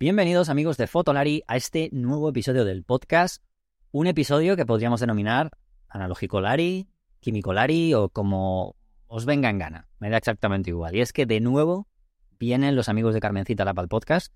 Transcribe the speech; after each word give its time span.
Bienvenidos 0.00 0.48
amigos 0.48 0.78
de 0.78 0.86
Fotolari 0.86 1.42
a 1.46 1.56
este 1.56 1.90
nuevo 1.92 2.30
episodio 2.30 2.64
del 2.64 2.84
podcast, 2.84 3.44
un 3.92 4.06
episodio 4.06 4.56
que 4.56 4.64
podríamos 4.64 5.00
denominar 5.00 5.50
analógico 5.90 6.40
Lari, 6.40 6.88
químico 7.20 7.52
Lari 7.52 7.92
o 7.92 8.08
como 8.08 8.76
os 9.08 9.26
venga 9.26 9.50
en 9.50 9.58
gana, 9.58 9.88
me 9.98 10.08
da 10.08 10.16
exactamente 10.16 10.70
igual. 10.70 10.96
Y 10.96 11.02
es 11.02 11.12
que 11.12 11.26
de 11.26 11.40
nuevo 11.40 11.86
vienen 12.38 12.76
los 12.76 12.88
amigos 12.88 13.12
de 13.12 13.20
Carmencita 13.20 13.66
Lapa 13.66 13.82
al 13.82 13.88
podcast, 13.88 14.32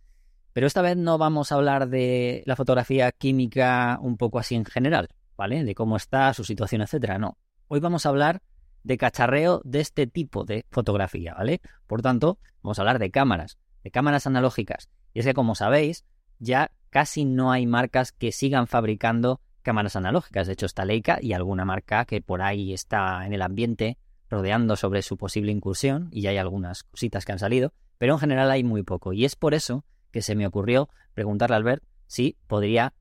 pero 0.53 0.67
esta 0.67 0.83
vez 0.83 0.99
no 0.99 1.17
vamos 1.17 1.51
a 1.51 1.55
hablar 1.55 1.89
de 1.89 2.43
la 2.45 2.57
fotografía 2.57 3.11
química 3.11 3.99
un 4.03 4.19
poco 4.19 4.39
así 4.39 4.57
en 4.57 4.67
general, 4.67 5.09
¿vale? 5.35 5.65
De 5.65 5.75
cómo 5.75 5.97
está, 5.97 6.35
su 6.35 6.45
situación, 6.45 6.83
etcétera, 6.83 7.17
no. 7.19 7.39
Hoy 7.69 7.81
vamos 7.81 8.05
a 8.05 8.11
hablar 8.11 8.43
de 8.83 8.99
cacharreo 8.99 9.63
de 9.65 9.81
este 9.81 10.07
tipo 10.07 10.45
de 10.45 10.67
fotografía, 10.71 11.33
¿vale? 11.33 11.63
Por 11.87 12.03
tanto, 12.03 12.39
vamos 12.63 12.79
a 12.79 12.83
hablar 12.83 12.99
de 12.99 13.11
cámaras, 13.11 13.57
de 13.83 13.91
cámaras 13.91 14.27
analógicas 14.27 14.91
y 15.15 15.21
es 15.21 15.27
que, 15.27 15.33
como 15.35 15.55
sabéis, 15.55 16.05
ya 16.39 16.73
casi 16.91 17.25
no 17.25 17.53
hay 17.53 17.67
marcas 17.67 18.13
que 18.13 18.33
sigan 18.33 18.67
fabricando 18.67 19.41
cámaras 19.63 19.97
analógicas. 19.97 20.47
De 20.47 20.53
hecho, 20.53 20.67
está 20.67 20.85
Leica 20.85 21.19
y 21.23 21.33
alguna 21.33 21.65
marca 21.65 22.05
que 22.05 22.21
por 22.21 22.43
ahí 22.43 22.73
está 22.73 23.25
en 23.25 23.33
el 23.33 23.43
ambiente 23.43 23.97
rodeando 24.29 24.77
sobre 24.77 25.03
su 25.03 25.17
posible 25.17 25.53
incursión 25.53 26.09
y 26.11 26.23
ya 26.23 26.31
hay 26.31 26.37
algunas 26.37 26.83
cositas 26.83 27.25
que 27.25 27.33
han 27.33 27.39
salido, 27.39 27.73
pero 27.99 28.15
en 28.15 28.19
general 28.19 28.51
hay 28.51 28.65
muy 28.65 28.83
poco. 28.83 29.13
Y 29.13 29.25
es 29.25 29.37
por 29.37 29.55
eso 29.55 29.85
que 30.11 30.23
se 30.23 30.35
me 30.35 30.47
ocurrió 30.47 30.89
preguntarle 31.15 31.55
a 31.55 31.59
Albert 31.59 31.85
si 32.07 32.37
podría 32.47 32.93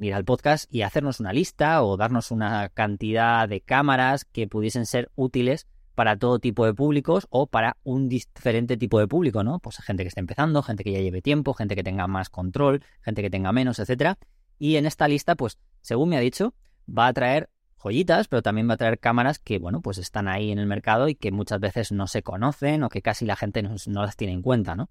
ir 0.00 0.14
al 0.14 0.24
podcast 0.24 0.72
y 0.72 0.82
hacernos 0.82 1.20
una 1.20 1.32
lista 1.32 1.82
o 1.82 1.96
darnos 1.96 2.30
una 2.30 2.68
cantidad 2.68 3.48
de 3.48 3.60
cámaras 3.60 4.24
que 4.24 4.46
pudiesen 4.46 4.84
ser 4.84 5.10
útiles 5.14 5.66
para 5.96 6.18
todo 6.18 6.38
tipo 6.38 6.66
de 6.66 6.74
públicos 6.74 7.26
o 7.30 7.46
para 7.46 7.78
un 7.82 8.08
diferente 8.08 8.76
tipo 8.76 9.00
de 9.00 9.08
público, 9.08 9.42
¿no? 9.42 9.58
Pues 9.58 9.78
gente 9.78 10.04
que 10.04 10.08
esté 10.08 10.20
empezando, 10.20 10.62
gente 10.62 10.84
que 10.84 10.92
ya 10.92 11.00
lleve 11.00 11.22
tiempo, 11.22 11.54
gente 11.54 11.74
que 11.74 11.82
tenga 11.82 12.06
más 12.06 12.28
control, 12.28 12.84
gente 13.00 13.22
que 13.22 13.30
tenga 13.30 13.50
menos, 13.50 13.78
etcétera. 13.78 14.18
Y 14.58 14.76
en 14.76 14.84
esta 14.84 15.08
lista, 15.08 15.36
pues, 15.36 15.58
según 15.80 16.10
me 16.10 16.18
ha 16.18 16.20
dicho, 16.20 16.54
va 16.86 17.06
a 17.06 17.12
traer 17.14 17.48
joyitas, 17.76 18.28
pero 18.28 18.42
también 18.42 18.68
va 18.68 18.74
a 18.74 18.76
traer 18.76 18.98
cámaras 18.98 19.38
que, 19.38 19.58
bueno, 19.58 19.80
pues 19.80 19.96
están 19.96 20.28
ahí 20.28 20.52
en 20.52 20.58
el 20.58 20.66
mercado 20.66 21.08
y 21.08 21.14
que 21.14 21.32
muchas 21.32 21.60
veces 21.60 21.92
no 21.92 22.06
se 22.06 22.22
conocen 22.22 22.82
o 22.82 22.90
que 22.90 23.00
casi 23.00 23.24
la 23.24 23.34
gente 23.34 23.62
no, 23.62 24.02
las 24.02 24.16
tiene 24.16 24.34
en 24.34 24.42
cuenta, 24.42 24.76
¿no? 24.76 24.90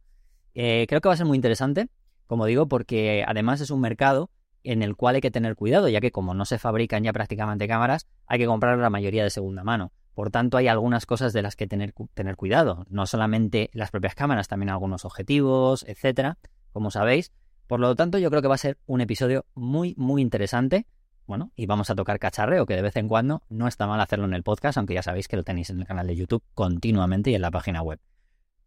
Eh, 0.56 0.88
creo 0.89 1.02
que 1.02 1.09
va 1.09 1.14
a 1.14 1.17
ser 1.17 1.28
muy 1.28 1.36
interesante, 1.36 1.88
como 2.26 2.48
digo, 2.48 2.67
porque 2.67 3.23
además 3.28 3.61
es 3.61 3.70
un 3.70 3.81
mercado 3.81 4.31
en 4.64 4.81
el 4.81 4.95
cual 4.95 5.16
hay 5.16 5.22
que 5.22 5.30
tener 5.30 5.56
cuidado, 5.56 5.88
ya 5.88 6.02
que 6.02 6.11
como 6.11 6.33
no 6.33 6.45
se 6.45 6.58
fabrican 6.58 7.03
ya 7.03 7.14
prácticamente 7.14 7.67
cámaras, 7.67 8.08
hay 8.26 8.39
que 8.39 8.48
comprar 8.48 8.80
la 8.80 8.89
mayoría 8.89 9.23
de 9.23 9.30
segunda 9.30 9.64
mano. 9.64 9.92
Por 10.16 10.31
tanto, 10.31 10.55
hay 10.55 10.69
algunas 10.69 11.05
cosas 11.05 11.33
de 11.33 11.41
las 11.41 11.58
que 11.58 11.67
tener, 11.67 11.94
tener 12.13 12.38
cuidado. 12.38 12.85
No 12.89 13.05
solamente 13.05 13.69
las 13.73 13.91
propias 13.91 14.16
cámaras, 14.16 14.47
también 14.47 14.69
algunos 14.69 15.03
objetivos, 15.03 15.83
etcétera, 15.88 16.38
como 16.71 16.89
sabéis. 16.89 17.33
Por 17.67 17.81
lo 17.81 17.95
tanto, 17.95 18.17
yo 18.17 18.30
creo 18.30 18.41
que 18.41 18.47
va 18.47 18.55
a 18.55 18.59
ser 18.59 18.77
un 18.86 19.02
episodio 19.02 19.45
muy, 19.55 19.93
muy 19.97 20.21
interesante. 20.21 20.88
Bueno, 21.27 21.52
y 21.55 21.66
vamos 21.66 21.89
a 21.89 21.95
tocar 21.95 22.17
cacharreo, 22.17 22.66
que 22.66 22.75
de 22.75 22.81
vez 22.81 22.95
en 22.95 23.09
cuando 23.09 23.43
no 23.49 23.67
está 23.67 23.88
mal 23.88 23.99
hacerlo 23.99 24.25
en 24.25 24.33
el 24.33 24.43
podcast, 24.43 24.77
aunque 24.77 24.93
ya 24.93 25.03
sabéis 25.03 25.27
que 25.27 25.36
lo 25.36 25.43
tenéis 25.43 25.69
en 25.69 25.80
el 25.80 25.86
canal 25.86 26.08
de 26.08 26.16
YouTube 26.16 26.43
continuamente 26.53 27.31
y 27.31 27.36
en 27.36 27.41
la 27.41 27.52
página 27.52 27.81
web. 27.81 27.99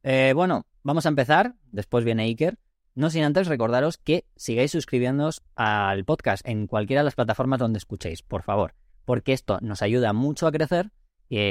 Eh, 0.03 0.33
bueno, 0.35 0.67
vamos 0.83 1.07
a 1.07 1.09
empezar. 1.09 1.55
Después 1.73 2.05
viene 2.05 2.25
Iker. 2.25 2.59
No 2.95 3.09
sin 3.09 3.23
antes 3.23 3.47
recordaros 3.47 3.97
que 3.97 4.27
sigáis 4.37 4.73
suscribiéndoos 4.73 5.43
al 5.55 6.05
podcast 6.05 6.47
en 6.47 6.67
cualquiera 6.67 7.01
de 7.01 7.05
las 7.05 7.15
plataformas 7.15 7.61
donde 7.61 7.79
escuchéis, 7.79 8.23
por 8.23 8.43
favor, 8.43 8.75
porque 9.05 9.33
esto 9.33 9.59
nos 9.63 9.83
ayuda 9.83 10.13
mucho 10.13 10.49
a 10.49 10.53
crecer 10.53 10.91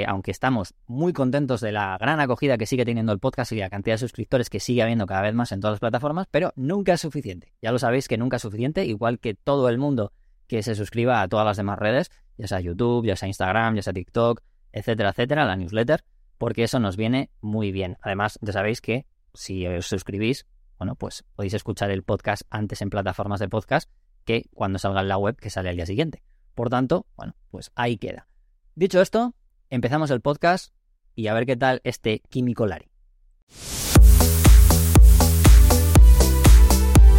aunque 0.08 0.32
estamos 0.32 0.74
muy 0.88 1.14
contentos 1.14 1.62
de 1.62 1.72
la 1.72 1.98
gran 2.00 2.20
acogida 2.20 2.58
que 2.58 2.66
sigue 2.66 2.86
teniendo 2.86 3.12
el 3.12 3.20
podcast 3.20 3.52
y 3.52 3.58
la 3.58 3.70
cantidad 3.70 3.96
de 3.96 4.00
suscriptores 4.00 4.50
que 4.50 4.60
sigue 4.60 4.82
habiendo 4.82 5.06
cada 5.06 5.22
vez 5.22 5.34
más 5.34 5.52
en 5.52 5.60
todas 5.60 5.74
las 5.74 5.80
plataformas, 5.80 6.28
pero 6.32 6.52
nunca 6.56 6.94
es 6.94 7.02
suficiente. 7.02 7.54
Ya 7.62 7.72
lo 7.72 7.80
sabéis 7.80 8.08
que 8.08 8.18
nunca 8.18 8.38
es 8.38 8.42
suficiente, 8.42 8.86
igual 8.86 9.20
que 9.20 9.36
todo 9.36 9.70
el 9.70 9.78
mundo 9.78 10.14
que 10.48 10.64
se 10.64 10.76
suscriba 10.76 11.22
a 11.22 11.28
todas 11.28 11.46
las 11.46 11.58
demás 11.58 11.78
redes, 11.78 12.10
ya 12.38 12.48
sea 12.48 12.60
YouTube, 12.60 13.06
ya 13.06 13.16
sea 13.16 13.28
Instagram, 13.28 13.76
ya 13.76 13.82
sea 13.82 13.94
TikTok, 13.94 14.42
etcétera, 14.72 15.10
etcétera, 15.10 15.46
la 15.46 15.56
newsletter, 15.56 16.04
porque 16.38 16.64
eso 16.64 16.80
nos 16.80 16.98
viene 16.98 17.30
muy 17.42 17.72
bien. 17.72 17.98
Además, 18.02 18.40
ya 18.42 18.54
sabéis 18.54 18.82
que 18.82 19.06
si 19.34 19.68
os 19.68 19.86
suscribís, 19.88 20.48
bueno, 20.78 20.96
pues 20.96 21.26
podéis 21.36 21.54
escuchar 21.54 21.92
el 21.92 22.04
podcast 22.04 22.44
antes 22.50 22.82
en 22.82 22.90
plataformas 22.90 23.40
de 23.40 23.50
podcast 23.50 23.90
que 24.26 24.46
cuando 24.54 24.80
salga 24.80 25.02
en 25.02 25.08
la 25.08 25.18
web 25.18 25.36
que 25.36 25.50
sale 25.50 25.70
al 25.70 25.76
día 25.76 25.86
siguiente. 25.86 26.24
Por 26.54 26.70
tanto, 26.70 27.06
bueno, 27.16 27.36
pues 27.50 27.72
ahí 27.76 27.98
queda. 27.98 28.28
Dicho 28.76 29.02
esto, 29.02 29.34
empezamos 29.70 30.12
el 30.12 30.22
podcast 30.22 30.74
y 31.16 31.28
a 31.28 31.34
ver 31.34 31.46
qué 31.46 31.56
tal 31.56 31.82
este 31.84 32.22
Químico 32.30 32.68
Lari. 32.68 32.90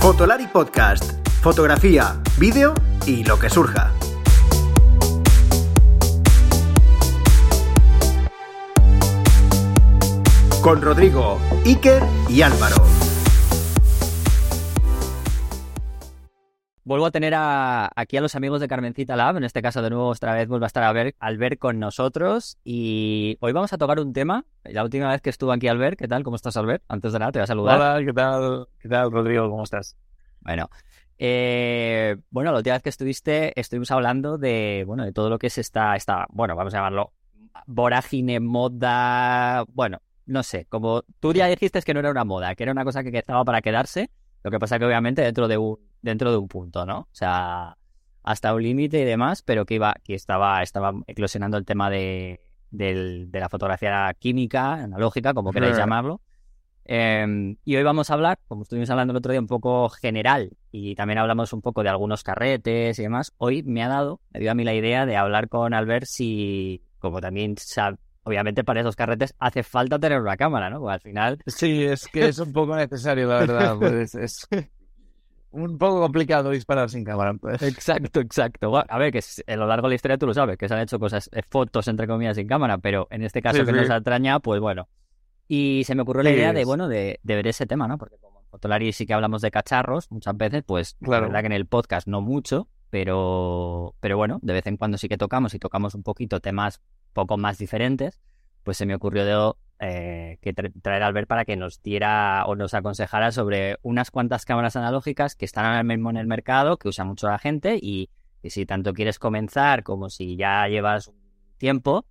Fotolari 0.00 0.46
Podcast. 0.46 1.26
Fotografía, 1.42 2.20
vídeo 2.38 2.74
y 3.06 3.24
lo 3.24 3.38
que 3.38 3.50
surja. 3.50 3.92
Con 10.62 10.82
Rodrigo, 10.82 11.38
Iker 11.64 12.02
y 12.28 12.42
Álvaro. 12.42 12.97
Vuelvo 16.88 17.04
a 17.04 17.10
tener 17.10 17.34
aquí 17.36 18.16
a 18.16 18.22
los 18.22 18.34
amigos 18.34 18.62
de 18.62 18.66
Carmencita 18.66 19.14
Lab, 19.14 19.36
en 19.36 19.44
este 19.44 19.60
caso 19.60 19.82
de 19.82 19.90
nuevo 19.90 20.06
otra 20.06 20.32
vez 20.32 20.48
vuelve 20.48 20.64
a 20.64 20.68
estar 20.68 20.84
Albert 20.84 21.58
con 21.58 21.78
nosotros 21.78 22.56
y 22.64 23.36
hoy 23.40 23.52
vamos 23.52 23.74
a 23.74 23.76
tocar 23.76 24.00
un 24.00 24.14
tema, 24.14 24.46
la 24.64 24.84
última 24.84 25.10
vez 25.10 25.20
que 25.20 25.28
estuvo 25.28 25.52
aquí 25.52 25.68
Albert, 25.68 25.98
¿qué 25.98 26.08
tal? 26.08 26.22
¿Cómo 26.24 26.36
estás 26.36 26.56
Albert? 26.56 26.82
Antes 26.88 27.12
de 27.12 27.18
nada 27.18 27.30
te 27.30 27.40
voy 27.40 27.44
a 27.44 27.46
saludar. 27.46 27.76
Hola, 27.78 28.02
¿qué 28.02 28.12
tal? 28.14 28.68
¿Qué 28.78 28.88
tal 28.88 29.12
Rodrigo? 29.12 29.50
¿Cómo 29.50 29.64
estás? 29.64 29.98
Bueno, 30.40 30.70
eh, 31.18 32.16
bueno, 32.30 32.52
la 32.52 32.56
última 32.56 32.76
vez 32.76 32.82
que 32.82 32.88
estuviste 32.88 33.52
estuvimos 33.60 33.90
hablando 33.90 34.38
de, 34.38 34.84
bueno, 34.86 35.04
de 35.04 35.12
todo 35.12 35.28
lo 35.28 35.38
que 35.38 35.48
es 35.48 35.58
esta, 35.58 35.94
esta, 35.94 36.24
bueno, 36.30 36.56
vamos 36.56 36.72
a 36.72 36.78
llamarlo 36.78 37.12
vorágine, 37.66 38.40
moda, 38.40 39.66
bueno, 39.74 40.00
no 40.24 40.42
sé, 40.42 40.64
como 40.70 41.02
tú 41.20 41.34
ya 41.34 41.48
dijiste 41.48 41.82
que 41.82 41.92
no 41.92 42.00
era 42.00 42.10
una 42.10 42.24
moda, 42.24 42.54
que 42.54 42.62
era 42.62 42.72
una 42.72 42.84
cosa 42.84 43.04
que 43.04 43.18
estaba 43.18 43.44
para 43.44 43.60
quedarse, 43.60 44.08
lo 44.42 44.50
que 44.50 44.58
pasa 44.58 44.78
que 44.78 44.86
obviamente 44.86 45.20
dentro 45.20 45.48
de 45.48 45.58
un 45.58 45.87
dentro 46.02 46.30
de 46.30 46.38
un 46.38 46.48
punto, 46.48 46.86
¿no? 46.86 47.00
O 47.00 47.08
sea, 47.12 47.76
hasta 48.22 48.54
un 48.54 48.62
límite 48.62 49.00
y 49.00 49.04
demás, 49.04 49.42
pero 49.42 49.64
que 49.64 49.74
iba, 49.74 49.94
que 50.04 50.14
estaba, 50.14 50.62
estaba 50.62 50.92
eclosionando 51.06 51.56
el 51.56 51.64
tema 51.64 51.90
de, 51.90 52.40
de 52.70 53.28
la 53.32 53.48
fotografía 53.48 54.14
química, 54.18 54.74
analógica, 54.74 55.34
como 55.34 55.52
queráis 55.52 55.76
llamarlo. 55.76 56.20
Em, 56.90 57.56
y 57.66 57.76
hoy 57.76 57.82
vamos 57.82 58.08
a 58.08 58.14
hablar, 58.14 58.38
como 58.48 58.62
estuvimos 58.62 58.88
hablando 58.88 59.12
el 59.12 59.18
otro 59.18 59.30
día, 59.30 59.40
un 59.40 59.46
poco 59.46 59.90
general 59.90 60.56
y 60.72 60.94
también 60.94 61.18
hablamos 61.18 61.52
un 61.52 61.60
poco 61.60 61.82
de 61.82 61.90
algunos 61.90 62.22
carretes 62.22 62.98
y 62.98 63.02
demás. 63.02 63.34
Hoy 63.36 63.62
me 63.62 63.82
ha 63.82 63.88
dado, 63.88 64.22
me 64.30 64.40
dio 64.40 64.50
a 64.50 64.54
mí 64.54 64.64
la 64.64 64.74
idea 64.74 65.04
de 65.04 65.16
hablar 65.16 65.50
con 65.50 65.74
Albert 65.74 66.06
si, 66.06 66.82
como 66.98 67.20
también 67.20 67.56
obviamente 68.22 68.64
para 68.64 68.80
esos 68.80 68.96
carretes 68.96 69.34
hace 69.38 69.62
falta 69.62 69.98
tener 69.98 70.18
una 70.20 70.38
cámara, 70.38 70.70
¿no? 70.70 70.88
al 70.88 71.00
final... 71.00 71.38
Sí, 71.46 71.84
es 71.84 72.08
que 72.08 72.28
es 72.28 72.38
un 72.38 72.54
poco 72.54 72.74
necesario, 72.74 73.28
la 73.28 73.38
verdad. 73.40 73.76
Pues 73.78 74.14
es, 74.14 74.48
un 75.50 75.78
poco 75.78 76.00
complicado 76.00 76.50
disparar 76.50 76.90
sin 76.90 77.04
cámara. 77.04 77.34
Pues. 77.34 77.62
Exacto, 77.62 78.20
exacto. 78.20 78.76
a 78.76 78.98
ver, 78.98 79.12
que 79.12 79.20
a 79.46 79.56
lo 79.56 79.66
largo 79.66 79.86
de 79.86 79.90
la 79.90 79.94
historia 79.94 80.18
tú 80.18 80.26
lo 80.26 80.34
sabes, 80.34 80.56
que 80.56 80.68
se 80.68 80.74
han 80.74 80.80
hecho 80.80 80.98
cosas, 80.98 81.30
eh, 81.32 81.42
fotos 81.48 81.88
entre 81.88 82.06
comillas 82.06 82.36
sin 82.36 82.46
cámara, 82.46 82.78
pero 82.78 83.08
en 83.10 83.22
este 83.22 83.42
caso 83.42 83.64
que 83.64 83.72
nos 83.72 83.90
atraña, 83.90 84.40
pues 84.40 84.60
bueno. 84.60 84.88
Y 85.46 85.82
se 85.84 85.94
me 85.94 86.02
ocurrió 86.02 86.22
la 86.22 86.30
idea 86.30 86.52
de, 86.52 86.64
bueno, 86.64 86.88
de, 86.88 87.18
ver 87.22 87.46
ese 87.46 87.66
tema, 87.66 87.88
¿no? 87.88 87.96
Porque 87.96 88.18
como 88.18 88.40
en 88.40 88.46
Fotolari 88.48 88.92
sí 88.92 89.06
que 89.06 89.14
hablamos 89.14 89.40
de 89.40 89.50
cacharros 89.50 90.10
muchas 90.10 90.36
veces, 90.36 90.62
pues 90.64 90.96
la 91.00 91.20
verdad 91.20 91.40
que 91.40 91.46
en 91.46 91.52
el 91.52 91.66
podcast 91.66 92.06
no 92.06 92.20
mucho, 92.20 92.68
pero, 92.90 93.94
pero 94.00 94.18
bueno, 94.18 94.38
de 94.42 94.52
vez 94.52 94.66
en 94.66 94.76
cuando 94.76 94.98
sí 94.98 95.08
que 95.08 95.16
tocamos 95.16 95.54
y 95.54 95.58
tocamos 95.58 95.94
un 95.94 96.02
poquito 96.02 96.40
temas 96.40 96.82
poco 97.14 97.38
más 97.38 97.56
diferentes, 97.56 98.20
pues 98.62 98.76
se 98.76 98.84
me 98.84 98.94
ocurrió 98.94 99.24
de 99.24 99.54
eh, 99.80 100.38
que 100.40 100.52
traer 100.52 101.02
a 101.02 101.06
Albert 101.06 101.28
para 101.28 101.44
que 101.44 101.56
nos 101.56 101.82
diera 101.82 102.44
o 102.46 102.56
nos 102.56 102.74
aconsejara 102.74 103.30
sobre 103.30 103.76
unas 103.82 104.10
cuantas 104.10 104.44
cámaras 104.44 104.76
analógicas 104.76 105.36
que 105.36 105.44
están 105.44 105.66
ahora 105.66 105.82
mismo 105.82 106.10
en 106.10 106.16
el 106.16 106.26
mercado, 106.26 106.78
que 106.78 106.88
usa 106.88 107.04
mucho 107.04 107.28
la 107.28 107.38
gente 107.38 107.78
y, 107.80 108.10
si 108.44 108.66
tanto 108.66 108.94
quieres 108.94 109.18
comenzar 109.18 109.82
como 109.82 110.10
si 110.10 110.36
ya 110.36 110.66
llevas 110.68 111.08
un 111.08 111.20
tiempo, 111.58 112.06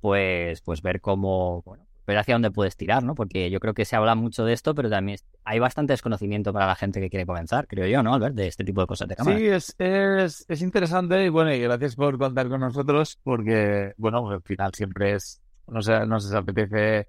pues, 0.00 0.62
pues 0.62 0.80
ver 0.82 1.00
cómo, 1.00 1.62
bueno, 1.62 1.86
ver 2.06 2.18
hacia 2.18 2.34
dónde 2.34 2.50
puedes 2.50 2.76
tirar, 2.76 3.02
¿no? 3.02 3.14
Porque 3.14 3.50
yo 3.50 3.60
creo 3.60 3.74
que 3.74 3.84
se 3.84 3.94
habla 3.94 4.14
mucho 4.14 4.44
de 4.44 4.52
esto, 4.52 4.74
pero 4.74 4.88
también 4.90 5.18
hay 5.44 5.58
bastante 5.58 5.92
desconocimiento 5.92 6.52
para 6.52 6.66
la 6.66 6.74
gente 6.74 7.00
que 7.00 7.10
quiere 7.10 7.26
comenzar, 7.26 7.66
creo 7.68 7.86
yo, 7.86 8.02
¿no, 8.02 8.14
Albert? 8.14 8.34
De 8.34 8.48
este 8.48 8.64
tipo 8.64 8.80
de 8.80 8.86
cosas 8.86 9.08
de 9.08 9.16
cámara. 9.16 9.38
Sí, 9.38 9.46
es, 9.46 9.74
es, 9.78 10.44
es 10.48 10.62
interesante 10.62 11.24
y 11.24 11.28
bueno, 11.28 11.52
y 11.52 11.60
gracias 11.60 11.94
por 11.94 12.18
contar 12.18 12.48
con 12.48 12.60
nosotros 12.60 13.18
porque, 13.22 13.92
bueno, 13.96 14.28
al 14.30 14.42
final 14.42 14.72
siempre 14.74 15.14
es 15.14 15.41
nos, 15.66 15.88
nos 15.88 16.32
apetece 16.32 17.08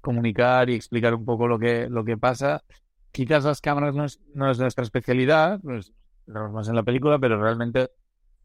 comunicar 0.00 0.70
y 0.70 0.74
explicar 0.74 1.14
un 1.14 1.24
poco 1.24 1.46
lo 1.48 1.58
que, 1.58 1.88
lo 1.88 2.04
que 2.04 2.16
pasa. 2.16 2.62
Quizás 3.12 3.44
las 3.44 3.60
cámaras 3.60 3.94
no 3.94 4.04
es, 4.04 4.20
no 4.34 4.50
es 4.50 4.58
nuestra 4.58 4.84
especialidad, 4.84 5.60
pues 5.60 5.92
más 6.26 6.68
en 6.68 6.76
la 6.76 6.82
película, 6.82 7.18
pero 7.18 7.40
realmente 7.40 7.90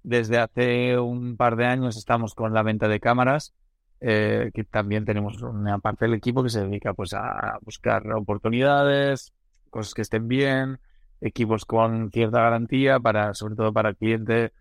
desde 0.03 0.37
hace 0.37 0.97
un 0.97 1.37
par 1.37 1.55
de 1.55 1.65
años 1.65 1.97
estamos 1.97 2.33
con 2.35 2.53
la 2.53 2.63
venta 2.63 2.87
de 2.87 2.99
cámaras, 2.99 3.53
eh, 3.99 4.51
que 4.53 4.63
también 4.63 5.05
tenemos 5.05 5.41
una 5.41 5.79
parte 5.79 6.05
del 6.05 6.15
equipo 6.15 6.43
que 6.43 6.49
se 6.49 6.61
dedica 6.61 6.93
pues 6.93 7.13
a 7.13 7.57
buscar 7.61 8.11
oportunidades, 8.11 9.33
cosas 9.69 9.93
que 9.93 10.01
estén 10.01 10.27
bien, 10.27 10.79
equipos 11.21 11.65
con 11.65 12.11
cierta 12.11 12.41
garantía 12.41 12.99
para, 12.99 13.33
sobre 13.33 13.55
todo 13.55 13.71
para 13.71 13.89
el 13.89 13.95
cliente 13.95 14.51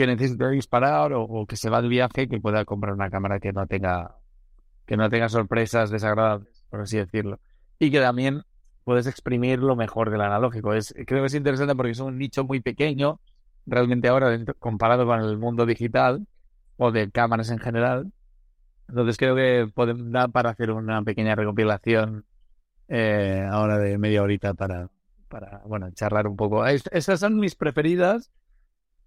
que 0.00 0.06
necesite 0.06 0.48
disparar 0.48 1.12
o, 1.12 1.44
que 1.46 1.56
se 1.56 1.68
va 1.68 1.82
de 1.82 1.88
viaje 1.88 2.26
que 2.26 2.40
pueda 2.40 2.64
comprar 2.64 2.94
una 2.94 3.10
cámara 3.10 3.38
que 3.38 3.52
no 3.52 3.66
tenga 3.66 4.16
que 4.86 4.96
no 4.96 5.10
tenga 5.10 5.28
sorpresas 5.28 5.90
desagradables, 5.90 6.64
por 6.70 6.80
así 6.80 6.96
decirlo. 6.96 7.38
Y 7.78 7.90
que 7.90 8.00
también 8.00 8.42
puedes 8.82 9.06
exprimir 9.06 9.58
lo 9.58 9.76
mejor 9.76 10.10
del 10.10 10.22
analógico. 10.22 10.72
Es, 10.72 10.94
creo 11.06 11.20
que 11.20 11.26
es 11.26 11.34
interesante 11.34 11.76
porque 11.76 11.92
es 11.92 12.00
un 12.00 12.16
nicho 12.16 12.44
muy 12.44 12.60
pequeño, 12.60 13.20
realmente 13.66 14.08
ahora 14.08 14.42
comparado 14.58 15.04
con 15.04 15.20
el 15.20 15.36
mundo 15.36 15.66
digital 15.66 16.26
o 16.78 16.90
de 16.90 17.10
cámaras 17.10 17.50
en 17.50 17.58
general. 17.58 18.10
Entonces 18.88 19.18
creo 19.18 19.36
que 19.36 19.70
podemos 19.74 20.10
dar 20.10 20.30
para 20.30 20.48
hacer 20.48 20.70
una 20.70 21.02
pequeña 21.02 21.34
recopilación 21.34 22.24
eh, 22.88 23.46
ahora 23.50 23.76
de 23.76 23.98
media 23.98 24.22
horita 24.22 24.54
para, 24.54 24.88
para, 25.28 25.60
bueno, 25.66 25.90
charlar 25.92 26.26
un 26.26 26.36
poco. 26.36 26.66
esas 26.66 27.20
son 27.20 27.38
mis 27.38 27.54
preferidas, 27.54 28.30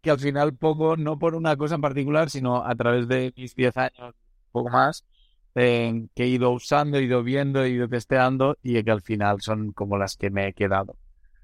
que 0.04 0.12
al 0.12 0.20
final 0.20 0.54
poco, 0.54 0.98
no 0.98 1.18
por 1.18 1.34
una 1.34 1.56
cosa 1.56 1.76
en 1.76 1.82
particular, 1.82 2.30
sino 2.30 2.64
a 2.64 2.76
través 2.76 3.08
de 3.08 3.34
mis 3.38 3.56
10 3.56 3.78
años, 3.78 3.96
un 4.00 4.52
poco 4.52 4.70
más, 4.70 5.06
que 5.56 6.10
he 6.18 6.28
ido 6.28 6.52
usando, 6.52 6.98
he 6.98 7.04
ido 7.04 7.24
viendo, 7.24 7.64
he 7.64 7.70
ido 7.70 7.88
testeando 7.88 8.58
y 8.62 8.84
que 8.84 8.92
al 8.92 9.02
final 9.02 9.42
son 9.42 9.72
como 9.72 9.98
las 9.98 10.18
que 10.18 10.30
me 10.30 10.50
he 10.50 10.54
quedado, 10.54 10.98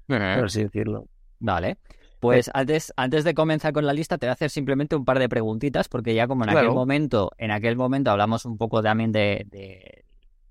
por 0.06 0.20
así 0.20 0.62
decirlo. 0.62 1.06
Vale. 1.38 1.78
Pues 2.20 2.50
antes, 2.52 2.92
antes 2.96 3.24
de 3.24 3.32
comenzar 3.32 3.72
con 3.72 3.86
la 3.86 3.94
lista, 3.94 4.18
te 4.18 4.26
voy 4.26 4.30
a 4.30 4.34
hacer 4.34 4.50
simplemente 4.50 4.94
un 4.94 5.06
par 5.06 5.18
de 5.18 5.30
preguntitas, 5.30 5.88
porque 5.88 6.14
ya 6.14 6.28
como 6.28 6.44
en 6.44 6.50
aquel 6.50 6.70
momento, 6.70 7.30
en 7.38 7.52
aquel 7.52 7.76
momento 7.76 8.10
hablamos 8.10 8.44
un 8.44 8.58
poco 8.58 8.82
también 8.82 9.10
de, 9.10 9.46
de 9.50 10.04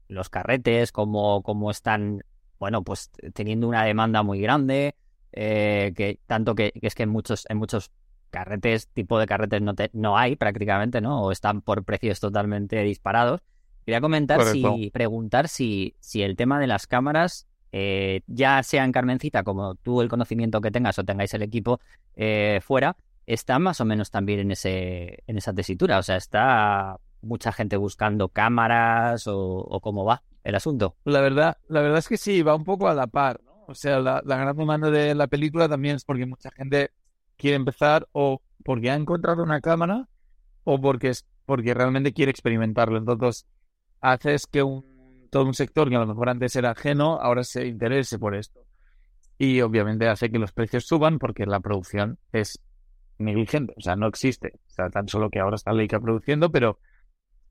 los 0.07 0.29
carretes, 0.29 0.91
cómo, 0.91 1.43
cómo 1.43 1.69
están, 1.69 2.23
bueno, 2.57 2.83
pues 2.83 3.11
teniendo 3.35 3.67
una 3.67 3.83
demanda 3.83 4.23
muy 4.23 4.41
grande, 4.41 4.95
eh, 5.31 5.93
que 5.95 6.19
tanto 6.27 6.55
que, 6.55 6.71
es 6.81 6.95
que 6.95 7.03
en 7.03 7.09
muchos, 7.09 7.45
en 7.49 7.57
muchos 7.57 7.91
carretes, 8.29 8.87
tipo 8.87 9.19
de 9.19 9.25
carretes 9.25 9.61
no, 9.61 9.73
no 9.93 10.17
hay 10.17 10.35
prácticamente, 10.35 11.01
¿no? 11.01 11.23
O 11.23 11.31
están 11.31 11.61
por 11.61 11.83
precios 11.83 12.19
totalmente 12.19 12.81
disparados. 12.83 13.41
Quería 13.85 14.01
comentar 14.01 14.43
si, 14.45 14.91
preguntar 14.91 15.47
si, 15.47 15.95
si 15.99 16.21
el 16.21 16.35
tema 16.35 16.59
de 16.59 16.67
las 16.67 16.85
cámaras 16.85 17.47
eh, 17.71 18.21
ya 18.27 18.61
sea 18.63 18.83
en 18.83 18.91
Carmencita, 18.91 19.43
como 19.43 19.75
tú 19.75 20.01
el 20.01 20.09
conocimiento 20.09 20.61
que 20.61 20.71
tengas 20.71 20.97
o 20.99 21.03
tengáis 21.03 21.33
el 21.33 21.43
equipo 21.43 21.79
eh, 22.15 22.59
fuera, 22.63 22.95
está 23.25 23.59
más 23.59 23.79
o 23.81 23.85
menos 23.85 24.09
también 24.09 24.39
en, 24.39 24.51
ese, 24.51 25.23
en 25.27 25.37
esa 25.37 25.53
tesitura. 25.53 25.99
O 25.99 26.03
sea, 26.03 26.17
está 26.17 26.97
mucha 27.21 27.51
gente 27.51 27.77
buscando 27.77 28.29
cámaras 28.29 29.25
o, 29.27 29.79
cómo 29.81 30.05
va 30.05 30.23
el 30.43 30.55
asunto. 30.55 30.95
La 31.03 31.21
verdad, 31.21 31.57
la 31.67 31.81
verdad 31.81 31.99
es 31.99 32.07
que 32.07 32.17
sí, 32.17 32.41
va 32.41 32.55
un 32.55 32.63
poco 32.63 32.87
a 32.87 32.93
la 32.93 33.07
par. 33.07 33.41
O 33.69 33.75
sea, 33.75 33.99
la, 33.99 34.21
gran 34.25 34.57
demanda 34.57 34.89
de 34.89 35.13
la 35.13 35.27
película 35.27 35.69
también 35.69 35.95
es 35.97 36.03
porque 36.03 36.25
mucha 36.25 36.49
gente 36.49 36.89
quiere 37.37 37.55
empezar 37.55 38.07
o 38.13 38.41
porque 38.65 38.89
ha 38.89 38.95
encontrado 38.95 39.43
una 39.43 39.61
cámara 39.61 40.07
o 40.63 40.81
porque, 40.81 41.09
es, 41.09 41.25
porque 41.45 41.75
realmente 41.75 42.11
quiere 42.11 42.31
experimentarlo. 42.31 42.97
Entonces, 42.97 43.45
haces 44.01 44.47
que 44.47 44.63
un 44.63 44.83
todo 45.29 45.45
un 45.45 45.53
sector 45.53 45.87
que 45.87 45.95
a 45.95 45.99
lo 45.99 46.07
mejor 46.07 46.29
antes 46.29 46.55
era 46.55 46.71
ajeno, 46.71 47.19
ahora 47.21 47.43
se 47.43 47.67
interese 47.67 48.17
por 48.17 48.35
esto. 48.35 48.65
Y 49.37 49.61
obviamente 49.61 50.07
hace 50.07 50.31
que 50.31 50.39
los 50.39 50.51
precios 50.51 50.85
suban 50.85 51.19
porque 51.19 51.45
la 51.45 51.59
producción 51.59 52.17
es 52.31 52.59
negligente, 53.19 53.75
o 53.77 53.81
sea, 53.81 53.95
no 53.95 54.07
existe. 54.07 54.53
O 54.67 54.71
sea, 54.71 54.89
tan 54.89 55.07
solo 55.07 55.29
que 55.29 55.39
ahora 55.39 55.57
está 55.57 55.71
Leica 55.73 55.99
produciendo, 55.99 56.51
pero, 56.51 56.79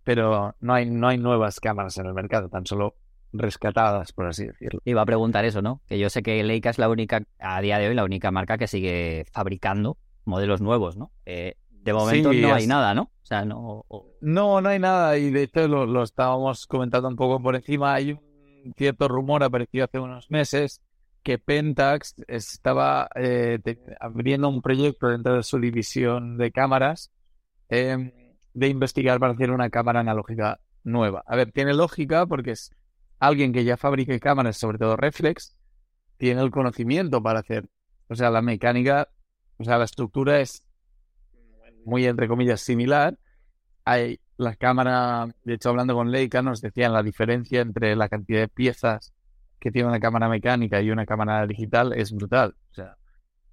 pero 0.02 0.56
no, 0.58 0.74
hay, 0.74 0.90
no 0.90 1.06
hay 1.06 1.18
nuevas 1.18 1.60
cámaras 1.60 1.96
en 1.98 2.06
el 2.06 2.14
mercado, 2.14 2.48
tan 2.48 2.66
solo 2.66 2.96
rescatadas, 3.32 4.12
por 4.12 4.26
así 4.26 4.46
decirlo. 4.46 4.80
Iba 4.84 5.02
a 5.02 5.06
preguntar 5.06 5.44
eso, 5.44 5.62
¿no? 5.62 5.82
Que 5.86 5.98
yo 5.98 6.10
sé 6.10 6.22
que 6.22 6.42
Leica 6.42 6.70
es 6.70 6.78
la 6.78 6.88
única, 6.88 7.22
a 7.38 7.60
día 7.60 7.78
de 7.78 7.88
hoy, 7.88 7.94
la 7.94 8.04
única 8.04 8.30
marca 8.30 8.58
que 8.58 8.66
sigue 8.66 9.26
fabricando 9.32 9.98
modelos 10.24 10.60
nuevos, 10.60 10.96
¿no? 10.96 11.12
Eh, 11.26 11.54
de 11.70 11.92
momento 11.92 12.32
no 12.32 12.54
hay 12.54 12.66
nada, 12.66 12.94
¿no? 12.94 13.02
O 13.02 13.26
sea, 13.26 13.44
no... 13.44 13.84
No, 14.20 14.60
no 14.60 14.68
hay 14.68 14.78
nada 14.78 15.16
y 15.16 15.30
de 15.30 15.44
hecho 15.44 15.68
lo, 15.68 16.02
estábamos 16.02 16.66
comentando 16.66 17.08
un 17.08 17.16
poco 17.16 17.40
por 17.42 17.54
encima. 17.54 17.94
Hay 17.94 18.12
un 18.12 18.74
cierto 18.76 19.08
rumor 19.08 19.42
apareció 19.42 19.84
hace 19.84 19.98
unos 19.98 20.30
meses 20.30 20.82
que 21.22 21.38
Pentax 21.38 22.14
estaba 22.26 23.08
eh, 23.14 23.58
abriendo 24.00 24.48
un 24.48 24.62
proyecto 24.62 25.08
dentro 25.08 25.34
de 25.34 25.42
su 25.42 25.58
división 25.58 26.36
de 26.36 26.50
cámaras 26.52 27.10
em, 27.68 28.12
de 28.54 28.68
investigar 28.68 29.18
para 29.20 29.32
hacer 29.32 29.50
una 29.50 29.70
cámara 29.70 30.00
analógica 30.00 30.60
nueva. 30.84 31.22
A 31.26 31.36
ver, 31.36 31.52
tiene 31.52 31.74
lógica 31.74 32.26
porque 32.26 32.52
es 32.52 32.70
alguien 33.18 33.52
que 33.52 33.64
ya 33.64 33.76
fabrique 33.76 34.20
cámaras, 34.20 34.56
sobre 34.56 34.78
todo 34.78 34.96
reflex, 34.96 35.56
tiene 36.16 36.42
el 36.42 36.50
conocimiento 36.50 37.22
para 37.22 37.40
hacer. 37.40 37.68
O 38.08 38.14
sea, 38.14 38.30
la 38.30 38.42
mecánica, 38.42 39.08
o 39.58 39.64
sea, 39.64 39.78
la 39.78 39.84
estructura 39.84 40.40
es 40.40 40.64
muy 41.84 42.06
entre 42.06 42.28
comillas 42.28 42.60
similar. 42.60 43.18
Hay 43.84 44.20
la 44.36 44.54
cámara, 44.54 45.28
de 45.44 45.54
hecho 45.54 45.70
hablando 45.70 45.94
con 45.94 46.12
Leica 46.12 46.42
nos 46.42 46.60
decían 46.60 46.92
la 46.92 47.02
diferencia 47.02 47.60
entre 47.60 47.96
la 47.96 48.08
cantidad 48.08 48.40
de 48.40 48.48
piezas 48.48 49.12
que 49.58 49.72
tiene 49.72 49.88
una 49.88 49.98
cámara 49.98 50.28
mecánica 50.28 50.80
y 50.80 50.90
una 50.90 51.06
cámara 51.06 51.46
digital 51.46 51.92
es 51.92 52.12
brutal. 52.12 52.54
O 52.70 52.74
sea, 52.74 52.96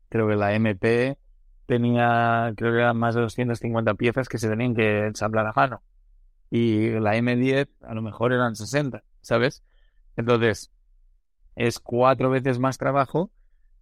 creo 0.10 0.28
que 0.28 0.36
la 0.36 0.54
MP 0.54 1.18
tenía, 1.66 2.54
creo 2.56 2.72
que 2.72 2.80
eran 2.80 2.98
más 2.98 3.16
de 3.16 3.22
250 3.22 3.96
piezas 3.96 4.30
que 4.30 4.38
se 4.38 4.48
tenían 4.48 4.76
que 4.76 5.08
ensamblar 5.08 5.48
a 5.48 5.54
mano. 5.56 5.82
Y 6.52 6.92
la 6.92 7.16
M10 7.16 7.68
a 7.82 7.94
lo 7.96 8.04
mejor 8.04 8.32
eran 8.34 8.56
60, 8.56 9.04
¿sabes? 9.26 9.64
Entonces, 10.16 10.72
es 11.56 11.80
cuatro 11.80 12.30
veces 12.30 12.60
más 12.60 12.78
trabajo 12.78 13.32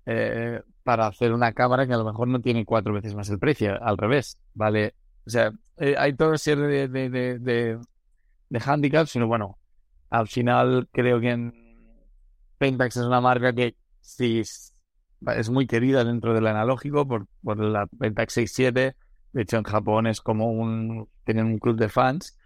eh, 0.05 0.61
para 0.83 1.07
hacer 1.07 1.33
una 1.33 1.53
cámara 1.53 1.87
que 1.87 1.93
a 1.93 1.97
lo 1.97 2.05
mejor 2.05 2.27
no 2.27 2.41
tiene 2.41 2.65
cuatro 2.65 2.93
veces 2.93 3.15
más 3.15 3.29
el 3.29 3.39
precio, 3.39 3.81
al 3.81 3.97
revés, 3.97 4.37
¿vale? 4.53 4.95
O 5.25 5.29
sea, 5.29 5.51
eh, 5.77 5.95
hay 5.97 6.15
una 6.17 6.37
serie 6.37 6.87
de, 6.87 7.09
de, 7.09 7.39
de, 7.39 8.59
handicaps, 8.65 9.11
sino 9.11 9.27
bueno, 9.27 9.57
al 10.09 10.27
final 10.27 10.87
creo 10.91 11.19
que 11.19 11.31
en 11.31 11.53
Pentax 12.57 12.97
es 12.97 13.05
una 13.05 13.21
marca 13.21 13.53
que 13.53 13.75
sí 14.01 14.39
es 14.41 15.49
muy 15.49 15.67
querida 15.67 16.03
dentro 16.03 16.33
del 16.33 16.47
analógico 16.47 17.07
por, 17.07 17.27
por 17.41 17.59
la 17.59 17.87
Pentax 17.87 18.33
67, 18.33 18.95
de 19.33 19.41
hecho 19.41 19.57
en 19.57 19.63
Japón 19.63 20.07
es 20.07 20.21
como 20.21 20.51
un, 20.51 21.07
tienen 21.23 21.45
un 21.45 21.59
club 21.59 21.77
de 21.77 21.89
fans. 21.89 22.37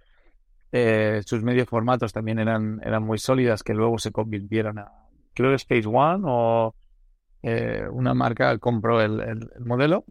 Eh, 0.72 1.22
sus 1.25 1.44
medios 1.44 1.68
formatos 1.68 2.12
también 2.12 2.40
eran, 2.40 2.81
eran 2.84 3.04
muy 3.04 3.18
sólidas 3.18 3.64
que 3.64 3.74
luego 3.74 3.98
se 4.00 4.12
convirtieron 4.12 4.80
a, 4.80 4.92
creo 5.34 5.52
que 5.52 5.56
Space 5.56 5.88
One 5.88 6.24
o 6.28 6.75
eh, 7.42 7.86
una 7.90 8.14
marca 8.14 8.58
compró 8.58 9.02
el, 9.02 9.50
modelo 9.60 10.03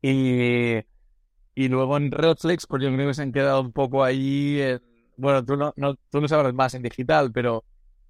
y, 0.00 0.76
y 1.54 1.68
luego 1.68 1.96
en 1.96 2.12
Reflex, 2.12 2.66
pues 2.66 2.82
yo 2.82 2.92
creo 2.92 3.08
que 3.08 3.14
se 3.14 3.22
han 3.22 3.32
quedado 3.32 3.60
un 3.60 3.72
poco 3.72 4.04
ahí. 4.04 4.60
bueno, 5.16 5.44
tú 5.44 5.56
no, 5.56 5.72
no, 5.76 5.96
tú 6.10 6.20
no 6.20 6.28
sabes 6.28 6.54
más 6.54 6.74
en 6.74 6.82
digital, 6.82 7.32
pero 7.32 7.64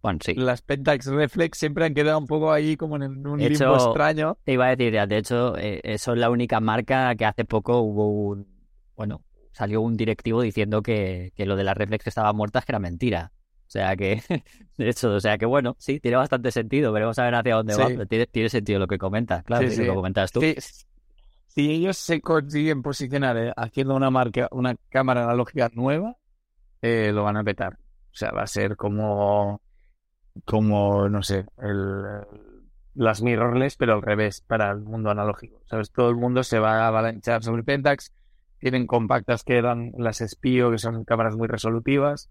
bueno, 0.05 0.19
sí. 0.23 0.35
las 0.35 0.61
Pentax 0.61 1.07
Reflex 1.07 1.57
siempre 1.57 1.87
han 1.87 1.95
quedado 1.95 2.19
un 2.19 2.27
poco 2.27 2.53
ahí 2.53 2.77
como 2.77 2.97
en 2.97 3.27
un 3.27 3.39
limbo 3.39 3.75
extraño. 3.75 4.37
Te 4.45 4.53
iba 4.53 4.67
a 4.67 4.77
decir, 4.77 4.93
de 5.09 5.17
hecho, 5.17 5.57
eh, 5.57 5.81
eso 5.83 6.13
es 6.13 6.19
la 6.19 6.29
única 6.29 6.61
marca 6.61 7.15
que 7.15 7.25
hace 7.25 7.47
poco 7.47 7.81
hubo 7.81 8.11
un. 8.11 8.47
Bueno, 8.97 9.23
salió 9.55 9.81
un 9.81 9.97
directivo 9.97 10.43
diciendo 10.43 10.83
que, 10.83 11.33
que 11.35 11.47
lo 11.47 11.57
de 11.57 11.65
las 11.65 11.77
Reflex 11.77 12.07
estaba 12.07 12.33
muertas, 12.33 12.65
que 12.65 12.73
era 12.73 12.79
mentira. 12.81 13.33
O 13.67 13.71
sea 13.71 13.97
que, 13.97 14.21
de 14.77 14.89
hecho, 14.89 15.13
o 15.15 15.21
sea 15.21 15.39
que 15.39 15.47
bueno, 15.47 15.77
sí, 15.79 16.01
tiene 16.01 16.17
bastante 16.17 16.51
sentido. 16.51 16.93
Veremos 16.93 17.19
a 17.19 17.25
ver 17.25 17.35
hacia 17.35 17.55
dónde 17.55 17.75
va. 17.75 18.07
tiene, 18.07 18.49
sentido 18.49 18.79
lo 18.79 18.87
que 18.87 18.99
comentas, 18.99 19.43
claro, 19.45 19.71
sí, 19.71 19.85
lo 19.85 19.95
comentas 19.95 20.33
tú. 20.33 20.41
Si 21.47 21.71
ellos 21.71 21.97
se 21.97 22.21
consiguen 22.21 22.83
posicionar 22.83 23.37
eh, 23.37 23.53
haciendo 23.57 23.95
una 23.95 24.11
marca, 24.11 24.49
una 24.51 24.75
cámara 24.89 25.23
analógica 25.23 25.71
nueva, 25.73 26.17
eh, 26.83 27.13
lo 27.15 27.23
van 27.23 27.37
a 27.37 27.45
petar. 27.45 27.75
O 27.75 28.17
sea, 28.17 28.33
va 28.33 28.43
a 28.43 28.47
ser 28.49 28.77
como, 28.77 29.63
como, 30.45 31.09
no 31.09 31.23
sé, 31.23 31.47
el, 31.59 32.27
las 32.95 33.23
mirrorless, 33.23 33.77
pero 33.77 33.95
al 33.95 34.03
revés, 34.03 34.41
para 34.41 34.71
el 34.73 34.81
mundo 34.81 35.11
analógico. 35.11 35.61
¿Sabes? 35.67 35.91
Todo 35.91 36.11
el 36.11 36.17
mundo 36.17 36.43
se 36.43 36.59
va 36.59 36.81
a 36.81 36.89
avalanchar 36.89 37.43
sobre 37.43 37.63
Pentax. 37.63 38.13
Tienen 38.65 38.87
compactas 38.87 39.45
que 39.45 39.59
eran 39.59 39.93
las 39.99 40.25
Spio, 40.27 40.71
que 40.71 40.79
son 40.79 41.05
cámaras 41.05 41.37
muy 41.37 41.49
resolutivas 41.49 42.31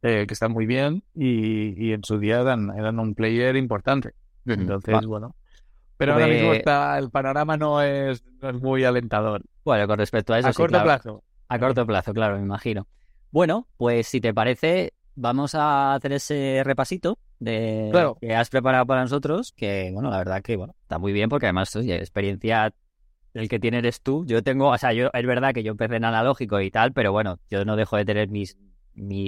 eh, 0.00 0.24
que 0.26 0.32
están 0.32 0.52
muy 0.52 0.64
bien 0.64 1.02
y, 1.14 1.92
en 1.92 2.02
su 2.02 2.18
día 2.18 2.40
eran, 2.40 2.72
eran 2.78 2.98
un 2.98 3.14
player 3.14 3.56
importante. 3.56 4.14
Entonces, 4.46 5.04
bueno. 5.04 5.36
Pero 5.98 6.14
ahora 6.14 6.28
mismo 6.28 6.48
pues 6.48 6.60
está, 6.60 6.96
el 6.96 7.10
panorama 7.10 7.58
no 7.58 7.82
es, 7.82 8.24
muy 8.62 8.84
alentador. 8.84 9.42
Bueno, 9.66 9.86
con 9.86 9.98
respecto 9.98 10.32
a 10.32 10.38
eso. 10.38 10.48
A 10.48 10.54
corto 10.54 10.82
plazo. 10.82 11.22
A 11.46 11.58
corto 11.58 11.86
plazo, 11.86 12.14
claro, 12.14 12.38
me 12.38 12.42
imagino. 12.42 12.86
Bueno, 13.30 13.68
pues 13.76 14.06
si 14.06 14.22
te 14.22 14.32
parece, 14.32 14.94
vamos 15.14 15.54
a 15.54 15.92
hacer 15.92 16.14
ese 16.14 16.62
repasito 16.64 17.18
de 17.38 18.14
que 18.18 18.34
has 18.34 18.48
preparado 18.48 18.86
para 18.86 19.02
nosotros, 19.02 19.52
que 19.54 19.90
bueno, 19.92 20.08
la 20.08 20.16
verdad 20.16 20.40
que 20.40 20.56
bueno, 20.56 20.74
está 20.80 20.98
muy 20.98 21.12
bien 21.12 21.28
porque 21.28 21.44
además 21.44 21.76
oye, 21.76 21.96
experiencia 21.96 22.72
el 23.36 23.48
que 23.48 23.58
tiene 23.58 23.78
eres 23.78 24.00
tú. 24.02 24.24
Yo 24.26 24.42
tengo, 24.42 24.68
o 24.68 24.78
sea, 24.78 24.92
yo 24.92 25.10
es 25.12 25.26
verdad 25.26 25.52
que 25.52 25.62
yo 25.62 25.72
empecé 25.72 25.96
en 25.96 26.04
analógico 26.04 26.60
y 26.60 26.70
tal, 26.70 26.92
pero 26.92 27.12
bueno, 27.12 27.38
yo 27.50 27.64
no 27.64 27.76
dejo 27.76 27.96
de 27.96 28.04
tener 28.04 28.28
mis 28.28 28.56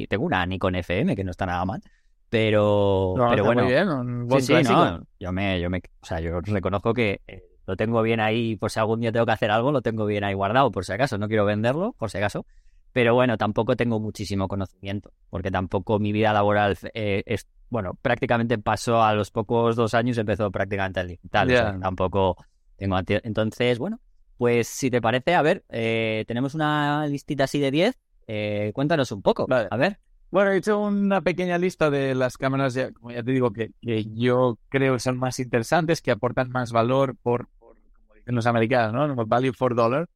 tengo 0.09 0.25
una 0.25 0.45
Nikon 0.47 0.77
FM, 0.77 1.15
que 1.15 1.25
no 1.25 1.31
está 1.31 1.47
nada 1.47 1.65
mal. 1.65 1.83
Pero, 2.31 3.15
No, 3.17 3.31
pero 3.31 3.45
bueno, 3.45 3.63
muy 3.63 3.73
bien, 3.73 3.89
un 3.89 4.23
sí, 4.23 4.29
buen 4.29 4.43
sí, 4.43 4.53
clásico. 4.53 4.85
no, 4.85 5.03
yo 5.19 5.33
me, 5.33 5.61
yo 5.61 5.71
me, 5.71 5.79
o 5.79 6.07
sea, 6.07 6.21
yo 6.21 6.41
reconozco 6.41 6.93
que 6.93 7.23
eh, 7.27 7.43
lo 7.67 7.77
tengo 7.77 8.03
bien 8.03 8.21
ahí, 8.21 8.57
por 8.57 8.71
si 8.71 8.79
algún 8.81 9.01
día 9.01 9.13
tengo 9.13 9.25
que 9.25 9.33
hacer 9.33 9.51
algo, 9.51 9.73
lo 9.73 9.81
tengo 9.81 10.05
bien 10.05 10.25
ahí 10.25 10.35
guardado, 10.35 10.71
por 10.71 10.85
si 10.85 10.93
acaso, 10.93 11.17
no 11.17 11.27
quiero 11.29 11.47
venderlo, 11.47 11.95
por 11.99 12.11
si 12.11 12.19
acaso, 12.19 12.45
pero 12.93 13.15
bueno, 13.15 13.39
tampoco 13.39 13.77
tengo 13.77 13.99
muchísimo 13.99 14.47
conocimiento, 14.47 15.11
porque 15.31 15.51
tampoco 15.51 15.99
mi 15.99 16.13
vida 16.13 16.35
laboral 16.35 16.77
eh, 16.93 17.23
es, 17.25 17.47
bueno, 17.71 17.95
prácticamente 18.03 18.59
pasó 18.59 19.03
a 19.03 19.15
los 19.15 19.31
pocos 19.31 19.75
dos 19.75 19.95
años, 19.95 20.19
empezó 20.19 20.51
prácticamente 20.51 21.01
el 21.01 21.09
digital, 21.09 21.49
o 21.49 21.51
sea, 21.51 21.79
tampoco 21.81 22.37
tengo, 22.79 22.97
entonces, 23.07 23.79
bueno, 23.79 24.01
pues 24.37 24.69
si 24.69 24.91
te 24.91 25.01
parece, 25.01 25.35
a 25.35 25.43
ver, 25.43 25.65
eh, 25.71 26.25
tenemos 26.29 26.55
una 26.55 27.07
listita 27.07 27.45
así 27.45 27.59
de 27.59 27.71
10, 27.71 27.99
eh, 28.27 28.71
cuéntanos 28.75 29.11
un 29.13 29.23
poco, 29.23 29.47
Vale. 29.49 29.69
a 29.71 29.77
ver, 29.77 29.99
Bueno, 30.31 30.51
he 30.53 30.59
hecho 30.59 30.79
una 30.81 31.21
pequeña 31.23 31.59
lista 31.59 31.91
de 31.91 32.15
las 32.15 32.37
cámaras, 32.37 32.75
ya, 32.75 32.93
como 32.93 33.11
ya 33.11 33.23
te 33.23 33.33
digo, 33.33 33.53
que, 33.53 33.71
que 33.81 34.05
yo 34.15 34.59
creo 34.69 34.95
que 34.95 35.01
son 35.01 35.19
más 35.19 35.39
interesantes, 35.39 36.03
que 36.03 36.11
aportan 36.11 36.51
más 36.51 36.71
valor 36.73 37.17
por, 37.23 37.49
por 37.59 37.77
como 37.93 38.15
dicen 38.15 38.35
los 38.35 38.47
americanos, 38.47 39.17
¿no? 39.17 39.27
Value 39.27 39.53
for 39.55 39.75
dollar, 39.75 40.07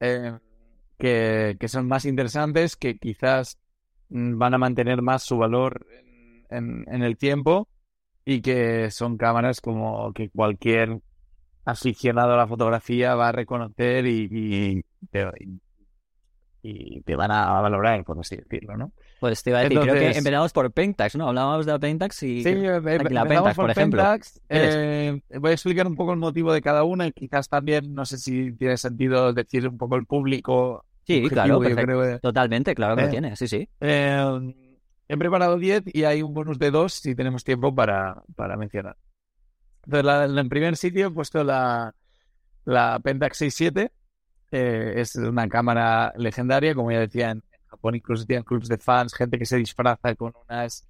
eh, 0.00 0.32
que, 0.98 1.56
que 1.58 1.68
son 1.68 1.88
más 1.88 2.04
interesantes, 2.04 2.76
que 2.76 2.98
quizás 2.98 3.58
mm, 4.08 4.38
van 4.38 4.54
a 4.54 4.58
mantener 4.58 5.02
más 5.02 5.22
su 5.22 5.38
valor 5.38 5.86
en, 5.98 6.46
en- 6.50 6.84
en 6.94 7.02
el 7.02 7.16
tiempo 7.16 7.68
y 8.24 8.42
que 8.42 8.90
son 8.90 9.16
cámaras 9.18 9.60
como 9.60 10.12
que 10.12 10.30
cualquier 10.30 11.00
aficionado 11.64 12.34
a 12.34 12.36
la 12.36 12.46
fotografía 12.46 13.14
va 13.14 13.28
a 13.28 13.32
reconocer 13.32 14.06
y, 14.06 14.28
y 14.30 14.82
te, 15.10 15.26
y 16.62 17.02
te 17.02 17.14
van 17.16 17.30
a 17.30 17.60
valorar, 17.60 18.02
por 18.04 18.18
así 18.18 18.36
decirlo, 18.36 18.76
¿no? 18.76 18.92
pues 19.20 19.42
te 19.42 19.50
iba 19.50 19.60
a 19.60 19.62
decir, 19.62 19.78
creo 19.80 19.94
que 19.94 20.18
empezamos 20.18 20.52
por 20.52 20.70
Pentax, 20.70 21.16
¿no? 21.16 21.28
Hablábamos 21.28 21.64
de 21.64 21.72
la 21.72 21.78
Pentax 21.78 22.22
y... 22.24 22.42
Sí, 22.42 22.48
eh, 22.50 22.80
la 23.10 23.24
Pentax, 23.24 23.56
por 23.56 23.70
ejemplo. 23.70 24.02
Pentax. 24.02 24.40
Eh, 24.50 25.18
voy 25.40 25.50
a 25.50 25.54
explicar 25.54 25.86
un 25.86 25.94
poco 25.96 26.12
el 26.12 26.18
motivo 26.18 26.52
de 26.52 26.60
cada 26.60 26.84
una 26.84 27.06
y 27.06 27.12
quizás 27.12 27.48
también, 27.48 27.94
no 27.94 28.04
sé 28.04 28.18
si 28.18 28.52
tiene 28.52 28.76
sentido 28.76 29.32
decir 29.32 29.66
un 29.66 29.78
poco 29.78 29.96
el 29.96 30.04
público. 30.04 30.84
Sí, 31.06 31.14
objetivo, 31.24 31.28
claro, 31.30 31.54
yo 31.54 31.60
perfecto. 31.60 31.82
creo 31.86 32.02
que- 32.02 32.18
Totalmente, 32.20 32.74
claro 32.74 32.96
que 32.96 33.02
lo 33.02 33.08
Eh. 33.08 33.10
tiene, 33.10 33.36
sí, 33.36 33.48
sí. 33.48 33.66
Eh, 33.80 34.54
he 35.08 35.16
preparado 35.16 35.56
10 35.58 35.84
y 35.86 36.04
hay 36.04 36.20
un 36.20 36.34
bonus 36.34 36.58
de 36.58 36.70
2 36.70 36.92
si 36.92 37.14
tenemos 37.14 37.44
tiempo 37.44 37.74
para, 37.74 38.22
para 38.36 38.58
mencionar. 38.58 38.96
Entonces, 39.84 40.04
la- 40.04 40.40
en 40.40 40.48
primer 40.48 40.76
sitio 40.76 41.08
he 41.08 41.10
puesto 41.10 41.44
la, 41.44 41.94
la 42.64 42.98
Pentax 43.00 43.38
67. 43.38 43.92
Eh, 44.52 44.94
es 44.96 45.16
una 45.16 45.48
cámara 45.48 46.12
legendaria, 46.16 46.74
como 46.74 46.92
ya 46.92 47.00
decía, 47.00 47.30
en, 47.30 47.42
Japón 47.66 47.96
incluso 47.96 48.24
tienen 48.24 48.44
clubs 48.44 48.68
de 48.68 48.78
fans, 48.78 49.14
gente 49.14 49.36
que 49.36 49.46
se 49.46 49.56
disfraza 49.56 50.14
con 50.14 50.32
unas 50.48 50.86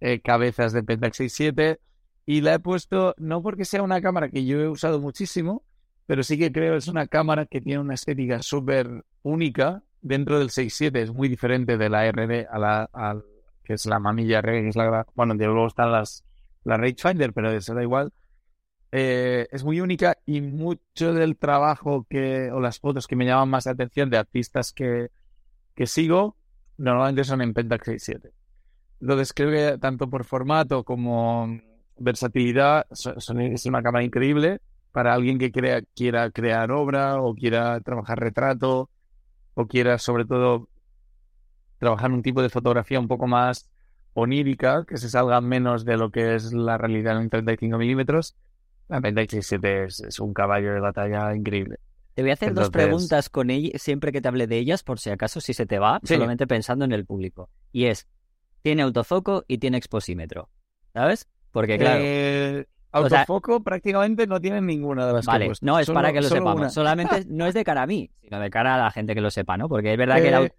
eh, 0.00 0.20
cabezas 0.20 0.72
de 0.72 0.82
Pentax 0.82 1.16
67. 1.18 1.80
Y 2.26 2.40
la 2.40 2.54
he 2.54 2.58
puesto 2.58 3.14
no 3.18 3.42
porque 3.42 3.64
sea 3.64 3.82
una 3.82 4.00
cámara 4.00 4.28
que 4.30 4.44
yo 4.44 4.60
he 4.60 4.68
usado 4.68 5.00
muchísimo, 5.00 5.62
pero 6.06 6.22
sí 6.22 6.38
que 6.38 6.50
creo 6.50 6.72
que 6.72 6.78
es 6.78 6.88
una 6.88 7.06
cámara 7.06 7.46
que 7.46 7.60
tiene 7.60 7.80
una 7.80 7.94
estética 7.94 8.42
súper 8.42 9.04
única 9.22 9.82
dentro 10.02 10.38
del 10.38 10.50
6.7. 10.50 11.02
Es 11.02 11.12
muy 11.12 11.28
diferente 11.28 11.78
de 11.78 11.88
la 11.88 12.06
RD 12.10 12.46
a 12.50 12.58
la 12.58 13.22
que 13.62 13.74
es 13.74 13.86
la 13.86 13.98
mamilla 13.98 14.40
RD, 14.40 14.62
que 14.62 14.68
es 14.68 14.76
la 14.76 15.06
bueno, 15.14 15.34
luego 15.34 15.66
están 15.66 15.92
las 15.92 16.24
la 16.64 16.76
Rangefinder, 16.76 17.32
pero 17.32 17.50
eso 17.50 17.74
da 17.74 17.82
igual. 17.82 18.12
Eh, 18.96 19.48
es 19.50 19.64
muy 19.64 19.80
única 19.80 20.18
y 20.24 20.40
mucho 20.40 21.14
del 21.14 21.36
trabajo 21.36 22.06
que 22.08 22.52
o 22.52 22.60
las 22.60 22.78
fotos 22.78 23.08
que 23.08 23.16
me 23.16 23.26
llaman 23.26 23.48
más 23.48 23.66
la 23.66 23.72
atención 23.72 24.08
de 24.08 24.18
artistas 24.18 24.72
que, 24.72 25.08
que 25.74 25.88
sigo 25.88 26.36
normalmente 26.78 27.24
son 27.24 27.42
en 27.42 27.54
Pentax 27.54 27.88
6.7. 27.88 28.30
Entonces 29.00 29.32
creo 29.32 29.50
que 29.50 29.78
tanto 29.78 30.08
por 30.08 30.24
formato 30.24 30.84
como 30.84 31.58
versatilidad 31.96 32.86
es 32.92 33.66
una 33.66 33.82
cámara 33.82 34.04
increíble 34.04 34.60
para 34.92 35.12
alguien 35.12 35.38
que 35.40 35.50
crea, 35.50 35.82
quiera 35.96 36.30
crear 36.30 36.70
obra 36.70 37.20
o 37.20 37.34
quiera 37.34 37.80
trabajar 37.80 38.20
retrato 38.20 38.90
o 39.54 39.66
quiera 39.66 39.98
sobre 39.98 40.24
todo 40.24 40.68
trabajar 41.78 42.12
un 42.12 42.22
tipo 42.22 42.42
de 42.42 42.48
fotografía 42.48 43.00
un 43.00 43.08
poco 43.08 43.26
más 43.26 43.68
onírica, 44.12 44.84
que 44.86 44.98
se 44.98 45.10
salga 45.10 45.40
menos 45.40 45.84
de 45.84 45.96
lo 45.96 46.12
que 46.12 46.36
es 46.36 46.52
la 46.52 46.78
realidad 46.78 47.20
en 47.20 47.28
35 47.28 47.76
milímetros. 47.76 48.36
La 48.88 49.00
Pentax 49.00 49.30
67 49.32 49.84
es, 49.84 50.00
es 50.00 50.20
un 50.20 50.34
caballo 50.34 50.72
de 50.74 50.80
batalla 50.80 51.34
increíble. 51.34 51.78
Te 52.14 52.22
voy 52.22 52.30
a 52.30 52.34
hacer 52.34 52.54
dos 52.54 52.70
preguntas 52.70 53.28
con 53.28 53.50
ella, 53.50 53.70
siempre 53.78 54.12
que 54.12 54.20
te 54.20 54.28
hable 54.28 54.46
de 54.46 54.58
ellas, 54.58 54.82
por 54.84 55.00
si 55.00 55.10
acaso 55.10 55.40
si 55.40 55.52
se 55.54 55.66
te 55.66 55.78
va, 55.78 56.00
Sí. 56.04 56.14
solamente 56.14 56.46
pensando 56.46 56.84
en 56.84 56.92
el 56.92 57.04
público. 57.04 57.50
Y 57.72 57.86
es, 57.86 58.06
tiene 58.62 58.82
autofoco 58.82 59.44
y 59.48 59.58
tiene 59.58 59.78
exposímetro. 59.78 60.48
¿Sabes? 60.92 61.26
Porque 61.50 61.76
claro, 61.78 62.00
Eh, 62.04 62.66
O 62.92 63.08
sea- 63.08 63.20
autofoco 63.22 63.64
prácticamente 63.64 64.28
no 64.28 64.40
tienen 64.40 64.66
ninguna 64.66 65.06
de 65.08 65.12
las 65.14 65.26
vale, 65.26 65.50
no 65.62 65.78
es 65.80 65.86
Solo- 65.86 65.96
para 65.98 66.12
que 66.12 66.20
lo 66.20 66.28
sepamos. 66.28 66.54
una. 66.56 66.68
Solamente 66.70 67.24
no 67.28 67.46
es 67.46 67.54
de 67.54 67.64
cara 67.64 67.82
a 67.82 67.86
mí, 67.86 68.10
sino 68.20 68.38
de 68.38 68.50
cara 68.50 68.76
a 68.76 68.78
la 68.78 68.90
gente 68.92 69.14
que 69.16 69.20
lo 69.20 69.30
sepa, 69.32 69.56
¿no? 69.56 69.68
Porque 69.68 69.90
es 69.92 69.98
verdad 69.98 70.22
que 70.22 70.30
la, 70.30 70.42
Eh, 70.42 70.52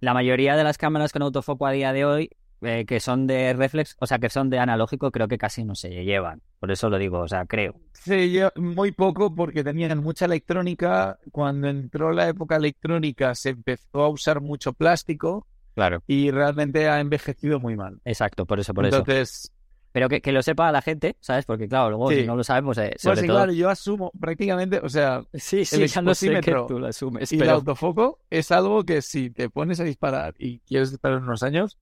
la 0.00 0.12
mayoría 0.12 0.56
de 0.56 0.64
las 0.64 0.76
cámaras 0.76 1.12
con 1.12 1.22
autofoco 1.22 1.66
a 1.66 1.70
día 1.72 1.94
de 1.94 2.04
hoy, 2.04 2.30
eh, 2.62 2.84
que 2.86 3.00
son 3.00 3.26
de 3.26 3.52
reflex, 3.54 3.96
o 4.00 4.06
sea, 4.06 4.18
que 4.18 4.28
son 4.30 4.50
de 4.50 4.58
analógico, 4.58 5.10
creo 5.10 5.28
que 5.28 5.38
casi 5.38 5.64
no 5.64 5.74
se 5.74 6.04
llevan. 6.04 6.42
Por 6.58 6.70
eso 6.70 6.90
lo 6.90 6.98
digo, 6.98 7.20
o 7.20 7.28
sea, 7.28 7.46
creo. 7.46 7.74
Sí, 7.94 8.32
yo 8.32 8.50
muy 8.56 8.92
poco 8.92 9.34
porque 9.34 9.64
tenían 9.64 9.98
mucha 10.02 10.26
electrónica. 10.26 11.18
Cuando 11.32 11.68
entró 11.68 12.12
la 12.12 12.28
época 12.28 12.56
electrónica 12.56 13.34
se 13.34 13.50
empezó 13.50 14.02
a 14.02 14.08
usar 14.08 14.40
mucho 14.40 14.72
plástico 14.72 15.46
Claro. 15.74 16.02
y 16.06 16.30
realmente 16.30 16.88
ha 16.88 17.00
envejecido 17.00 17.60
muy 17.60 17.76
mal. 17.76 18.00
Exacto, 18.04 18.44
por 18.46 18.60
eso, 18.60 18.74
por 18.74 18.84
eso. 18.86 18.98
Entonces, 18.98 19.52
Pero 19.92 20.08
que, 20.08 20.20
que 20.20 20.30
lo 20.30 20.40
sepa 20.42 20.70
la 20.70 20.82
gente, 20.82 21.16
¿sabes? 21.20 21.44
Porque 21.46 21.66
claro, 21.68 21.90
luego 21.90 22.10
Sí. 22.10 22.20
si 22.20 22.26
no 22.26 22.36
lo 22.36 22.44
sabemos, 22.44 22.78
eh, 22.78 22.90
pues 22.92 23.02
sobre 23.02 23.20
sí, 23.22 23.26
todo... 23.26 23.38
claro, 23.38 23.52
yo 23.52 23.68
asumo 23.70 24.12
prácticamente, 24.20 24.78
o 24.78 24.88
sea, 24.88 25.24
Sí, 25.34 25.64
sí, 25.64 25.84
ya 25.86 26.00
lo 26.02 26.14
sé 26.14 26.40
que 26.40 26.54
tú 26.68 26.78
lo 26.78 26.86
asumes, 26.86 27.32
y 27.32 27.34
el 27.36 27.40
pero... 27.40 27.52
autofoco 27.54 28.20
es 28.30 28.52
algo 28.52 28.84
que 28.84 29.02
si 29.02 29.30
te 29.30 29.50
pones 29.50 29.80
a 29.80 29.84
disparar 29.84 30.34
y 30.38 30.60
quieres 30.60 30.90
disparar 30.92 31.18
unos 31.22 31.42
años, 31.42 31.76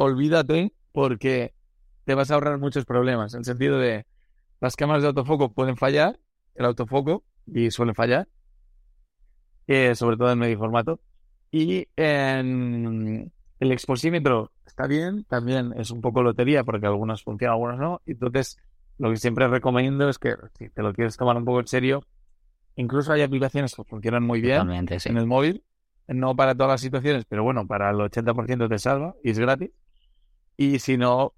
olvídate 0.00 0.72
porque 0.92 1.52
te 2.04 2.14
vas 2.14 2.30
a 2.30 2.34
ahorrar 2.34 2.58
muchos 2.58 2.86
problemas. 2.86 3.34
En 3.34 3.40
el 3.40 3.44
sentido 3.44 3.78
de 3.78 4.06
las 4.60 4.74
cámaras 4.74 5.02
de 5.02 5.08
autofoco 5.08 5.52
pueden 5.52 5.76
fallar, 5.76 6.18
el 6.54 6.64
autofoco, 6.64 7.22
y 7.46 7.70
suelen 7.70 7.94
fallar, 7.94 8.26
eh, 9.66 9.94
sobre 9.94 10.16
todo 10.16 10.32
en 10.32 10.38
medio 10.38 10.58
formato. 10.58 11.00
Y 11.50 11.86
en 11.96 13.30
el 13.58 13.72
exposímetro 13.72 14.52
está 14.64 14.86
bien, 14.86 15.24
también 15.24 15.74
es 15.76 15.90
un 15.90 16.00
poco 16.00 16.22
lotería 16.22 16.64
porque 16.64 16.86
algunos 16.86 17.22
funcionan, 17.22 17.52
algunos 17.52 17.78
no. 17.78 18.00
Entonces, 18.06 18.56
lo 18.96 19.10
que 19.10 19.16
siempre 19.16 19.48
recomiendo 19.48 20.08
es 20.08 20.18
que 20.18 20.34
si 20.56 20.70
te 20.70 20.82
lo 20.82 20.94
quieres 20.94 21.18
tomar 21.18 21.36
un 21.36 21.44
poco 21.44 21.60
en 21.60 21.66
serio, 21.66 22.06
incluso 22.74 23.12
hay 23.12 23.20
aplicaciones 23.20 23.74
que 23.74 23.84
funcionan 23.84 24.22
muy 24.22 24.40
bien 24.40 24.88
sí. 24.98 25.10
en 25.10 25.18
el 25.18 25.26
móvil, 25.26 25.62
no 26.08 26.34
para 26.34 26.54
todas 26.54 26.70
las 26.70 26.80
situaciones, 26.80 27.26
pero 27.28 27.42
bueno, 27.42 27.66
para 27.66 27.90
el 27.90 27.96
80% 27.96 28.66
te 28.66 28.78
salva 28.78 29.14
y 29.22 29.30
es 29.30 29.38
gratis. 29.38 29.70
Y 30.62 30.78
si 30.78 30.98
no, 30.98 31.32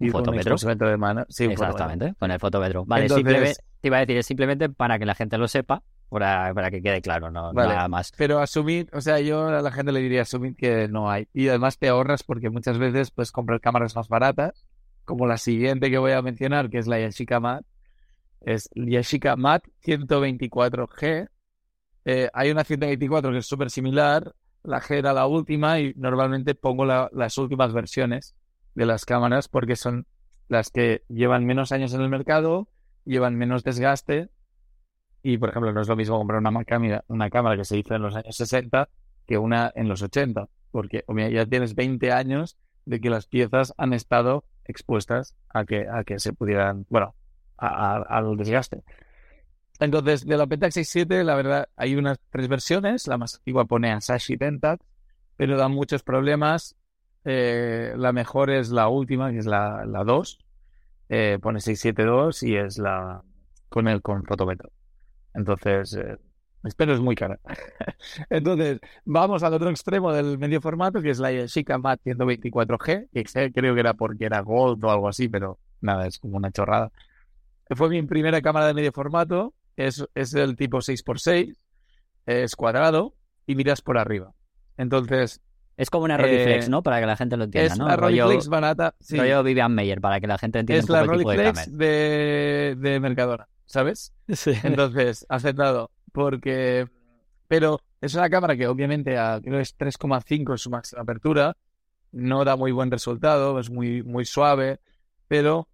Un 0.00 0.10
fotómetro. 0.10 0.54
de 0.54 0.96
mano. 0.98 1.24
Sí, 1.30 1.46
un 1.46 1.52
fotómetro. 1.54 1.66
Exactamente, 1.86 2.14
con 2.18 2.30
el 2.30 2.38
fotómetro. 2.38 2.84
Vale, 2.84 3.04
Entonces- 3.04 3.24
simplemente, 3.24 3.60
te 3.80 3.88
iba 3.88 3.96
a 3.96 4.00
decir, 4.00 4.16
es 4.18 4.26
simplemente 4.26 4.68
para 4.68 4.98
que 4.98 5.06
la 5.06 5.14
gente 5.14 5.38
lo 5.38 5.48
sepa, 5.48 5.82
para, 6.10 6.52
para 6.52 6.70
que 6.70 6.82
quede 6.82 7.00
claro, 7.00 7.30
no 7.30 7.54
Vale. 7.54 7.72
nada 7.74 7.88
más. 7.88 8.12
Pero 8.18 8.38
asumir, 8.38 8.90
o 8.92 9.00
sea, 9.00 9.18
yo 9.20 9.46
a 9.48 9.62
la 9.62 9.72
gente 9.72 9.92
le 9.92 10.00
diría 10.00 10.22
asumir 10.22 10.54
que 10.56 10.88
no 10.88 11.10
hay. 11.10 11.26
Y 11.32 11.48
además 11.48 11.78
te 11.78 11.88
ahorras 11.88 12.22
porque 12.22 12.50
muchas 12.50 12.76
veces 12.76 13.10
puedes 13.10 13.32
comprar 13.32 13.62
cámaras 13.62 13.96
más 13.96 14.08
baratas, 14.08 14.66
como 15.06 15.26
la 15.26 15.38
siguiente 15.38 15.90
que 15.90 15.96
voy 15.96 16.12
a 16.12 16.20
mencionar, 16.20 16.68
que 16.68 16.76
es 16.76 16.86
la 16.86 17.00
Yashica 17.00 17.40
Mat. 17.40 17.64
Es 18.42 18.68
Yashica 18.74 19.36
Mat 19.36 19.64
124G. 19.84 21.28
Eh, 22.04 22.28
hay 22.34 22.50
una 22.50 22.62
124 22.64 23.32
que 23.32 23.38
es 23.38 23.46
súper 23.46 23.70
similar. 23.70 24.34
La 24.62 24.80
G 24.82 24.96
era 24.96 25.12
la 25.14 25.26
última 25.26 25.80
y 25.80 25.94
normalmente 25.96 26.54
pongo 26.54 26.84
la- 26.84 27.08
las 27.12 27.38
últimas 27.38 27.72
versiones 27.72 28.34
de 28.76 28.86
las 28.86 29.04
cámaras 29.04 29.48
porque 29.48 29.74
son 29.74 30.06
las 30.48 30.70
que 30.70 31.02
llevan 31.08 31.44
menos 31.46 31.72
años 31.72 31.92
en 31.94 32.02
el 32.02 32.08
mercado, 32.08 32.68
llevan 33.04 33.34
menos 33.34 33.64
desgaste 33.64 34.28
y, 35.22 35.38
por 35.38 35.48
ejemplo, 35.50 35.72
no 35.72 35.80
es 35.80 35.88
lo 35.88 35.96
mismo 35.96 36.18
comprar 36.18 36.38
una 36.40 36.64
cámara, 36.64 37.04
una 37.08 37.28
cámara 37.30 37.56
que 37.56 37.64
se 37.64 37.76
hizo 37.78 37.96
en 37.96 38.02
los 38.02 38.14
años 38.14 38.36
60 38.36 38.88
que 39.26 39.38
una 39.38 39.72
en 39.74 39.88
los 39.88 40.02
80, 40.02 40.48
porque 40.70 41.04
ya 41.32 41.46
tienes 41.46 41.74
20 41.74 42.12
años 42.12 42.56
de 42.84 43.00
que 43.00 43.10
las 43.10 43.26
piezas 43.26 43.74
han 43.76 43.92
estado 43.92 44.44
expuestas 44.64 45.34
a 45.48 45.64
que, 45.64 45.88
a 45.88 46.04
que 46.04 46.20
se 46.20 46.32
pudieran, 46.32 46.86
bueno, 46.88 47.16
a- 47.58 47.96
al 48.08 48.36
desgaste. 48.36 48.84
Entonces, 49.80 50.24
de 50.24 50.36
la 50.36 50.46
Pentax 50.46 50.74
67, 50.74 51.24
la 51.24 51.34
verdad, 51.34 51.68
hay 51.76 51.96
unas 51.96 52.18
tres 52.30 52.48
versiones. 52.48 53.06
La 53.08 53.18
más 53.18 53.34
antigua 53.36 53.64
pone 53.66 53.90
Asahi 53.92 54.36
Pentax, 54.36 54.84
pero 55.36 55.56
da 55.56 55.68
muchos 55.68 56.02
problemas. 56.02 56.76
Eh, 57.26 57.92
la 57.96 58.12
mejor 58.12 58.50
es 58.50 58.70
la 58.70 58.88
última, 58.88 59.30
que 59.32 59.38
es 59.38 59.46
la, 59.46 59.84
la 59.84 60.04
2. 60.04 60.38
Eh, 61.08 61.38
pone 61.42 61.60
672 61.60 62.42
y 62.42 62.56
es 62.56 62.78
la 62.78 63.22
con 63.68 63.88
el 63.88 64.00
con 64.00 64.24
fotómetro. 64.24 64.70
Entonces, 65.34 65.94
eh, 65.94 66.16
Espero 66.66 66.94
es 66.94 67.00
muy 67.00 67.14
cara. 67.14 67.38
Entonces, 68.30 68.80
vamos 69.04 69.42
al 69.42 69.54
otro 69.54 69.70
extremo 69.70 70.12
del 70.12 70.38
medio 70.38 70.60
formato, 70.60 71.00
que 71.00 71.10
es 71.10 71.18
la 71.18 71.30
Yashica 71.30 71.78
Mat 71.78 72.00
124G, 72.04 73.08
que 73.12 73.52
creo 73.52 73.74
que 73.74 73.80
era 73.80 73.94
porque 73.94 74.24
era 74.24 74.40
Gold 74.40 74.84
o 74.84 74.90
algo 74.90 75.08
así, 75.08 75.28
pero 75.28 75.60
nada, 75.80 76.06
es 76.06 76.18
como 76.18 76.36
una 76.36 76.50
chorrada. 76.50 76.90
Fue 77.70 77.88
mi 77.88 78.02
primera 78.02 78.42
cámara 78.42 78.66
de 78.66 78.74
medio 78.74 78.92
formato, 78.92 79.54
es, 79.76 80.04
es 80.14 80.32
del 80.32 80.56
tipo 80.56 80.78
6x6, 80.78 81.56
es 82.26 82.56
cuadrado 82.56 83.14
y 83.46 83.54
miras 83.54 83.80
por 83.80 83.98
arriba. 83.98 84.32
Entonces... 84.76 85.40
Es 85.76 85.90
como 85.90 86.04
una 86.04 86.16
Rolleiflex, 86.16 86.66
eh, 86.66 86.70
¿no? 86.70 86.82
Para 86.82 87.00
que 87.00 87.06
la 87.06 87.16
gente 87.16 87.36
lo 87.36 87.44
entienda, 87.44 87.72
es 87.72 87.78
¿no? 87.78 87.86
la 87.86 87.96
Rolleiflex 87.96 88.48
barata. 88.48 88.94
Sí. 89.00 89.18
rollo 89.18 89.42
Vivian 89.42 89.74
Meyer, 89.74 90.00
para 90.00 90.20
que 90.20 90.26
la 90.26 90.38
gente 90.38 90.58
entienda 90.60 90.82
es 90.82 90.88
un 90.88 90.94
la 90.94 91.00
poco 91.02 91.12
el 91.12 91.18
tipo 91.18 91.30
de 91.30 91.36
Rolleiflex 91.36 91.66
cámara. 91.66 91.84
de, 91.84 92.76
de 92.78 93.00
Mercadona, 93.00 93.48
¿sabes? 93.66 94.12
Sí. 94.28 94.52
Entonces, 94.62 95.26
aceptado. 95.28 95.90
Porque. 96.12 96.86
Pero 97.48 97.80
es 98.00 98.14
una 98.14 98.30
cámara 98.30 98.56
que 98.56 98.66
obviamente 98.66 99.18
a, 99.18 99.38
creo 99.42 99.56
que 99.56 99.62
es 99.62 99.76
3,5 99.78 100.52
en 100.52 100.58
su 100.58 100.70
máxima 100.70 101.02
apertura. 101.02 101.56
No 102.12 102.44
da 102.44 102.56
muy 102.56 102.72
buen 102.72 102.90
resultado, 102.90 103.58
es 103.60 103.68
muy, 103.70 104.02
muy 104.02 104.24
suave. 104.24 104.80
Pero 105.28 105.68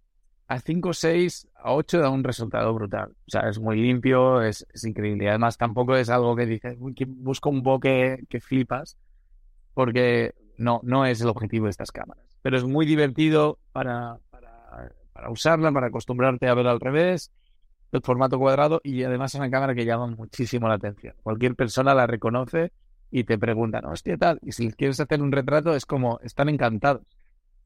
a 0.47 0.59
5, 0.59 0.93
6, 0.93 1.47
a 1.55 1.73
8 1.73 1.99
da 1.99 2.09
un 2.09 2.23
resultado 2.25 2.73
brutal. 2.73 3.11
O 3.11 3.31
sea, 3.31 3.47
es 3.49 3.57
muy 3.57 3.77
limpio, 3.81 4.41
es, 4.41 4.65
es 4.73 4.83
increíble. 4.83 5.23
Y 5.23 5.27
además 5.27 5.57
tampoco 5.57 5.95
es 5.95 6.09
algo 6.09 6.35
que 6.35 6.45
dices, 6.45 6.75
"Uy, 6.79 6.93
que 6.93 7.05
busco 7.05 7.49
un 7.49 7.63
bokeh 7.63 8.25
que 8.27 8.41
flipas. 8.41 8.97
Porque 9.73 10.33
no, 10.57 10.79
no 10.83 11.05
es 11.05 11.21
el 11.21 11.29
objetivo 11.29 11.65
de 11.65 11.71
estas 11.71 11.91
cámaras. 11.91 12.23
Pero 12.41 12.57
es 12.57 12.63
muy 12.63 12.85
divertido 12.85 13.59
para, 13.71 14.17
para, 14.29 14.91
para 15.13 15.29
usarla, 15.29 15.71
para 15.71 15.87
acostumbrarte 15.87 16.47
a 16.47 16.53
ver 16.53 16.67
al 16.67 16.79
revés 16.79 17.31
el 17.93 18.01
formato 18.01 18.39
cuadrado 18.39 18.81
y 18.83 19.03
además 19.03 19.33
es 19.33 19.39
una 19.39 19.51
cámara 19.51 19.75
que 19.75 19.85
llama 19.85 20.07
muchísimo 20.07 20.67
la 20.67 20.75
atención. 20.75 21.15
Cualquier 21.21 21.55
persona 21.55 21.93
la 21.93 22.07
reconoce 22.07 22.71
y 23.11 23.23
te 23.23 23.37
preguntan, 23.37 23.85
hostia, 23.85 24.17
tal. 24.17 24.39
Y 24.41 24.51
si 24.51 24.71
quieres 24.71 24.99
hacer 24.99 25.21
un 25.21 25.31
retrato 25.31 25.75
es 25.75 25.85
como, 25.85 26.19
están 26.23 26.49
encantados. 26.49 27.03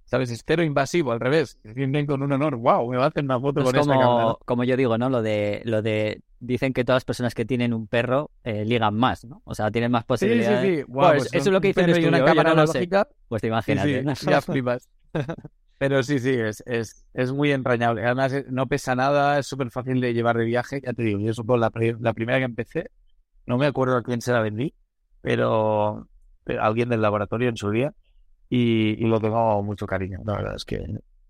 ¿Sabes? 0.03 0.31
Es 0.31 0.43
cero 0.45 0.63
invasivo, 0.63 1.11
al 1.11 1.19
revés. 1.19 1.57
Se 1.63 1.73
sienten 1.73 2.05
con 2.05 2.21
un 2.21 2.31
honor. 2.31 2.55
¡Wow! 2.55 2.91
Me 2.91 2.97
va 2.97 3.05
a 3.05 3.07
hacer 3.07 3.23
una 3.23 3.39
foto 3.39 3.61
con 3.61 3.75
esta 3.75 3.91
cámara. 3.91 4.35
como 4.45 4.63
yo 4.63 4.77
digo, 4.77 4.97
¿no? 4.97 5.09
Lo 5.09 5.21
de, 5.21 5.61
lo 5.65 5.81
de 5.81 6.21
dicen 6.39 6.74
que 6.74 6.84
todas 6.86 6.98
las 6.98 7.06
personas 7.06 7.34
que 7.36 7.46
tienen 7.46 7.74
un 7.74 7.88
perro 7.88 8.32
eh, 8.44 8.65
ligan 8.65 8.96
más, 8.96 9.25
¿no? 9.25 9.41
O 9.46 9.56
sea, 9.56 9.72
tienen 9.72 9.91
más 9.91 10.06
Sí, 10.20 10.29
sí, 10.29 10.46
posibilidades. 10.46 10.77
sí. 10.77 10.84
Guau, 10.88 11.15
Pues 11.15 11.29
pues 11.29 11.34
eso 11.34 11.50
es 11.50 11.53
lo 11.53 11.62
que 11.62 11.67
un 11.67 11.70
dice 11.70 11.82
el 11.82 11.86
perro 11.86 11.98
y 12.00 12.06
una 12.06 12.24
cámara 12.24 12.53
no 12.53 12.62
analógica. 12.63 13.08
Pues 13.27 13.41
te 13.41 13.48
Sí, 13.48 13.50
imagínate. 13.50 14.03
sí, 14.15 14.27
ya 14.29 14.41
flipas. 14.41 14.89
Pero 15.77 16.01
sí, 16.03 16.20
sí, 16.20 16.32
es, 16.32 16.63
es, 16.65 17.06
es 17.13 17.32
muy 17.32 17.51
entrañable. 17.51 18.03
Además, 18.03 18.34
eh, 18.34 18.46
no 18.50 18.67
pesa 18.67 18.96
nada, 18.96 19.38
es 19.39 19.46
súper 19.48 19.70
fácil 19.72 20.01
de 20.01 20.13
llevar 20.13 20.38
de 20.38 20.46
viaje. 20.46 20.82
Ya 20.84 20.94
te 20.94 21.03
digo, 21.03 21.20
yo 21.20 21.34
supongo 21.34 21.60
la, 21.60 21.72
la 22.00 22.13
primera 22.13 22.39
que 22.39 22.46
empecé, 22.46 22.89
no 23.46 23.58
me 23.58 23.67
acuerdo 23.67 23.98
a 23.98 24.03
quién 24.03 24.22
se 24.22 24.32
la 24.34 24.41
vendí, 24.41 24.74
pero, 25.22 26.08
pero 26.44 26.63
alguien 26.63 26.89
del 26.89 27.01
laboratorio 27.01 27.50
en 27.50 27.58
su 27.58 27.70
día. 27.72 27.94
Y, 28.50 28.91
y 29.03 29.08
lo 29.08 29.20
tengo 29.20 29.62
mucho 29.63 29.86
cariño. 29.86 30.20
La 30.25 30.34
verdad 30.38 30.56
es 30.56 30.65
que 30.65 30.84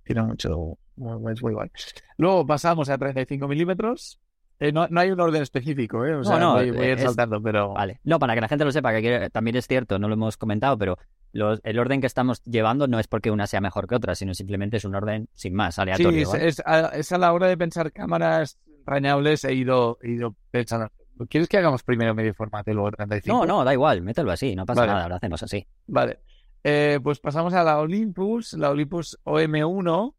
tiene 0.04 0.22
mucho, 0.24 0.78
es 0.98 1.42
muy 1.44 1.54
guay. 1.54 1.70
Luego 2.18 2.46
pasamos 2.48 2.90
a 2.90 2.98
35 2.98 3.48
milímetros. 3.48 4.20
Eh, 4.60 4.72
no, 4.72 4.88
no 4.90 5.00
hay 5.00 5.12
un 5.12 5.20
orden 5.20 5.44
específico, 5.44 6.04
¿eh? 6.06 6.16
O 6.16 6.24
sea, 6.24 6.40
no, 6.40 6.54
voy, 6.54 6.72
voy 6.72 6.86
a 6.86 6.92
ir 6.94 6.98
es- 6.98 7.04
saltando, 7.04 7.42
pero. 7.42 7.74
Vale. 7.74 8.00
No, 8.04 8.18
para 8.18 8.34
que 8.34 8.42
la 8.42 8.48
gente 8.48 8.66
lo 8.66 8.72
sepa, 8.72 8.92
que 9.00 9.30
también 9.32 9.56
es 9.56 9.68
cierto, 9.68 10.00
no 10.00 10.08
lo 10.08 10.16
hemos 10.16 10.36
comentado, 10.38 10.78
pero 10.78 10.98
los- 11.32 11.60
el 11.64 11.78
orden 11.78 12.02
que 12.02 12.08
estamos 12.08 12.42
llevando 12.44 12.88
no 12.88 12.98
es 13.00 13.08
porque 13.08 13.30
una 13.30 13.46
sea 13.46 13.62
mejor 13.62 13.88
que 13.88 13.96
otra, 13.96 14.16
sino 14.16 14.34
simplemente 14.34 14.78
es 14.78 14.86
un 14.86 14.96
orden 14.96 15.30
sin 15.34 15.54
más, 15.54 15.76
Sí, 15.76 15.82
aleatorio. 15.82 16.22
es, 16.24 16.28
¿vale? 16.32 16.48
es 16.48 16.64
a, 16.66 16.88
es 16.96 17.12
a 17.12 17.18
la 17.20 17.34
hora 17.34 17.48
de 17.48 17.58
pensar 17.58 17.92
cámaras 17.92 18.58
entrañables 18.80 19.44
he 19.44 19.54
ido, 19.54 20.00
he 20.02 20.12
ido 20.12 20.36
pensando. 20.50 20.90
¿Quieres 21.30 21.48
que 21.50 21.58
hagamos 21.58 21.84
primero 21.84 22.14
medio 22.16 22.34
formato 22.34 22.72
y 22.72 22.74
luego 22.74 22.92
35? 22.92 23.38
No, 23.38 23.46
no, 23.46 23.64
da 23.64 23.74
igual, 23.74 24.02
mételo 24.02 24.32
así, 24.32 24.56
no 24.56 24.66
pasa 24.66 24.82
Vale. 24.82 24.94
nada, 24.94 25.10
lo 25.10 25.16
hacemos 25.16 25.42
así. 25.44 25.66
Vale. 25.88 26.20
Eh, 26.64 27.00
pues 27.04 27.20
pasamos 27.20 27.54
a 27.54 27.64
la 27.64 27.80
Olympus, 27.80 28.54
la 28.54 28.70
Olympus 28.72 29.18
OM1. 29.24 30.14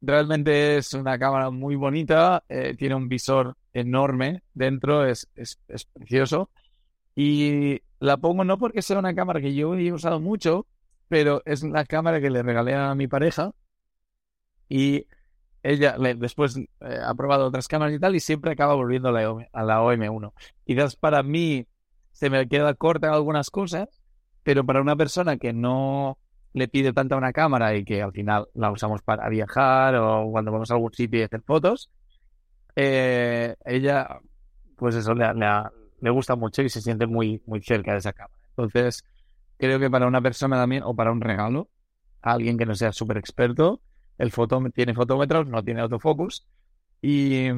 Realmente 0.00 0.76
es 0.78 0.92
una 0.94 1.18
cámara 1.18 1.50
muy 1.50 1.74
bonita, 1.74 2.44
eh, 2.48 2.74
tiene 2.78 2.94
un 2.94 3.08
visor 3.08 3.56
enorme 3.80 4.42
dentro, 4.54 5.04
es, 5.06 5.28
es, 5.34 5.58
precioso. 5.92 6.50
Y 7.14 7.82
la 7.98 8.16
pongo 8.16 8.44
no 8.44 8.58
porque 8.58 8.82
sea 8.82 8.98
una 8.98 9.14
cámara 9.14 9.40
que 9.40 9.54
yo 9.54 9.74
he 9.74 9.92
usado 9.92 10.20
mucho, 10.20 10.66
pero 11.08 11.42
es 11.44 11.62
la 11.62 11.84
cámara 11.84 12.20
que 12.20 12.30
le 12.30 12.42
regalé 12.42 12.74
a 12.74 12.94
mi 12.94 13.08
pareja. 13.08 13.52
Y 14.68 15.06
ella 15.62 15.96
después 16.16 16.56
eh, 16.56 16.66
ha 17.02 17.14
probado 17.14 17.46
otras 17.46 17.68
cámaras 17.68 17.94
y 17.94 17.98
tal, 17.98 18.14
y 18.14 18.20
siempre 18.20 18.52
acaba 18.52 18.74
volviendo 18.74 19.08
a 19.08 19.12
la, 19.12 19.48
a 19.52 19.62
la 19.64 19.80
OM1. 19.80 20.32
Quizás 20.64 20.96
para 20.96 21.22
mí 21.22 21.66
se 22.12 22.30
me 22.30 22.48
queda 22.48 22.74
corta 22.74 23.12
algunas 23.12 23.50
cosas, 23.50 23.88
pero 24.42 24.64
para 24.64 24.80
una 24.80 24.96
persona 24.96 25.36
que 25.36 25.52
no 25.52 26.18
le 26.52 26.68
pide 26.68 26.92
tanta 26.92 27.16
una 27.16 27.32
cámara 27.32 27.76
y 27.76 27.84
que 27.84 28.02
al 28.02 28.12
final 28.12 28.48
la 28.54 28.70
usamos 28.70 29.02
para 29.02 29.28
viajar 29.28 29.94
o 29.96 30.30
cuando 30.30 30.52
vamos 30.52 30.70
a 30.70 30.74
algún 30.74 30.92
sitio 30.92 31.20
y 31.20 31.22
hacer 31.22 31.42
fotos, 31.42 31.90
eh, 32.78 33.56
ella, 33.64 34.20
pues 34.76 34.94
eso, 34.96 35.14
le, 35.14 35.34
le- 35.34 35.64
le 36.00 36.10
gusta 36.10 36.36
mucho 36.36 36.62
y 36.62 36.68
se 36.70 36.80
siente 36.82 37.06
muy, 37.06 37.42
muy 37.46 37.62
cerca 37.62 37.92
de 37.92 37.98
esa 37.98 38.12
cámara. 38.12 38.40
Entonces, 38.56 39.04
creo 39.58 39.78
que 39.80 39.90
para 39.90 40.06
una 40.06 40.22
persona 40.22 40.56
también, 40.56 40.82
o 40.84 40.94
para 40.96 41.12
un 41.12 41.20
regalo, 41.20 41.70
a 42.22 42.32
alguien 42.34 42.58
que 42.58 42.66
no 42.66 42.74
sea 42.76 42.92
súper 42.92 43.18
experto, 43.18 43.82
el 44.18 44.32
fotómetro 44.32 44.74
tiene 44.74 44.94
fotómetros, 44.94 45.46
no 45.48 45.64
tiene 45.64 45.80
autofocus, 45.82 46.46
y, 47.02 47.48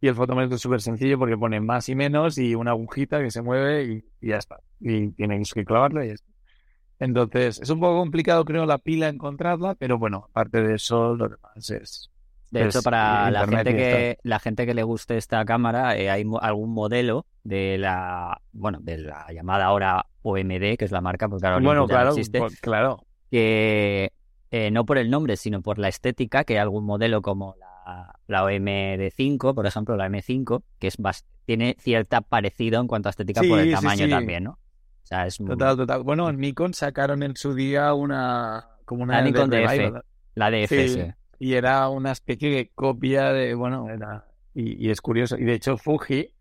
y 0.00 0.08
el 0.08 0.14
fotómetro 0.14 0.56
es 0.56 0.62
súper 0.62 0.80
sencillo 0.82 1.18
porque 1.18 1.36
pone 1.38 1.60
más 1.60 1.88
y 1.88 1.94
menos 1.94 2.38
y 2.38 2.54
una 2.54 2.72
agujita 2.72 3.20
que 3.22 3.30
se 3.30 3.42
mueve 3.42 4.04
y, 4.20 4.28
ya 4.28 4.38
está. 4.38 4.60
Y 4.80 5.10
tienes 5.12 5.52
que 5.54 5.64
clavarla 5.64 6.04
y 6.04 6.08
ya 6.08 6.14
está. 6.14 6.30
Entonces, 7.00 7.60
es 7.60 7.70
un 7.70 7.80
poco 7.80 7.98
complicado, 8.00 8.44
creo, 8.44 8.66
la 8.66 8.78
pila 8.78 9.08
encontrarla, 9.08 9.74
pero 9.76 9.98
bueno, 9.98 10.26
aparte 10.30 10.62
de 10.62 10.74
eso, 10.76 11.16
lo 11.16 11.28
demás 11.28 11.70
es. 11.70 12.10
De 12.50 12.64
hecho, 12.66 12.82
para 12.82 13.30
la 13.30 13.40
internet 13.44 13.66
gente 13.66 13.76
que 13.78 14.18
la 14.22 14.38
gente 14.40 14.66
que 14.66 14.74
le 14.74 14.82
guste 14.82 15.16
esta 15.16 15.44
cámara, 15.44 15.96
eh, 15.96 16.10
hay 16.10 16.24
algún 16.40 16.72
modelo 16.72 17.26
de 17.44 17.78
la 17.78 18.40
bueno 18.52 18.78
de 18.82 18.98
la 18.98 19.26
llamada 19.32 19.66
ahora 19.66 20.06
OMD, 20.22 20.76
que 20.76 20.84
es 20.84 20.90
la 20.90 21.00
marca, 21.00 21.28
porque 21.28 21.46
ahora 21.46 21.60
Bueno, 21.60 21.82
no 21.82 21.86
claro, 21.88 22.10
existe, 22.10 22.38
pues, 22.38 22.60
claro. 22.60 23.04
que 23.30 24.12
eh, 24.50 24.70
no 24.72 24.84
por 24.84 24.98
el 24.98 25.10
nombre, 25.10 25.36
sino 25.36 25.62
por 25.62 25.78
la 25.78 25.88
estética, 25.88 26.42
que 26.44 26.54
hay 26.54 26.58
algún 26.58 26.84
modelo 26.84 27.22
como 27.22 27.54
la, 27.56 28.14
la 28.26 28.44
OMD5, 28.44 29.54
por 29.54 29.66
ejemplo, 29.66 29.96
la 29.96 30.08
M5, 30.08 30.62
que 30.78 30.88
es 30.88 30.96
tiene 31.46 31.76
cierta 31.78 32.20
parecido 32.20 32.80
en 32.80 32.86
cuanto 32.88 33.08
a 33.08 33.10
estética 33.10 33.42
por 33.42 33.58
el 33.60 33.72
tamaño 33.72 34.04
sí. 34.04 34.10
también, 34.10 34.44
¿no? 34.44 34.52
O 34.52 35.06
sea, 35.06 35.26
es 35.26 35.40
muy- 35.40 35.50
Total, 35.50 35.76
total. 35.76 36.02
Bueno, 36.02 36.28
en 36.28 36.38
Nikon 36.38 36.74
sacaron 36.74 37.22
en 37.22 37.36
su 37.36 37.54
día 37.54 37.94
una. 37.94 38.68
como 38.84 39.02
una 39.04 39.16
La 39.16 39.22
Nikon 39.22 39.50
DF. 39.50 40.02
la 40.34 40.50
DF. 40.50 41.14
Y 41.40 41.54
era 41.54 41.88
una 41.88 42.12
especie 42.12 42.50
de 42.50 42.70
copia 42.72 43.32
de. 43.32 43.54
Bueno, 43.54 43.88
era. 43.90 44.28
Y, 44.54 44.86
y 44.86 44.90
es 44.90 45.00
curioso. 45.00 45.36
Y 45.36 45.44
de 45.44 45.54
hecho, 45.54 45.76
Fuji, 45.76 46.32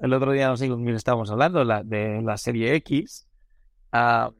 el 0.00 0.14
otro 0.14 0.32
día 0.32 0.48
no 0.48 0.56
sé 0.56 0.68
con 0.68 0.82
quién 0.82 0.96
estábamos 0.96 1.30
hablando, 1.30 1.62
la, 1.62 1.84
de 1.84 2.22
la 2.22 2.38
serie 2.38 2.74
X, 2.76 3.28
ah, 3.92 4.30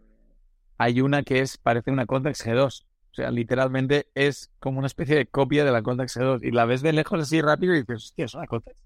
hay 0.78 1.02
una 1.02 1.22
que 1.22 1.40
es, 1.40 1.58
parece 1.58 1.90
una 1.90 2.06
Contax 2.06 2.46
G2. 2.46 2.84
O 3.12 3.14
sea, 3.14 3.30
literalmente 3.30 4.08
es 4.14 4.50
como 4.58 4.78
una 4.78 4.86
especie 4.86 5.16
de 5.16 5.26
copia 5.26 5.64
de 5.64 5.70
la 5.70 5.82
Contax 5.82 6.16
G2. 6.16 6.40
Y 6.42 6.50
la 6.50 6.64
ves 6.64 6.80
de 6.80 6.94
lejos 6.94 7.20
así 7.20 7.42
rápido 7.42 7.74
y 7.74 7.80
dices, 7.80 8.04
hostia, 8.06 8.24
es 8.24 8.34
una 8.34 8.46
Contax. 8.46 8.76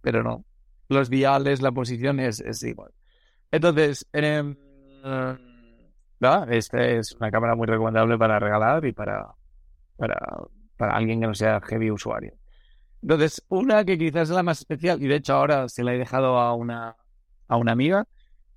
Pero 0.00 0.24
no. 0.24 0.44
Los 0.88 1.08
diales, 1.08 1.62
la 1.62 1.70
posición 1.70 2.18
es, 2.18 2.40
es 2.40 2.62
igual. 2.64 2.90
Entonces, 3.52 4.06
nada, 6.18 6.46
esta 6.50 6.84
es 6.84 7.12
una 7.12 7.30
cámara 7.30 7.54
muy 7.54 7.66
recomendable 7.68 8.18
para 8.18 8.40
regalar 8.40 8.84
y 8.84 8.92
para, 8.92 9.34
para, 9.98 10.18
para 10.78 10.96
alguien 10.96 11.20
que 11.22 11.28
no 11.28 11.34
sea 11.34 11.60
heavy 11.62 11.90
usuario. 11.92 12.34
Entonces, 13.02 13.44
una 13.48 13.84
que 13.84 13.98
quizás 13.98 14.30
es 14.30 14.34
la 14.34 14.42
más 14.42 14.60
especial, 14.60 15.02
y 15.02 15.06
de 15.08 15.16
hecho 15.16 15.34
ahora 15.34 15.68
se 15.68 15.84
la 15.84 15.94
he 15.94 15.98
dejado 15.98 16.38
a 16.38 16.54
una, 16.54 16.96
a 17.48 17.56
una 17.56 17.72
amiga, 17.72 18.06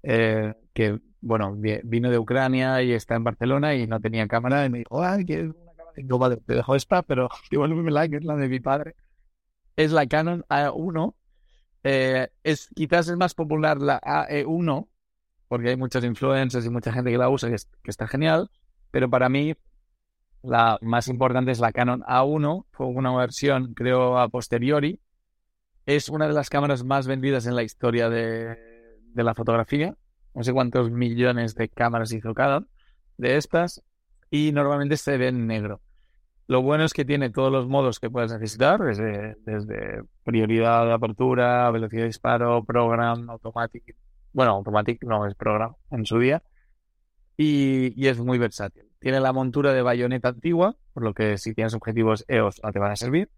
eh, 0.04 0.54
que, 0.74 1.00
bueno, 1.22 1.56
vi- 1.56 1.80
vino 1.84 2.10
de 2.12 2.18
Ucrania 2.20 2.82
y 2.84 2.94
está 2.94 3.16
en 3.16 3.24
Barcelona 3.24 3.76
y 3.76 3.88
no 3.88 4.00
tenía 4.02 4.28
cámara, 4.28 4.66
y 4.66 4.70
me 4.70 4.80
dijo, 4.80 5.04
ay, 5.04 5.26
¿quieres 5.26 5.48
una 5.52 5.74
cámara? 5.76 5.94
Y 5.98 6.04
vale, 6.06 6.38
te 6.38 6.56
dejo 6.56 6.76
esta, 6.76 7.04
pero 7.04 7.30
devuélvemela, 7.52 8.08
que 8.10 8.18
es 8.18 8.24
la 8.26 8.36
de 8.36 8.50
mi 8.50 8.60
padre. 8.60 8.96
Es 9.76 9.92
la 9.92 10.08
Canon 10.08 10.46
A1. 10.50 11.16
Eh, 11.84 12.30
es, 12.44 12.70
quizás 12.76 13.08
es 13.10 13.18
más 13.18 13.34
popular 13.34 13.80
la 13.82 14.00
AE1, 14.04 14.90
porque 15.48 15.70
hay 15.70 15.78
muchos 15.78 16.04
influencers 16.04 16.66
y 16.66 16.70
mucha 16.70 16.94
gente 16.94 17.12
que 17.12 17.18
la 17.18 17.30
usa, 17.30 17.50
que, 17.50 17.56
es- 17.56 17.70
que 17.84 17.92
está 17.92 18.08
genial, 18.08 18.50
pero 18.92 19.10
para 19.10 19.30
mí 19.30 19.56
la 20.44 20.78
más 20.82 21.08
importante 21.08 21.52
es 21.52 21.60
la 21.60 21.72
Canon 21.72 22.02
A1, 22.02 22.66
fue 22.72 22.88
una 22.88 23.16
versión, 23.16 23.74
creo, 23.74 24.18
a 24.18 24.30
posteriori. 24.30 25.00
Es 25.86 26.10
una 26.10 26.28
de 26.28 26.34
las 26.34 26.50
cámaras 26.50 26.84
más 26.84 27.08
vendidas 27.08 27.46
en 27.46 27.56
la 27.56 27.64
historia 27.64 28.10
de, 28.10 28.58
de 29.14 29.24
la 29.24 29.34
fotografía. 29.34 29.96
No 30.34 30.44
sé 30.44 30.54
cuántos 30.54 30.90
millones 30.92 31.56
de 31.56 31.70
cámaras 31.70 32.12
hizo 32.14 32.34
cada 32.34 32.64
de 33.18 33.38
estas. 33.38 33.84
Y 34.30 34.52
normalmente 34.52 34.98
se 34.98 35.18
ve 35.18 35.28
en 35.28 35.48
negro. 35.48 35.82
Lo 36.48 36.62
bueno 36.62 36.84
es 36.84 36.94
que 36.94 37.06
tiene 37.06 37.30
todos 37.30 37.52
los 37.52 37.68
modos 37.68 38.00
que 38.00 38.10
puedes 38.10 38.32
necesitar, 38.32 38.82
desde, 38.82 39.36
desde 39.46 40.04
prioridad 40.24 40.86
de 40.86 40.94
apertura, 40.94 41.70
velocidad 41.72 42.02
de 42.02 42.08
disparo, 42.08 42.64
program, 42.64 43.30
automatic. 43.30 43.96
Bueno, 44.34 44.52
automatic 44.54 45.04
no 45.04 45.26
es 45.26 45.36
program 45.36 45.76
en 45.92 46.06
su 46.06 46.20
día. 46.20 46.44
Y, 47.44 48.08
es 48.08 48.20
muy 48.20 48.38
versátil. 48.38 48.84
Tiene 49.00 49.20
la 49.20 49.34
montura 49.34 49.74
de 49.74 49.82
bayoneta 49.82 50.30
antigua, 50.30 50.76
por 50.94 51.02
lo 51.02 51.16
que 51.16 51.40
si 51.40 51.56
tienes 51.56 51.74
objetivos 51.74 52.24
EOS 52.28 52.62
no 52.64 52.72
te 52.72 52.78
van 52.78 52.92
a 52.92 52.96
servir. 52.96 53.32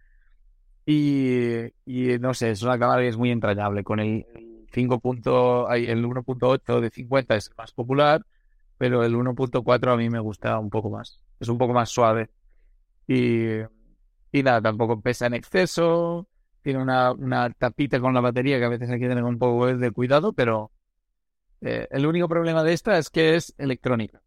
Y, 0.86 1.72
no 2.20 2.34
sé, 2.34 2.52
es 2.52 2.62
una 2.64 2.78
cámara 2.78 3.02
que 3.02 3.08
es 3.08 3.16
muy 3.16 3.32
entrañable. 3.32 3.82
Con 3.86 4.02
el 4.02 4.26
5. 4.74 5.02
el 5.72 6.06
1.8 6.06 6.82
de 6.82 6.90
50 6.90 7.36
es 7.38 7.48
el 7.48 7.56
más 7.56 7.72
popular, 7.72 8.26
pero 8.78 9.06
el 9.06 9.16
1.4 9.16 9.94
a 9.94 9.96
mí 9.96 10.10
me 10.10 10.20
gusta 10.20 10.60
un 10.60 10.70
poco 10.70 10.90
más. 10.90 11.22
Es 11.40 11.48
un 11.48 11.58
poco 11.58 11.72
más 11.72 11.90
suave. 11.90 12.30
Y, 13.08 13.60
y 14.34 14.44
nada, 14.44 14.62
tampoco 14.62 15.00
pesa 15.00 15.28
en 15.28 15.36
exceso. 15.36 16.28
Tiene 16.62 16.82
una, 16.82 17.14
una 17.14 17.50
tapita 17.52 18.02
con 18.02 18.14
la 18.14 18.20
batería 18.20 18.60
que 18.60 18.66
a 18.66 18.70
veces 18.70 18.90
hay 18.90 19.00
que 19.00 19.08
tener 19.08 19.24
un 19.24 19.40
poco 19.40 19.68
de 19.68 19.92
cuidado, 19.92 20.34
pero 20.34 20.72
eh, 21.64 21.88
el 21.92 22.06
único 22.06 22.28
problema 22.28 22.64
de 22.64 22.74
esta 22.74 22.98
es 22.98 23.10
que 23.10 23.36
es 23.36 23.54
electrónica. 23.58 24.22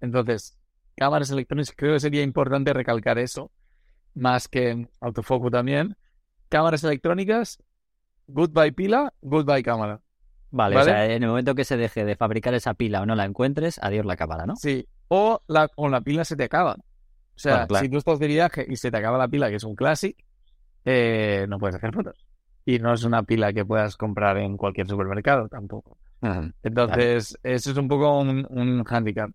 Entonces, 0.00 0.58
cámaras 0.96 1.30
electrónicas, 1.30 1.74
creo 1.76 1.94
que 1.94 2.00
sería 2.00 2.22
importante 2.22 2.72
recalcar 2.72 3.18
eso, 3.18 3.52
más 4.14 4.48
que 4.48 4.88
autofoco 5.00 5.50
también. 5.50 5.96
Cámaras 6.48 6.82
electrónicas, 6.84 7.62
goodbye 8.26 8.72
pila, 8.72 9.12
goodbye 9.22 9.62
cámara. 9.62 10.00
Vale, 10.50 10.76
o 10.76 10.84
sea, 10.84 11.06
en 11.06 11.22
el 11.22 11.28
momento 11.28 11.54
que 11.54 11.64
se 11.64 11.76
deje 11.76 12.04
de 12.04 12.16
fabricar 12.16 12.54
esa 12.54 12.74
pila 12.74 13.02
o 13.02 13.06
no 13.06 13.16
la 13.16 13.24
encuentres, 13.24 13.80
adiós 13.82 14.06
la 14.06 14.16
cámara, 14.16 14.46
¿no? 14.46 14.54
Sí, 14.56 14.86
o 15.08 15.42
la, 15.48 15.68
o 15.76 15.88
la 15.88 16.00
pila 16.00 16.24
se 16.24 16.36
te 16.36 16.44
acaba. 16.44 16.74
O 16.74 17.38
sea, 17.38 17.66
si 17.80 17.88
tú 17.88 17.98
estás 17.98 18.20
de 18.20 18.28
viaje 18.28 18.64
y 18.68 18.76
se 18.76 18.90
te 18.90 18.96
acaba 18.96 19.18
la 19.18 19.26
pila, 19.26 19.50
que 19.50 19.56
es 19.56 19.64
un 19.64 19.74
Classic, 19.74 20.16
eh, 20.84 21.46
no 21.48 21.58
puedes 21.58 21.74
hacer 21.76 21.92
fotos. 21.92 22.24
Y 22.64 22.78
no 22.78 22.94
es 22.94 23.02
una 23.04 23.24
pila 23.24 23.52
que 23.52 23.64
puedas 23.64 23.96
comprar 23.96 24.38
en 24.38 24.56
cualquier 24.56 24.88
supermercado 24.88 25.48
tampoco. 25.48 25.98
Entonces, 26.62 27.38
eso 27.42 27.70
es 27.70 27.76
un 27.76 27.88
poco 27.88 28.18
un, 28.18 28.46
un 28.50 28.84
handicap. 28.88 29.30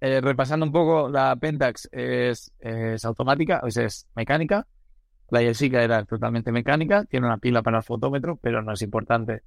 Eh, 0.00 0.20
repasando 0.20 0.64
un 0.64 0.72
poco, 0.72 1.08
la 1.08 1.34
Pentax 1.36 1.88
es, 1.90 2.52
es 2.60 3.04
automática, 3.04 3.62
es 3.66 4.06
mecánica. 4.14 4.66
La 5.30 5.40
Jessica 5.40 5.82
era 5.82 6.04
totalmente 6.04 6.52
mecánica, 6.52 7.04
tiene 7.04 7.26
una 7.26 7.38
pila 7.38 7.62
para 7.62 7.78
el 7.78 7.82
fotómetro, 7.82 8.36
pero 8.36 8.62
no 8.62 8.72
es 8.72 8.82
importante. 8.82 9.42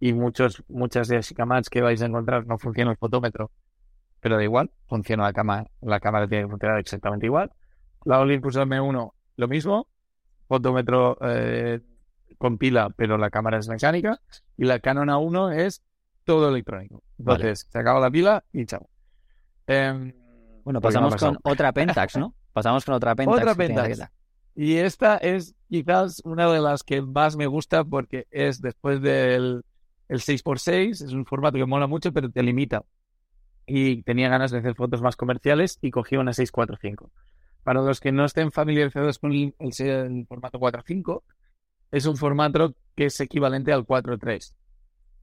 Y 0.00 0.12
muchos, 0.12 0.62
muchas 0.68 1.08
Jessica 1.08 1.46
Match 1.46 1.68
que 1.68 1.80
vais 1.80 2.02
a 2.02 2.06
encontrar 2.06 2.46
no 2.46 2.58
funciona 2.58 2.90
el 2.90 2.96
fotómetro, 2.96 3.50
pero 4.20 4.36
da 4.36 4.42
igual, 4.42 4.70
funciona 4.88 5.22
la 5.22 5.32
cámara, 5.32 5.70
la 5.80 6.00
cámara 6.00 6.28
tiene 6.28 6.44
que 6.44 6.50
funcionar 6.50 6.80
exactamente 6.80 7.26
igual. 7.26 7.50
La 8.04 8.20
Olympus 8.20 8.56
M1, 8.56 9.12
lo 9.36 9.48
mismo, 9.48 9.86
fotómetro 10.48 11.16
eh, 11.22 11.80
con 12.36 12.58
pila, 12.58 12.90
pero 12.94 13.16
la 13.16 13.30
cámara 13.30 13.58
es 13.58 13.68
mecánica. 13.68 14.20
Y 14.56 14.64
la 14.64 14.80
Canon 14.80 15.08
A1 15.08 15.54
es 15.54 15.82
todo 16.24 16.48
electrónico. 16.48 17.02
Entonces, 17.18 17.66
se 17.70 17.78
acaba 17.78 18.00
la 18.00 18.10
pila 18.10 18.44
y 18.52 18.66
chao. 18.66 18.88
Em, 19.66 20.12
bueno, 20.64 20.80
pasamos 20.80 21.16
con 21.16 21.38
otra 21.42 21.72
Pentax, 21.72 22.16
¿no? 22.16 22.34
Pasamos 22.52 22.84
con 22.84 22.94
otra 22.94 23.14
Pentax. 23.14 23.40
Otra 23.40 23.54
Pentax. 23.54 24.00
Y 24.54 24.76
esta 24.76 25.16
es 25.16 25.54
quizás 25.68 26.20
una 26.24 26.50
de 26.50 26.60
las 26.60 26.82
que 26.82 27.00
más 27.00 27.36
me 27.36 27.46
gusta 27.46 27.84
porque 27.84 28.26
es 28.30 28.60
después 28.60 29.00
del 29.00 29.64
el 30.12 30.20
6x6, 30.20 30.90
es 30.90 31.12
un 31.12 31.24
formato 31.24 31.56
que 31.56 31.64
mola 31.64 31.86
mucho, 31.86 32.12
pero 32.12 32.30
te 32.30 32.42
limita. 32.42 32.84
Y 33.66 34.02
tenía 34.02 34.28
ganas 34.28 34.50
de 34.50 34.58
hacer 34.58 34.74
fotos 34.74 35.00
más 35.00 35.16
comerciales 35.16 35.78
y 35.80 35.90
cogí 35.90 36.16
una 36.16 36.34
645. 36.34 37.10
Para 37.62 37.80
los 37.80 37.98
que 37.98 38.12
no 38.12 38.26
estén 38.26 38.52
familiarizados 38.52 39.18
con 39.18 39.32
el, 39.32 39.54
el, 39.58 40.26
formato 40.26 40.58
4.5, 40.58 41.22
es 41.92 42.04
un 42.04 42.18
formato 42.18 42.74
que 42.94 43.06
es 43.06 43.20
equivalente 43.20 43.72
al 43.72 43.86
4.3, 43.86 44.52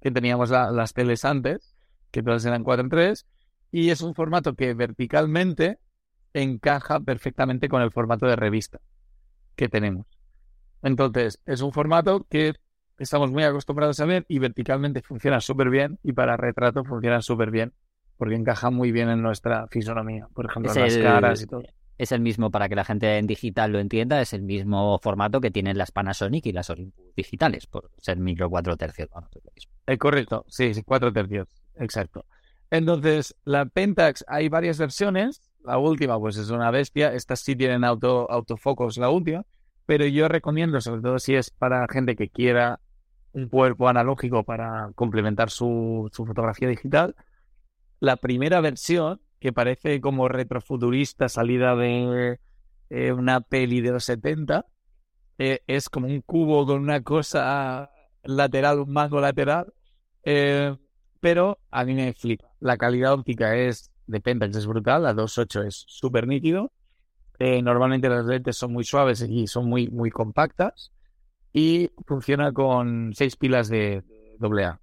que 0.02 0.12
teníamos 0.12 0.50
las 0.50 0.94
teles 0.94 1.26
antes, 1.26 1.76
que 2.12 2.24
todas 2.24 2.46
eran 2.46 2.64
4.3, 2.64 3.26
y 3.72 3.90
es 3.90 4.02
un 4.02 4.16
formato 4.16 4.56
que 4.56 4.74
verticalmente 4.74 5.80
encaja 6.34 7.00
perfectamente 7.00 7.70
con 7.70 7.82
el 7.82 7.92
formato 7.92 8.26
de 8.26 8.36
revista 8.36 8.80
que 9.56 9.70
tenemos. 9.70 10.08
Entonces, 10.82 11.40
es 11.46 11.62
un 11.62 11.72
formato 11.72 12.26
que 12.30 12.54
estamos 12.98 13.32
muy 13.32 13.44
acostumbrados 13.44 14.00
a 14.00 14.06
ver 14.06 14.26
y 14.28 14.40
verticalmente 14.40 15.02
funciona 15.02 15.40
súper 15.42 15.70
bien 15.70 16.00
y 16.04 16.14
para 16.14 16.38
retrato 16.38 16.84
funciona 16.84 17.22
súper 17.22 17.52
bien 17.52 17.74
porque 18.18 18.36
encaja 18.36 18.70
muy 18.70 18.92
bien 18.92 19.10
en 19.10 19.22
nuestra 19.22 19.68
fisonomía, 19.68 20.28
por 20.34 20.46
ejemplo, 20.46 20.74
las 20.74 20.98
caras 20.98 21.42
y 21.42 21.48
todo. 21.48 21.64
Es 22.00 22.12
el 22.12 22.22
mismo, 22.22 22.50
para 22.50 22.68
que 22.68 22.76
la 22.76 22.84
gente 22.84 23.18
en 23.20 23.28
digital 23.28 23.72
lo 23.72 23.80
entienda, 23.80 24.20
es 24.22 24.34
el 24.34 24.42
mismo 24.42 24.98
formato 25.00 25.40
que 25.40 25.52
tienen 25.52 25.78
las 25.78 25.92
Panasonic 25.92 26.48
y 26.48 26.52
las 26.52 26.72
Olympus 26.72 27.14
digitales, 27.16 27.68
por 27.68 27.92
ser 28.00 28.18
micro 28.18 28.50
4 28.50 28.76
tercios. 28.78 29.10
es 29.86 30.00
correcto, 30.00 30.46
sí, 30.48 30.74
sí, 30.74 30.82
4 30.82 31.14
tercios, 31.14 31.48
exacto. 31.76 32.26
Entonces, 32.72 33.36
la 33.46 33.66
Pentax 33.66 34.26
hay 34.28 34.50
varias 34.50 34.78
versiones. 34.78 35.42
La 35.64 35.78
última, 35.78 36.20
pues 36.20 36.38
es 36.38 36.50
una 36.50 36.72
bestia. 36.72 37.14
Estas 37.14 37.42
sí 37.42 37.56
tienen 37.56 37.84
auto, 37.84 38.30
autofocos, 38.32 38.98
la 38.98 39.10
última. 39.10 39.46
Pero 39.86 40.06
yo 40.06 40.28
recomiendo, 40.28 40.80
sobre 40.82 41.02
todo 41.02 41.20
si 41.20 41.36
es 41.36 41.50
para 41.50 41.88
gente 41.90 42.16
que 42.16 42.30
quiera 42.30 42.80
un 43.32 43.50
cuerpo 43.50 43.88
analógico 43.88 44.44
para 44.44 44.92
complementar 44.96 45.50
su, 45.50 46.10
fotografía 46.14 46.68
digital, 46.68 47.16
la 48.00 48.18
primera 48.18 48.62
versión, 48.62 49.22
que 49.40 49.54
parece 49.54 50.02
como 50.02 50.28
retrofuturista, 50.28 51.30
salida 51.30 51.76
de 51.76 52.40
eh, 52.90 53.12
una 53.12 53.42
peli 53.42 53.82
de 53.82 53.92
los 53.92 54.04
70, 54.04 54.66
eh, 55.38 55.62
es 55.68 55.90
como 55.90 56.08
un 56.08 56.22
cubo 56.22 56.66
con 56.66 56.82
una 56.82 57.02
cosa 57.02 57.92
lateral, 58.24 58.80
un 58.80 58.92
mango 58.92 59.22
lateral. 59.22 59.74
Eh, 60.24 60.76
pero 61.22 61.60
a 61.72 61.86
mí 61.86 61.94
me 61.94 62.14
flipa. 62.14 62.52
La 62.60 62.78
calidad 62.78 63.14
óptica 63.14 63.56
es 63.56 63.92
de 64.08 64.22
Pentax 64.22 64.56
es 64.56 64.66
brutal, 64.66 65.04
la 65.04 65.14
2.8 65.14 65.68
es 65.68 65.86
súper 65.88 66.28
nítido. 66.28 66.72
Normalmente 67.40 68.10
las 68.10 68.26
lentes 68.26 68.58
son 68.58 68.74
muy 68.74 68.84
suaves 68.84 69.22
y 69.22 69.48
son 69.48 69.70
muy, 69.70 69.88
muy 69.88 70.10
compactas. 70.10 70.92
Y 71.54 71.90
funciona 72.06 72.52
con 72.52 73.14
seis 73.14 73.38
pilas 73.38 73.70
de 73.70 74.04
AA 74.42 74.80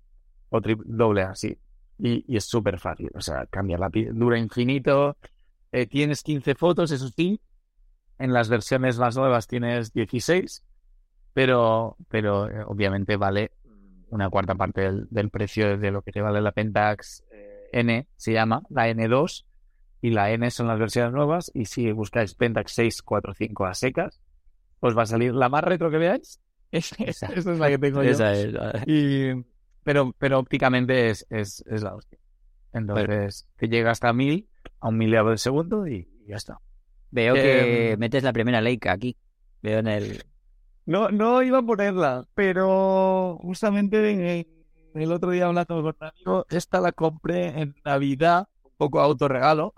o 0.49 0.61
triple 0.61 0.87
sí. 1.35 1.59
Y, 1.99 2.37
es 2.37 2.45
súper 2.45 2.79
fácil, 2.79 3.11
o 3.15 3.21
sea, 3.21 3.47
cambia 3.47 3.79
la 3.79 3.91
pila, 3.91 4.11
dura 4.13 4.39
infinito. 4.39 5.17
Eh, 5.73 5.87
tienes 5.87 6.23
15 6.23 6.55
fotos, 6.55 6.91
eso 6.91 7.09
sí. 7.09 7.41
En 8.19 8.33
las 8.33 8.49
versiones 8.49 8.99
más 8.99 9.17
nuevas 9.17 9.47
tienes 9.47 9.93
16, 9.93 10.63
pero, 11.35 11.97
pero 12.09 12.49
eh, 12.49 12.65
obviamente 12.67 13.17
vale 13.17 13.53
una 14.09 14.31
cuarta 14.31 14.55
parte 14.55 14.91
del, 15.11 15.31
precio 15.31 15.77
de 15.77 15.91
lo 15.91 16.03
que 16.03 16.13
te 16.13 16.23
vale 16.23 16.41
la 16.41 16.53
Pentax 16.53 17.25
eh, 17.31 17.69
N, 17.73 18.07
se 18.17 18.33
llama, 18.33 18.63
la 18.71 18.89
N2, 18.89 19.45
y 20.01 20.11
la 20.11 20.31
N 20.31 20.51
son 20.51 20.69
las 20.69 20.79
versiones 20.79 21.13
nuevas, 21.13 21.51
y 21.53 21.67
si 21.67 21.91
buscáis 21.93 22.35
Pentax 22.35 22.73
645 22.73 23.67
a 23.67 23.75
secas, 23.75 24.21
os 24.81 24.97
va 24.97 25.03
a 25.03 25.07
salir 25.07 25.35
la 25.35 25.49
más 25.49 25.65
retro 25.65 25.91
que 25.91 25.99
veáis. 25.99 26.41
Esa, 26.71 27.27
es 27.27 27.47
la 27.47 27.69
que 27.69 27.79
tengo 27.79 28.03
yo. 28.03 28.13
Y, 28.87 29.45
pero, 29.87 30.13
pero 30.19 30.41
ópticamente 30.41 31.11
es, 31.11 31.25
es, 31.31 31.63
es 31.69 31.85
la 31.85 31.95
hostia. 31.95 32.19
Entonces, 32.73 33.47
te 33.55 33.69
llega 33.69 33.93
hasta 33.93 34.13
mil, 34.13 34.49
a 34.81 34.89
un 34.89 34.99
miliavo 34.99 35.31
de 35.31 35.39
segundo 35.39 35.87
y, 35.87 36.09
ya 36.27 36.35
está. 36.35 36.61
Veo 37.13 37.35
que 37.35 37.93
em, 37.93 37.99
metes 38.01 38.25
la 38.25 38.33
primera 38.33 38.61
Leica 38.61 38.91
aquí. 38.91 39.17
Veo 39.63 39.79
en 39.79 39.87
el, 39.87 40.25
no, 40.87 41.11
no 41.11 41.41
iba 41.41 41.59
a 41.59 41.63
ponerla, 41.63 42.27
pero 42.35 43.39
justamente 43.43 44.45
el 44.95 45.13
otro 45.13 45.31
día 45.31 45.47
hablando 45.47 45.77
con 45.77 45.85
un 45.85 45.95
amigo, 46.01 46.47
esta 46.51 46.81
la 46.81 46.91
compré 46.91 47.61
en 47.61 47.77
Navidad, 47.85 48.49
un 48.65 48.73
poco 48.77 49.01
autorregalo, 49.01 49.73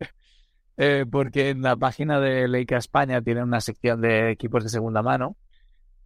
eh, 0.78 1.06
porque 1.08 1.50
en 1.50 1.62
la 1.62 1.76
página 1.76 2.18
de 2.18 2.48
Leica 2.48 2.76
España 2.76 3.22
tiene 3.22 3.44
una 3.44 3.60
sección 3.60 4.00
de 4.00 4.32
equipos 4.32 4.64
de 4.64 4.68
segunda 4.68 5.00
mano 5.00 5.36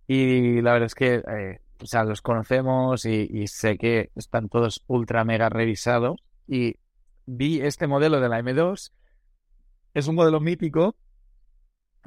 y 0.07 0.61
la 0.61 0.75
verdad 0.75 0.87
es 0.89 0.95
que, 0.95 1.23
eh, 1.27 1.61
o 1.83 1.87
sea, 1.87 2.05
los 2.05 2.23
conocemos 2.23 3.05
y, 3.05 3.47
sé 3.49 3.79
que 3.79 4.11
están 4.15 4.49
todos 4.49 4.85
ultra 4.87 5.25
mega 5.25 5.49
revisados 5.49 6.21
y 6.47 6.77
vi 7.27 7.61
este 7.61 7.87
modelo 7.87 8.21
de 8.21 8.29
la 8.29 8.41
M2, 8.41 8.93
es 9.95 10.07
un 10.09 10.15
modelo 10.15 10.41
mítico 10.41 10.97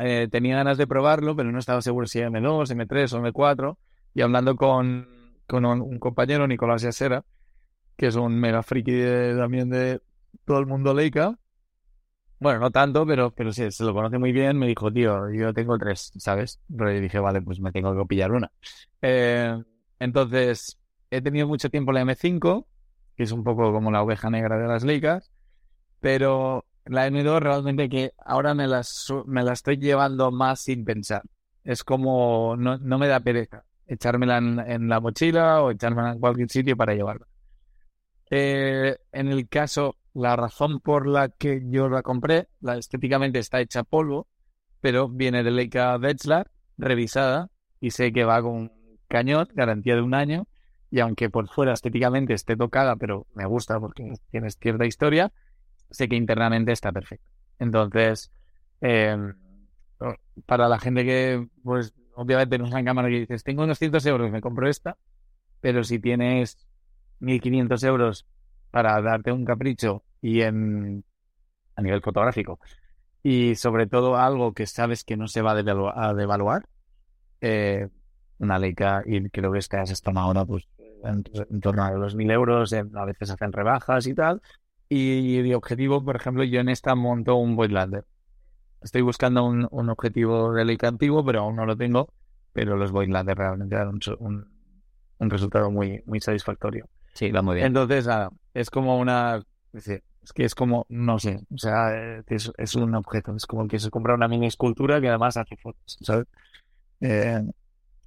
eh, 0.03 0.27
tenía 0.31 0.55
ganas 0.55 0.79
de 0.79 0.87
probarlo, 0.87 1.35
pero 1.35 1.51
no 1.51 1.59
estaba 1.59 1.81
seguro 1.81 2.07
si 2.07 2.19
M2, 2.19 2.75
M3 2.75 3.13
o 3.13 3.21
M4. 3.21 3.77
Y 4.13 4.21
hablando 4.21 4.55
con, 4.55 5.07
con 5.47 5.65
un, 5.65 5.99
compañero, 5.99 6.47
Nicolás 6.47 6.81
Yasera, 6.81 7.23
que 7.97 8.07
es 8.07 8.15
un 8.15 8.39
mega 8.39 8.63
friki 8.63 8.99
también 9.37 9.69
de 9.69 10.01
todo 10.45 10.59
el 10.59 10.65
mundo 10.65 10.93
Leica. 10.93 11.37
Bueno, 12.41 12.59
no 12.59 12.71
tanto, 12.71 13.05
pero, 13.05 13.29
pero 13.31 13.53
sí, 13.53 13.69
se 13.71 13.83
lo 13.83 13.93
conoce 13.93 14.17
muy 14.17 14.31
bien. 14.31 14.57
Me 14.57 14.65
dijo, 14.65 14.91
tío, 14.91 15.29
yo 15.29 15.53
tengo 15.53 15.77
tres, 15.77 16.11
¿sabes? 16.17 16.59
Pero 16.75 16.91
yo 16.91 16.99
dije, 16.99 17.19
vale, 17.19 17.41
pues 17.41 17.59
me 17.59 17.71
tengo 17.71 17.95
que 17.95 18.05
pillar 18.07 18.31
una. 18.31 18.51
Eh, 19.01 19.63
entonces, 19.99 20.79
he 21.11 21.21
tenido 21.21 21.47
mucho 21.47 21.69
tiempo 21.69 21.91
la 21.91 22.01
M5, 22.01 22.65
que 23.15 23.23
es 23.23 23.31
un 23.31 23.43
poco 23.43 23.71
como 23.71 23.91
la 23.91 24.01
oveja 24.01 24.31
negra 24.31 24.57
de 24.57 24.67
las 24.67 24.83
Leicas, 24.83 25.31
pero 25.99 26.65
la 26.85 27.07
M2 27.07 27.39
realmente 27.41 27.89
que 27.89 28.13
ahora 28.17 28.55
me 28.55 28.67
la, 28.67 28.81
me 29.27 29.43
la 29.43 29.53
estoy 29.53 29.77
llevando 29.77 30.31
más 30.31 30.61
sin 30.61 30.83
pensar. 30.83 31.21
Es 31.63 31.83
como, 31.83 32.55
no, 32.57 32.79
no 32.79 32.97
me 32.97 33.07
da 33.07 33.19
pereza 33.19 33.63
echármela 33.85 34.37
en, 34.37 34.87
la 34.87 34.99
mochila 34.99 35.61
o 35.61 35.71
echármela 35.71 36.13
en 36.13 36.19
cualquier 36.19 36.49
sitio 36.49 36.77
para 36.77 36.95
llevarla. 36.95 37.27
Eh, 38.29 38.97
en 39.11 39.27
el 39.27 39.47
caso, 39.49 39.97
la 40.13 40.35
razón 40.35 40.79
por 40.79 41.07
la 41.07 41.29
que 41.29 41.61
yo 41.65 41.89
la 41.89 42.01
compré, 42.01 42.47
la 42.59 42.77
estéticamente 42.77 43.39
está 43.39 43.61
hecha 43.61 43.83
polvo, 43.83 44.27
pero 44.81 45.07
viene 45.07 45.43
de 45.43 45.51
Leica 45.51 45.97
Wetzlar, 45.97 46.51
revisada, 46.77 47.49
y 47.79 47.91
sé 47.91 48.11
que 48.11 48.23
va 48.23 48.41
con 48.41 48.71
cañón, 49.07 49.47
garantía 49.53 49.95
de 49.95 50.01
un 50.01 50.13
año, 50.13 50.47
y 50.89 50.99
aunque 50.99 51.29
por 51.29 51.47
fuera 51.47 51.73
estéticamente 51.73 52.33
esté 52.33 52.57
tocada, 52.57 52.95
pero 52.95 53.27
me 53.33 53.45
gusta 53.45 53.79
porque 53.79 54.13
tiene 54.29 54.49
cierta 54.51 54.85
historia, 54.85 55.31
sé 55.89 56.09
que 56.09 56.15
internamente 56.15 56.71
está 56.71 56.91
perfecto. 56.91 57.29
Entonces, 57.59 58.31
eh, 58.81 59.17
para 60.45 60.67
la 60.67 60.79
gente 60.79 61.05
que, 61.05 61.47
pues, 61.63 61.93
obviamente 62.15 62.57
no 62.57 62.65
es 62.65 62.71
una 62.71 62.83
cámara 62.83 63.09
que 63.09 63.19
dices, 63.21 63.43
tengo 63.43 63.63
unos 63.63 63.79
100 63.79 64.07
euros, 64.07 64.31
me 64.31 64.41
compro 64.41 64.67
esta, 64.67 64.97
pero 65.61 65.83
si 65.83 65.99
tienes 65.99 66.57
1.500 67.19 67.83
euros 67.83 68.25
para 68.71 69.01
darte 69.01 69.31
un 69.31 69.45
capricho 69.45 70.03
y 70.21 70.41
en 70.41 71.03
a 71.75 71.81
nivel 71.81 72.01
fotográfico 72.01 72.59
y 73.23 73.55
sobre 73.55 73.87
todo 73.87 74.17
algo 74.17 74.53
que 74.53 74.65
sabes 74.65 75.03
que 75.03 75.17
no 75.17 75.27
se 75.27 75.41
va 75.41 75.51
a 75.51 76.13
devaluar, 76.13 76.67
eh, 77.41 77.87
una 78.39 78.57
Leica 78.57 79.03
y 79.05 79.29
creo 79.29 79.51
que 79.51 79.59
es 79.59 79.69
esta 79.71 80.11
ahora 80.15 80.45
pues 80.45 80.67
en, 81.03 81.23
torno 81.61 81.83
a 81.83 81.91
los 81.91 82.15
1.000 82.15 82.31
euros, 82.31 82.73
a 82.73 83.05
veces 83.05 83.29
hacen 83.29 83.51
rebajas 83.51 84.07
y 84.07 84.13
tal. 84.13 84.41
Y 84.89 85.41
de 85.41 85.55
objetivo, 85.55 86.03
por 86.03 86.15
ejemplo, 86.15 86.43
yo 86.43 86.59
en 86.59 86.69
esta 86.69 86.95
monto 86.95 87.35
un 87.35 87.55
Voigtlander. 87.55 88.05
Estoy 88.81 89.01
buscando 89.01 89.45
un, 89.45 89.67
un 89.71 89.89
objetivo 89.89 90.53
de 90.53 90.65
Leica 90.65 90.87
antiguo, 90.87 91.23
pero 91.23 91.41
aún 91.41 91.55
no 91.55 91.65
lo 91.65 91.77
tengo. 91.77 92.11
Pero 92.51 92.75
los 92.75 92.91
Voigtlander 92.91 93.37
realmente 93.37 93.75
dan 93.75 93.87
un, 94.19 94.47
un, 95.19 95.29
resultado 95.29 95.71
muy, 95.71 96.03
muy 96.05 96.19
satisfactorio. 96.19 96.89
Sí, 97.13 97.31
va 97.31 97.41
muy 97.41 97.55
bien. 97.55 97.67
Entonces, 97.67 98.07
es 98.53 98.69
como 98.69 98.99
una... 98.99 99.41
Es, 99.73 100.33
que 100.33 100.45
es 100.45 100.53
como, 100.53 100.85
no 100.89 101.17
sé, 101.17 101.39
o 101.51 101.57
sea, 101.57 102.21
es, 102.27 102.51
es, 102.57 102.75
un 102.75 102.93
objeto. 102.93 103.35
Es 103.35 103.47
como 103.47 103.67
que 103.67 103.79
se 103.79 103.89
compra 103.89 104.13
una 104.13 104.27
mini 104.27 104.45
escultura 104.45 105.01
que 105.01 105.09
además 105.09 105.35
hace 105.35 105.57
fotos, 105.57 105.97
¿sabes? 106.01 106.27
Eh, 106.99 107.41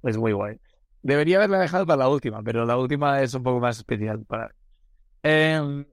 es 0.03 0.17
muy 0.17 0.31
guay. 0.31 0.57
Debería 1.01 1.37
haberla 1.37 1.59
dejado 1.59 1.85
para 1.85 1.97
la 1.97 2.09
última, 2.09 2.41
pero 2.41 2.65
la 2.65 2.77
última 2.77 3.21
es 3.21 3.33
un 3.33 3.43
poco 3.43 3.59
más 3.59 3.77
especial 3.77 4.23
para... 4.25 4.55
Eh, 5.23 5.85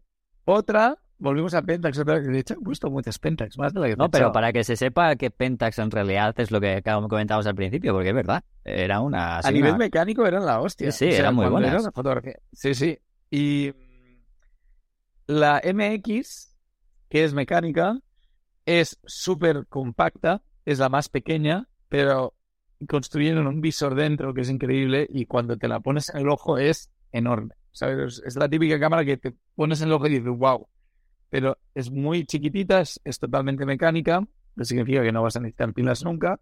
otra, 0.45 0.97
volvimos 1.23 1.55
a 1.55 1.63
Pentax, 1.63 2.05
de 2.05 2.39
hecho 2.39 2.55
he 2.55 2.57
puesto 2.59 2.91
muchas 2.91 3.19
Pentax, 3.19 3.57
más 3.57 3.73
de 3.73 3.81
la 3.81 3.89
que 3.89 3.97
No, 3.97 4.11
pero 4.11 4.33
para 4.33 4.53
que 4.53 4.65
se 4.65 4.77
sepa 4.77 5.17
que 5.17 5.31
Pentax 5.31 5.79
en 5.79 5.91
realidad 5.91 6.39
es 6.39 6.51
lo 6.51 6.61
que 6.61 6.83
comentábamos 6.83 7.47
al 7.47 7.55
principio, 7.55 7.93
porque 7.93 8.11
es 8.11 8.15
verdad, 8.15 8.45
era 8.65 9.01
una... 9.01 9.39
A 9.39 9.51
nivel 9.51 9.77
mecánico 9.77 10.27
eran 10.27 10.45
la 10.45 10.61
hostia. 10.61 10.91
Sí, 10.93 11.11
sí, 11.11 11.17
eran 11.17 11.35
muy 11.35 11.49
buenas. 11.49 11.89
Sí, 12.53 12.75
sí. 12.75 12.99
Y 13.31 13.73
la 15.27 15.63
MX, 15.65 16.57
que 17.09 17.25
es 17.25 17.33
mecánica, 17.33 17.99
es 18.67 18.99
súper 19.05 19.67
compacta, 19.69 20.43
es 20.65 20.79
la 20.79 20.89
más 20.89 21.09
pequeña, 21.09 21.69
pero 21.89 22.35
construyeron 22.89 23.47
un 23.47 23.61
visor 23.61 23.95
dentro 23.95 24.35
que 24.35 24.43
es 24.43 24.51
increíble 24.51 25.07
y 25.09 25.27
cuando 25.27 25.57
te 25.57 25.69
la 25.69 25.81
pones 25.81 26.09
en 26.11 26.21
el 26.21 26.29
ojo 26.29 26.59
es 26.59 26.91
enorme. 27.13 27.55
¿sabes? 27.73 28.23
Es 28.25 28.37
la 28.37 28.49
típica 28.49 28.79
cámara 28.79 29.05
que 29.05 29.17
te 29.17 29.35
pones 29.55 29.81
en 29.81 29.89
el 29.89 29.95
ojo 29.95 30.07
y 30.07 30.11
dices, 30.11 30.29
wow. 30.37 30.69
Pero 31.33 31.57
es 31.75 31.91
muy 31.91 32.27
chiquitita, 32.27 32.83
es, 32.83 33.01
totalmente 33.19 33.65
mecánica, 33.65 34.23
que 34.55 34.67
significa 34.67 35.01
que 35.03 35.13
no 35.13 35.23
vas 35.23 35.35
a 35.35 35.41
necesitar 35.41 35.73
pilas 35.73 36.05
nunca. 36.05 36.39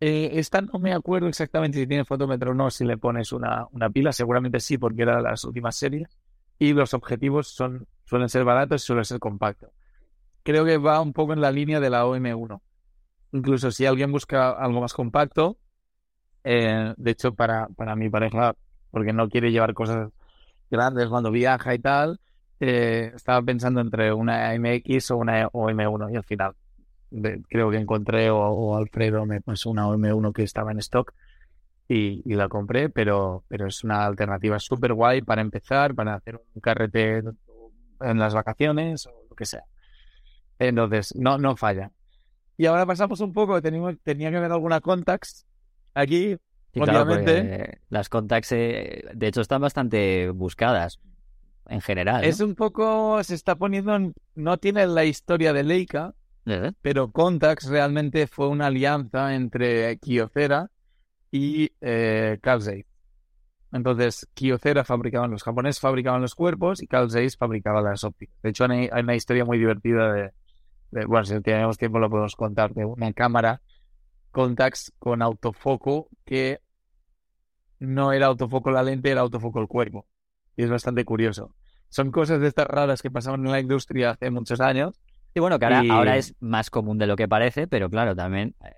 Eh, 0.00 0.30
esta 0.32 0.60
no 0.62 0.80
me 0.80 0.92
acuerdo 0.92 1.28
exactamente 1.28 1.78
si 1.78 1.86
tiene 1.86 2.04
fotómetro 2.04 2.50
o 2.50 2.54
no, 2.54 2.72
si 2.72 2.84
le 2.84 2.98
pones 2.98 3.30
una, 3.30 3.68
una 3.70 3.88
pila, 3.90 4.12
seguramente 4.12 4.58
sí, 4.58 4.78
porque 4.78 5.02
era 5.02 5.22
las 5.22 5.44
últimas 5.44 5.76
series. 5.76 6.08
Y 6.58 6.72
los 6.72 6.92
objetivos 6.92 7.46
son, 7.46 7.86
suelen 8.04 8.28
ser 8.28 8.42
baratos 8.42 8.82
y 8.82 8.84
suelen 8.84 9.04
ser 9.04 9.20
compactos. 9.20 9.70
Creo 10.42 10.64
que 10.64 10.76
va 10.76 11.00
un 11.00 11.12
poco 11.12 11.32
en 11.32 11.40
la 11.40 11.52
línea 11.52 11.78
de 11.78 11.90
la 11.90 12.04
OM1. 12.04 12.60
Incluso 13.30 13.70
si 13.70 13.86
alguien 13.86 14.10
busca 14.10 14.50
algo 14.50 14.80
más 14.80 14.92
compacto, 14.92 15.56
eh, 16.42 16.94
de 16.96 17.10
hecho, 17.12 17.32
para, 17.32 17.68
para 17.68 17.94
mi 17.94 18.10
pareja, 18.10 18.56
porque 18.90 19.12
no 19.12 19.28
quiere 19.28 19.52
llevar 19.52 19.72
cosas 19.72 20.10
grandes 20.68 21.06
cuando 21.06 21.30
viaja 21.30 21.76
y 21.76 21.78
tal, 21.78 22.18
eh, 22.60 23.12
estaba 23.14 23.42
pensando 23.42 23.80
entre 23.80 24.12
una 24.12 24.52
MX 24.58 25.10
o 25.10 25.16
una 25.16 25.48
OM1 25.48 26.12
y 26.12 26.16
al 26.16 26.24
final 26.24 26.54
creo 27.48 27.70
que 27.70 27.76
encontré 27.76 28.30
o, 28.30 28.76
Alfredo 28.76 29.24
me 29.26 29.40
puso 29.40 29.70
una 29.70 29.86
OM1 29.86 30.32
que 30.32 30.42
estaba 30.42 30.72
en 30.72 30.78
stock 30.78 31.12
y, 31.86 32.22
la 32.34 32.48
compré, 32.48 32.88
pero, 32.88 33.44
pero 33.48 33.66
es 33.66 33.84
una 33.84 34.06
alternativa 34.06 34.58
súper 34.58 34.94
guay 34.94 35.20
para 35.20 35.42
empezar, 35.42 35.94
para 35.94 36.14
hacer 36.14 36.40
un 36.54 36.60
carrete 36.60 37.22
en 38.00 38.18
las 38.18 38.34
vacaciones 38.34 39.06
o 39.06 39.12
lo 39.28 39.36
que 39.36 39.44
sea. 39.44 39.64
Entonces, 40.58 41.14
no, 41.14 41.36
no 41.36 41.56
falla. 41.56 41.90
Y 42.56 42.66
ahora 42.66 42.86
pasamos 42.86 43.20
un 43.20 43.32
poco, 43.32 43.60
tenía, 43.60 43.96
tenía 44.02 44.30
que 44.30 44.40
ver 44.40 44.50
alguna 44.50 44.80
contacts 44.80 45.46
aquí, 45.92 46.36
obviamente. 46.74 47.80
las 47.90 48.08
contacts, 48.08 48.52
eh, 48.52 49.04
de 49.12 49.26
hecho, 49.26 49.42
están 49.42 49.60
bastante 49.60 50.30
buscadas 50.30 51.00
en 51.68 51.80
general. 51.80 52.24
Es 52.24 52.40
un 52.40 52.54
poco, 52.54 53.22
se 53.24 53.34
está 53.34 53.56
poniendo, 53.56 54.12
no 54.34 54.56
tiene 54.58 54.86
la 54.86 55.04
historia 55.04 55.52
de 55.52 55.64
Leica, 55.64 56.14
pero 56.82 57.10
Contax 57.10 57.68
realmente 57.68 58.26
fue 58.26 58.48
una 58.48 58.66
alianza 58.66 59.34
entre 59.34 59.98
Kyocera 59.98 60.70
y 61.30 61.72
eh, 61.80 62.38
Carl 62.42 62.62
Zeiss. 62.62 62.86
Entonces, 63.72 64.28
Kyocera 64.34 64.84
fabricaban, 64.84 65.30
los 65.30 65.42
japoneses 65.42 65.80
fabricaban 65.80 66.20
los 66.20 66.34
cuerpos 66.34 66.82
y 66.82 66.86
Carl 66.86 67.10
Zeiss 67.10 67.36
fabricaba 67.36 67.82
las 67.82 68.04
ópticas. 68.04 68.36
De 68.42 68.50
hecho, 68.50 68.66
hay, 68.66 68.88
una 68.92 69.16
historia 69.16 69.44
muy 69.44 69.58
divertida 69.58 70.12
de, 70.12 71.06
bueno, 71.06 71.24
si 71.24 71.40
tenemos 71.40 71.76
tiempo 71.76 71.98
lo 71.98 72.08
podemos 72.08 72.36
contar, 72.36 72.72
de 72.72 72.84
una 72.84 73.12
cámara 73.12 73.62
Contax 74.30 74.92
con 74.98 75.22
autofoco 75.22 76.08
que 76.24 76.60
no 77.80 78.12
era 78.12 78.26
autofoco 78.26 78.70
la 78.70 78.82
lente, 78.82 79.10
era 79.10 79.22
autofoco 79.22 79.60
el 79.60 79.66
cuerpo. 79.66 80.06
Y 80.56 80.64
es 80.64 80.70
bastante 80.70 81.04
curioso. 81.04 81.54
Son 81.88 82.10
cosas 82.10 82.40
de 82.40 82.48
estas 82.48 82.66
raras 82.66 83.02
que 83.02 83.10
pasaban 83.10 83.44
en 83.44 83.52
la 83.52 83.60
industria 83.60 84.10
hace 84.10 84.30
muchos 84.30 84.60
años. 84.60 84.94
Y 85.34 85.40
bueno, 85.40 85.58
que 85.58 85.66
ahora, 85.66 86.16
es 86.16 86.34
más 86.40 86.70
común 86.70 86.98
de 86.98 87.06
lo 87.06 87.16
que 87.16 87.28
parece, 87.28 87.66
pero 87.66 87.90
claro, 87.90 88.14
también 88.14 88.54
eh, 88.64 88.72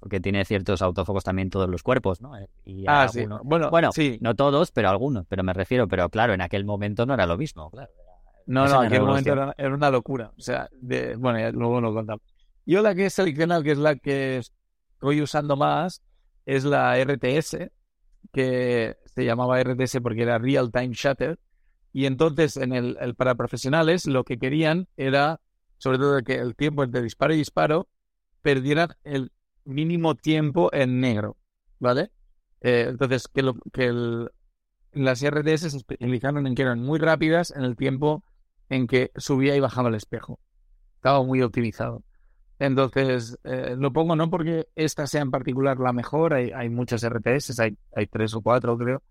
porque 0.00 0.18
tiene 0.18 0.44
ciertos 0.44 0.82
autofocos 0.82 1.22
también 1.22 1.50
todos 1.50 1.68
los 1.68 1.82
cuerpos, 1.82 2.22
¿no? 2.22 2.32
Y 2.64 2.84
ah, 2.88 3.06
sí. 3.06 3.24
Bueno, 3.44 3.70
bueno 3.70 3.92
sí. 3.92 4.18
no 4.20 4.34
todos, 4.34 4.72
pero 4.72 4.88
algunos, 4.88 5.26
pero 5.28 5.42
me 5.42 5.52
refiero, 5.52 5.86
pero 5.86 6.08
claro, 6.08 6.32
en 6.32 6.40
aquel 6.40 6.64
momento 6.64 7.04
no 7.06 7.14
era 7.14 7.26
lo 7.26 7.36
mismo, 7.36 7.70
claro. 7.70 7.90
No, 8.46 8.66
no, 8.66 8.80
en 8.82 8.86
aquel 8.86 9.02
momento 9.02 9.32
era, 9.32 9.54
una 9.74 9.90
locura. 9.90 10.32
O 10.36 10.40
sea, 10.40 10.68
de, 10.72 11.14
bueno, 11.16 11.38
ya 11.38 11.52
luego 11.52 11.80
lo 11.80 11.92
contamos. 11.92 12.22
Yo 12.66 12.82
la 12.82 12.94
que 12.94 13.06
he 13.06 13.10
seleccionado, 13.10 13.62
que 13.62 13.72
es 13.72 13.78
la 13.78 13.94
que 13.96 14.38
estoy 14.38 15.20
usando 15.20 15.56
más, 15.56 16.02
es 16.46 16.64
la 16.64 16.96
RTS, 16.96 17.70
que 18.32 18.96
se 19.20 19.26
llamaba 19.26 19.60
RTS 19.60 20.00
porque 20.02 20.22
era 20.22 20.38
Real 20.38 20.70
Time 20.72 20.92
Shutter. 20.92 21.38
Y 21.92 22.06
entonces, 22.06 22.56
en 22.56 22.72
el, 22.72 22.96
para 23.16 23.34
profesionales, 23.34 24.06
lo 24.06 24.24
que 24.24 24.38
querían 24.38 24.88
era, 24.96 25.40
sobre 25.76 25.98
todo, 25.98 26.22
que 26.22 26.36
el 26.36 26.56
tiempo 26.56 26.84
entre 26.84 27.02
disparo 27.02 27.34
y 27.34 27.36
disparo 27.36 27.88
perdiera 28.40 28.96
el 29.04 29.30
mínimo 29.64 30.14
tiempo 30.14 30.70
en 30.72 31.00
negro, 31.00 31.36
¿vale? 31.78 32.10
Eh, 32.62 32.86
entonces, 32.88 33.28
que, 33.28 33.42
lo, 33.42 33.54
que 33.72 33.86
el, 33.86 34.30
las 34.92 35.22
RTS 35.22 35.70
se 35.70 35.76
especializaron 35.76 36.46
en 36.46 36.54
que 36.54 36.62
eran 36.62 36.80
muy 36.80 36.98
rápidas 36.98 37.50
en 37.50 37.64
el 37.64 37.76
tiempo 37.76 38.24
en 38.70 38.86
que 38.86 39.10
subía 39.16 39.54
y 39.54 39.60
bajaba 39.60 39.90
el 39.90 39.96
espejo. 39.96 40.38
Estaba 40.94 41.22
muy 41.22 41.42
optimizado. 41.42 42.02
Entonces, 42.60 43.38
eh, 43.42 43.74
lo 43.76 43.90
pongo 43.90 44.14
no 44.14 44.28
porque 44.28 44.68
esta 44.76 45.06
sea 45.06 45.22
en 45.22 45.30
particular 45.30 45.78
la 45.78 45.94
mejor, 45.94 46.34
hay, 46.34 46.50
hay 46.50 46.68
muchas 46.68 47.02
RTS, 47.02 47.58
hay, 47.58 47.78
hay 47.96 48.06
tres 48.06 48.34
o 48.34 48.42
cuatro 48.42 48.76
creo, 48.76 49.02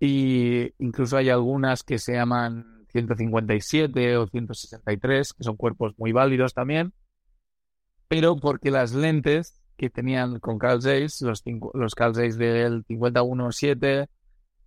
y 0.00 0.72
incluso 0.78 1.18
hay 1.18 1.28
algunas 1.28 1.82
que 1.82 1.98
se 1.98 2.14
llaman 2.14 2.86
157 2.88 4.16
o 4.16 4.26
163, 4.26 5.34
que 5.34 5.44
son 5.44 5.56
cuerpos 5.56 5.92
muy 5.98 6.12
válidos 6.12 6.54
también, 6.54 6.94
pero 8.08 8.36
porque 8.36 8.70
las 8.70 8.94
lentes 8.94 9.62
que 9.76 9.90
tenían 9.90 10.40
con 10.40 10.58
Carl 10.58 10.80
Zeiss, 10.80 11.20
los, 11.20 11.42
los 11.74 11.94
Carl 11.94 12.14
Zeiss 12.14 12.38
del 12.38 12.86
51.7 12.86 14.08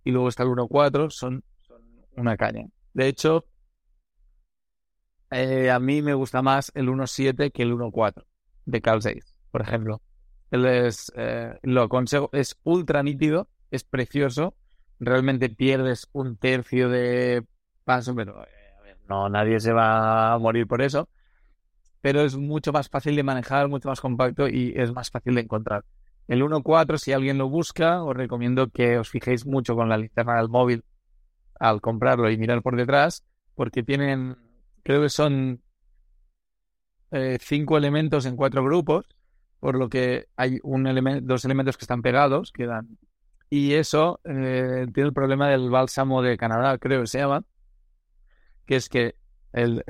y 0.04 0.12
luego 0.12 0.28
está 0.28 0.44
el 0.44 0.50
1.4, 0.50 1.10
son, 1.10 1.42
son 1.66 1.82
una 2.16 2.36
caña. 2.36 2.64
De 2.94 3.08
hecho, 3.08 3.44
eh, 5.30 5.70
a 5.70 5.78
mí 5.78 6.02
me 6.02 6.14
gusta 6.14 6.42
más 6.42 6.72
el 6.74 6.88
1.7 6.88 7.52
que 7.52 7.62
el 7.62 7.72
1.4 7.72 8.24
de 8.66 8.80
Carl 8.80 9.02
Zeiss, 9.02 9.34
por 9.50 9.62
ejemplo. 9.62 10.00
Él 10.50 10.64
es, 10.66 11.12
eh, 11.16 11.58
lo 11.62 11.82
aconsejo, 11.82 12.30
es 12.32 12.58
ultra 12.64 13.02
nítido, 13.02 13.48
es 13.70 13.84
precioso. 13.84 14.54
Realmente 14.98 15.48
pierdes 15.50 16.08
un 16.12 16.36
tercio 16.36 16.88
de 16.88 17.44
paso, 17.84 18.14
pero 18.14 18.42
eh, 18.42 18.96
no, 19.08 19.28
nadie 19.28 19.60
se 19.60 19.72
va 19.72 20.32
a 20.32 20.38
morir 20.38 20.66
por 20.66 20.82
eso. 20.82 21.08
pero 22.00 22.22
es 22.22 22.36
mucho 22.36 22.72
más 22.72 22.88
fácil 22.88 23.16
de 23.16 23.22
manejar, 23.22 23.68
mucho 23.68 23.88
más 23.88 24.00
compacto 24.00 24.48
y 24.48 24.72
es 24.76 24.92
más 24.92 25.10
fácil 25.10 25.34
de 25.34 25.42
encontrar. 25.42 25.84
El 26.28 26.42
1.4, 26.42 26.98
si 26.98 27.12
alguien 27.12 27.38
lo 27.38 27.48
busca, 27.48 28.02
os 28.04 28.16
recomiendo 28.16 28.68
que 28.68 28.98
os 28.98 29.08
fijéis 29.08 29.46
mucho 29.46 29.74
con 29.74 29.88
la 29.88 29.96
linterna 29.98 30.36
del 30.36 30.48
móvil 30.48 30.84
al 31.58 31.80
comprarlo 31.80 32.30
y 32.30 32.36
mirar 32.38 32.62
por 32.62 32.76
detrás, 32.76 33.24
porque 33.54 33.82
tienen, 33.82 34.36
creo 34.88 35.02
que 35.02 35.10
son 35.10 35.60
eh, 37.10 37.36
cinco 37.42 37.76
elementos 37.76 38.24
en 38.24 38.36
cuatro 38.36 38.64
grupos, 38.64 39.04
por 39.60 39.76
lo 39.76 39.90
que 39.90 40.28
hay 40.34 40.60
un 40.62 40.86
elemento, 40.86 41.26
dos 41.26 41.44
elementos 41.44 41.76
que 41.76 41.84
están 41.84 42.00
pegados, 42.00 42.52
quedan. 42.52 42.96
Y 43.50 43.74
eso 43.74 44.18
eh, 44.24 44.86
tiene 44.94 45.08
el 45.08 45.12
problema 45.12 45.50
del 45.50 45.68
bálsamo 45.68 46.22
de 46.22 46.38
Canadá, 46.38 46.78
creo 46.78 47.02
que 47.02 47.06
se 47.06 47.18
llama, 47.18 47.44
que 48.64 48.76
es 48.76 48.88
que 48.88 49.16
el, 49.52 49.84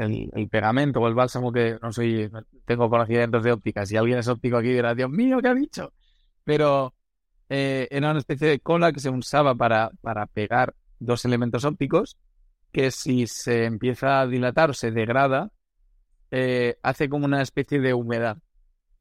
pegamento 0.50 0.98
o 0.98 1.06
el 1.06 1.14
bálsamo 1.14 1.52
que 1.52 1.78
no 1.80 1.92
soy, 1.92 2.28
tengo 2.64 2.90
conocimientos 2.90 3.44
de 3.44 3.52
óptica, 3.52 3.86
si 3.86 3.96
alguien 3.96 4.18
es 4.18 4.26
óptico 4.26 4.56
aquí 4.56 4.70
dirá, 4.70 4.96
Dios 4.96 5.10
mío, 5.10 5.38
¿qué 5.40 5.46
ha 5.46 5.54
dicho? 5.54 5.92
Pero 6.42 6.92
eh, 7.48 7.86
era 7.92 8.10
una 8.10 8.18
especie 8.18 8.48
de 8.48 8.58
cola 8.58 8.90
que 8.90 8.98
se 8.98 9.10
usaba 9.10 9.54
para 9.54 9.92
pegar 10.34 10.74
dos 10.98 11.24
elementos 11.24 11.64
ópticos, 11.64 12.18
que 12.78 12.92
si 12.92 13.26
se 13.26 13.64
empieza 13.64 14.20
a 14.20 14.26
dilatar 14.28 14.70
o 14.70 14.72
se 14.72 14.92
degrada, 14.92 15.50
eh, 16.30 16.78
hace 16.84 17.08
como 17.08 17.24
una 17.24 17.42
especie 17.42 17.80
de 17.80 17.92
humedad. 17.92 18.36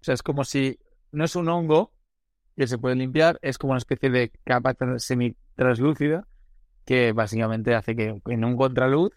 O 0.02 0.04
sea, 0.04 0.16
es 0.16 0.24
como 0.24 0.44
si 0.46 0.80
no 1.12 1.24
es 1.24 1.36
un 1.36 1.48
hongo 1.48 1.94
que 2.56 2.66
se 2.66 2.80
puede 2.80 2.96
limpiar, 2.96 3.38
es 3.44 3.60
como 3.60 3.74
una 3.74 3.78
especie 3.78 4.10
de 4.10 4.32
capa 4.44 4.76
semi-translúcida 4.98 6.28
que 6.86 7.12
básicamente 7.12 7.76
hace 7.76 7.96
que 7.96 8.20
en 8.26 8.46
un 8.46 8.58
contraluz 8.58 9.14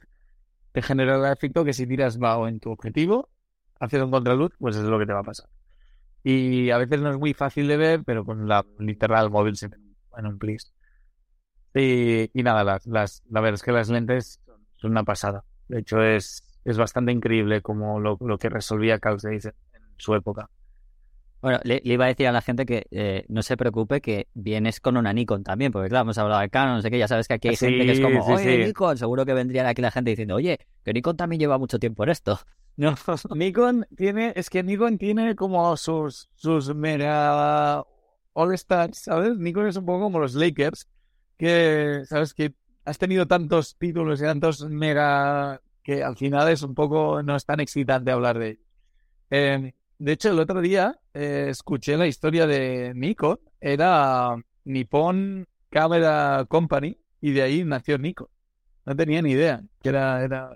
te 0.73 0.83
genera 0.83 1.16
el 1.16 1.33
efecto 1.33 1.64
que 1.64 1.73
si 1.73 1.87
tiras 1.87 2.18
bajo 2.18 2.46
en 2.46 2.61
tu 2.61 2.70
objetivo, 2.70 3.31
haces 3.79 4.03
un 4.03 4.11
contraluz, 4.11 4.53
pues 4.59 4.77
es 4.77 4.83
lo 4.83 4.99
que 4.99 5.07
te 5.07 5.14
va 5.14 5.20
a 5.20 5.25
pasar. 5.25 5.49
Y 6.23 6.68
a 6.68 6.77
veces 6.77 7.01
no 7.01 7.09
es 7.09 7.16
muy 7.16 7.33
fácil 7.33 7.66
de 7.66 7.79
ver, 7.79 8.05
pero 8.05 8.27
con 8.27 8.46
la 8.46 8.66
linterna 8.79 9.23
del 9.23 9.31
móvil 9.31 9.57
se 9.57 9.68
ve 9.68 9.79
en 10.18 10.27
un 10.27 10.38
plis. 10.38 10.70
Y, 11.75 12.38
y 12.38 12.42
nada, 12.42 12.62
las, 12.62 12.87
las, 12.87 13.23
la 13.31 13.40
verdad 13.40 13.55
es 13.55 13.62
que 13.62 13.73
las 13.73 13.88
lentes 13.88 14.38
son 14.81 14.93
una 14.93 15.05
pasada. 15.05 15.45
De 15.69 15.81
hecho, 15.81 16.03
es, 16.03 16.43
es 16.64 16.79
bastante 16.79 17.12
increíble 17.12 17.62
como 17.62 18.01
lo, 18.01 18.16
lo 18.21 18.38
que 18.38 18.49
resolvía 18.49 18.99
Carl 18.99 19.19
en 19.25 19.53
su 19.97 20.14
época. 20.14 20.51
Bueno, 21.43 21.59
le, 21.64 21.81
iba 21.85 22.05
a 22.05 22.09
decir 22.09 22.27
a 22.27 22.33
la 22.33 22.43
gente 22.43 22.66
que 22.66 22.87
eh, 22.90 23.25
no 23.29 23.43
se 23.43 23.57
preocupe 23.57 24.03
que 24.03 24.29
vienes 24.35 24.79
con 24.81 24.99
una 24.99 25.12
Nikon 25.12 25.43
también, 25.43 25.73
porque 25.73 25.88
claro, 25.88 26.03
hemos 26.03 26.19
hablado 26.19 26.43
de 26.43 26.51
Canon, 26.51 26.77
no 26.77 26.83
sé 26.83 26.90
qué, 26.90 26.99
ya 26.99 27.09
sabes 27.09 27.29
que 27.29 27.35
aquí 27.35 27.49
hay 27.49 27.57
gente 27.57 27.87
que 27.87 27.93
es 27.93 28.01
como, 28.01 28.23
oye, 28.27 28.66
Nikon, 28.66 28.99
seguro 28.99 29.25
que 29.25 29.33
vendría 29.33 29.66
aquí 29.66 29.81
la 29.81 29.90
gente 29.90 30.11
diciendo, 30.11 30.35
oye, 30.35 30.59
que 30.85 30.93
Nikon 30.93 31.16
también 31.16 31.40
lleva 31.40 31.57
mucho 31.57 31.79
tiempo 31.79 32.05
en 32.05 32.11
esto. 32.11 32.38
No, 32.77 32.95
Nikon 33.35 33.85
tiene, 33.95 34.33
es 34.37 34.49
que 34.49 34.62
Nikon 34.62 34.97
tiene 34.97 35.35
como 35.37 35.77
sus, 35.77 36.31
sus 36.35 36.75
mega 36.75 37.85
all 38.33 38.55
stars, 38.55 39.01
¿sabes? 39.01 39.37
Nikon 39.37 39.66
es 39.66 39.77
un 39.77 39.85
poco 39.85 40.05
como 40.05 40.21
los 40.21 40.35
Lakers, 40.35 40.88
que, 41.37 42.05
¿sabes? 42.07 42.33
Que 42.33 42.55
has 42.90 42.98
tenido 42.98 43.26
tantos 43.26 43.76
títulos 43.76 44.20
y 44.20 44.24
tantos 44.24 44.68
mega 44.68 45.61
que 45.83 46.03
al 46.03 46.16
final 46.16 46.48
es 46.48 46.62
un 46.62 46.74
poco, 46.74 47.22
no 47.22 47.37
es 47.37 47.44
tan 47.46 47.61
excitante 47.61 48.11
hablar 48.11 48.38
de 48.38 48.48
ellos. 48.48 48.66
Eh, 49.31 49.74
de 49.98 50.12
hecho, 50.12 50.31
el 50.31 50.40
otro 50.40 50.61
día 50.61 50.98
eh, 51.14 51.46
escuché 51.50 51.96
la 51.96 52.09
historia 52.09 52.48
de 52.48 52.92
Nikon, 52.94 53.38
era 53.61 54.35
Nippon 54.64 55.46
Camera 55.68 56.44
Company, 56.48 56.98
y 57.20 57.31
de 57.31 57.42
ahí 57.42 57.64
nació 57.64 57.96
Nikon. 57.96 58.26
No 58.87 58.96
tenía 58.96 59.22
ni 59.22 59.33
idea, 59.33 59.62
que 59.83 59.90
era, 59.90 60.50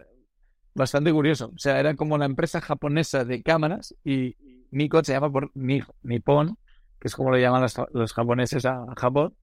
bastante 0.75 1.13
curioso. 1.13 1.53
O 1.55 1.59
sea, 1.59 1.79
era 1.79 1.95
como 1.95 2.19
la 2.19 2.25
empresa 2.25 2.61
japonesa 2.61 3.25
de 3.25 3.45
cámaras 3.45 3.95
y 4.03 4.37
Nikon 4.73 5.05
se 5.05 5.13
llama 5.13 5.31
por 5.31 5.53
Nippon, 5.55 6.59
que 6.99 7.07
es 7.07 7.15
como 7.15 7.31
lo 7.31 7.39
llaman 7.39 7.63
los, 7.93 8.13
japoneses 8.13 8.65
a, 8.65 8.87
Japón. 8.97 9.37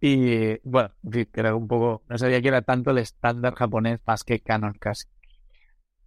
Y 0.00 0.58
bueno, 0.68 0.92
era 1.34 1.54
un 1.54 1.68
poco, 1.68 2.02
no 2.08 2.18
sabía 2.18 2.40
que 2.40 2.48
era 2.48 2.62
tanto 2.62 2.90
el 2.90 2.98
estándar 2.98 3.54
japonés 3.54 4.00
más 4.06 4.24
que 4.24 4.40
Canon 4.40 4.74
casi. 4.74 5.06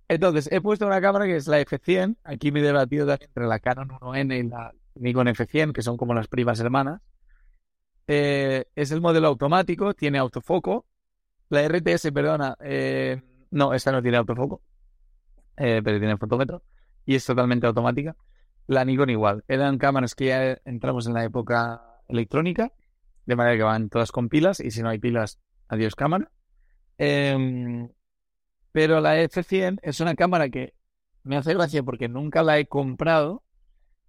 Entonces, 0.07 0.49
he 0.51 0.61
puesto 0.61 0.85
una 0.85 1.01
cámara 1.01 1.25
que 1.25 1.35
es 1.35 1.47
la 1.47 1.59
F100. 1.61 2.17
Aquí 2.23 2.51
me 2.51 2.59
he 2.59 2.63
debatido 2.63 3.11
entre 3.11 3.45
la 3.45 3.59
Canon 3.59 3.89
1N 3.89 4.39
y 4.39 4.43
la 4.49 4.73
Nikon 4.95 5.27
F100, 5.27 5.73
que 5.73 5.81
son 5.81 5.97
como 5.97 6.13
las 6.13 6.27
primas 6.27 6.59
hermanas. 6.59 7.01
Eh, 8.07 8.65
es 8.75 8.91
el 8.91 9.01
modelo 9.01 9.27
automático, 9.27 9.93
tiene 9.93 10.17
autofoco. 10.17 10.85
La 11.49 11.67
RTS, 11.67 12.11
perdona, 12.11 12.57
eh, 12.61 13.21
no, 13.51 13.73
esta 13.73 13.91
no 13.91 14.01
tiene 14.01 14.17
autofoco, 14.17 14.61
eh, 15.57 15.81
pero 15.83 15.99
tiene 15.99 16.17
fotómetro 16.17 16.63
y 17.05 17.15
es 17.15 17.25
totalmente 17.25 17.67
automática. 17.67 18.15
La 18.67 18.85
Nikon 18.85 19.09
igual. 19.09 19.43
Eran 19.47 19.77
cámaras 19.77 20.15
que 20.15 20.25
ya 20.25 20.57
entramos 20.65 21.07
en 21.07 21.13
la 21.13 21.23
época 21.23 21.99
electrónica, 22.07 22.71
de 23.25 23.35
manera 23.35 23.57
que 23.57 23.63
van 23.63 23.89
todas 23.89 24.11
con 24.11 24.29
pilas 24.29 24.59
y 24.59 24.71
si 24.71 24.81
no 24.81 24.89
hay 24.89 24.99
pilas, 24.99 25.39
adiós 25.67 25.95
cámara. 25.95 26.31
Eh, 26.97 27.87
pero 28.71 29.01
la 29.01 29.21
F100 29.21 29.79
es 29.83 29.99
una 29.99 30.15
cámara 30.15 30.49
que 30.49 30.73
me 31.23 31.37
hace 31.37 31.53
gracia 31.53 31.83
porque 31.83 32.09
nunca 32.09 32.43
la 32.43 32.59
he 32.59 32.65
comprado, 32.65 33.43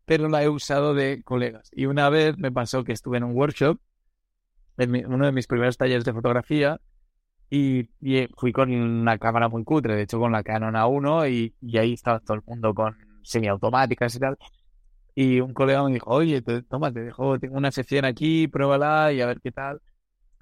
pero 0.04 0.28
la 0.28 0.42
he 0.42 0.48
usado 0.48 0.94
de 0.94 1.22
colegas. 1.22 1.70
Y 1.72 1.86
una 1.86 2.08
vez 2.08 2.36
me 2.38 2.50
pasó 2.50 2.82
que 2.82 2.92
estuve 2.92 3.18
en 3.18 3.24
un 3.24 3.36
workshop, 3.36 3.78
en 4.78 5.06
uno 5.06 5.26
de 5.26 5.32
mis 5.32 5.46
primeros 5.46 5.76
talleres 5.76 6.04
de 6.04 6.12
fotografía, 6.12 6.80
y, 7.50 7.88
fui 8.36 8.52
con 8.52 8.72
una 8.72 9.18
cámara 9.18 9.48
muy 9.48 9.64
cutre, 9.64 9.94
de 9.94 10.02
hecho 10.02 10.18
con 10.18 10.32
la 10.32 10.42
Canon 10.42 10.74
A1, 10.74 11.30
y, 11.62 11.78
ahí 11.78 11.92
estaba 11.92 12.18
todo 12.20 12.38
el 12.38 12.42
mundo 12.44 12.74
con 12.74 12.96
semiautomáticas 13.22 14.16
y 14.16 14.18
tal. 14.18 14.38
Y 15.14 15.40
un 15.40 15.54
colega 15.54 15.84
me 15.84 15.92
dijo, 15.92 16.10
oye, 16.10 16.42
toma, 16.68 16.92
te 16.92 17.04
dejo, 17.04 17.38
tengo 17.38 17.56
una 17.56 17.70
F100 17.70 18.04
aquí, 18.04 18.48
pruébala 18.48 19.12
y 19.12 19.20
a 19.20 19.26
ver 19.26 19.40
qué 19.40 19.52
tal. 19.52 19.80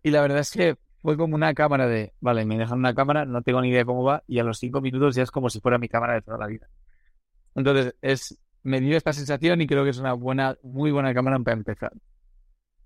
Y 0.03 0.11
la 0.11 0.23
verdad 0.23 0.39
es 0.39 0.51
que 0.51 0.77
fue 1.03 1.17
como 1.17 1.35
una 1.35 1.53
cámara 1.53 1.87
de, 1.87 2.15
vale, 2.21 2.45
me 2.45 2.57
dejan 2.57 2.79
una 2.79 2.95
cámara, 2.95 3.25
no 3.27 3.43
tengo 3.43 3.61
ni 3.61 3.69
idea 3.69 3.85
cómo 3.85 4.03
va, 4.03 4.23
y 4.27 4.39
a 4.39 4.45
los 4.45 4.59
cinco 4.59 4.81
minutos 4.81 5.15
ya 5.15 5.25
es 5.25 5.31
como 5.31 5.51
si 5.51 5.61
fuera 5.61 5.79
mi 5.79 5.89
cámara 5.89 6.15
de 6.15 6.23
toda 6.23 6.39
la 6.39 6.47
vida. 6.47 6.69
Entonces, 7.55 7.95
es, 8.01 8.39
me 8.63 8.81
dio 8.81 8.97
esta 8.97 9.13
sensación 9.13 9.61
y 9.61 9.67
creo 9.67 9.85
que 9.85 9.91
es 9.91 9.99
una 9.99 10.15
buena, 10.15 10.57
muy 10.63 10.91
buena 10.91 11.13
cámara 11.13 11.39
para 11.41 11.57
empezar. 11.57 11.93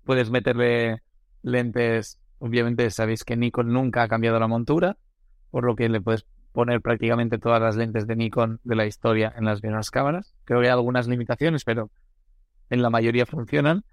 Puedes 0.03 0.29
meterle 0.29 1.03
lentes, 1.41 2.19
obviamente 2.39 2.89
sabéis 2.89 3.23
que 3.23 3.37
Nikon 3.37 3.71
nunca 3.71 4.03
ha 4.03 4.07
cambiado 4.07 4.39
la 4.39 4.47
montura, 4.47 4.97
por 5.51 5.63
lo 5.63 5.75
que 5.75 5.87
le 5.87 6.01
puedes 6.01 6.25
poner 6.57 6.81
prácticamente 6.81 7.37
todas 7.37 7.61
las 7.61 7.75
lentes 7.75 8.07
de 8.07 8.15
Nikon 8.15 8.59
de 8.63 8.75
la 8.75 8.87
historia 8.87 9.31
en 9.37 9.45
las 9.45 9.61
mismas 9.61 9.91
cámaras. 9.91 10.33
Creo 10.43 10.59
que 10.59 10.65
hay 10.65 10.71
algunas 10.71 11.07
limitaciones, 11.07 11.63
pero 11.63 11.91
en 12.71 12.81
la 12.81 12.89
mayoría 12.89 13.27
funcionan. 13.27 13.83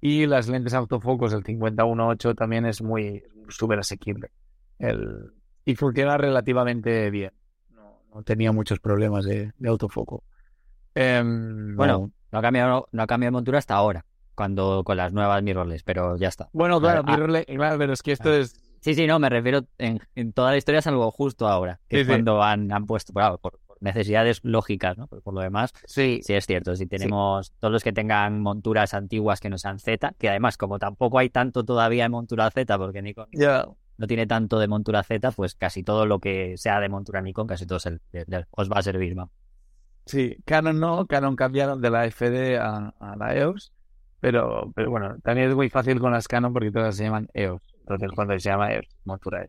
Y 0.00 0.26
las 0.26 0.46
lentes 0.46 0.72
autofocos 0.72 1.32
del 1.32 1.42
51.8 1.42 2.36
también 2.36 2.64
es 2.64 2.80
muy 2.80 3.24
súper 3.48 3.80
asequible. 3.80 4.30
El, 4.78 5.32
y 5.64 5.74
funciona 5.74 6.16
relativamente 6.16 7.10
bien. 7.10 7.32
No, 7.70 8.22
tenía 8.22 8.52
muchos 8.52 8.78
problemas 8.78 9.24
de, 9.24 9.52
autofoco. 9.66 10.22
Em, 10.94 11.74
bueno, 11.74 12.12
no 12.30 12.38
ha, 12.38 12.42
cambiado, 12.42 12.86
no 12.92 13.02
ha 13.02 13.06
cambiado 13.08 13.32
de 13.32 13.36
montura 13.38 13.58
hasta 13.58 13.74
ahora, 13.74 14.04
cuando 14.36 14.84
con 14.84 14.96
las 14.96 15.12
nuevas 15.12 15.42
mirrorless, 15.42 15.82
pero 15.82 16.16
ya 16.16 16.28
está. 16.28 16.48
Bueno, 16.52 16.80
claro, 16.80 17.02
ah, 17.04 17.10
mirrorless, 17.10 17.46
claro, 17.46 17.78
pero 17.78 17.92
es 17.92 18.02
que 18.04 18.12
esto 18.12 18.28
ah. 18.28 18.36
es... 18.36 18.61
Sí, 18.82 18.94
sí, 18.94 19.06
no, 19.06 19.20
me 19.20 19.28
refiero 19.28 19.64
en, 19.78 20.00
en 20.16 20.32
toda 20.32 20.50
la 20.50 20.56
historia 20.56 20.80
es 20.80 20.86
algo 20.88 21.10
justo 21.12 21.46
ahora, 21.46 21.80
que 21.88 22.00
es 22.00 22.06
cuando 22.06 22.42
han, 22.42 22.72
han 22.72 22.84
puesto, 22.84 23.12
por, 23.12 23.60
necesidades 23.82 24.40
lógicas, 24.42 24.98
¿no? 24.98 25.06
por 25.06 25.34
lo 25.34 25.40
demás, 25.40 25.72
sí, 25.86 26.20
sí 26.22 26.34
es 26.34 26.46
cierto. 26.46 26.74
Si 26.76 26.86
tenemos 26.86 27.52
todos 27.60 27.72
los 27.72 27.82
que 27.84 27.92
tengan 27.92 28.40
monturas 28.40 28.94
antiguas 28.94 29.40
que 29.40 29.50
no 29.50 29.58
sean 29.58 29.78
Z, 29.78 30.14
que 30.18 30.28
además, 30.28 30.56
como 30.56 30.78
tampoco 30.78 31.18
hay 31.18 31.30
tanto 31.30 31.64
todavía 31.64 32.04
de 32.04 32.08
montura 32.08 32.50
Z, 32.50 32.78
porque 32.78 33.02
Nikon 33.02 33.28
no 33.98 34.06
tiene 34.06 34.26
tanto 34.26 34.58
de 34.58 34.68
montura 34.68 35.02
Z, 35.02 35.30
pues 35.32 35.54
casi 35.54 35.82
todo 35.82 36.06
lo 36.06 36.18
que 36.18 36.56
sea 36.56 36.80
de 36.80 36.88
montura 36.88 37.20
Nikon, 37.20 37.46
casi 37.46 37.66
todo 37.66 37.78
os 37.78 38.70
va 38.70 38.78
a 38.78 38.82
servir, 38.82 39.14
¿no? 39.14 39.30
Sí, 40.06 40.36
Canon 40.44 40.80
no, 40.80 41.06
Canon 41.06 41.36
cambiaron 41.36 41.80
de 41.80 41.90
la 41.90 42.10
FD 42.10 42.58
a, 42.58 42.92
la 43.16 43.36
EOS, 43.36 43.72
pero, 44.18 44.72
pero 44.74 44.90
bueno, 44.90 45.16
también 45.22 45.50
es 45.50 45.54
muy 45.54 45.70
fácil 45.70 46.00
con 46.00 46.12
las 46.12 46.26
Canon 46.26 46.52
porque 46.52 46.72
todas 46.72 46.96
se 46.96 47.04
llaman 47.04 47.28
EOS. 47.34 47.62
Entonces, 47.82 48.10
cuando 48.14 48.38
se 48.38 48.48
llama 48.48 48.72
EOS, 48.72 48.86
montura. 49.04 49.46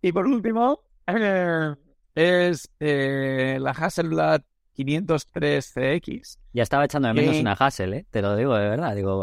Y 0.00 0.12
por 0.12 0.26
último, 0.26 0.80
eh, 1.06 1.74
es 2.14 2.70
eh, 2.80 3.58
la 3.60 3.70
Hasselblad 3.70 4.42
503CX. 4.76 6.38
Ya 6.52 6.62
estaba 6.62 6.84
echando 6.84 7.08
de 7.08 7.14
menos 7.14 7.36
una 7.36 7.52
Hassel, 7.52 7.94
¿eh? 7.94 8.06
Te 8.10 8.22
lo 8.22 8.36
digo 8.36 8.54
de 8.56 8.68
verdad. 8.68 8.94
Digo, 8.94 9.22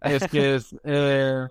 es 0.00 0.28
que 0.28 0.54
es, 0.56 0.76
eh, 0.84 1.46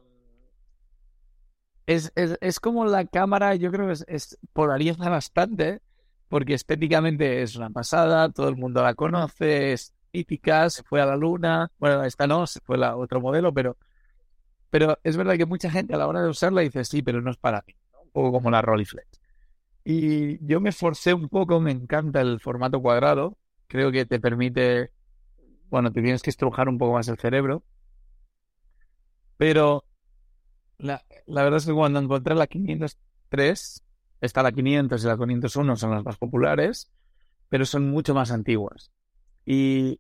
es, 1.86 2.12
es, 2.16 2.38
es, 2.42 2.60
como 2.60 2.86
la 2.86 3.06
cámara, 3.06 3.56
yo 3.56 3.72
creo 3.72 3.88
que 3.88 3.94
es, 3.94 4.06
es, 4.08 4.40
polariza 4.54 5.10
bastante, 5.10 5.82
porque 6.28 6.54
estéticamente 6.54 7.42
es 7.42 7.56
una 7.56 7.70
pasada, 7.70 8.30
todo 8.30 8.50
el 8.50 8.58
mundo 8.58 8.84
la 8.84 8.94
conoce, 8.94 9.74
es 9.74 9.94
típica, 10.12 10.70
se 10.70 10.84
fue 10.84 11.02
a 11.02 11.06
la 11.06 11.16
luna, 11.16 11.72
bueno, 11.80 12.04
esta 12.04 12.28
no, 12.28 12.48
se 12.48 12.60
fue 12.60 12.78
la 12.78 12.96
otro 12.98 13.22
modelo, 13.22 13.54
pero, 13.54 13.78
pero 14.70 15.00
es 15.04 15.18
verdad 15.18 15.38
que 15.38 15.46
mucha 15.46 15.70
gente 15.70 15.94
a 15.94 15.98
la 15.98 16.08
hora 16.08 16.22
de 16.22 16.30
usarla 16.30 16.62
dice, 16.62 16.84
sí, 16.86 17.02
pero 17.02 17.22
no 17.22 17.32
es 17.32 17.38
para 17.38 17.64
mí, 17.68 17.76
un 18.04 18.10
poco 18.12 18.32
como 18.32 18.52
la 18.52 18.62
Rolleiflex. 18.62 19.08
Y 19.84 20.46
yo 20.46 20.60
me 20.60 20.70
esforcé 20.70 21.14
un 21.14 21.30
poco, 21.30 21.60
me 21.62 21.72
encanta 21.72 22.22
el 22.22 22.40
formato 22.40 22.82
cuadrado, 22.82 23.38
creo 23.68 23.92
que 23.92 24.06
te 24.06 24.20
permite, 24.20 24.92
bueno, 25.70 25.92
te 25.92 26.02
tienes 26.02 26.22
que 26.22 26.30
estrujar 26.30 26.68
un 26.68 26.78
poco 26.78 26.94
más 26.94 27.08
el 27.08 27.18
cerebro, 27.18 27.64
pero 29.38 29.86
la, 30.78 31.04
la 31.26 31.44
verdad 31.44 31.58
es 31.58 31.66
que 31.66 31.74
cuando 31.74 32.00
encontré 32.00 32.36
la 32.36 32.48
503, 32.48 33.84
está 34.22 34.44
la 34.44 34.52
500 34.52 35.04
y 35.04 35.08
la 35.08 35.18
501 35.18 35.76
son 35.76 35.92
las 35.92 36.04
más 36.04 36.18
populares, 36.18 36.92
pero 37.50 37.66
son 37.66 37.90
mucho 37.90 38.14
más 38.14 38.32
antiguas. 38.32 38.92
Y 39.46 40.00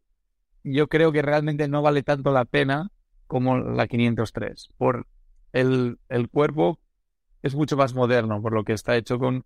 yo 0.63 0.87
creo 0.87 1.11
que 1.11 1.21
realmente 1.21 1.67
no 1.67 1.81
vale 1.81 2.03
tanto 2.03 2.31
la 2.31 2.45
pena 2.45 2.91
como 3.27 3.57
la 3.57 3.87
503, 3.87 4.69
por 4.77 5.07
el, 5.53 5.99
el 6.09 6.29
cuerpo 6.29 6.79
es 7.43 7.55
mucho 7.55 7.77
más 7.77 7.93
moderno, 7.93 8.41
por 8.41 8.53
lo 8.53 8.63
que 8.63 8.73
está 8.73 8.95
hecho 8.95 9.19
con 9.19 9.45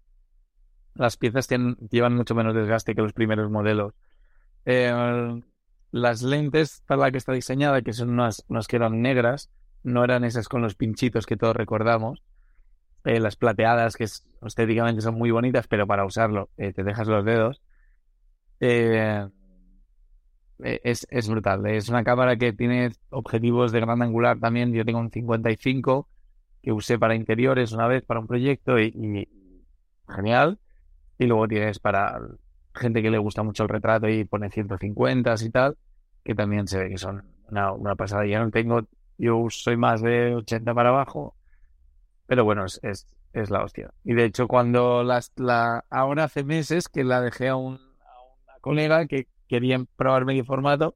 las 0.96 1.18
piezas 1.18 1.48
tienen, 1.48 1.76
llevan 1.90 2.16
mucho 2.16 2.36
menos 2.36 2.56
desgaste 2.56 2.96
que 2.96 3.02
los 3.02 3.14
primeros 3.14 3.50
modelos. 3.50 3.94
Eh, 4.66 5.42
las 5.92 6.22
lentes 6.22 6.84
para 6.88 7.02
la 7.02 7.12
que 7.12 7.18
está 7.18 7.34
diseñada, 7.34 7.82
que 7.82 7.94
son 7.94 8.10
unas, 8.10 8.46
unas 8.48 8.68
que 8.68 8.78
eran 8.78 9.02
negras, 9.02 9.50
no 9.84 10.04
eran 10.04 10.24
esas 10.24 10.48
con 10.48 10.62
los 10.62 10.76
pinchitos 10.76 11.26
que 11.26 11.38
todos 11.38 11.56
recordamos. 11.56 12.24
Eh, 13.04 13.20
las 13.20 13.36
plateadas, 13.36 13.96
que 13.96 14.04
estéticamente 14.04 15.02
son 15.02 15.16
muy 15.16 15.32
bonitas, 15.32 15.68
pero 15.68 15.88
para 15.88 16.06
usarlo 16.06 16.50
eh, 16.58 16.72
te 16.72 16.84
dejas 16.84 17.08
los 17.08 17.26
dedos. 17.26 17.62
Es, 20.64 21.08
es 21.10 21.30
brutal. 21.30 21.66
Es 21.68 21.90
una 21.90 22.04
cámara 22.04 22.38
que 22.38 22.54
tiene 22.54 22.92
objetivos 23.10 23.72
de 23.72 23.80
gran 23.82 24.02
angular 24.02 24.40
también. 24.40 24.74
Yo 24.74 24.86
tengo 24.86 25.00
un 25.00 25.12
55 25.12 26.08
que 26.62 26.72
usé 26.72 27.00
para 27.00 27.16
interiores 27.16 27.72
una 27.72 27.88
vez 27.88 28.04
para 28.04 28.20
un 28.20 28.28
proyecto 28.28 28.80
y 28.80 29.28
genial. 30.08 30.60
Y 31.18 31.26
luego 31.26 31.48
tienes 31.48 31.80
para 31.80 32.20
gente 32.74 33.02
que 33.02 33.12
le 33.12 33.18
gusta 33.18 33.44
mucho 33.44 33.64
el 33.64 33.70
retrato 33.70 34.08
y 34.08 34.24
pone 34.24 34.50
150 34.50 35.36
y 35.42 35.50
tal, 35.50 35.78
que 36.24 36.36
también 36.36 36.68
se 36.68 36.80
ve 36.80 36.90
que 36.90 36.98
son 36.98 37.24
una, 37.50 37.96
pasada. 37.96 38.26
Ya 38.26 38.44
no 38.44 38.50
tengo, 38.52 38.82
yo 39.18 39.46
soy 39.50 39.78
más 39.78 40.02
de 40.02 40.36
80 40.36 40.74
para 40.74 40.90
abajo, 40.90 41.36
pero 42.28 42.46
bueno, 42.46 42.66
es, 42.66 42.80
es, 42.82 43.50
la 43.50 43.64
hostia. 43.64 43.92
Y 44.04 44.14
de 44.14 44.26
hecho, 44.26 44.48
cuando 44.48 45.04
las, 45.04 45.32
la, 45.36 45.84
ahora 45.90 46.26
hace 46.26 46.44
meses 46.44 46.88
que 46.88 47.04
la 47.04 47.22
dejé 47.22 47.50
a, 47.50 47.56
un, 47.56 47.76
a 47.76 48.22
una 48.22 48.60
colega 48.62 49.06
que 49.06 49.28
quería 49.52 49.84
probar 49.98 50.24
medio 50.24 50.46
formato 50.46 50.96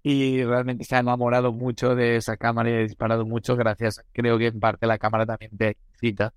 y 0.00 0.44
realmente 0.44 0.84
se 0.84 0.94
ha 0.94 1.00
enamorado 1.00 1.52
mucho 1.52 1.96
de 1.96 2.14
esa 2.14 2.36
cámara 2.36 2.70
y 2.70 2.74
ha 2.74 2.78
disparado 2.78 3.26
mucho 3.26 3.56
gracias, 3.56 4.00
creo 4.12 4.38
que 4.38 4.46
en 4.46 4.60
parte 4.60 4.86
la 4.86 4.96
cámara 4.96 5.26
también 5.26 5.50
te 5.56 5.76
cita 5.98 6.32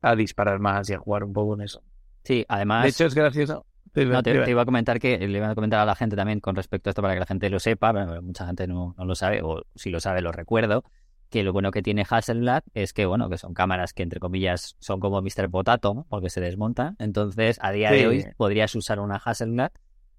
a 0.00 0.16
disparar 0.16 0.58
más 0.58 0.88
y 0.88 0.94
a 0.94 0.98
jugar 0.98 1.24
un 1.24 1.34
poco 1.34 1.52
en 1.54 1.60
eso. 1.60 1.82
Sí, 2.24 2.46
además. 2.48 2.84
De 2.84 2.88
hecho, 2.88 3.04
es 3.04 3.14
gracioso. 3.14 3.66
Te, 3.92 4.04
iba 4.04 4.62
a 4.62 4.64
comentar 4.64 4.98
que 4.98 5.18
le 5.18 5.36
iba 5.36 5.50
a 5.50 5.54
comentar 5.54 5.80
a 5.80 5.84
la 5.84 5.94
gente 5.94 6.16
también 6.16 6.40
con 6.40 6.56
respecto 6.56 6.88
a 6.88 6.90
esto 6.92 7.02
para 7.02 7.12
que 7.12 7.20
la 7.20 7.26
gente 7.26 7.50
lo 7.50 7.60
sepa, 7.60 7.92
pero 7.92 8.22
mucha 8.22 8.46
gente 8.46 8.66
no, 8.66 8.94
lo 8.96 9.14
sabe, 9.14 9.42
o 9.42 9.66
si 9.74 9.90
lo 9.90 10.00
sabe, 10.00 10.22
lo 10.22 10.32
recuerdo. 10.32 10.82
Que 11.28 11.42
lo 11.42 11.52
bueno 11.52 11.70
que 11.70 11.82
tiene 11.82 12.06
Hasselblad 12.08 12.62
es 12.72 12.94
que, 12.94 13.04
bueno, 13.04 13.28
que 13.28 13.36
son 13.36 13.52
cámaras 13.52 13.92
que 13.92 14.02
entre 14.02 14.18
comillas 14.18 14.76
son 14.80 14.98
como 14.98 15.20
Mr. 15.20 15.50
Potato, 15.50 16.06
porque 16.08 16.30
se 16.30 16.40
desmontan. 16.40 16.96
Entonces, 16.98 17.58
a 17.60 17.70
día 17.70 17.90
de 17.90 18.06
hoy 18.06 18.26
podrías 18.38 18.74
usar 18.74 18.98
una 18.98 19.16
Hasselblad, 19.16 19.72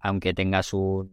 aunque 0.04 0.34
tengas 0.34 0.74
un, 0.74 1.12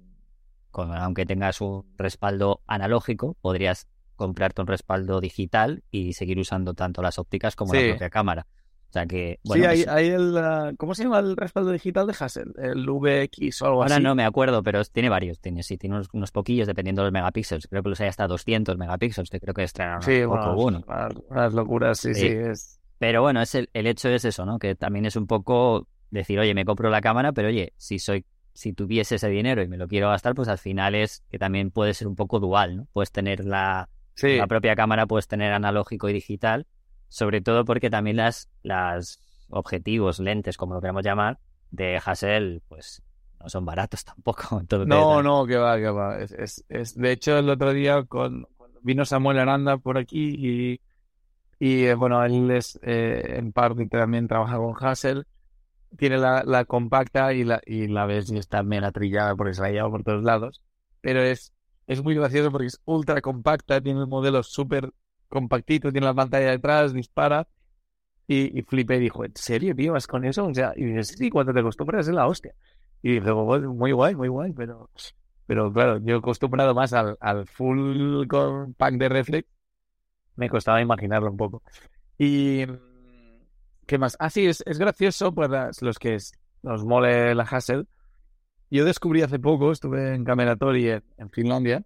aunque 0.72 1.24
tengas 1.24 1.60
un 1.60 1.86
respaldo 1.96 2.60
analógico, 2.66 3.36
podrías 3.40 3.86
comprarte 4.16 4.60
un 4.60 4.66
respaldo 4.66 5.20
digital 5.20 5.84
y 5.92 6.12
seguir 6.12 6.38
usando 6.40 6.74
tanto 6.74 7.00
las 7.00 7.18
ópticas 7.18 7.54
como 7.54 7.72
la 7.72 7.88
propia 7.88 8.10
cámara. 8.10 8.46
O 8.90 8.92
sea 8.92 9.06
que. 9.06 9.38
Bueno, 9.44 9.72
sí, 9.72 9.84
hay, 9.88 10.08
el. 10.08 10.36
Ah, 10.36 10.72
¿Cómo 10.76 10.96
se 10.96 11.04
llama 11.04 11.20
el 11.20 11.36
respaldo 11.36 11.70
digital 11.70 12.08
de 12.08 12.16
Hassel? 12.18 12.52
El 12.58 12.84
VX 12.84 13.62
o 13.62 13.66
algo 13.66 13.84
así. 13.84 13.92
Ahora 13.92 14.02
no 14.02 14.16
me 14.16 14.24
acuerdo, 14.24 14.64
pero 14.64 14.84
tiene 14.84 15.08
varios. 15.08 15.38
Tiene, 15.38 15.62
sí, 15.62 15.78
tiene 15.78 16.02
unos, 16.12 16.32
poquillos 16.32 16.66
dependiendo 16.66 17.02
de 17.02 17.06
los 17.06 17.12
megapíxeles. 17.12 17.68
Creo 17.68 17.84
que 17.84 17.90
los 17.90 18.00
hay 18.00 18.08
hasta 18.08 18.26
200 18.26 18.76
megapíxeles. 18.76 19.30
Creo 19.30 19.54
que 19.54 19.62
estrenaron 19.62 20.02
sí, 20.02 20.22
poco 20.26 20.54
bueno, 20.56 20.82
Unas 21.28 21.54
locuras, 21.54 22.00
sí, 22.00 22.12
sí. 22.12 22.26
es... 22.26 22.80
Pero 22.98 23.22
bueno, 23.22 23.40
es 23.40 23.54
el, 23.54 23.70
el 23.72 23.86
hecho 23.86 24.08
es 24.08 24.24
eso, 24.24 24.44
¿no? 24.44 24.58
Que 24.58 24.74
también 24.74 25.06
es 25.06 25.14
un 25.14 25.28
poco 25.28 25.86
decir, 26.10 26.40
oye, 26.40 26.52
me 26.54 26.64
compro 26.64 26.90
la 26.90 27.00
cámara, 27.00 27.30
pero 27.30 27.46
oye, 27.46 27.72
si 27.76 28.00
soy 28.00 28.26
si 28.60 28.74
tuviese 28.74 29.14
ese 29.14 29.30
dinero 29.30 29.62
y 29.62 29.68
me 29.68 29.78
lo 29.78 29.88
quiero 29.88 30.10
gastar, 30.10 30.34
pues 30.34 30.46
al 30.48 30.58
final 30.58 30.94
es 30.94 31.24
que 31.30 31.38
también 31.38 31.70
puede 31.70 31.94
ser 31.94 32.06
un 32.06 32.14
poco 32.14 32.40
dual, 32.40 32.76
¿no? 32.76 32.86
Puedes 32.92 33.10
tener 33.10 33.42
la, 33.42 33.88
la 34.22 34.46
propia 34.46 34.76
cámara, 34.76 35.06
puedes 35.06 35.26
tener 35.26 35.54
analógico 35.54 36.10
y 36.10 36.12
digital, 36.12 36.66
sobre 37.08 37.40
todo 37.40 37.64
porque 37.64 37.88
también 37.88 38.16
las, 38.16 38.50
las 38.62 39.18
objetivos, 39.48 40.20
lentes, 40.20 40.58
como 40.58 40.74
lo 40.74 40.82
queramos 40.82 41.02
llamar, 41.02 41.38
de 41.70 42.02
Hassel, 42.04 42.62
pues 42.68 43.02
no 43.40 43.48
son 43.48 43.64
baratos 43.64 44.04
tampoco. 44.04 44.62
no, 44.84 45.22
no, 45.22 45.46
que 45.46 45.56
va, 45.56 45.78
que 45.78 45.88
va. 45.88 46.18
Es, 46.18 46.62
es, 46.68 46.94
de 46.94 47.12
hecho, 47.12 47.38
el 47.38 47.48
otro 47.48 47.72
día 47.72 48.04
con, 48.04 48.46
vino 48.82 49.06
Samuel 49.06 49.38
Aranda 49.38 49.78
por 49.78 49.96
aquí 49.96 50.34
y, 50.36 50.80
y 51.58 51.84
eh, 51.86 51.94
bueno, 51.94 52.22
él 52.22 52.50
es 52.50 52.78
eh, 52.82 53.36
en 53.38 53.52
parte 53.52 53.86
también 53.86 54.28
trabaja 54.28 54.58
con 54.58 54.74
Hassel. 54.78 55.26
Tiene 55.96 56.18
la, 56.18 56.44
la, 56.44 56.64
compacta 56.64 57.32
y 57.32 57.44
la, 57.44 57.60
y 57.66 57.88
la 57.88 58.06
ves 58.06 58.30
y 58.30 58.38
está 58.38 58.62
mera 58.62 58.92
trillada 58.92 59.34
porque 59.36 59.54
se 59.54 59.62
la 59.62 59.70
lleva 59.70 59.90
por 59.90 60.04
todos 60.04 60.22
lados. 60.22 60.62
Pero 61.00 61.20
es, 61.22 61.52
es 61.86 62.02
muy 62.02 62.14
gracioso 62.14 62.50
porque 62.50 62.68
es 62.68 62.80
ultra 62.84 63.20
compacta, 63.20 63.80
tiene 63.80 64.04
un 64.04 64.08
modelo 64.08 64.42
súper 64.42 64.92
compactito, 65.28 65.90
tiene 65.92 66.06
la 66.06 66.14
pantalla 66.14 66.50
detrás, 66.50 66.92
dispara 66.92 67.48
y, 68.26 68.58
y 68.58 68.62
flipé 68.62 68.96
y 68.96 69.00
dijo, 69.00 69.24
¿en 69.24 69.34
serio, 69.34 69.74
tío? 69.74 69.92
¿Vas 69.92 70.06
con 70.06 70.24
eso? 70.24 70.46
O 70.46 70.54
sea, 70.54 70.72
y 70.76 70.84
dices, 70.84 71.16
sí, 71.18 71.30
cuando 71.30 71.52
te 71.52 71.60
acostumbras 71.60 72.06
es 72.06 72.14
la 72.14 72.28
hostia. 72.28 72.54
Y 73.02 73.14
dije, 73.14 73.32
muy 73.32 73.92
guay, 73.92 74.14
muy 74.14 74.28
guay, 74.28 74.52
pero, 74.52 74.90
pero 75.46 75.72
claro, 75.72 75.98
yo 75.98 76.18
acostumbrado 76.18 76.74
más 76.74 76.92
al, 76.92 77.16
al 77.20 77.46
full 77.46 78.26
pack 78.76 78.94
de 78.94 79.08
reflex, 79.08 79.48
me 80.36 80.48
costaba 80.48 80.80
imaginarlo 80.80 81.30
un 81.30 81.36
poco. 81.36 81.62
Y, 82.18 82.66
¿qué 83.90 83.98
más? 83.98 84.16
Ah, 84.20 84.30
sí, 84.30 84.46
es, 84.46 84.62
es 84.66 84.78
gracioso, 84.78 85.34
pues 85.34 85.50
los 85.82 85.98
que 85.98 86.16
nos 86.62 86.84
mole 86.84 87.34
la 87.34 87.42
Hassel. 87.42 87.88
Yo 88.70 88.84
descubrí 88.84 89.22
hace 89.22 89.40
poco, 89.40 89.72
estuve 89.72 90.14
en 90.14 90.24
Cameratori 90.24 90.90
en, 90.90 91.02
en 91.18 91.28
Finlandia, 91.30 91.82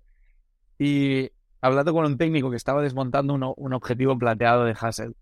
y 0.79 1.31
hablando 1.63 1.95
con 1.95 2.05
un 2.05 2.19
técnico 2.19 2.51
que 2.51 2.59
estaba 2.59 2.83
desmontando 2.83 3.55
un 3.57 3.73
objetivo 3.73 4.19
plateado 4.19 4.67
de 4.67 4.77
Hassel 4.79 5.17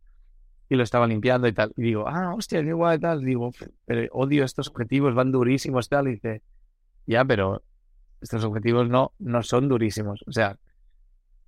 y 0.69 0.75
lo 0.75 0.83
estaba 0.83 1.07
limpiando 1.07 1.47
y 1.47 1.53
tal. 1.53 1.73
Y 1.77 1.83
digo, 1.83 2.09
ah, 2.09 2.35
hostia, 2.35 2.61
qué 2.63 2.71
igual 2.71 2.97
y 2.97 3.01
tal. 3.01 3.25
digo, 3.25 3.53
pero 3.85 4.09
odio 4.11 4.43
estos 4.43 4.67
objetivos, 4.67 5.15
van 5.15 5.31
durísimos 5.31 5.89
tal. 5.89 6.09
Y 6.09 6.15
dice, 6.15 6.43
ya, 7.07 7.25
pero 7.25 7.63
estos 8.21 8.43
objetivos 8.43 8.89
no, 8.89 9.13
no 9.21 9.45
son 9.45 9.69
durísimos. 9.69 10.25
O 10.27 10.33
sea, 10.33 10.59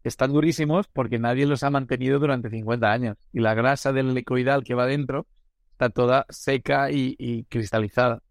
están 0.05 0.33
durísimos 0.33 0.87
porque 0.89 1.19
nadie 1.19 1.47
los 1.47 1.63
ha 1.63 1.71
mantenido 1.71 2.19
durante 2.19 2.51
50 2.51 2.93
años. 2.93 3.17
Y 3.33 3.41
la 3.41 3.55
grasa 3.55 3.93
del 3.93 4.11
helicoidal 4.11 4.65
que 4.65 4.75
va 4.75 4.87
dentro 4.87 5.27
está 5.73 5.91
toda 5.91 6.27
seca 6.29 6.91
y, 6.91 7.45
cristalizada. 7.49 8.23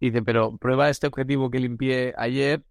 Y 0.00 0.10
dice, 0.10 0.22
pero 0.22 0.56
prueba 0.58 0.90
este 0.90 1.06
objetivo 1.06 1.50
que 1.50 1.60
limpié 1.60 2.14
ayer 2.16 2.62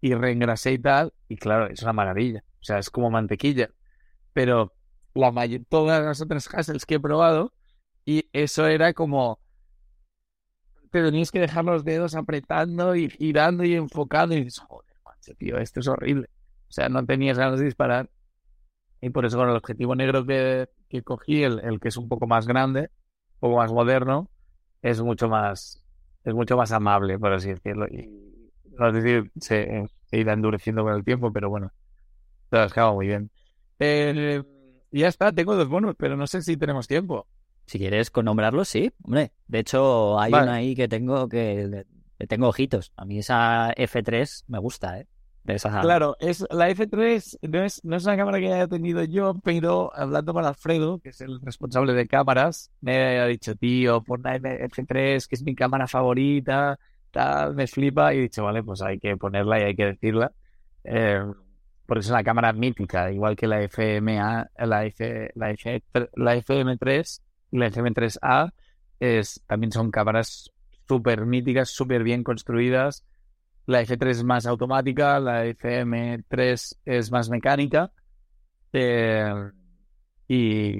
y 0.00 0.14
reengrasé 0.14 0.72
y 0.72 0.78
tal. 0.78 1.12
Y 1.28 1.36
claro, 1.36 1.66
es 1.66 1.82
una 1.82 1.92
maravilla. 1.92 2.44
O 2.60 2.64
sea, 2.64 2.78
es 2.78 2.90
como 2.90 3.10
mantequilla. 3.10 3.70
Pero 4.32 4.72
la 5.14 5.32
todas 5.68 6.04
las 6.04 6.20
otras 6.20 6.52
Hassels 6.52 6.86
que 6.86 6.96
he 6.96 7.00
probado 7.00 7.52
y 8.04 8.28
eso 8.32 8.66
era 8.66 8.92
como 8.92 9.40
te 10.90 11.02
tenías 11.02 11.30
que 11.30 11.40
dejar 11.40 11.64
los 11.64 11.84
dedos 11.84 12.14
apretando 12.14 12.94
y 12.94 13.10
girando 13.10 13.64
y 13.64 13.74
enfocando 13.74 14.34
y 14.34 14.44
dices, 14.44 14.60
joder, 14.60 14.94
manche, 15.04 15.34
tío, 15.34 15.58
esto 15.58 15.80
es 15.80 15.88
horrible. 15.88 16.28
O 16.68 16.72
sea, 16.72 16.88
no 16.88 17.04
tenías 17.04 17.38
ganas 17.38 17.58
de 17.58 17.66
disparar. 17.66 18.10
Y 19.00 19.10
por 19.10 19.26
eso 19.26 19.36
con 19.36 19.48
el 19.48 19.56
objetivo 19.56 19.94
negro 19.94 20.26
que, 20.26 20.68
que 20.88 21.02
cogí, 21.02 21.42
el, 21.42 21.60
el, 21.60 21.80
que 21.80 21.88
es 21.88 21.96
un 21.96 22.08
poco 22.08 22.26
más 22.26 22.46
grande, 22.46 22.90
un 23.34 23.40
poco 23.40 23.56
más 23.56 23.72
moderno, 23.72 24.30
es 24.82 25.00
mucho 25.00 25.28
más, 25.28 25.84
es 26.24 26.34
mucho 26.34 26.56
más 26.56 26.72
amable, 26.72 27.18
por 27.18 27.32
así 27.32 27.50
decirlo. 27.50 27.86
Y 27.88 28.08
no 28.78 28.88
es 28.88 28.94
decir, 28.94 29.30
se, 29.40 29.86
se 30.04 30.18
irá 30.18 30.32
endureciendo 30.32 30.82
con 30.82 30.94
el 30.94 31.04
tiempo, 31.04 31.32
pero 31.32 31.50
bueno, 31.50 31.72
quedado 32.50 32.94
muy 32.94 33.06
bien. 33.06 33.30
Eh, 33.78 34.42
ya 34.90 35.08
está, 35.08 35.32
tengo 35.32 35.56
dos 35.56 35.68
bonos, 35.68 35.94
pero 35.98 36.16
no 36.16 36.26
sé 36.26 36.42
si 36.42 36.56
tenemos 36.56 36.86
tiempo. 36.86 37.26
Si 37.66 37.78
quieres 37.78 38.12
nombrarlos, 38.22 38.68
sí. 38.68 38.92
Hombre, 39.02 39.32
de 39.48 39.58
hecho, 39.58 40.18
hay 40.18 40.32
una 40.32 40.54
ahí 40.54 40.74
que 40.74 40.88
tengo 40.88 41.28
que 41.28 41.84
tengo 42.28 42.48
ojitos. 42.48 42.92
A 42.96 43.04
mí 43.04 43.18
esa 43.18 43.72
F3 43.74 44.44
me 44.46 44.58
gusta, 44.58 45.00
¿eh? 45.00 45.06
Claro, 45.82 46.16
es, 46.20 46.44
la 46.50 46.68
F3 46.70 47.38
no 47.42 47.62
es, 47.62 47.84
no 47.84 47.96
es 47.96 48.04
una 48.04 48.16
cámara 48.16 48.38
que 48.38 48.52
haya 48.52 48.66
tenido 48.66 49.02
yo, 49.04 49.34
pero 49.42 49.90
hablando 49.94 50.32
con 50.34 50.44
Alfredo, 50.44 50.98
que 50.98 51.10
es 51.10 51.20
el 51.20 51.40
responsable 51.40 51.92
de 51.94 52.06
cámaras, 52.06 52.70
me 52.80 53.18
ha 53.20 53.26
dicho, 53.26 53.54
tío, 53.54 54.02
pon 54.02 54.22
la 54.22 54.36
F3, 54.36 55.26
que 55.26 55.34
es 55.34 55.42
mi 55.42 55.54
cámara 55.54 55.86
favorita, 55.86 56.78
tal, 57.10 57.54
me 57.54 57.66
flipa, 57.66 58.12
y 58.14 58.18
he 58.18 58.22
dicho, 58.22 58.44
vale, 58.44 58.62
pues 58.62 58.82
hay 58.82 58.98
que 58.98 59.16
ponerla 59.16 59.60
y 59.60 59.62
hay 59.64 59.76
que 59.76 59.86
decirla. 59.86 60.32
Eh, 60.84 61.24
porque 61.86 62.00
es 62.00 62.10
una 62.10 62.24
cámara 62.24 62.52
mítica, 62.52 63.10
igual 63.12 63.36
que 63.36 63.46
la 63.46 63.62
FMA, 63.62 64.50
la, 64.58 64.84
F, 64.86 65.30
la, 65.34 65.50
F, 65.52 65.82
la 66.14 66.36
FM3 66.36 67.20
y 67.52 67.58
la 67.58 67.70
FM3A, 67.70 68.52
es, 68.98 69.42
también 69.46 69.72
son 69.72 69.90
cámaras 69.90 70.50
súper 70.88 71.24
míticas, 71.26 71.70
súper 71.70 72.02
bien 72.02 72.24
construidas. 72.24 73.04
La 73.66 73.80
F3 73.82 74.18
es 74.18 74.24
más 74.24 74.46
automática, 74.46 75.18
la 75.20 75.44
FM3 75.46 76.78
es 76.84 77.10
más 77.10 77.28
mecánica. 77.30 77.92
Eh, 78.72 79.32
y, 80.28 80.72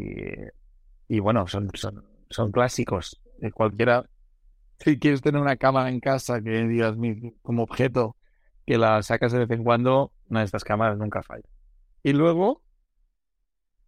y 1.08 1.20
bueno, 1.20 1.46
son, 1.46 1.70
son, 1.74 2.04
son 2.30 2.52
clásicos. 2.52 3.20
Eh, 3.42 3.50
cualquiera, 3.50 4.04
si 4.80 4.98
quieres 4.98 5.22
tener 5.22 5.40
una 5.42 5.56
cámara 5.56 5.90
en 5.90 6.00
casa 6.00 6.42
que 6.42 6.50
digas 6.68 6.96
mi- 6.96 7.32
como 7.42 7.64
objeto, 7.64 8.16
que 8.66 8.78
la 8.78 9.02
sacas 9.02 9.32
de 9.32 9.40
vez 9.40 9.50
en 9.52 9.64
cuando, 9.64 10.12
una 10.30 10.40
de 10.40 10.46
estas 10.46 10.64
cámaras 10.64 10.98
nunca 10.98 11.22
falla. 11.22 11.44
Y 12.02 12.12
luego, 12.14 12.62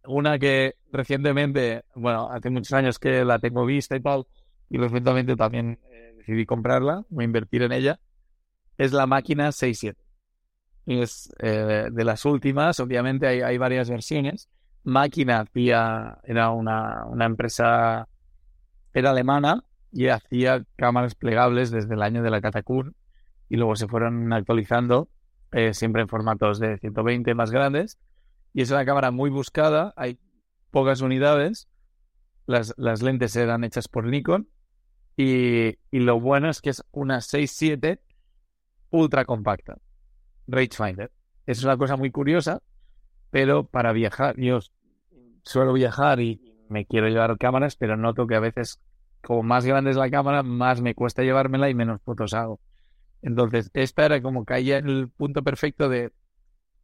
una 0.05 0.39
que 0.39 0.75
recientemente, 0.91 1.83
bueno, 1.95 2.29
hace 2.31 2.49
muchos 2.49 2.73
años 2.73 2.99
que 2.99 3.23
la 3.25 3.39
tengo 3.39 3.65
vista 3.65 3.95
y 3.95 4.01
tal, 4.01 4.25
y 4.69 4.77
recientemente 4.77 5.35
también 5.35 5.79
eh, 5.91 6.13
decidí 6.17 6.45
comprarla, 6.45 7.05
voy 7.09 7.23
a 7.23 7.25
invertir 7.25 7.63
en 7.63 7.71
ella, 7.73 7.99
es 8.79 8.93
la 8.93 9.05
máquina 9.05 9.49
6.7. 9.49 9.95
Es 10.85 11.31
eh, 11.39 11.89
de 11.91 12.03
las 12.05 12.25
últimas, 12.25 12.79
obviamente 12.79 13.27
hay, 13.27 13.41
hay 13.41 13.57
varias 13.57 13.89
versiones. 13.89 14.49
Máquina 14.83 15.41
hacía, 15.41 16.17
era 16.23 16.49
una, 16.51 17.05
una 17.05 17.25
empresa, 17.25 18.07
era 18.93 19.11
alemana 19.11 19.65
y 19.91 20.07
hacía 20.07 20.63
cámaras 20.77 21.13
plegables 21.13 21.71
desde 21.71 21.93
el 21.93 22.01
año 22.01 22.23
de 22.23 22.29
la 22.31 22.39
Katakun 22.39 22.95
y 23.49 23.57
luego 23.57 23.75
se 23.75 23.87
fueron 23.87 24.31
actualizando 24.31 25.09
eh, 25.51 25.73
siempre 25.73 26.01
en 26.01 26.07
formatos 26.07 26.57
de 26.59 26.77
120 26.77 27.35
más 27.35 27.51
grandes 27.51 27.99
y 28.53 28.61
es 28.61 28.71
una 28.71 28.85
cámara 28.85 29.11
muy 29.11 29.29
buscada, 29.29 29.93
hay 29.97 30.19
pocas 30.71 31.01
unidades, 31.01 31.67
las, 32.45 32.73
las 32.77 33.01
lentes 33.01 33.35
eran 33.35 33.65
hechas 33.65 33.89
por 33.89 34.05
Nikon 34.05 34.47
y, 35.17 35.77
y 35.91 35.99
lo 35.99 36.19
bueno 36.21 36.49
es 36.49 36.61
que 36.61 36.69
es 36.69 36.83
una 36.91 37.17
6.7 37.17 37.99
ultra 38.89 39.25
compacta, 39.25 39.77
rangefinder. 40.47 41.11
Es 41.45 41.63
una 41.63 41.77
cosa 41.77 41.97
muy 41.97 42.11
curiosa, 42.11 42.61
pero 43.31 43.65
para 43.65 43.91
viajar, 43.93 44.35
yo 44.37 44.59
suelo 45.43 45.73
viajar 45.73 46.19
y 46.19 46.55
me 46.69 46.85
quiero 46.85 47.07
llevar 47.07 47.37
cámaras, 47.37 47.75
pero 47.75 47.97
noto 47.97 48.27
que 48.27 48.35
a 48.35 48.39
veces 48.39 48.79
como 49.21 49.43
más 49.43 49.65
grande 49.65 49.91
es 49.91 49.97
la 49.97 50.09
cámara, 50.09 50.43
más 50.43 50.81
me 50.81 50.95
cuesta 50.95 51.23
llevármela 51.23 51.69
y 51.69 51.73
menos 51.73 52.01
fotos 52.01 52.33
hago. 52.33 52.59
Entonces, 53.21 53.69
esta 53.73 54.05
era 54.05 54.21
como 54.21 54.45
caía 54.45 54.77
en 54.77 54.89
el 54.89 55.09
punto 55.09 55.43
perfecto 55.43 55.89
de 55.89 56.11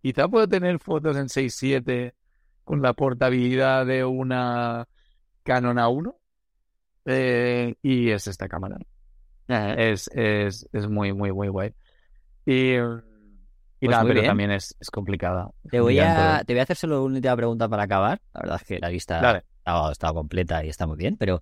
quizá 0.01 0.27
puedo 0.27 0.47
tener 0.47 0.79
fotos 0.79 1.17
en 1.17 1.27
6.7 1.27 2.13
con 2.63 2.81
la 2.81 2.93
portabilidad 2.93 3.85
de 3.85 4.03
una 4.03 4.87
Canon 5.43 5.77
A1 5.77 6.15
eh, 7.05 7.75
y 7.81 8.09
es 8.09 8.27
esta 8.27 8.49
cámara. 8.49 8.77
Es, 9.47 10.09
es, 10.13 10.67
es 10.73 10.89
muy, 10.89 11.13
muy, 11.13 11.31
muy 11.31 11.47
guay. 11.47 11.73
Y, 12.45 12.75
y 12.75 12.77
Pues 13.79 13.91
nada, 13.91 14.03
pero 14.03 14.13
bien. 14.15 14.25
también 14.25 14.51
es, 14.51 14.75
es 14.79 14.89
complicada. 14.91 15.49
Te 15.69 15.79
voy, 15.79 15.99
a, 15.99 16.43
te 16.45 16.53
voy 16.53 16.59
a 16.59 16.63
hacer 16.63 16.77
solo 16.77 17.03
una 17.03 17.15
última 17.15 17.35
pregunta 17.35 17.67
para 17.67 17.83
acabar. 17.83 18.21
La 18.33 18.41
verdad 18.41 18.59
es 18.61 18.67
que 18.67 18.79
la 18.79 18.89
lista 18.89 19.41
estaba, 19.57 19.91
estaba 19.91 20.13
completa 20.13 20.63
y 20.63 20.69
está 20.69 20.87
muy 20.87 20.97
bien, 20.97 21.17
pero 21.17 21.39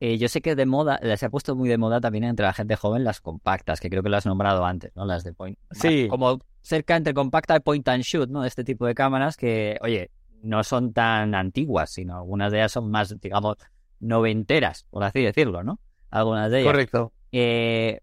eh, 0.00 0.16
yo 0.16 0.28
sé 0.28 0.40
que 0.40 0.54
de 0.56 0.64
moda, 0.64 0.98
se 1.16 1.26
ha 1.26 1.30
puesto 1.30 1.54
muy 1.54 1.68
de 1.68 1.76
moda 1.76 2.00
también 2.00 2.24
entre 2.24 2.46
la 2.46 2.54
gente 2.54 2.74
joven 2.76 3.04
las 3.04 3.20
compactas, 3.20 3.80
que 3.80 3.90
creo 3.90 4.02
que 4.02 4.08
lo 4.08 4.16
has 4.16 4.24
nombrado 4.24 4.64
antes, 4.64 4.92
¿no? 4.96 5.04
Las 5.04 5.24
de 5.24 5.34
point. 5.34 5.58
Sí. 5.72 6.08
Como 6.08 6.40
cerca 6.62 6.96
entre 6.96 7.12
compacta 7.12 7.56
y 7.56 7.60
point 7.60 7.86
and 7.88 8.02
shoot, 8.02 8.30
¿no? 8.30 8.44
Este 8.44 8.64
tipo 8.64 8.86
de 8.86 8.94
cámaras 8.94 9.36
que, 9.36 9.76
oye, 9.82 10.10
no 10.42 10.64
son 10.64 10.94
tan 10.94 11.34
antiguas, 11.34 11.90
sino 11.90 12.16
algunas 12.16 12.50
de 12.50 12.58
ellas 12.58 12.72
son 12.72 12.90
más, 12.90 13.14
digamos, 13.20 13.58
noventeras, 13.98 14.86
por 14.88 15.04
así 15.04 15.20
decirlo, 15.22 15.62
¿no? 15.62 15.78
Algunas 16.10 16.50
de 16.50 16.60
ellas. 16.60 16.72
Correcto. 16.72 17.12
Eh, 17.32 18.00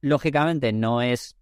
lógicamente 0.00 0.72
no 0.72 1.02
es 1.02 1.36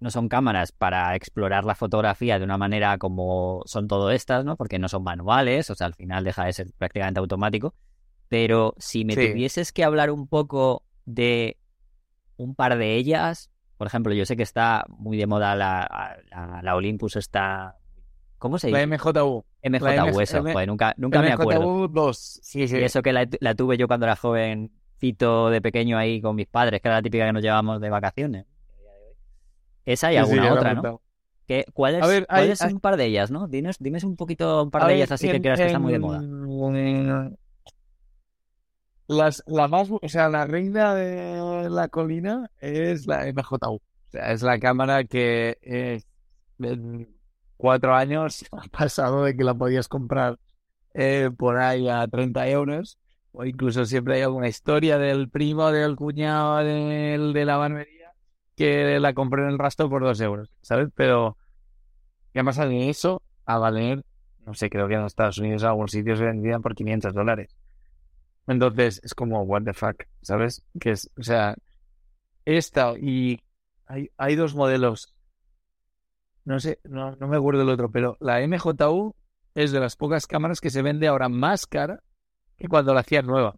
no 0.00 0.10
son 0.10 0.28
cámaras 0.28 0.72
para 0.72 1.14
explorar 1.16 1.64
la 1.64 1.74
fotografía 1.74 2.38
de 2.38 2.44
una 2.44 2.58
manera 2.58 2.98
como 2.98 3.62
son 3.64 3.88
todo 3.88 4.10
estas, 4.10 4.44
¿no? 4.44 4.56
Porque 4.56 4.78
no 4.78 4.88
son 4.88 5.02
manuales, 5.02 5.70
o 5.70 5.74
sea, 5.74 5.86
al 5.86 5.94
final 5.94 6.24
deja 6.24 6.44
de 6.44 6.52
ser 6.52 6.66
prácticamente 6.76 7.20
automático. 7.20 7.74
Pero 8.28 8.74
si 8.78 9.04
me 9.06 9.14
Sí. 9.14 9.28
tuvieses 9.28 9.72
que 9.72 9.82
hablar 9.84 10.10
un 10.10 10.26
poco 10.26 10.82
de 11.06 11.56
un 12.36 12.54
par 12.54 12.76
de 12.76 12.96
ellas, 12.96 13.50
por 13.78 13.86
ejemplo, 13.86 14.12
yo 14.12 14.26
sé 14.26 14.36
que 14.36 14.42
está 14.42 14.84
muy 14.88 15.16
de 15.16 15.26
moda 15.26 15.54
la, 15.54 16.18
la, 16.30 16.60
la 16.62 16.74
Olympus, 16.76 17.16
está... 17.16 17.78
¿Cómo 18.38 18.58
se 18.58 18.70
La 18.70 18.80
dice? 18.80 18.94
MJU. 18.94 19.44
MJU, 19.62 20.20
eso, 20.20 20.38
M- 20.38 20.52
joder, 20.52 20.68
nunca, 20.68 20.94
nunca 20.98 21.22
me 21.22 21.32
acuerdo. 21.32 21.62
MJU 21.62 21.88
2. 21.88 22.40
Sí, 22.42 22.68
sí. 22.68 22.76
Y 22.76 22.82
eso 22.82 23.00
que 23.00 23.12
la, 23.14 23.26
la 23.40 23.54
tuve 23.54 23.78
yo 23.78 23.86
cuando 23.86 24.04
era 24.04 24.16
de 25.12 25.60
pequeño 25.62 25.98
ahí 25.98 26.20
con 26.20 26.36
mis 26.36 26.46
padres, 26.46 26.80
que 26.80 26.88
era 26.88 26.96
la 26.98 27.02
típica 27.02 27.26
que 27.26 27.32
nos 27.32 27.42
llevábamos 27.42 27.80
de 27.80 27.90
vacaciones. 27.90 28.46
Esa 29.84 30.10
y 30.12 30.14
Sí, 30.14 30.18
alguna 30.18 30.52
otra, 30.54 30.74
¿no? 30.74 31.00
¿Qué- 31.46 31.66
¿Cuáles 31.74 32.02
hay- 32.02 32.24
cuáles 32.24 32.58
son 32.58 32.72
un 32.74 32.80
par 32.80 32.96
de 32.96 33.04
ellas, 33.04 33.30
no? 33.30 33.46
Dinos, 33.48 33.76
dime 33.78 33.98
un 34.02 34.16
poquito 34.16 34.62
un 34.64 34.70
par 34.70 34.82
de 34.82 34.86
ver, 34.88 34.96
ellas 34.96 35.12
así 35.12 35.28
que 35.28 35.36
en- 35.36 35.42
creas 35.42 35.58
que 35.60 35.66
están 35.66 35.82
muy 35.82 35.92
de 35.92 35.96
en- 35.96 36.02
moda. 36.02 36.22
Las, 39.06 39.42
la 39.46 39.68
más, 39.68 39.88
o 39.90 40.00
sea, 40.08 40.30
la 40.30 40.46
reina 40.46 40.94
de 40.94 41.68
la 41.68 41.88
colina 41.88 42.50
es 42.60 43.06
la 43.06 43.26
MJU. 43.26 43.74
O 43.74 43.80
sea, 44.08 44.32
es 44.32 44.42
la 44.42 44.58
cámara 44.58 45.04
que 45.04 45.58
eh, 45.60 46.00
en 46.60 47.14
cuatro 47.58 47.94
años 47.94 48.44
ha 48.52 48.62
pasado 48.68 49.24
de 49.24 49.36
que 49.36 49.44
la 49.44 49.52
podías 49.54 49.88
comprar 49.88 50.38
eh, 50.94 51.30
por 51.36 51.58
ahí 51.58 51.88
a 51.88 52.06
30 52.08 52.48
euros. 52.48 52.96
O 53.36 53.44
incluso 53.44 53.84
siempre 53.84 54.14
hay 54.14 54.22
alguna 54.22 54.46
historia 54.46 54.96
del 54.96 55.28
primo, 55.28 55.72
del 55.72 55.96
cuñado, 55.96 56.58
del, 56.58 57.32
de 57.32 57.44
la 57.44 57.56
barbería 57.56 58.12
que 58.54 59.00
la 59.00 59.12
compró 59.12 59.42
en 59.42 59.50
el 59.50 59.58
rastro 59.58 59.90
por 59.90 60.04
dos 60.04 60.20
euros, 60.20 60.52
¿sabes? 60.62 60.88
Pero 60.94 61.36
¿qué 62.32 62.44
pasa 62.44 62.64
de 62.66 62.88
eso 62.88 63.22
a 63.44 63.58
valer? 63.58 64.04
No 64.46 64.54
sé, 64.54 64.70
creo 64.70 64.86
que 64.86 64.94
en 64.94 65.04
Estados 65.04 65.38
Unidos 65.38 65.62
en 65.62 65.68
algunos 65.68 65.90
sitios 65.90 66.20
se 66.20 66.26
vendían 66.26 66.62
por 66.62 66.76
500 66.76 67.12
dólares. 67.12 67.56
Entonces 68.46 69.00
es 69.02 69.14
como, 69.14 69.42
what 69.42 69.62
the 69.64 69.74
fuck, 69.74 70.04
¿sabes? 70.22 70.62
Que 70.78 70.92
es, 70.92 71.10
o 71.18 71.24
sea, 71.24 71.56
esta 72.44 72.96
y 72.96 73.40
hay, 73.86 74.10
hay 74.16 74.36
dos 74.36 74.54
modelos. 74.54 75.12
No 76.44 76.60
sé, 76.60 76.78
no, 76.84 77.16
no 77.16 77.26
me 77.26 77.36
acuerdo 77.36 77.58
del 77.58 77.70
otro, 77.70 77.90
pero 77.90 78.16
la 78.20 78.40
MJU 78.46 79.12
es 79.56 79.72
de 79.72 79.80
las 79.80 79.96
pocas 79.96 80.28
cámaras 80.28 80.60
que 80.60 80.70
se 80.70 80.82
vende 80.82 81.08
ahora 81.08 81.28
más 81.28 81.66
cara 81.66 82.00
que 82.56 82.68
cuando 82.68 82.94
la 82.94 83.00
hacían 83.00 83.26
nueva. 83.26 83.56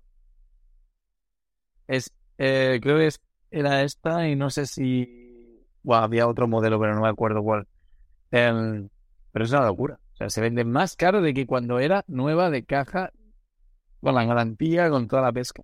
Es, 1.87 2.13
eh, 2.39 2.79
creo 2.83 2.99
que 2.99 3.11
era 3.51 3.83
esta 3.83 4.29
y 4.29 4.37
no 4.37 4.51
sé 4.51 4.67
si, 4.67 5.65
había 5.89 6.27
otro 6.27 6.49
modelo, 6.49 6.81
pero 6.81 6.95
no 6.95 7.03
me 7.03 7.09
acuerdo 7.09 7.43
cuál. 7.43 7.67
Pero 8.31 9.45
es 9.45 9.51
una 9.51 9.67
locura. 9.67 10.01
O 10.15 10.17
sea, 10.17 10.31
se 10.31 10.41
vende 10.41 10.65
más 10.65 10.97
caro 10.97 11.21
de 11.21 11.35
que 11.35 11.47
cuando 11.47 11.79
era 11.79 12.05
nueva 12.09 12.51
de 12.51 12.65
caja 12.65 13.13
con 14.01 14.15
la 14.15 14.25
garantía, 14.25 14.89
con 14.91 15.09
toda 15.09 15.23
la 15.23 15.33
pesca. 15.33 15.63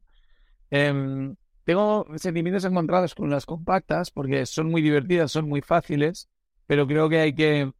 Em, 0.70 1.36
tengo 1.64 2.06
sentimientos 2.16 2.64
encontrados 2.64 3.14
con 3.14 3.30
las 3.30 3.46
compactas 3.46 4.10
porque 4.10 4.46
son 4.46 4.70
muy 4.70 4.82
divertidas, 4.82 5.32
son 5.32 5.48
muy 5.48 5.60
fáciles, 5.60 6.28
pero 6.66 6.86
creo 6.86 7.08
que 7.08 7.20
hay 7.20 7.34
que 7.34 7.72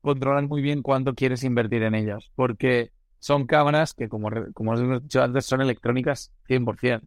controlar 0.00 0.46
muy 0.48 0.62
bien 0.62 0.82
cuánto 0.82 1.14
quieres 1.14 1.44
invertir 1.44 1.82
en 1.82 1.94
ellas, 1.94 2.30
porque 2.34 2.92
son 3.22 3.46
cámaras 3.46 3.94
que, 3.94 4.08
como, 4.08 4.30
como 4.52 4.72
os 4.72 4.80
he 4.80 5.00
dicho 5.00 5.22
antes, 5.22 5.46
son 5.46 5.60
electrónicas 5.60 6.32
100%. 6.48 7.02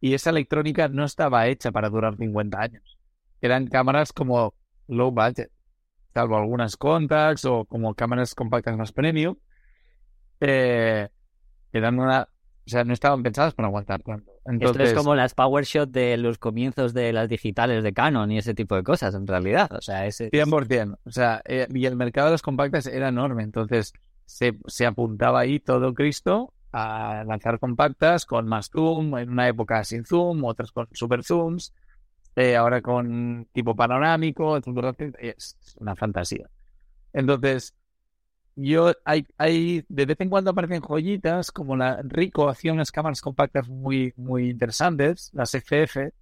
Y 0.00 0.14
esa 0.14 0.30
electrónica 0.30 0.88
no 0.88 1.04
estaba 1.04 1.46
hecha 1.46 1.70
para 1.70 1.88
durar 1.88 2.16
50 2.16 2.60
años. 2.60 2.98
Eran 3.40 3.68
cámaras 3.68 4.12
como 4.12 4.54
low 4.88 5.12
budget, 5.12 5.52
salvo 6.12 6.36
algunas 6.36 6.76
contacts 6.76 7.44
o 7.44 7.64
como 7.64 7.94
cámaras 7.94 8.34
compactas 8.34 8.76
más 8.76 8.90
premium. 8.90 9.36
Eh, 10.40 11.08
eran 11.72 12.00
una, 12.00 12.22
o 12.22 12.68
sea, 12.68 12.82
no 12.82 12.92
estaban 12.92 13.22
pensadas 13.22 13.54
para 13.54 13.68
aguantar 13.68 14.02
tanto. 14.02 14.32
Esto 14.32 14.50
Entonces, 14.50 14.88
es 14.88 14.94
como 14.94 15.14
las 15.14 15.34
power 15.34 15.64
shot 15.64 15.90
de 15.90 16.16
los 16.16 16.38
comienzos 16.38 16.92
de 16.92 17.12
las 17.12 17.28
digitales 17.28 17.84
de 17.84 17.92
Canon 17.92 18.32
y 18.32 18.38
ese 18.38 18.52
tipo 18.52 18.74
de 18.74 18.82
cosas, 18.82 19.14
en 19.14 19.28
realidad. 19.28 19.70
O 19.70 19.80
sea, 19.80 20.06
ese... 20.06 20.28
100%. 20.28 20.98
O 21.04 21.10
sea, 21.12 21.40
eh, 21.44 21.68
y 21.72 21.86
el 21.86 21.94
mercado 21.94 22.26
de 22.26 22.32
las 22.32 22.42
compactas 22.42 22.88
era 22.88 23.10
enorme. 23.10 23.44
Entonces, 23.44 23.92
se, 24.26 24.58
se 24.66 24.86
apuntaba 24.86 25.40
ahí 25.40 25.60
todo 25.60 25.94
Cristo 25.94 26.52
a 26.72 27.24
lanzar 27.24 27.58
compactas 27.58 28.26
con 28.26 28.46
más 28.46 28.68
zoom, 28.70 29.16
en 29.16 29.30
una 29.30 29.48
época 29.48 29.82
sin 29.84 30.04
zoom, 30.04 30.44
otras 30.44 30.72
con 30.72 30.88
super 30.92 31.24
zooms, 31.24 31.72
eh, 32.34 32.54
ahora 32.54 32.82
con 32.82 33.48
tipo 33.52 33.74
panorámico, 33.74 34.58
es 34.58 35.56
una 35.78 35.96
fantasía. 35.96 36.50
Entonces, 37.14 37.74
yo 38.56 38.92
hay, 39.04 39.26
hay, 39.38 39.84
de 39.88 40.06
vez 40.06 40.20
en 40.20 40.28
cuando 40.28 40.50
aparecen 40.50 40.82
joyitas, 40.82 41.50
como 41.50 41.76
la 41.76 42.02
Rico 42.02 42.48
hacía 42.50 42.72
unas 42.74 42.92
cámaras 42.92 43.22
compactas 43.22 43.68
muy, 43.68 44.12
muy 44.16 44.50
interesantes, 44.50 45.30
las 45.32 45.54
FF, 45.54 46.12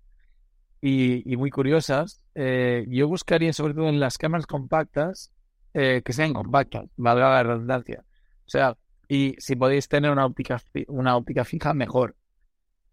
y, 0.80 1.32
y 1.32 1.36
muy 1.36 1.50
curiosas. 1.50 2.20
Eh, 2.34 2.84
yo 2.88 3.08
buscaría 3.08 3.52
sobre 3.54 3.72
todo 3.74 3.88
en 3.88 4.00
las 4.00 4.18
cámaras 4.18 4.46
compactas 4.46 5.32
eh, 5.74 6.02
que 6.04 6.12
sean 6.12 6.32
compactas, 6.32 6.84
valga 6.96 7.30
la 7.30 7.42
redundancia. 7.42 8.04
O 8.46 8.48
sea, 8.48 8.76
y 9.08 9.34
si 9.38 9.56
podéis 9.56 9.88
tener 9.88 10.10
una 10.10 10.24
óptica, 10.24 10.60
una 10.88 11.16
óptica 11.16 11.44
fija, 11.44 11.74
mejor. 11.74 12.14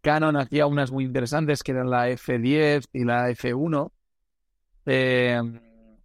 Canon 0.01 0.36
hacía 0.36 0.65
unas 0.65 0.91
muy 0.91 1.05
interesantes 1.05 1.61
que 1.61 1.73
eran 1.73 1.91
la 1.91 2.09
F10 2.09 2.86
y 2.91 3.03
la 3.05 3.29
F1. 3.29 3.91
Eh, 4.88 5.41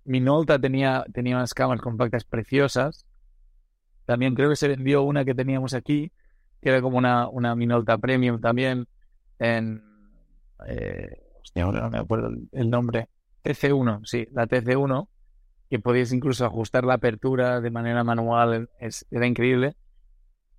Minolta 0.05 0.59
tenía, 0.59 1.05
tenía 1.13 1.37
unas 1.37 1.55
cámaras 1.55 1.83
compactas 1.83 2.25
preciosas. 2.25 3.07
También 4.05 4.35
creo 4.35 4.51
que 4.51 4.57
se 4.57 4.69
vendió 4.69 5.03
una 5.03 5.25
que 5.25 5.35
teníamos 5.35 5.73
aquí, 5.73 6.13
que 6.61 6.69
era 6.69 6.83
como 6.83 6.99
una, 6.99 7.29
una 7.29 7.57
Minolta 7.57 7.97
Premium 7.99 8.41
también. 8.41 8.87
Eh, 9.41 9.81
hostia, 11.43 11.65
ahora 11.65 11.81
no 11.81 11.91
me 11.91 11.99
acuerdo 11.99 12.31
el 12.53 12.71
nombre. 12.71 13.09
TC1, 13.43 14.05
sí, 14.05 14.29
la 14.33 14.47
TC1, 14.47 15.09
que 15.69 15.79
podías 15.79 16.13
incluso 16.13 16.45
ajustar 16.45 16.85
la 16.85 16.95
apertura 16.95 17.61
de 17.61 17.71
manera 17.71 18.05
manual, 18.05 18.71
es, 18.81 19.07
era 19.11 19.27
increíble. 19.27 19.77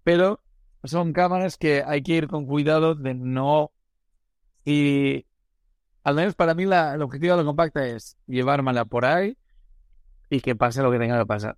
Pero 0.03 0.41
son 0.83 1.13
cámaras 1.13 1.57
que 1.57 1.83
hay 1.85 2.01
que 2.03 2.13
ir 2.13 2.27
con 2.27 2.45
cuidado 2.45 2.95
de 2.95 3.13
no... 3.13 3.71
Y 4.65 5.25
al 6.03 6.15
menos 6.15 6.35
para 6.35 6.53
mí 6.53 6.65
la, 6.65 6.95
el 6.95 7.01
objetivo 7.01 7.33
de 7.33 7.41
la 7.41 7.45
compacta 7.45 7.85
es 7.87 8.17
llevármela 8.27 8.85
por 8.85 9.05
ahí 9.05 9.37
y 10.29 10.41
que 10.41 10.55
pase 10.55 10.81
lo 10.81 10.91
que 10.91 10.99
tenga 10.99 11.19
que 11.19 11.25
pasar. 11.25 11.57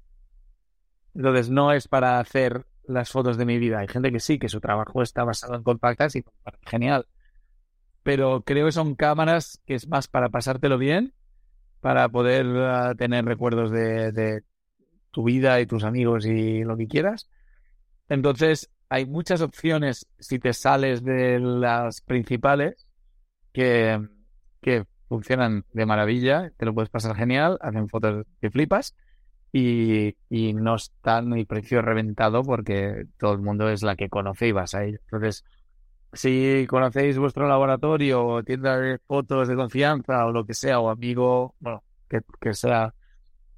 Entonces 1.16 1.50
no 1.50 1.72
es 1.72 1.88
para 1.88 2.20
hacer 2.20 2.66
las 2.84 3.12
fotos 3.12 3.38
de 3.38 3.46
mi 3.46 3.58
vida. 3.58 3.80
Hay 3.80 3.88
gente 3.88 4.12
que 4.12 4.20
sí, 4.20 4.40
que 4.40 4.50
su 4.50 4.60
trabajo 4.60 5.02
está 5.02 5.24
basado 5.24 5.56
en 5.56 5.64
compactas 5.64 6.16
y 6.16 6.24
genial. 6.66 7.08
Pero 8.04 8.44
creo 8.44 8.66
que 8.66 8.72
son 8.72 8.96
cámaras 8.96 9.62
que 9.66 9.76
es 9.76 9.88
más 9.88 10.08
para 10.08 10.30
pasártelo 10.30 10.78
bien, 10.78 11.14
para 11.82 12.10
poder 12.10 12.46
uh, 12.46 12.96
tener 12.96 13.26
recuerdos 13.26 13.72
de, 13.72 14.44
tu 15.12 15.24
vida 15.24 15.60
y 15.60 15.66
tus 15.66 15.84
amigos 15.84 16.26
y 16.26 16.64
lo 16.64 16.78
que 16.78 16.88
quieras. 16.88 17.30
Entonces, 18.10 18.70
hay 18.90 19.06
muchas 19.06 19.42
opciones 19.42 20.08
si 20.20 20.40
te 20.40 20.54
sales 20.54 21.04
de 21.04 21.40
las 21.40 22.02
principales 22.02 22.88
que, 23.52 24.00
que 24.62 24.86
funcionan 25.08 25.66
de 25.74 25.86
maravilla, 25.86 26.52
te 26.58 26.66
lo 26.66 26.74
puedes 26.74 26.90
pasar 26.90 27.16
genial, 27.16 27.58
hacen 27.62 27.90
fotos 27.90 28.26
que 28.40 28.52
flipas 28.52 28.96
y, 29.52 30.16
y 30.30 30.54
no 30.54 30.76
está 30.76 31.22
ni 31.22 31.46
precio 31.46 31.82
reventado 31.82 32.44
porque 32.44 33.06
todo 33.18 33.34
el 33.34 33.40
mundo 33.40 33.70
es 33.70 33.82
la 33.82 33.96
que 33.96 34.10
conoce 34.10 34.48
y 34.48 34.52
vas 34.52 34.76
a 34.76 34.86
ir. 34.86 35.02
Entonces, 35.06 35.44
si 36.14 36.66
conocéis 36.68 37.18
vuestro 37.18 37.48
laboratorio 37.48 38.44
tienda 38.44 38.78
de 38.78 38.98
fotos 39.00 39.48
de 39.48 39.56
confianza 39.56 40.26
o 40.26 40.32
lo 40.32 40.46
que 40.46 40.54
sea, 40.54 40.80
o 40.80 40.90
amigo, 40.90 41.56
bueno, 41.60 41.84
que, 42.10 42.22
que 42.42 42.54
sea 42.54 42.94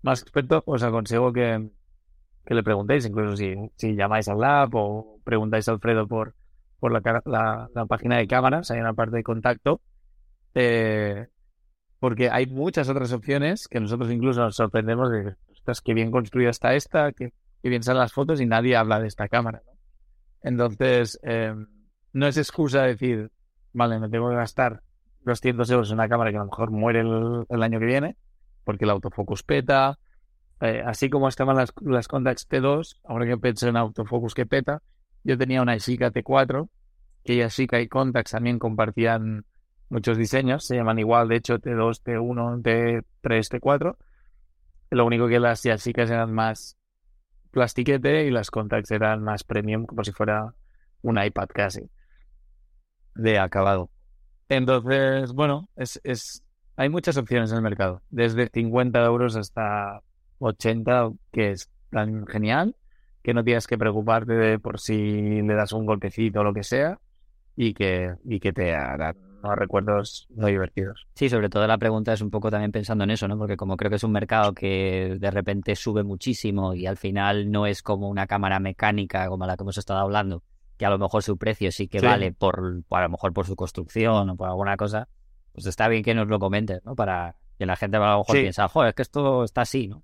más 0.02 0.22
experto, 0.22 0.64
os 0.66 0.84
aconsejo 0.84 1.32
que, 1.32 1.70
que 2.46 2.54
le 2.54 2.64
preguntéis, 2.64 3.06
incluso 3.06 3.38
si, 3.38 3.56
si 3.76 3.96
llamáis 3.96 4.28
al 4.28 4.40
lab 4.40 4.70
o 4.74 5.20
preguntáis 5.24 5.68
a 5.70 5.74
Alfredo 5.74 6.08
por, 6.08 6.36
por 6.80 6.92
la, 6.92 7.22
la, 7.26 7.70
la 7.74 7.86
página 7.86 8.18
de 8.18 8.28
cámaras, 8.28 8.72
hay 8.72 8.80
una 8.80 8.94
parte 8.94 9.18
de 9.18 9.24
contacto, 9.24 9.82
eh, 10.56 11.28
porque 12.00 12.30
hay 12.30 12.48
muchas 12.48 12.90
otras 12.90 13.14
opciones 13.14 13.68
que 13.68 13.80
nosotros 13.80 14.12
incluso 14.12 14.42
nos 14.42 14.56
sorprendemos 14.56 15.12
de, 15.12 15.36
ostras, 15.52 15.82
bien 15.86 16.12
construida 16.12 16.50
está 16.50 16.74
esta, 16.74 17.12
qué 17.14 17.32
bien 17.62 17.84
salen 17.84 18.02
las 18.02 18.14
fotos 18.14 18.42
y 18.42 18.46
nadie 18.46 18.76
habla 18.76 19.00
de 19.00 19.08
esta 19.08 19.28
cámara. 19.30 19.62
Entonces, 20.42 21.20
eh, 21.24 21.54
no 22.14 22.28
es 22.28 22.38
excusa 22.38 22.84
decir, 22.84 23.32
vale, 23.74 24.00
me 24.00 24.10
tengo 24.10 24.30
que 24.30 24.36
gastar 24.36 24.82
200 25.26 25.70
euros 25.72 25.90
en 25.90 25.96
una 25.96 26.10
cámara 26.10 26.32
que 26.32 26.38
a 26.38 26.42
lo 26.42 26.46
mejor 26.46 26.72
muere 26.72 27.02
el, 27.02 27.46
el 27.50 27.64
año 27.64 27.80
que 27.80 27.86
viene, 27.86 28.18
porque 28.64 28.86
el 28.86 28.92
autofocus 28.92 29.44
peta, 29.44 30.00
eh, 30.62 30.84
así 30.86 31.10
como 31.10 31.28
estaban 31.28 31.56
las, 31.56 31.74
las 31.82 32.08
Contax 32.08 32.48
T2, 32.48 33.00
ahora 33.04 33.26
que 33.26 33.38
pensé 33.38 33.70
en 33.70 33.78
autofocus 33.78 34.34
que 34.34 34.46
peta, 34.46 34.82
yo 35.24 35.38
tenía 35.38 35.62
una 35.62 35.76
Isica 35.76 36.12
T4, 36.12 36.70
que 37.24 37.38
Yashica 37.38 37.80
y 37.80 37.88
Contax 37.88 38.32
también 38.32 38.60
compartían 38.60 39.46
muchos 39.90 40.18
diseños, 40.18 40.66
se 40.66 40.76
llaman 40.76 41.00
igual, 41.00 41.28
de 41.28 41.36
hecho, 41.36 41.60
T2, 41.60 42.02
T1, 42.04 42.62
T3, 42.64 43.60
T4. 43.60 43.98
Lo 44.92 45.06
único 45.06 45.28
que 45.28 45.40
las 45.40 45.64
Yashicas 45.64 46.10
eran 46.10 46.34
más 46.34 46.78
plastiquete 47.52 48.26
y 48.26 48.32
las 48.32 48.50
Contax 48.50 48.90
eran 48.92 49.24
más 49.24 49.44
premium, 49.44 49.86
como 49.86 50.04
si 50.04 50.12
fuera 50.12 50.54
un 51.02 51.22
iPad 51.22 51.48
casi, 51.54 51.90
de 53.16 53.40
acabado. 53.40 53.90
Entonces, 54.50 55.32
bueno, 55.34 55.70
es, 55.76 56.00
es, 56.04 56.44
hay 56.76 56.90
muchas 56.90 57.18
opciones 57.18 57.52
en 57.52 57.58
el 57.58 57.64
mercado, 57.64 58.02
desde 58.10 58.50
50 58.50 59.04
euros 59.06 59.36
hasta 59.36 60.02
80, 60.40 61.12
que 61.32 61.52
es 61.52 61.70
tan 61.90 62.28
genial, 62.28 62.76
que 63.24 63.34
no 63.34 63.44
tienes 63.44 63.68
que 63.68 63.78
preocuparte 63.78 64.34
de 64.34 64.60
por 64.60 64.80
si 64.80 65.42
le 65.42 65.54
das 65.54 65.72
un 65.72 65.86
golpecito 65.86 66.42
o 66.42 66.44
lo 66.44 66.54
que 66.54 66.64
sea, 66.64 67.00
y 67.56 67.74
que, 67.74 68.16
y 68.26 68.40
que 68.40 68.54
te 68.54 68.74
harán 68.74 69.16
unos 69.44 69.58
recuerdos 69.58 70.28
muy 70.30 70.52
divertidos. 70.52 71.08
Sí, 71.16 71.30
sobre 71.30 71.50
todo 71.50 71.66
la 71.68 71.78
pregunta 71.78 72.14
es 72.14 72.22
un 72.22 72.30
poco 72.30 72.52
también 72.52 72.72
pensando 72.72 73.04
en 73.04 73.12
eso, 73.12 73.28
¿no? 73.28 73.38
Porque 73.38 73.58
como 73.58 73.78
creo 73.78 73.90
que 73.90 73.96
es 73.96 74.04
un 74.04 74.12
mercado 74.12 74.54
que 74.54 75.18
de 75.20 75.32
repente 75.32 75.76
sube 75.76 76.04
muchísimo 76.04 76.74
y 76.74 76.86
al 76.86 76.98
final 76.98 77.52
no 77.52 77.66
es 77.66 77.82
como 77.82 78.10
una 78.10 78.28
cámara 78.28 78.60
mecánica 78.60 79.28
como 79.28 79.46
la 79.46 79.58
que 79.58 79.64
hemos 79.64 79.78
estado 79.78 80.00
hablando, 80.00 80.44
que 80.82 80.86
a 80.88 80.90
lo 80.90 80.98
mejor 80.98 81.22
su 81.22 81.38
precio 81.38 81.72
sí 81.72 81.88
que 81.88 82.00
Sí. 82.00 82.06
vale 82.08 82.32
por, 82.32 82.82
a 82.90 83.02
lo 83.04 83.10
mejor 83.10 83.34
por 83.34 83.46
su 83.46 83.56
construcción 83.56 84.32
o 84.32 84.36
por 84.36 84.48
alguna 84.50 84.76
cosa, 84.78 85.08
pues 85.52 85.68
está 85.68 85.88
bien 85.88 86.02
que 86.02 86.16
nos 86.16 86.28
lo 86.28 86.40
comentes, 86.40 86.84
¿no? 86.84 86.96
Para 86.96 87.36
que 87.60 87.68
la 87.68 87.76
gente 87.76 87.98
a 87.98 88.00
lo 88.00 88.18
mejor 88.18 88.36
Sí. 88.36 88.42
piensa, 88.42 88.68
joder, 88.68 88.90
es 88.90 88.96
que 88.96 89.04
esto 89.04 89.44
está 89.44 89.62
así, 89.62 89.88
¿no? 89.88 90.02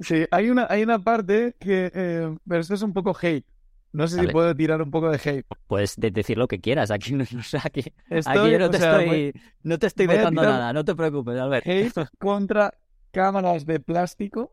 Sí, 0.00 0.26
hay 0.30 0.50
una, 0.50 0.66
hay 0.68 0.82
una 0.82 0.98
parte 0.98 1.56
que, 1.58 1.90
eh, 1.94 2.36
pero 2.46 2.60
esto 2.60 2.74
es 2.74 2.82
un 2.82 2.92
poco 2.92 3.16
hate. 3.18 3.46
No 3.92 4.06
sé 4.06 4.20
si 4.20 4.26
puedo 4.26 4.54
tirar 4.54 4.82
un 4.82 4.90
poco 4.90 5.08
de 5.08 5.16
hate. 5.16 5.46
Puedes 5.66 5.96
de- 5.96 6.10
decir 6.10 6.36
lo 6.36 6.46
que 6.46 6.60
quieras, 6.60 6.90
aquí, 6.90 7.14
no- 7.14 7.24
o 7.40 7.42
sea, 7.42 7.62
aquí, 7.64 7.80
aquí 8.10 8.50
yo 8.50 8.58
no 8.58 8.68
te 8.68 8.76
sea, 8.78 9.00
estoy, 9.00 9.32
no 9.62 9.78
te 9.78 9.86
estoy 9.86 10.06
voy 10.08 10.16
vetando 10.18 10.42
nada, 10.42 10.74
no 10.74 10.84
te 10.84 10.94
preocupes, 10.94 11.38
Albert. 11.40 11.66
hate 11.66 11.94
contra 12.18 12.74
cámaras 13.12 13.64
de 13.64 13.80
plástico 13.80 14.52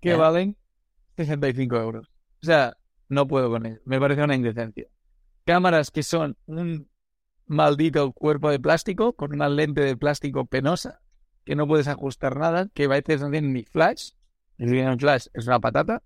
que 0.00 0.10
Ya. 0.10 0.16
valen 0.18 0.56
65 1.16 1.74
euros. 1.78 2.06
O 2.40 2.46
sea, 2.46 2.76
no 3.14 3.26
puedo 3.26 3.50
con 3.50 3.66
ello. 3.66 3.80
Me 3.84 3.98
parece 4.00 4.22
una 4.22 4.34
indecencia. 4.34 4.86
Cámaras 5.44 5.90
que 5.90 6.02
son 6.02 6.36
un 6.46 6.88
maldito 7.46 8.12
cuerpo 8.12 8.50
de 8.50 8.58
plástico 8.58 9.14
con 9.14 9.32
una 9.32 9.48
lente 9.48 9.82
de 9.82 9.96
plástico 9.96 10.46
penosa 10.46 11.00
que 11.44 11.54
no 11.54 11.66
puedes 11.66 11.88
ajustar 11.88 12.36
nada, 12.38 12.68
que 12.72 12.84
a 12.84 12.88
veces 12.88 13.20
no 13.20 13.30
tienen 13.30 13.52
ni 13.52 13.64
flash. 13.64 14.12
Tienen 14.56 14.98
flash 14.98 15.26
es 15.34 15.46
una 15.46 15.60
patata 15.60 16.02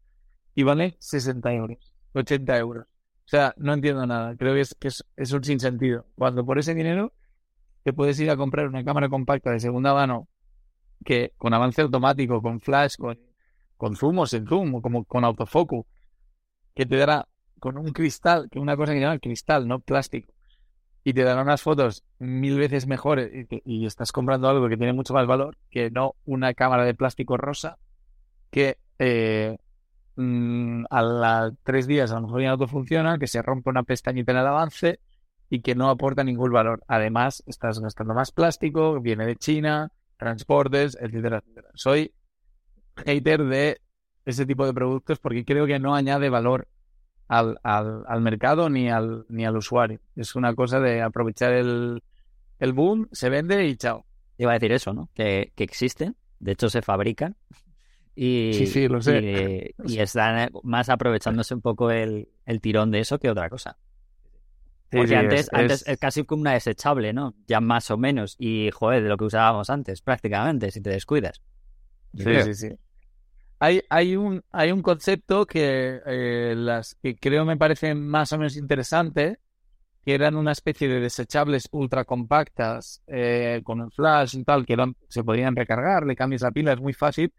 y 0.54 0.62
vale 0.64 0.96
60 0.98 1.52
euros, 1.52 1.94
80 2.14 2.58
euros. 2.58 2.86
O 2.86 3.30
sea, 3.30 3.54
no 3.58 3.74
entiendo 3.74 4.06
nada. 4.06 4.34
Creo 4.36 4.54
que 4.54 4.62
es, 4.62 4.74
que 4.78 4.88
es, 4.88 5.32
un 5.32 5.44
sinsentido. 5.44 6.06
Cuando 6.16 6.44
por 6.44 6.58
ese 6.58 6.74
dinero 6.74 7.12
te 7.84 7.92
puedes 7.92 8.18
ir 8.20 8.30
a 8.30 8.36
comprar 8.36 8.66
una 8.66 8.84
cámara 8.84 9.08
compacta 9.08 9.50
de 9.50 9.60
segunda 9.60 9.94
mano 9.94 10.28
que 11.04 11.32
con 11.36 11.54
avance 11.54 11.82
automático, 11.82 12.42
con 12.42 12.60
flash, 12.60 12.96
con, 12.96 13.20
con 13.76 13.96
zoom 13.96 14.20
o 14.20 14.26
sin 14.26 14.46
zoom, 14.46 14.80
como 14.80 15.04
con 15.04 15.24
autofocus, 15.24 15.84
que 16.78 16.86
te 16.86 16.96
dará 16.96 17.26
con 17.58 17.76
un 17.76 17.92
cristal, 17.92 18.48
que 18.48 18.60
una 18.60 18.76
cosa 18.76 18.92
que 18.92 19.00
llama 19.00 19.18
cristal, 19.18 19.66
no 19.66 19.80
plástico, 19.80 20.32
y 21.02 21.12
te 21.12 21.24
dará 21.24 21.42
unas 21.42 21.60
fotos 21.60 22.04
mil 22.20 22.56
veces 22.56 22.86
mejores 22.86 23.32
y, 23.64 23.84
estás 23.84 24.12
comprando 24.12 24.48
algo 24.48 24.68
que 24.68 24.76
tiene 24.76 24.92
mucho 24.92 25.12
más 25.12 25.26
valor 25.26 25.56
que 25.70 25.90
no 25.90 26.14
una 26.24 26.54
cámara 26.54 26.84
de 26.84 26.94
plástico 26.94 27.36
rosa 27.36 27.78
que 28.52 28.78
eh, 29.00 29.58
mm, 30.14 30.84
a 30.88 31.02
los 31.02 31.54
tres 31.64 31.88
días 31.88 32.12
a 32.12 32.20
lo 32.20 32.28
mejor 32.28 32.42
ya 32.42 32.56
no 32.56 32.68
funciona, 32.68 33.18
que 33.18 33.26
se 33.26 33.42
rompe 33.42 33.70
una 33.70 33.82
pestañita 33.82 34.30
en 34.30 34.38
el 34.38 34.46
avance 34.46 35.00
y 35.50 35.62
que 35.62 35.74
no 35.74 35.90
aporta 35.90 36.22
ningún 36.22 36.52
valor. 36.52 36.84
Además, 36.86 37.42
estás 37.48 37.80
gastando 37.80 38.14
más 38.14 38.30
plástico, 38.30 39.00
viene 39.00 39.26
de 39.26 39.34
China, 39.34 39.90
transportes, 40.16 40.96
etcétera, 41.00 41.38
etcétera. 41.38 41.70
Soy 41.74 42.12
hater 43.04 43.42
de 43.46 43.80
ese 44.30 44.46
tipo 44.46 44.66
de 44.66 44.74
productos 44.74 45.18
porque 45.18 45.44
creo 45.44 45.66
que 45.66 45.78
no 45.78 45.94
añade 45.94 46.28
valor 46.30 46.68
al, 47.28 47.58
al, 47.62 48.04
al 48.06 48.20
mercado 48.20 48.68
ni 48.70 48.90
al, 48.90 49.26
ni 49.28 49.44
al 49.44 49.56
usuario. 49.56 50.00
Es 50.16 50.34
una 50.34 50.54
cosa 50.54 50.80
de 50.80 51.02
aprovechar 51.02 51.52
el, 51.52 52.02
el 52.58 52.72
boom, 52.72 53.08
se 53.12 53.28
vende 53.30 53.66
y 53.66 53.76
chao. 53.76 54.04
Iba 54.38 54.52
a 54.52 54.54
decir 54.54 54.72
eso, 54.72 54.92
¿no? 54.92 55.10
Que, 55.14 55.52
que 55.56 55.64
existen, 55.64 56.16
de 56.40 56.52
hecho 56.52 56.70
se 56.70 56.82
fabrican 56.82 57.36
y, 58.14 58.52
Sí, 58.54 58.66
sí, 58.66 58.88
lo 58.88 59.00
sé. 59.02 59.20
y, 59.86 59.94
y 59.94 59.98
están 60.00 60.38
eh, 60.38 60.50
más 60.62 60.88
aprovechándose 60.88 61.54
un 61.54 61.60
poco 61.60 61.90
el, 61.90 62.28
el 62.46 62.60
tirón 62.60 62.90
de 62.90 63.00
eso 63.00 63.18
que 63.18 63.30
otra 63.30 63.48
cosa. 63.50 63.78
Porque 64.90 65.08
Sí, 65.08 65.14
antes, 65.14 65.40
es- 65.42 65.50
antes 65.52 65.86
es- 65.86 65.98
casi 65.98 66.24
como 66.24 66.40
una 66.42 66.52
desechable, 66.54 67.12
¿no? 67.12 67.34
Ya 67.46 67.60
más 67.60 67.90
o 67.90 67.98
menos. 67.98 68.36
Y, 68.38 68.70
joder, 68.72 69.02
de 69.02 69.08
lo 69.08 69.16
que 69.16 69.24
usábamos 69.24 69.70
antes, 69.70 70.00
prácticamente, 70.02 70.70
si 70.70 70.80
te 70.80 70.90
descuidas. 70.90 71.42
Sí, 72.16 72.42
sí, 72.42 72.54
sí. 72.54 72.68
Hay, 73.60 73.82
hay 73.90 74.16
un, 74.16 74.42
hay 74.52 74.70
un 74.72 74.82
concepto 74.82 75.44
que, 75.46 76.00
eh, 76.06 76.54
las, 76.56 76.94
que 77.02 77.16
creo 77.16 77.44
me 77.44 77.56
parece 77.56 77.94
más 77.94 78.32
o 78.32 78.38
menos 78.38 78.56
interesante, 78.56 79.40
que 80.04 80.14
eran 80.14 80.36
una 80.36 80.52
especie 80.52 80.88
de 80.88 81.00
desechables 81.00 81.68
ultra 81.72 82.04
compactas 82.04 83.02
eh, 83.06 83.60
con 83.64 83.80
un 83.80 83.90
flash 83.90 84.36
y 84.36 84.44
tal, 84.44 84.66
que 84.66 84.74
eran, 84.74 84.96
se 85.08 85.24
podían 85.24 85.56
recargar, 85.56 86.06
le 86.06 86.16
cambias 86.16 86.42
la 86.42 86.52
pila, 86.52 86.72
es 86.72 86.80
muy 86.80 86.94
fácil, 86.94 87.32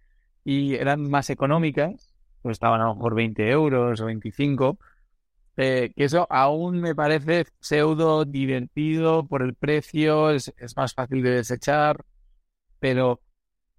y 0.43 0.75
eran 0.75 1.09
más 1.09 1.29
económicas, 1.29 2.15
pues 2.41 2.53
estaban 2.55 2.81
a 2.81 2.85
lo 2.85 2.95
mejor 2.95 3.15
20 3.15 3.49
euros 3.49 4.01
o 4.01 4.05
25, 4.05 4.77
Eh, 5.57 5.91
que 5.95 6.05
eso 6.05 6.25
aún 6.29 6.81
me 6.81 6.95
parece 6.95 7.45
pseudo 7.59 8.25
divertido 8.25 9.27
por 9.27 9.43
el 9.43 9.55
precio, 9.55 10.31
es, 10.31 10.53
es 10.57 10.77
más 10.77 10.93
fácil 10.93 11.21
de 11.23 11.31
desechar, 11.31 12.05
pero 12.79 13.21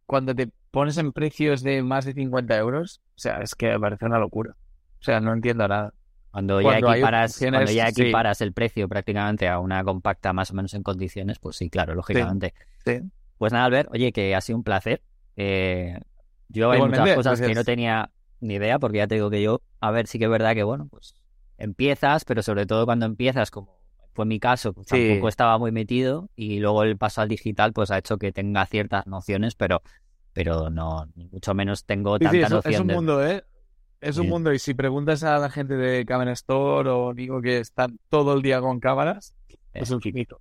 cuando 0.06 0.34
te 0.34 0.50
pones 0.70 0.98
en 0.98 1.12
precios 1.12 1.62
de 1.62 1.82
más 1.82 2.04
de 2.04 2.14
50 2.14 2.56
euros, 2.56 3.00
o 3.16 3.18
sea, 3.18 3.38
es 3.40 3.54
que 3.54 3.68
me 3.70 3.80
parece 3.80 4.06
una 4.06 4.18
locura. 4.18 4.56
O 5.00 5.02
sea, 5.02 5.20
no 5.20 5.32
entiendo 5.32 5.66
nada. 5.66 5.94
Cuando 6.30 6.60
ya 6.60 6.68
Cuando 6.68 6.92
equiparas, 6.92 7.38
cuando 7.38 7.72
ya 7.72 7.90
sí. 7.90 8.02
equiparas 8.02 8.40
el 8.40 8.52
precio 8.52 8.88
prácticamente 8.88 9.48
a 9.48 9.58
una 9.58 9.82
compacta 9.82 10.32
más 10.32 10.50
o 10.50 10.54
menos 10.54 10.74
en 10.74 10.82
condiciones, 10.82 11.38
pues 11.40 11.56
sí, 11.56 11.70
claro, 11.70 11.94
lógicamente. 11.94 12.54
Sí. 12.84 13.00
Pues 13.36 13.52
nada, 13.52 13.64
Albert, 13.64 13.90
oye, 13.92 14.12
que 14.12 14.34
ha 14.34 14.40
sido 14.40 14.58
un 14.58 14.62
placer. 14.62 15.02
Eh, 15.36 15.98
yo 16.48 16.70
hay 16.70 16.80
muchas 16.80 17.14
cosas 17.14 17.40
que 17.40 17.54
no 17.54 17.64
tenía 17.64 18.10
ni 18.40 18.54
idea, 18.54 18.78
porque 18.78 18.98
ya 18.98 19.06
te 19.06 19.16
digo 19.16 19.30
que 19.30 19.42
yo, 19.42 19.62
a 19.80 19.90
ver, 19.90 20.06
sí 20.06 20.18
que 20.18 20.26
es 20.26 20.30
verdad 20.30 20.54
que, 20.54 20.62
bueno, 20.62 20.86
pues 20.88 21.14
empiezas, 21.58 22.24
pero 22.24 22.42
sobre 22.42 22.66
todo 22.66 22.86
cuando 22.86 23.06
empiezas, 23.06 23.50
como 23.50 23.80
fue 24.12 24.24
mi 24.24 24.40
caso, 24.40 24.72
pues 24.72 24.88
tampoco 24.88 25.28
estaba 25.28 25.58
muy 25.58 25.72
metido 25.72 26.30
y 26.36 26.58
luego 26.58 26.82
el 26.82 26.96
paso 26.96 27.20
al 27.22 27.28
digital, 27.28 27.72
pues 27.72 27.90
ha 27.90 27.98
hecho 27.98 28.18
que 28.18 28.32
tenga 28.32 28.66
ciertas 28.66 29.06
nociones, 29.06 29.54
pero, 29.54 29.82
pero 30.32 30.70
no, 30.70 31.06
ni 31.14 31.26
mucho 31.26 31.54
menos 31.54 31.84
tengo 31.84 32.18
Sí, 32.18 32.24
tanta 32.24 32.36
sí, 32.36 32.38
es, 32.42 32.50
noción 32.50 32.74
es 32.74 32.80
un 32.80 32.86
de... 32.86 32.94
mundo, 32.94 33.26
¿eh? 33.26 33.44
Es 34.00 34.16
un 34.16 34.24
Sí. 34.24 34.30
mundo, 34.30 34.52
y 34.52 34.58
si 34.58 34.74
preguntas 34.74 35.22
a 35.24 35.38
la 35.38 35.50
gente 35.50 35.74
de 35.76 36.06
Camera 36.06 36.32
Store 36.32 36.88
o 36.88 37.12
digo 37.14 37.42
que 37.42 37.58
están 37.58 37.98
todo 38.08 38.34
el 38.34 38.42
día 38.42 38.60
con 38.60 38.80
cámaras, 38.80 39.34
es 39.74 39.90
Eh, 39.90 39.94
infinito. 39.94 40.40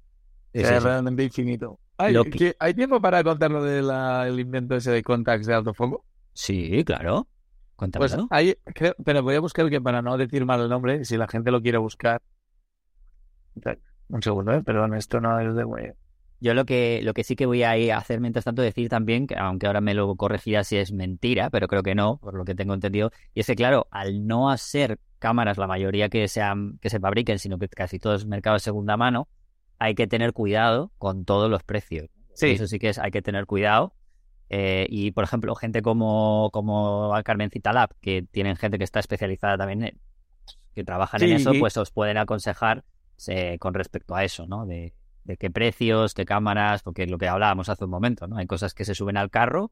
sí, 0.54 0.60
O 0.60 0.62
sí, 0.62 0.66
sea, 0.66 0.80
sí. 0.80 0.86
realmente 0.86 1.24
infinito. 1.24 1.80
Ay, 1.98 2.14
Lo 2.14 2.24
que- 2.24 2.32
¿qué- 2.32 2.56
¿Hay 2.60 2.74
tiempo 2.74 3.02
para 3.02 3.24
contar 3.24 3.52
lo 3.52 3.62
del 3.64 4.40
invento 4.40 4.76
ese 4.76 4.92
de 4.92 5.04
contacts 5.04 5.48
de 5.48 5.54
autofoco? 5.56 6.06
Sí, 6.34 6.84
claro. 6.86 7.28
Pues 7.76 7.76
Cuéntamelo. 7.76 8.28
hay, 8.30 8.56
creo- 8.76 8.96
pero 9.04 9.24
voy 9.24 9.36
a 9.36 9.40
buscar 9.42 9.70
que 9.70 9.82
para 9.82 10.02
no 10.02 10.18
decir 10.18 10.46
mal 10.46 10.62
el 10.62 10.70
nombre, 10.70 11.04
si 11.06 11.18
la 11.18 11.28
gente 11.28 11.52
lo 11.52 11.62
quiere 11.62 11.78
buscar. 11.78 12.22
Un 14.10 14.22
segundo, 14.24 14.52
¿eh? 14.54 14.64
Perdón, 14.64 14.96
esto 14.96 15.20
no 15.22 15.40
es 15.40 15.56
de. 15.56 15.96
Yo 16.42 16.54
lo 16.54 16.66
que, 16.66 17.02
lo 17.04 17.14
que 17.14 17.24
sí 17.24 17.36
que 17.36 17.46
voy 17.46 17.64
a 17.64 17.74
hacer 17.98 18.22
mientras 18.22 18.46
tanto 18.46 18.62
decir 18.62 18.88
también, 18.90 19.28
que 19.28 19.36
aunque 19.36 19.68
ahora 19.68 19.82
me 19.82 19.94
lo 19.94 20.16
corregirá 20.16 20.64
si 20.64 20.78
es 20.78 20.92
mentira, 20.94 21.50
pero 21.50 21.68
creo 21.68 21.84
que 21.84 21.96
no, 21.96 22.18
por 22.18 22.34
lo 22.34 22.46
que 22.46 22.56
tengo 22.56 22.74
entendido, 22.74 23.12
y 23.34 23.42
es 23.42 23.48
que 23.48 23.56
claro, 23.56 23.88
al 23.92 24.26
no 24.26 24.50
hacer 24.50 25.00
cámaras 25.20 25.58
la 25.58 25.68
mayoría 25.68 26.08
que 26.10 26.28
sean, 26.30 26.78
que 26.82 26.90
se 26.90 27.00
fabriquen, 27.00 27.40
sino 27.40 27.58
que 27.60 27.68
casi 27.68 28.00
todo 28.00 28.16
es 28.16 28.26
mercado 28.26 28.54
de 28.56 28.62
segunda 28.62 28.96
mano, 28.96 29.28
hay 29.80 29.96
que 29.96 30.08
tener 30.08 30.32
cuidado 30.34 30.92
con 30.98 31.26
todos 31.26 31.50
los 31.50 31.64
precios. 31.64 32.08
Sí. 32.34 32.52
Eso 32.52 32.68
sí 32.68 32.80
que 32.80 32.90
es, 32.90 33.00
hay 33.00 33.12
que 33.12 33.22
tener 33.22 33.46
cuidado. 33.46 33.94
Eh, 34.50 34.88
y 34.90 35.12
por 35.12 35.24
ejemplo, 35.26 35.54
gente 35.56 35.82
como, 35.82 36.50
como 36.52 37.14
Carmencita 37.24 37.72
Lab, 37.74 37.90
que 38.02 38.24
tienen 38.32 38.56
gente 38.56 38.78
que 38.78 38.84
está 38.84 39.00
especializada 39.00 39.58
también, 39.58 39.84
en- 39.84 40.00
que 40.74 40.84
trabajan 40.84 41.22
en 41.22 41.34
eso, 41.34 41.52
pues 41.60 41.76
os 41.78 41.92
pueden 41.92 42.18
aconsejar 42.18 42.84
eh, 43.28 43.58
con 43.60 43.74
respecto 43.74 44.16
a 44.16 44.24
eso, 44.24 44.48
¿no? 44.48 44.66
De, 44.66 44.94
de 45.30 45.38
qué 45.38 45.52
precios, 45.52 46.14
qué 46.14 46.26
cámaras, 46.26 46.84
porque 46.84 47.04
es 47.04 47.12
lo 47.12 47.18
que 47.18 47.28
hablábamos 47.28 47.70
hace 47.70 47.86
un 47.86 47.92
momento, 47.92 48.28
¿no? 48.28 48.38
Hay 48.38 48.48
cosas 48.48 48.74
que 48.74 48.86
se 48.86 48.96
suben 48.96 49.18
al 49.18 49.30
carro 49.30 49.72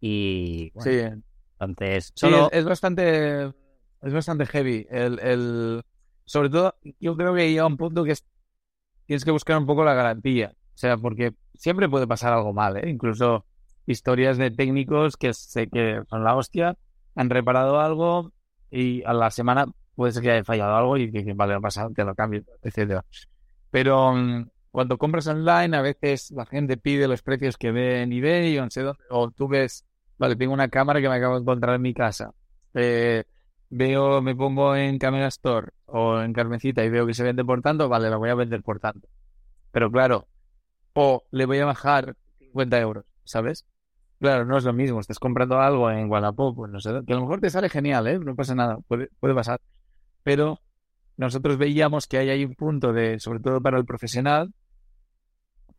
y 0.00 0.70
bueno, 0.74 0.84
Sí, 0.90 1.22
entonces 1.60 2.12
Sí, 2.14 2.20
solo 2.20 2.46
es, 2.46 2.52
es 2.52 2.64
bastante 2.64 3.46
es 3.46 4.12
bastante 4.12 4.46
heavy. 4.46 4.86
El, 4.90 5.18
el, 5.20 5.82
sobre 6.24 6.50
todo, 6.50 6.74
yo 7.00 7.16
creo 7.16 7.34
que 7.34 7.50
llega 7.50 7.66
un 7.66 7.76
punto 7.76 8.04
que 8.04 8.12
es- 8.12 8.24
tienes 9.06 9.24
que 9.24 9.30
buscar 9.30 9.58
un 9.58 9.66
poco 9.66 9.84
la 9.84 9.94
garantía. 9.94 10.52
O 10.74 10.78
sea, 10.78 10.96
porque 10.96 11.32
siempre 11.54 11.88
puede 11.88 12.06
pasar 12.06 12.32
algo 12.32 12.52
mal, 12.52 12.76
¿eh? 12.78 12.88
Incluso 12.90 13.46
historias 13.86 14.38
de 14.38 14.50
técnicos 14.50 15.16
que 15.16 15.34
sé 15.34 15.68
que 15.68 16.02
son 16.08 16.24
la 16.24 16.36
hostia, 16.36 16.76
han 17.14 17.30
reparado 17.30 17.80
algo 17.80 18.32
y 18.70 19.02
a 19.04 19.12
la 19.12 19.30
semana 19.30 19.66
puede 19.94 20.12
ser 20.12 20.22
que 20.22 20.30
haya 20.32 20.44
fallado 20.44 20.76
algo 20.76 20.96
y 20.98 21.12
que, 21.12 21.24
que, 21.24 21.34
vale, 21.34 21.54
no 21.54 21.60
pasa, 21.60 21.88
te 21.94 22.04
lo 22.04 22.14
cambio, 22.14 22.42
etcétera. 22.62 23.04
Pero 23.70 24.12
mm, 24.14 24.48
cuando 24.72 24.96
compras 24.96 25.26
online, 25.26 25.76
a 25.76 25.82
veces 25.82 26.30
la 26.30 26.46
gente 26.46 26.78
pide 26.78 27.06
los 27.06 27.22
precios 27.22 27.58
que 27.58 27.70
ve 27.70 28.02
en 28.02 28.12
eBay 28.12 28.58
o 28.58 28.70
sé 28.70 28.82
dónde, 28.82 29.02
o 29.10 29.30
tú 29.30 29.46
ves, 29.46 29.84
vale, 30.18 30.34
tengo 30.34 30.54
una 30.54 30.68
cámara 30.68 31.00
que 31.00 31.10
me 31.10 31.16
acabo 31.16 31.34
de 31.34 31.42
encontrar 31.42 31.76
en 31.76 31.82
mi 31.82 31.92
casa. 31.92 32.32
Eh, 32.72 33.24
veo, 33.68 34.22
me 34.22 34.34
pongo 34.34 34.74
en 34.74 34.98
Camera 34.98 35.26
Store 35.26 35.72
o 35.84 36.20
en 36.20 36.32
Carmencita 36.32 36.82
y 36.84 36.88
veo 36.88 37.06
que 37.06 37.12
se 37.12 37.22
vende 37.22 37.44
por 37.44 37.60
tanto, 37.60 37.90
vale, 37.90 38.08
la 38.08 38.16
voy 38.16 38.30
a 38.30 38.34
vender 38.34 38.62
por 38.62 38.80
tanto. 38.80 39.08
Pero 39.72 39.90
claro, 39.92 40.26
o 40.94 41.22
le 41.30 41.44
voy 41.44 41.58
a 41.58 41.66
bajar 41.66 42.16
50 42.38 42.80
euros, 42.80 43.04
¿sabes? 43.24 43.66
Claro, 44.20 44.46
no 44.46 44.56
es 44.56 44.64
lo 44.64 44.72
mismo, 44.72 45.00
estás 45.00 45.18
comprando 45.18 45.60
algo 45.60 45.90
en 45.90 46.10
Wallapop, 46.10 46.56
pues 46.56 46.72
no 46.72 46.80
sé, 46.80 46.90
que 47.06 47.12
a 47.12 47.16
lo 47.16 47.22
mejor 47.22 47.40
te 47.40 47.50
sale 47.50 47.68
genial, 47.68 48.06
¿eh? 48.06 48.18
No 48.18 48.34
pasa 48.34 48.54
nada, 48.54 48.78
puede, 48.88 49.10
puede 49.20 49.34
pasar. 49.34 49.60
Pero 50.22 50.60
nosotros 51.18 51.58
veíamos 51.58 52.06
que 52.06 52.16
ahí 52.16 52.30
hay 52.30 52.44
un 52.46 52.54
punto 52.54 52.94
de, 52.94 53.20
sobre 53.20 53.40
todo 53.40 53.60
para 53.60 53.76
el 53.76 53.84
profesional, 53.84 54.54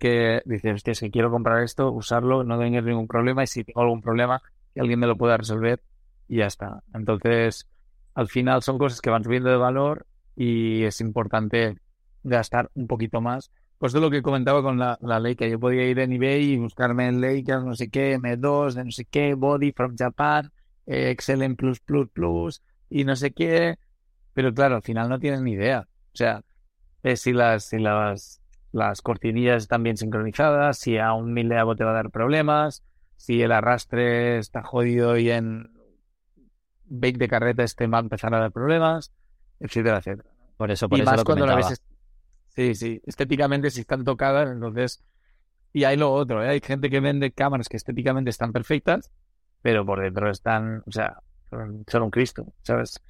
que 0.03 0.41
dices, 0.43 0.73
hostia, 0.73 0.93
que 0.99 1.11
quiero 1.11 1.31
comprar 1.31 1.63
esto, 1.63 1.89
usarlo, 1.89 2.43
no 2.43 2.59
tengo 2.59 2.81
ningún 2.81 3.07
problema 3.07 3.41
y 3.41 3.47
si 3.47 3.63
tengo 3.63 3.79
algún 3.79 4.01
problema, 4.01 4.41
que 4.73 4.81
alguien 4.81 4.99
me 4.99 5.07
lo 5.07 5.15
pueda 5.15 5.37
resolver 5.37 5.81
y 6.27 6.39
ya 6.39 6.47
está. 6.47 6.83
Entonces, 6.93 7.69
al 8.13 8.27
final 8.27 8.61
son 8.63 8.77
cosas 8.77 8.99
que 8.99 9.09
van 9.09 9.23
subiendo 9.23 9.49
de 9.49 9.55
valor 9.55 10.05
y 10.35 10.83
es 10.83 10.99
importante 10.99 11.77
gastar 12.21 12.69
un 12.73 12.87
poquito 12.87 13.21
más. 13.21 13.49
Pues 13.77 13.93
de 13.93 14.01
lo 14.01 14.11
que 14.11 14.21
comentaba 14.21 14.61
con 14.61 14.77
la, 14.77 14.97
la 15.01 15.21
Leica, 15.21 15.47
yo 15.47 15.57
podía 15.57 15.87
ir 15.87 15.97
en 15.99 16.11
eBay 16.11 16.51
y 16.51 16.57
buscarme 16.57 17.07
en 17.07 17.21
Leica, 17.21 17.61
no 17.61 17.73
sé 17.73 17.89
qué, 17.89 18.17
M2, 18.17 18.73
de 18.73 18.83
no 18.83 18.91
sé 18.91 19.05
qué, 19.05 19.35
Body 19.35 19.71
from 19.71 19.95
Japan, 19.97 20.51
eh, 20.85 21.11
Excellent 21.11 21.57
Plus 21.57 21.79
Plus 21.79 22.09
Plus 22.09 22.61
y 22.89 23.05
no 23.05 23.15
sé 23.15 23.31
qué, 23.31 23.77
pero 24.33 24.53
claro, 24.53 24.75
al 24.75 24.81
final 24.81 25.07
no 25.07 25.17
tienes 25.17 25.41
ni 25.41 25.53
idea. 25.53 25.87
O 26.13 26.17
sea, 26.17 26.43
eh, 27.03 27.15
si 27.15 27.31
las, 27.31 27.63
si 27.63 27.79
las, 27.79 28.42
las 28.73 29.01
cortinillas 29.01 29.63
están 29.63 29.83
bien 29.83 29.95
sincronizadas, 29.95 30.77
si 30.77 30.97
a 30.97 31.13
un 31.13 31.31
miliavo 31.31 31.75
te 31.75 31.83
va 31.83 31.91
a 31.91 31.93
dar 31.93 32.09
problemas, 32.09 32.83
si 33.15 33.41
el 33.41 33.51
arrastre 33.51 34.39
está 34.39 34.63
jodido 34.63 35.17
y 35.17 35.29
en 35.29 35.71
20 36.85 37.27
carretas 37.27 37.75
te 37.75 37.87
va 37.87 37.99
a 37.99 38.01
empezar 38.01 38.33
a 38.33 38.39
dar 38.39 38.51
problemas, 38.51 39.13
etcétera, 39.59 39.99
etcétera. 39.99 40.29
por 40.57 40.71
eso, 40.71 40.89
por 40.89 40.97
y 40.97 41.01
eso 41.01 41.11
más 41.11 41.19
lo 41.19 41.23
cuando 41.23 41.45
la 41.45 41.55
ves. 41.55 41.81
Sí, 42.49 42.75
sí, 42.75 43.01
estéticamente 43.05 43.71
si 43.71 43.81
están 43.81 44.03
tocadas, 44.03 44.51
entonces. 44.51 45.01
Y 45.71 45.85
hay 45.85 45.97
lo 45.97 46.13
otro, 46.13 46.43
¿eh? 46.43 46.49
Hay 46.49 46.59
gente 46.59 46.89
que 46.89 46.99
vende 46.99 47.31
cámaras 47.31 47.67
que 47.67 47.77
estéticamente 47.77 48.29
están 48.29 48.51
perfectas, 48.51 49.09
pero 49.61 49.85
por 49.85 50.01
dentro 50.01 50.29
están, 50.29 50.83
o 50.85 50.91
sea, 50.91 51.19
son, 51.49 52.03
un 52.03 52.11
Cristo, 52.11 52.53
¿sabes? 52.61 53.01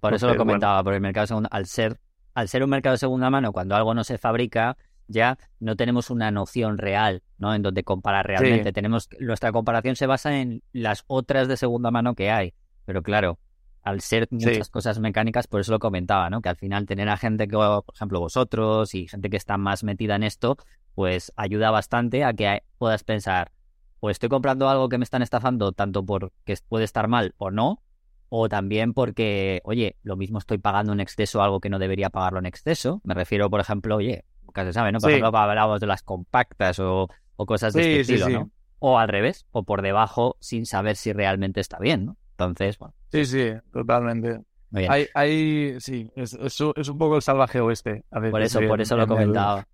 Por 0.00 0.14
eso 0.14 0.26
lo 0.26 0.36
comentaba, 0.36 0.82
porque 0.82 0.96
el 0.96 1.02
mercado 1.02 1.24
de 1.24 1.28
segunda, 1.28 1.48
al 1.52 1.66
ser, 1.66 2.00
al 2.34 2.48
ser 2.48 2.64
un 2.64 2.70
mercado 2.70 2.94
de 2.94 2.98
segunda 2.98 3.30
mano, 3.30 3.52
cuando 3.52 3.76
algo 3.76 3.94
no 3.94 4.02
se 4.02 4.18
fabrica, 4.18 4.76
ya 5.10 5.38
no 5.58 5.76
tenemos 5.76 6.10
una 6.10 6.30
noción 6.30 6.78
real, 6.78 7.22
¿no? 7.38 7.54
En 7.54 7.62
donde 7.62 7.82
comparar 7.84 8.26
realmente. 8.26 8.70
Sí. 8.70 8.72
Tenemos, 8.72 9.08
nuestra 9.18 9.52
comparación 9.52 9.96
se 9.96 10.06
basa 10.06 10.40
en 10.40 10.62
las 10.72 11.04
otras 11.06 11.48
de 11.48 11.56
segunda 11.56 11.90
mano 11.90 12.14
que 12.14 12.30
hay. 12.30 12.54
Pero 12.86 13.02
claro, 13.02 13.38
al 13.82 14.00
ser 14.00 14.28
muchas 14.30 14.70
cosas 14.70 14.98
mecánicas, 15.00 15.46
por 15.46 15.60
eso 15.60 15.72
lo 15.72 15.78
comentaba, 15.78 16.30
¿no? 16.30 16.40
Que 16.40 16.48
al 16.48 16.56
final 16.56 16.86
tener 16.86 17.08
a 17.08 17.16
gente 17.16 17.48
que, 17.48 17.56
por 17.56 17.84
ejemplo, 17.94 18.20
vosotros 18.20 18.94
y 18.94 19.08
gente 19.08 19.30
que 19.30 19.36
está 19.36 19.56
más 19.58 19.84
metida 19.84 20.16
en 20.16 20.22
esto, 20.22 20.56
pues 20.94 21.32
ayuda 21.36 21.70
bastante 21.70 22.24
a 22.24 22.32
que 22.32 22.62
puedas 22.78 23.04
pensar, 23.04 23.52
pues 24.00 24.14
estoy 24.14 24.28
comprando 24.28 24.68
algo 24.68 24.88
que 24.88 24.98
me 24.98 25.04
están 25.04 25.22
estafando 25.22 25.72
tanto 25.72 26.04
porque 26.04 26.56
puede 26.68 26.84
estar 26.84 27.08
mal 27.08 27.34
o 27.38 27.50
no, 27.50 27.82
o 28.28 28.48
también 28.48 28.94
porque, 28.94 29.60
oye, 29.64 29.96
lo 30.02 30.16
mismo 30.16 30.38
estoy 30.38 30.58
pagando 30.58 30.92
en 30.92 31.00
exceso 31.00 31.42
algo 31.42 31.60
que 31.60 31.68
no 31.68 31.78
debería 31.78 32.10
pagarlo 32.10 32.38
en 32.38 32.46
exceso. 32.46 33.00
Me 33.02 33.14
refiero, 33.14 33.50
por 33.50 33.60
ejemplo, 33.60 33.96
oye, 33.96 34.24
nunca 34.50 34.64
se 34.64 34.72
sabe, 34.72 34.92
¿no? 34.92 34.98
Por 34.98 35.10
Sí. 35.10 35.16
ejemplo, 35.16 35.38
hablábamos 35.38 35.80
de 35.80 35.86
las 35.86 36.02
compactas 36.02 36.78
o, 36.80 37.08
o 37.36 37.46
cosas 37.46 37.72
de 37.72 37.82
Sí, 37.82 37.88
este 37.90 38.00
estilo, 38.14 38.26
sí. 38.26 38.32
¿no? 38.34 38.50
O 38.80 38.98
al 38.98 39.08
revés, 39.08 39.46
o 39.52 39.62
por 39.62 39.82
debajo 39.82 40.36
sin 40.40 40.66
saber 40.66 40.96
si 40.96 41.12
realmente 41.12 41.60
está 41.60 41.78
bien, 41.78 42.06
¿no? 42.06 42.16
Entonces, 42.32 42.78
bueno, 42.78 42.94
Sí, 43.12 43.24
sí, 43.24 43.50
totalmente. 43.72 44.40
Hay, 44.72 45.06
hay, 45.14 45.80
sí, 45.80 46.10
es, 46.14 46.32
es, 46.34 46.60
un- 46.60 46.98
poco 46.98 47.16
el 47.16 47.22
salvaje 47.22 47.60
oeste. 47.60 48.04
A 48.10 48.20
veces, 48.20 48.30
por 48.30 48.42
eso, 48.42 48.60
por 48.68 48.80
eso 48.80 48.96
lo 48.96 49.06
comentaba. 49.06 49.66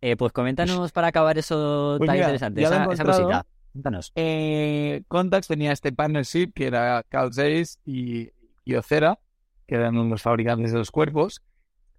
Eh, 0.00 0.16
pues 0.16 0.32
coméntanos 0.32 0.92
para 0.92 1.08
acabar 1.08 1.38
eso 1.38 1.94
Pues 1.98 2.06
tan 2.08 2.16
mira, 2.16 2.26
interesante, 2.26 2.62
esa, 2.62 2.84
esa 2.92 3.04
cosita. 3.04 3.46
Cuéntanos. 3.72 4.12
Eh, 4.14 5.02
Contax 5.08 5.46
tenía 5.48 5.72
este 5.72 5.92
partnership 5.92 6.52
que 6.54 6.66
era 6.66 7.02
Carl 7.08 7.32
Zeiss 7.32 7.78
y 7.86 8.28
Kyocera, 8.64 9.18
que 9.66 9.76
eran 9.76 10.08
los 10.10 10.20
fabricantes 10.20 10.72
de 10.72 10.78
los 10.78 10.90
cuerpos. 10.90 11.40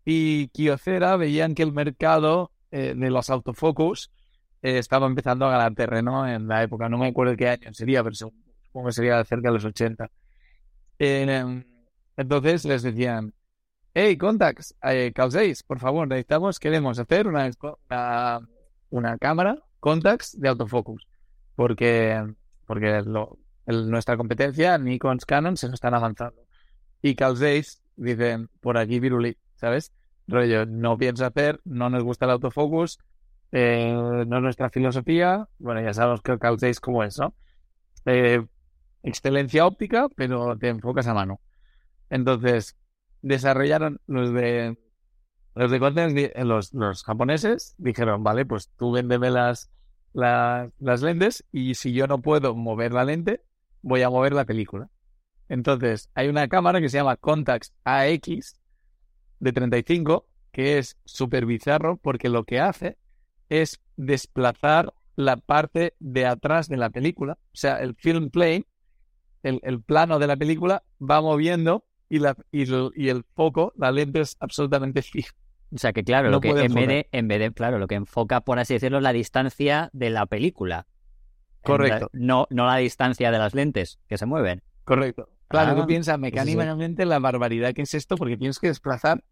Y 0.06 0.48
Kyocera 0.50 1.16
veían 1.18 1.56
que 1.56 1.64
el 1.64 1.72
mercado 1.74 2.52
eh, 2.72 2.94
de 2.96 3.10
los 3.10 3.30
autofocus 3.30 4.12
eh, 4.62 4.78
estaba 4.78 5.08
empezando 5.08 5.46
a 5.46 5.52
ganar 5.52 5.74
terreno 5.76 6.28
en 6.28 6.48
la 6.48 6.64
época. 6.64 6.90
No 6.90 6.98
me 6.98 7.08
acuerdo 7.08 7.36
qué 7.38 7.50
año 7.50 7.74
sería, 7.74 8.04
pero 8.04 8.16
supongo 8.16 8.88
que 8.88 8.92
sería 8.94 9.24
cerca 9.24 9.50
de 9.50 9.54
los 9.54 9.66
80. 9.66 10.10
Eh, 11.00 11.64
entonces 12.18 12.66
les 12.66 12.84
decían, 12.84 13.34
hey, 13.94 14.18
Contax, 14.18 14.76
eh, 14.84 15.12
Carl 15.14 15.32
Zeiss, 15.32 15.64
por 15.64 15.80
favor, 15.80 16.08
necesitamos, 16.08 16.60
queremos 16.60 17.00
hacer 17.00 17.28
una, 17.28 17.50
una, 17.90 18.40
una 18.90 19.18
cámara 19.18 19.58
Contax 19.80 20.40
de 20.40 20.50
autofocus 20.50 21.08
porque, 21.56 22.24
porque 22.66 23.02
lo- 23.06 23.38
el- 23.66 23.90
nuestra 23.90 24.18
competencia, 24.18 24.78
Nikon, 24.78 25.20
Canon, 25.26 25.58
se 25.58 25.68
están 25.68 25.94
avanzando. 25.94 26.42
Y 27.02 27.16
Carl 27.16 27.38
Zeiss 27.38 27.82
dicen, 27.96 28.50
por 28.62 28.78
aquí 28.78 29.00
Viruli. 29.00 29.38
¿Sabes? 29.64 29.94
Rollo, 30.28 30.66
no 30.66 30.98
pienso 30.98 31.26
hacer, 31.26 31.62
no 31.64 31.90
nos 31.90 32.04
gusta 32.04 32.26
el 32.26 32.32
autofocus, 32.32 33.00
eh, 33.54 33.94
no 34.28 34.38
es 34.38 34.44
nuestra 34.44 34.70
filosofía. 34.70 35.48
Bueno, 35.58 35.82
ya 35.82 35.94
sabemos 35.94 36.22
que 36.22 36.38
causéis 36.38 36.82
como 36.82 37.02
es, 37.02 37.18
¿no? 37.18 37.34
Eh, 38.06 38.46
excelencia 39.04 39.66
óptica, 39.66 40.10
pero 40.18 40.58
te 40.58 40.68
enfocas 40.68 41.08
a 41.08 41.14
mano. 41.14 41.40
Entonces, 42.10 42.76
desarrollaron 43.22 44.02
los 44.06 44.34
de 44.34 44.78
los 45.56 45.72
de 45.72 45.80
content, 45.80 46.36
los, 46.40 46.74
los 46.74 47.04
japoneses 47.04 47.76
dijeron, 47.78 48.22
vale, 48.22 48.46
pues 48.46 48.70
tú 48.78 48.92
véndeme 48.92 49.30
las, 49.30 49.72
las, 50.12 50.72
las 50.80 51.02
lentes 51.02 51.46
y 51.54 51.76
si 51.76 51.94
yo 51.94 52.08
no 52.08 52.22
puedo 52.22 52.54
mover 52.54 52.92
la 52.92 53.06
lente, 53.06 53.44
voy 53.82 54.02
a 54.02 54.10
mover 54.10 54.34
la 54.34 54.44
película. 54.44 54.90
Entonces, 55.48 56.10
hay 56.16 56.28
una 56.28 56.50
cámara 56.50 56.82
que 56.82 56.90
se 56.90 56.98
llama 56.98 57.16
Contax 57.16 57.72
AX 57.86 58.60
de 59.44 59.54
35, 59.54 60.26
que 60.52 60.78
es 60.78 60.98
súper 61.06 61.46
bizarro 61.46 61.98
porque 61.98 62.30
lo 62.30 62.44
que 62.46 62.60
hace 62.60 62.98
es 63.50 63.82
desplazar 63.98 64.94
la 65.16 65.38
parte 65.38 65.94
de 66.00 66.26
atrás 66.26 66.68
de 66.70 66.78
la 66.78 66.90
película. 66.90 67.34
O 67.34 67.56
sea, 67.56 67.78
el 67.82 67.96
film 67.96 68.30
plane, 68.30 68.66
el, 69.44 69.60
el 69.64 69.82
plano 69.82 70.18
de 70.20 70.28
la 70.28 70.38
película, 70.38 70.84
va 71.02 71.22
moviendo 71.22 71.86
y, 72.10 72.20
la, 72.20 72.36
y, 72.52 72.64
y 72.96 73.10
el 73.10 73.24
foco, 73.36 73.74
la 73.76 73.92
lente 73.92 74.22
es 74.22 74.38
absolutamente 74.40 75.02
fija. 75.02 75.34
O 75.74 75.78
sea 75.78 75.92
que 75.92 76.04
claro, 76.04 76.28
No 76.30 76.34
lo 76.38 76.42
que 76.42 76.50
en 76.50 76.74
vez, 76.74 76.88
de, 76.88 77.10
en 77.12 77.28
vez 77.28 77.40
de, 77.40 77.52
claro, 77.52 77.80
lo 77.80 77.88
que 77.88 77.96
enfoca, 77.96 78.42
por 78.42 78.60
así 78.60 78.76
decirlo, 78.76 78.98
es 79.00 79.04
la 79.04 79.14
distancia 79.14 79.90
de 79.94 80.10
la 80.12 80.26
película. 80.28 80.86
Correcto. 81.62 82.10
la- 82.14 82.20
No, 82.20 82.48
no 82.52 82.66
la 82.68 82.78
distancia 82.78 83.32
de 83.32 83.38
las 83.40 83.54
lentes 83.56 84.00
que 84.08 84.18
se 84.18 84.26
mueven. 84.26 84.62
Correcto. 84.84 85.30
Claro, 85.48 85.72
Ah, 85.72 85.76
tú 85.82 85.88
piensas 85.88 86.16
sí, 86.16 86.18
sí. 86.18 86.22
mecánicamente 86.22 87.06
la 87.06 87.20
barbaridad 87.20 87.74
que 87.74 87.84
es 87.84 87.94
esto, 87.94 88.16
porque 88.18 88.38
tienes 88.38 88.60
que 88.60 88.68
desplazar 88.68 89.24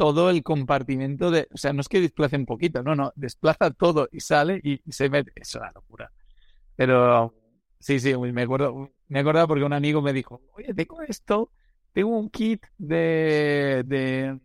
todo 0.00 0.30
el 0.30 0.42
compartimento 0.42 1.30
de. 1.30 1.46
O 1.52 1.58
sea, 1.58 1.74
no 1.74 1.82
es 1.82 1.88
que 1.90 2.00
desplace 2.00 2.36
un 2.36 2.46
poquito, 2.46 2.82
no, 2.82 2.94
no, 2.96 3.12
desplaza 3.16 3.70
todo 3.70 4.08
y 4.10 4.20
sale 4.20 4.58
y, 4.64 4.80
y 4.88 4.92
se 4.92 5.10
mete. 5.10 5.30
Es 5.36 5.54
una 5.56 5.70
locura. 5.74 6.10
Pero 6.76 7.34
sí, 7.80 8.00
sí, 8.00 8.16
me 8.16 8.42
acuerdo, 8.42 8.90
me 9.08 9.20
acuerdo 9.20 9.48
porque 9.48 9.64
un 9.64 9.72
amigo 9.74 10.02
me 10.02 10.12
dijo, 10.12 10.42
oye, 10.56 10.74
tengo 10.74 11.02
esto, 11.02 11.52
tengo 11.92 12.18
un 12.18 12.30
kit 12.30 12.64
de, 12.78 13.84
de, 13.86 14.38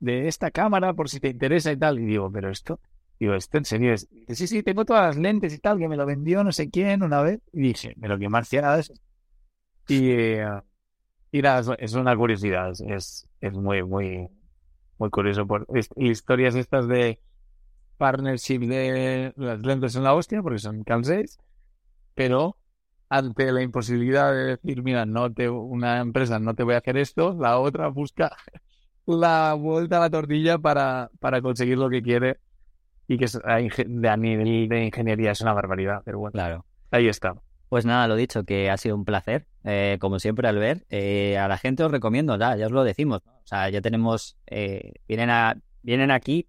de 0.00 0.28
esta 0.28 0.50
cámara 0.50 0.94
por 0.94 1.08
si 1.10 1.20
te 1.20 1.28
interesa 1.28 1.72
y 1.72 1.76
tal. 1.78 1.98
Y 2.00 2.06
digo, 2.06 2.30
pero 2.32 2.50
esto, 2.50 2.80
digo, 3.20 3.34
¿esto 3.34 3.58
en 3.58 3.64
serio 3.66 3.94
es? 3.94 4.08
Sí, 4.28 4.46
sí, 4.48 4.62
tengo 4.62 4.84
todas 4.84 5.16
las 5.16 5.18
lentes 5.22 5.54
y 5.54 5.58
tal, 5.58 5.78
que 5.78 5.88
me 5.88 5.96
lo 5.96 6.06
vendió 6.06 6.44
no 6.44 6.52
sé 6.52 6.70
quién 6.70 7.02
una 7.02 7.22
vez. 7.22 7.40
Y 7.52 7.62
dije, 7.62 7.94
pero 8.00 8.18
qué 8.18 8.28
marciada 8.28 8.78
es. 8.80 8.92
Y, 9.88 10.12
y 11.32 11.42
nada, 11.42 11.76
es- 11.78 11.94
una 11.94 12.16
curiosidad, 12.16 12.70
es, 12.88 13.28
es 13.40 13.52
muy, 13.52 13.82
muy, 13.82 14.28
muy 15.00 15.10
curioso. 15.10 15.46
Por, 15.46 15.66
historias 15.96 16.54
estas 16.54 16.86
de 16.86 17.20
partnership 17.96 18.60
de 18.60 19.32
las 19.36 19.60
lentes 19.60 19.96
en 19.96 20.04
la 20.04 20.14
hostia, 20.14 20.42
porque 20.42 20.58
son 20.58 20.84
calcéis, 20.84 21.38
pero 22.14 22.56
ante 23.08 23.50
la 23.50 23.62
imposibilidad 23.62 24.32
de 24.32 24.56
decir, 24.56 24.82
mira, 24.82 25.04
no 25.06 25.32
te, 25.32 25.48
una 25.48 26.00
empresa 26.00 26.38
no 26.38 26.54
te 26.54 26.62
voy 26.62 26.74
a 26.74 26.78
hacer 26.78 26.96
esto, 26.96 27.36
la 27.38 27.58
otra 27.58 27.88
busca 27.88 28.36
la 29.06 29.54
vuelta 29.54 29.96
a 29.96 30.00
la 30.00 30.10
tortilla 30.10 30.58
para, 30.58 31.10
para 31.18 31.42
conseguir 31.42 31.78
lo 31.78 31.90
que 31.90 32.02
quiere 32.02 32.38
y 33.08 33.18
que 33.18 33.24
es, 33.24 33.36
a 33.44 34.16
nivel 34.16 34.68
de 34.68 34.84
ingeniería 34.84 35.32
es 35.32 35.40
una 35.40 35.52
barbaridad, 35.52 36.02
pero 36.04 36.20
bueno, 36.20 36.32
Claro. 36.32 36.64
ahí 36.92 37.08
está. 37.08 37.34
Pues 37.70 37.86
nada, 37.86 38.08
lo 38.08 38.16
dicho, 38.16 38.42
que 38.42 38.68
ha 38.68 38.76
sido 38.76 38.96
un 38.96 39.04
placer, 39.04 39.46
eh, 39.62 39.96
como 40.00 40.18
siempre, 40.18 40.48
al 40.48 40.58
ver. 40.58 40.84
Eh, 40.90 41.38
a 41.38 41.46
la 41.46 41.56
gente 41.56 41.84
os 41.84 41.92
recomiendo, 41.92 42.36
ya, 42.36 42.56
ya 42.56 42.66
os 42.66 42.72
lo 42.72 42.82
decimos. 42.82 43.22
¿no? 43.24 43.32
O 43.32 43.46
sea, 43.46 43.70
ya 43.70 43.80
tenemos, 43.80 44.36
eh, 44.48 44.94
vienen, 45.06 45.30
a, 45.30 45.56
vienen 45.82 46.10
aquí, 46.10 46.48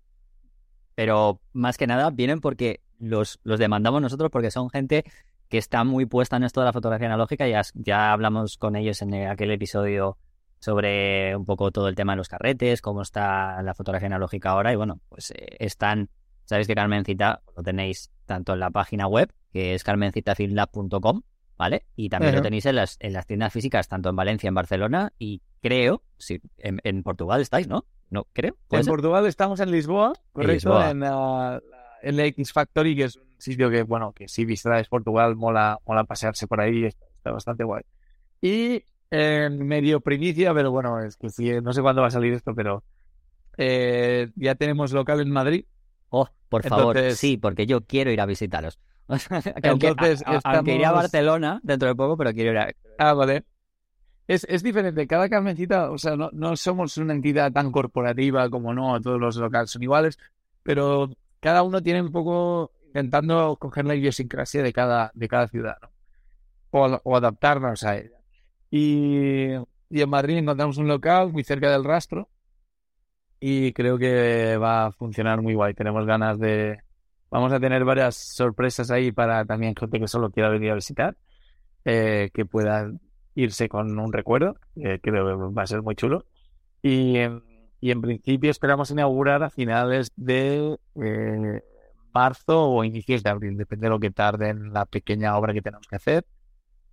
pero 0.95 1.39
más 1.53 1.77
que 1.77 1.85
nada 1.85 2.09
vienen 2.09 2.41
porque 2.41 2.81
los, 2.97 3.39
los 3.43 3.59
demandamos 3.59 4.01
nosotros, 4.01 4.31
porque 4.31 4.49
son 4.49 4.71
gente 4.71 5.03
que 5.47 5.59
está 5.59 5.83
muy 5.83 6.07
puesta 6.07 6.37
en 6.37 6.43
esto 6.43 6.61
de 6.61 6.65
la 6.65 6.73
fotografía 6.73 7.05
analógica. 7.05 7.47
Ya, 7.47 7.61
ya 7.75 8.13
hablamos 8.13 8.57
con 8.57 8.75
ellos 8.75 8.99
en 9.03 9.13
aquel 9.27 9.51
episodio 9.51 10.17
sobre 10.59 11.35
un 11.35 11.45
poco 11.45 11.69
todo 11.69 11.87
el 11.87 11.93
tema 11.93 12.13
de 12.13 12.17
los 12.17 12.29
carretes, 12.29 12.81
cómo 12.81 13.03
está 13.03 13.61
la 13.61 13.75
fotografía 13.75 14.07
analógica 14.07 14.49
ahora. 14.49 14.73
Y 14.73 14.75
bueno, 14.75 15.01
pues 15.07 15.29
eh, 15.31 15.57
están, 15.59 16.09
sabéis 16.45 16.65
que 16.65 16.73
Carmencita 16.73 17.43
lo 17.55 17.61
tenéis 17.61 18.09
tanto 18.25 18.53
en 18.53 18.59
la 18.59 18.71
página 18.71 19.05
web, 19.05 19.31
que 19.51 19.73
es 19.73 19.83
carmencitafilmlab.com, 19.83 21.21
¿vale? 21.57 21.85
Y 21.95 22.09
también 22.09 22.35
lo 22.35 22.41
tenéis 22.41 22.65
en 22.65 22.75
las, 22.75 22.97
en 22.99 23.13
las 23.13 23.25
tiendas 23.27 23.53
físicas, 23.53 23.87
tanto 23.87 24.09
en 24.09 24.15
Valencia, 24.15 24.47
en 24.47 24.55
Barcelona 24.55 25.13
y 25.19 25.41
creo, 25.61 26.03
sí, 26.17 26.41
en, 26.57 26.79
en 26.83 27.03
Portugal 27.03 27.41
estáis, 27.41 27.67
¿no? 27.67 27.85
No, 28.09 28.25
creo. 28.33 28.55
¿Puede 28.67 28.81
En 28.81 28.85
ser? 28.85 28.91
Portugal 28.91 29.25
estamos 29.25 29.59
en 29.59 29.71
Lisboa, 29.71 30.13
correcto, 30.33 30.53
Lisboa. 30.53 30.89
en 30.91 30.99
la, 31.01 31.61
en 32.01 32.17
la 32.17 32.25
X 32.25 32.51
Factory, 32.51 32.95
que 32.95 33.03
es 33.05 33.15
un 33.15 33.23
sitio 33.37 33.69
que, 33.69 33.83
bueno, 33.83 34.11
que 34.13 34.27
si 34.27 34.43
visitáis 34.45 34.87
Portugal, 34.87 35.35
mola, 35.35 35.79
mola 35.85 36.03
pasearse 36.03 36.47
por 36.47 36.59
ahí, 36.61 36.85
está, 36.85 37.05
está 37.15 37.31
bastante 37.31 37.63
guay. 37.63 37.83
Y 38.41 38.83
en 39.11 39.65
medio 39.65 40.01
primicia, 40.01 40.53
pero 40.53 40.71
bueno, 40.71 40.99
es 41.01 41.15
que 41.15 41.29
sí, 41.29 41.51
no 41.61 41.73
sé 41.73 41.81
cuándo 41.81 42.01
va 42.01 42.07
a 42.07 42.11
salir 42.11 42.33
esto, 42.33 42.53
pero 42.55 42.83
eh, 43.57 44.29
ya 44.35 44.55
tenemos 44.55 44.91
local 44.93 45.21
en 45.21 45.29
Madrid. 45.29 45.65
Oh, 46.09 46.27
por 46.49 46.63
favor, 46.67 46.97
Entonces- 46.97 47.19
sí, 47.19 47.37
porque 47.37 47.65
yo 47.65 47.81
quiero 47.81 48.11
ir 48.11 48.19
a 48.19 48.25
visitaros. 48.25 48.79
O 49.07 49.17
sea, 49.17 49.41
que 49.61 49.67
aunque, 49.69 49.87
Entonces, 49.89 50.23
a- 50.25 50.35
a- 50.43 50.55
aunque 50.55 50.75
iré 50.75 50.85
a 50.85 50.87
estamos- 50.89 51.03
Barcelona 51.03 51.59
dentro 51.63 51.87
de 51.89 51.95
poco, 51.95 52.17
pero 52.17 52.33
quiero 52.33 52.51
ir 52.51 52.57
a... 52.59 52.71
Ah, 52.97 53.13
vale. 53.13 53.43
Es, 54.27 54.45
es 54.49 54.63
diferente, 54.63 55.07
cada 55.07 55.27
Carmencita, 55.27 55.91
o 55.91 55.97
sea, 55.97 56.15
no, 56.15 56.29
no 56.31 56.55
somos 56.55 56.95
una 56.97 57.13
entidad 57.13 57.51
tan 57.51 57.71
corporativa 57.71 58.49
como 58.49 58.73
no, 58.73 59.01
todos 59.01 59.19
los 59.19 59.35
locales 59.35 59.71
son 59.71 59.83
iguales, 59.83 60.17
pero 60.63 61.09
cada 61.41 61.63
uno 61.63 61.81
tiene 61.81 62.01
un 62.01 62.11
poco 62.11 62.71
intentando 62.87 63.57
coger 63.57 63.85
la 63.85 63.95
idiosincrasia 63.95 64.63
de 64.63 64.71
cada, 64.71 65.11
de 65.15 65.27
cada 65.27 65.47
ciudad, 65.49 65.75
¿no? 65.81 65.89
O, 66.71 67.01
o 67.03 67.17
adaptarnos 67.17 67.83
a 67.83 67.97
ella. 67.97 68.17
Y, 68.69 69.47
y 69.89 70.01
en 70.01 70.09
Madrid 70.09 70.37
encontramos 70.37 70.77
un 70.77 70.87
local 70.87 71.33
muy 71.33 71.43
cerca 71.43 71.69
del 71.69 71.83
rastro 71.83 72.29
y 73.41 73.73
creo 73.73 73.97
que 73.97 74.55
va 74.57 74.85
a 74.85 74.91
funcionar 74.93 75.41
muy 75.41 75.55
guay. 75.55 75.73
Tenemos 75.73 76.05
ganas 76.05 76.39
de... 76.39 76.79
Vamos 77.31 77.53
a 77.53 77.59
tener 77.61 77.85
varias 77.85 78.15
sorpresas 78.17 78.91
ahí 78.91 79.11
para 79.13 79.45
también 79.45 79.75
gente 79.75 79.99
que 79.99 80.07
solo 80.07 80.31
quiera 80.31 80.49
venir 80.49 80.71
a 80.71 80.75
visitar, 80.75 81.17
eh, 81.85 82.29
que 82.33 82.45
pueda 82.45 82.91
irse 83.35 83.69
con 83.69 83.97
un 83.99 84.13
recuerdo, 84.13 84.55
eh, 84.77 84.99
creo 85.01 85.25
que 85.27 85.53
va 85.55 85.63
a 85.63 85.67
ser 85.67 85.81
muy 85.81 85.95
chulo. 85.95 86.25
Y, 86.81 87.17
en- 87.17 87.43
y 87.81 87.91
en 87.91 88.01
principio 88.01 88.51
esperamos 88.51 88.91
inaugurar 88.91 89.43
a 89.43 89.49
finales 89.51 90.11
de 90.15 90.77
eh, 91.03 91.61
marzo 92.13 92.69
o 92.71 92.83
inicios 92.83 93.23
de 93.23 93.29
abril, 93.31 93.57
depende 93.57 93.85
de 93.87 93.91
lo 93.91 93.99
que 93.99 94.11
tarde 94.11 94.49
en 94.49 94.73
la 94.73 94.85
pequeña 94.85 95.37
obra 95.37 95.53
que 95.53 95.61
tenemos 95.61 95.87
que 95.87 95.95
hacer. 95.97 96.25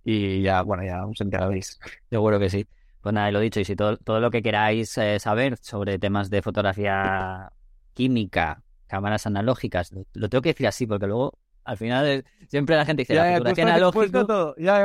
Y 0.03 0.41
ya, 0.41 0.61
bueno, 0.63 0.83
ya 0.83 1.05
os 1.05 1.19
enteraréis. 1.21 1.79
Seguro 2.09 2.39
que 2.39 2.49
sí. 2.49 2.67
Pues 3.01 3.13
nada, 3.13 3.31
lo 3.31 3.39
dicho, 3.39 3.59
y 3.59 3.65
si 3.65 3.75
todo, 3.75 3.97
todo 3.97 4.19
lo 4.19 4.31
que 4.31 4.41
queráis 4.41 4.97
eh, 4.97 5.19
saber 5.19 5.57
sobre 5.61 5.99
temas 5.99 6.29
de 6.29 6.41
fotografía 6.41 7.51
química, 7.93 8.61
cámaras 8.89 9.25
analógicas, 9.25 9.91
lo, 9.93 10.03
lo 10.13 10.27
tengo 10.29 10.41
que 10.41 10.49
decir 10.49 10.67
así, 10.67 10.85
porque 10.85 11.07
luego 11.07 11.37
al 11.63 11.77
final 11.77 12.07
eh, 12.07 12.23
siempre 12.47 12.75
la 12.75 12.83
gente 12.85 13.03
dice, 13.03 13.13
la 13.13 13.21
Ya, 13.23 13.27
fotografía 13.37 13.63
analógica... 13.75 14.19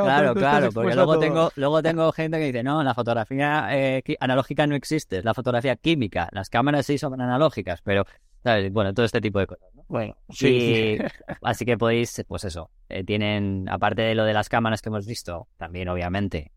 Claro, 0.05 0.27
estás 0.29 0.43
claro, 0.43 0.73
porque 0.73 0.95
luego 0.95 1.13
tengo, 1.21 1.51
luego 1.57 1.83
tengo 1.83 2.13
gente 2.13 2.39
que 2.39 2.45
dice, 2.47 2.63
no, 2.63 2.83
la 2.83 2.95
fotografía 2.95 3.69
eh, 3.71 4.03
analógica 4.21 4.67
no 4.67 4.75
existe, 4.75 5.19
es 5.19 5.25
la 5.25 5.33
fotografía 5.35 5.77
química, 5.77 6.29
las 6.33 6.51
cámaras 6.51 6.85
sí 6.87 6.99
son 6.99 7.19
analógicas, 7.21 7.81
pero, 7.83 8.05
¿sabes? 8.43 8.71
Bueno, 8.71 8.93
todo 8.93 9.07
este 9.07 9.21
tipo 9.23 9.39
de 9.39 9.47
cosas, 9.47 9.69
¿no? 9.75 9.85
Bueno, 9.89 10.17
sí, 10.31 10.49
Y- 10.49 10.99
así 11.43 11.65
que 11.65 11.79
podéis, 11.79 12.23
pues 12.29 12.45
eso, 12.45 12.71
eh, 12.91 13.03
tienen, 13.03 13.67
aparte 13.71 14.03
de 14.03 14.15
lo 14.15 14.25
de 14.25 14.35
las 14.35 14.49
cámaras 14.51 14.83
que 14.83 14.91
hemos 14.91 15.07
visto, 15.07 15.49
también 15.57 15.89
obviamente, 15.89 16.53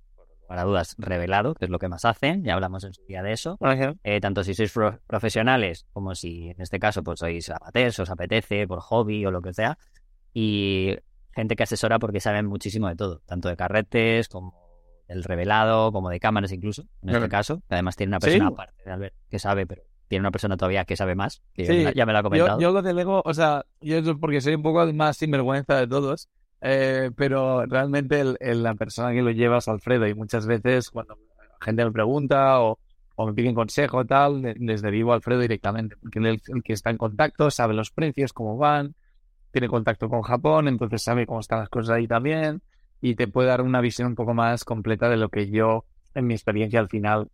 para 0.47 0.63
dudas, 0.63 0.95
revelado, 0.97 1.53
que 1.55 1.65
es 1.65 1.71
lo 1.71 1.77
que 1.79 1.87
más 1.89 2.05
hacen, 2.05 2.43
ya 2.43 2.53
hablamos 2.53 2.83
en 2.83 2.93
su 2.93 3.03
día 3.05 3.21
de 3.21 3.33
eso, 3.33 3.57
eh, 4.03 4.19
tanto 4.21 4.43
si 4.43 4.53
sois 4.53 4.71
pro- 4.71 4.99
profesionales 5.05 5.85
como 5.93 6.15
si 6.15 6.49
en 6.49 6.61
este 6.61 6.79
caso 6.79 7.03
pues 7.03 7.19
sois 7.19 7.49
amateurs, 7.49 7.99
os 7.99 8.09
apetece 8.09 8.65
por 8.67 8.79
hobby 8.79 9.25
o 9.25 9.31
lo 9.31 9.41
que 9.41 9.53
sea, 9.53 9.77
y 10.33 10.95
gente 11.33 11.55
que 11.55 11.63
asesora 11.63 11.99
porque 11.99 12.19
saben 12.19 12.45
muchísimo 12.45 12.87
de 12.87 12.95
todo, 12.95 13.21
tanto 13.25 13.49
de 13.49 13.55
carretes 13.57 14.27
como 14.29 14.53
del 15.07 15.23
revelado, 15.23 15.91
como 15.91 16.09
de 16.09 16.19
cámaras 16.19 16.51
incluso, 16.51 16.83
en 17.01 17.09
este 17.09 17.29
caso, 17.29 17.57
que 17.67 17.75
además 17.75 17.95
tiene 17.95 18.11
una 18.11 18.19
Sí. 18.19 18.25
persona 18.27 18.47
aparte 18.47 18.83
de 18.85 18.91
Albert 18.91 19.15
que 19.29 19.39
sabe, 19.39 19.65
pero 19.65 19.83
tiene 20.07 20.21
una 20.21 20.31
persona 20.31 20.57
todavía 20.57 20.85
que 20.85 20.95
sabe 20.95 21.15
más, 21.15 21.41
que 21.53 21.63
ya 21.65 21.71
Sí, 21.71 21.77
me 21.77 21.83
la- 21.83 21.93
ya 21.93 22.05
me 22.05 22.13
lo 22.13 22.19
ha 22.19 22.23
comentado. 22.23 22.59
Yo, 22.59 22.67
yo 22.69 22.71
lo 22.73 22.81
delego, 22.81 23.21
o 23.25 23.33
sea, 23.33 23.65
yo 23.81 23.97
es 23.97 24.05
porque 24.19 24.41
soy 24.41 24.55
un 24.55 24.63
poco 24.63 24.83
el 24.83 24.93
más 24.93 25.17
sinvergüenza 25.17 25.75
de 25.75 25.87
todos, 25.87 26.29
eh, 26.62 27.12
pero 27.16 27.66
realmente 27.66 28.20
el- 28.22 28.38
el- 28.39 28.64
la 28.64 28.76
persona 28.76 29.14
que 29.14 29.22
lo 29.22 29.32
lleva 29.32 29.58
es 29.60 29.68
Alfredo 29.68 30.08
y 30.08 30.14
muchas 30.16 30.47
veces 30.47 30.89
cuando 30.89 31.18
la 31.38 31.66
gente 31.66 31.86
me 31.86 31.91
pregunta 31.91 32.62
o, 32.62 32.80
o 33.16 33.26
me 33.28 33.34
piden 33.34 33.55
consejo 33.55 34.05
tal, 34.05 34.41
le- 34.41 34.55
les 34.55 34.82
derivo 34.82 35.12
a 35.12 35.16
Alfredo 35.16 35.41
directamente, 35.41 35.95
porque 35.97 36.20
él 36.20 36.28
es 36.28 36.49
el 36.49 36.64
que 36.64 36.74
está 36.74 36.89
en 36.89 36.97
contacto, 36.97 37.51
sabe 37.51 37.74
los 37.74 37.91
precios, 37.91 38.34
cómo 38.34 38.58
van, 38.58 38.95
tiene 39.51 39.68
contacto 39.70 40.10
con 40.10 40.22
Japón, 40.24 40.68
entonces 40.68 41.03
sabe 41.03 41.26
cómo 41.26 41.39
están 41.39 41.60
las 41.60 41.70
cosas 41.70 41.95
ahí 41.97 42.08
también 42.08 42.62
y 43.01 43.16
te 43.16 43.28
puede 43.28 43.49
dar 43.49 43.62
una 43.62 43.82
visión 43.82 44.08
un 44.10 44.16
poco 44.16 44.34
más 44.34 44.64
completa 44.66 45.10
de 45.10 45.18
lo 45.18 45.30
que 45.30 45.49
yo, 45.49 45.86
en 46.16 46.28
mi 46.28 46.34
experiencia 46.36 46.80
al 46.80 46.89
final, 46.89 47.30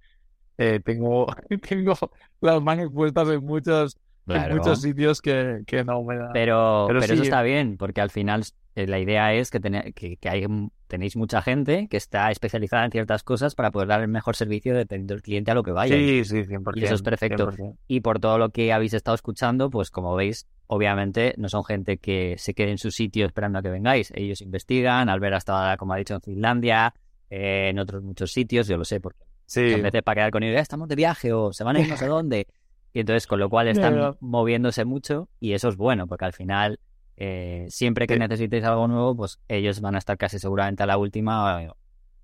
eh, 0.57 0.79
tengo, 0.83 1.27
tengo 1.69 1.95
las 2.41 2.61
manos 2.61 2.91
puestas 2.93 3.29
en 3.29 3.43
muchos, 3.45 3.97
en 4.27 4.33
Claro. 4.33 4.55
muchos 4.55 4.81
sitios 4.81 5.21
que, 5.21 5.63
que 5.67 5.83
no 5.83 6.03
me 6.03 6.17
da. 6.17 6.31
Pero, 6.33 6.85
Pero 6.87 6.99
pero 6.99 7.13
eso 7.13 7.23
sí. 7.23 7.23
está 7.23 7.41
bien, 7.41 7.77
porque 7.77 8.01
al 8.01 8.09
final 8.09 8.43
la 8.75 8.99
idea 8.99 9.33
es 9.33 9.51
que, 9.51 9.59
que, 9.95 10.17
que 10.17 10.29
hay, 10.29 10.45
tenéis 10.87 11.15
mucha 11.15 11.41
gente 11.41 11.87
que 11.89 11.97
está 11.97 12.31
especializada 12.31 12.85
en 12.85 12.91
ciertas 12.91 13.23
cosas 13.23 13.55
para 13.55 13.71
poder 13.71 13.87
dar 13.87 14.01
el 14.01 14.07
mejor 14.07 14.35
servicio 14.35 14.75
dependiendo 14.75 15.13
del 15.13 15.21
cliente 15.21 15.51
a 15.51 15.53
lo 15.53 15.63
que 15.63 15.71
vaya. 15.71 15.95
Sí, 15.95 16.23
sí, 16.25 16.43
100%. 16.43 16.71
Y 16.75 16.83
eso 16.83 16.95
es 16.95 17.01
perfecto. 17.01 17.51
100%. 17.51 17.77
Y 17.87 18.01
por 18.01 18.19
todo 18.19 18.37
lo 18.37 18.49
que 18.49 18.73
habéis 18.73 18.93
estado 18.93 19.15
escuchando, 19.15 19.69
pues 19.69 19.91
como 19.91 20.15
veis, 20.15 20.47
obviamente 20.67 21.33
no 21.37 21.49
son 21.49 21.63
gente 21.63 21.97
que 21.97 22.35
se 22.37 22.53
quede 22.53 22.71
en 22.71 22.77
su 22.77 22.91
sitio 22.91 23.25
esperando 23.25 23.59
a 23.59 23.61
que 23.61 23.69
vengáis. 23.69 24.11
Ellos 24.15 24.41
investigan, 24.41 25.09
Albert 25.09 25.35
ha 25.35 25.37
estado, 25.37 25.77
como 25.77 25.93
ha 25.93 25.97
dicho, 25.97 26.15
en 26.15 26.21
Finlandia, 26.21 26.93
eh, 27.29 27.69
en 27.69 27.79
otros 27.79 28.01
muchos 28.03 28.31
sitios, 28.31 28.67
yo 28.67 28.77
lo 28.77 28.85
sé, 28.85 28.99
porque 28.99 29.23
Sí, 29.45 29.61
muchas 29.61 29.81
veces 29.83 30.03
para 30.03 30.15
quedar 30.15 30.31
con 30.31 30.41
ellos, 30.43 30.57
"Eh, 30.57 30.61
estamos 30.61 30.87
de 30.87 30.95
viaje 30.95 31.33
o 31.33 31.51
se 31.53 31.63
van 31.63 31.75
a 31.75 31.79
ir 31.81 31.87
no 31.89 31.97
sé 31.97 32.05
dónde. 32.07 32.47
Y 32.93 32.99
entonces, 32.99 33.27
con 33.27 33.39
lo 33.39 33.49
cual 33.49 33.67
están 33.67 34.15
moviéndose 34.19 34.85
mucho 34.85 35.27
y 35.39 35.53
eso 35.53 35.67
es 35.67 35.75
bueno, 35.77 36.05
porque 36.07 36.25
al 36.25 36.33
final, 36.33 36.79
eh, 37.17 37.65
siempre 37.69 38.07
que 38.07 38.15
Sí. 38.15 38.19
necesitéis 38.19 38.63
algo 38.63 38.87
nuevo, 38.87 39.15
pues 39.15 39.39
ellos 39.47 39.81
van 39.81 39.95
a 39.95 39.99
estar 39.99 40.17
casi 40.17 40.39
seguramente 40.39 40.83
a 40.83 40.85
la 40.85 40.97
última 40.97 41.63
eh, 41.63 41.71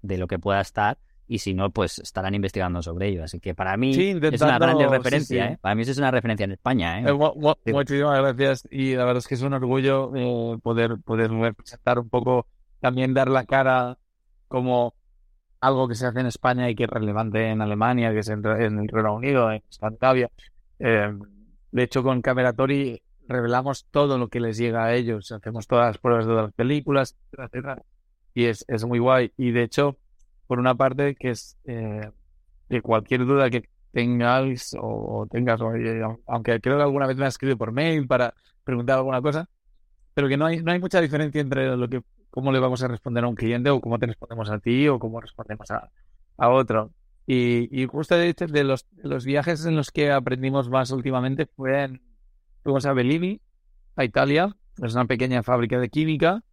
de 0.01 0.17
lo 0.17 0.27
que 0.27 0.39
pueda 0.39 0.61
estar 0.61 0.97
y 1.27 1.39
si 1.39 1.53
no, 1.53 1.69
pues 1.69 1.99
estarán 1.99 2.33
investigando 2.33 2.81
sobre 2.81 3.07
ello. 3.09 3.23
Así 3.23 3.39
que 3.39 3.53
para 3.53 3.77
mí 3.77 3.93
Sí, 3.93 4.09
es 4.19 4.41
una 4.41 4.57
sí, 4.57 4.85
referencia, 4.89 5.47
sí. 5.47 5.53
¿eh? 5.53 5.57
Para 5.61 5.75
mí 5.75 5.83
eso 5.83 5.91
es 5.91 5.97
una 5.99 6.09
referencia 6.09 6.43
en 6.45 6.51
España, 6.53 7.01
¿eh? 7.01 7.05
Eh. 7.07 7.71
Muchísimas 7.71 8.17
gracias 8.19 8.67
y 8.71 8.95
la 8.95 9.05
verdad 9.05 9.17
es 9.19 9.27
que 9.27 9.35
es 9.35 9.41
un 9.43 9.53
orgullo 9.53 10.11
poder, 10.63 10.97
poder 11.05 11.29
representar 11.31 11.99
un 11.99 12.09
poco, 12.09 12.47
también 12.79 13.13
dar 13.13 13.29
la 13.29 13.45
cara 13.45 13.97
como 14.47 14.95
algo 15.61 15.87
que 15.87 15.93
se 15.95 16.07
hace 16.07 16.19
en 16.21 16.25
España 16.25 16.67
y 16.69 16.73
que 16.75 16.85
es 16.85 16.89
relevante 16.89 17.49
en 17.49 17.61
Alemania, 17.61 18.11
que 18.11 18.19
es 18.19 18.29
en, 18.29 18.43
en 18.45 18.79
el 18.79 18.87
Reino 18.87 19.13
Unido, 19.13 19.51
en 19.51 19.61
Escandinavia. 19.69 20.31
De 20.79 21.83
hecho, 21.83 22.01
con 22.01 22.21
Cameratori 22.21 23.01
revelamos 23.30 23.86
todo 23.91 24.17
lo 24.17 24.27
que 24.27 24.39
les 24.39 24.57
llega 24.57 24.84
a 24.84 24.95
ellos, 24.95 25.32
hacemos 25.32 25.67
todas 25.67 25.88
las 25.88 25.97
pruebas 25.99 26.25
de 26.25 26.34
las 26.34 26.51
películas, 26.53 27.15
etcétera, 27.32 27.45
etcétera. 27.45 27.84
Y 28.34 28.45
es, 28.45 28.65
es 28.67 28.84
muy 28.86 28.99
guay. 28.99 29.32
Y 29.38 29.51
de 29.51 29.63
hecho, 29.63 29.97
por 30.47 30.59
una 30.59 30.75
parte, 30.75 31.15
que 31.15 31.30
es 31.30 31.57
eh, 31.65 32.09
de 32.69 32.82
cualquier 32.82 33.25
duda 33.25 33.49
que 33.49 33.69
tengáis 33.91 34.73
o, 34.73 35.19
o 35.19 35.27
tengas, 35.27 35.61
o, 35.61 35.75
eh, 35.75 36.01
aunque 36.27 36.59
creo 36.59 36.77
que 36.77 36.84
alguna 36.84 37.05
vez 37.05 37.17
me 37.17 37.25
has 37.25 37.36
escrito 37.36 37.57
por 37.57 37.71
mail 37.71 38.07
para 38.07 38.34
preguntar 38.63 38.97
alguna 38.97 39.21
cosa, 39.21 39.47
pero 40.13 40.27
que 40.27 40.38
no 40.38 40.47
hay, 40.47 40.61
no 40.63 40.71
hay 40.71 40.80
mucha 40.80 40.99
diferencia 40.99 41.39
entre 41.39 41.77
lo 41.77 41.88
que, 41.88 42.01
cómo 42.32 42.51
le 42.51 42.59
vamos 42.59 42.82
a 42.84 42.88
responder 42.88 43.23
a 43.23 43.27
un 43.27 43.36
cliente 43.36 43.69
o 43.69 43.80
cómo 43.80 43.99
te 43.99 44.07
respondemos 44.07 44.49
a 44.49 44.59
ti 44.59 44.88
o 44.88 44.97
cómo 44.99 45.21
respondemos 45.21 45.69
a, 45.71 45.89
a 46.38 46.49
otro. 46.49 46.91
Y, 47.27 47.69
y 47.71 47.86
justo 47.86 48.15
de, 48.15 48.34
de 48.34 48.63
los, 48.63 48.88
de 48.91 49.07
los 49.07 49.23
viajes 49.23 49.63
en 49.65 49.75
los 49.75 49.91
que 49.91 50.11
aprendimos 50.11 50.67
más 50.67 50.89
últimamente 50.89 51.45
fue 51.45 51.84
en, 51.84 52.01
fuimos 52.64 52.86
a 52.86 52.93
Bellini, 52.93 53.41
a 53.95 54.03
Italia, 54.03 54.55
es 54.82 54.93
una 54.93 55.05
pequeña 55.05 55.43
fábrica 55.43 55.80
de 55.80 55.89
química 55.89 56.43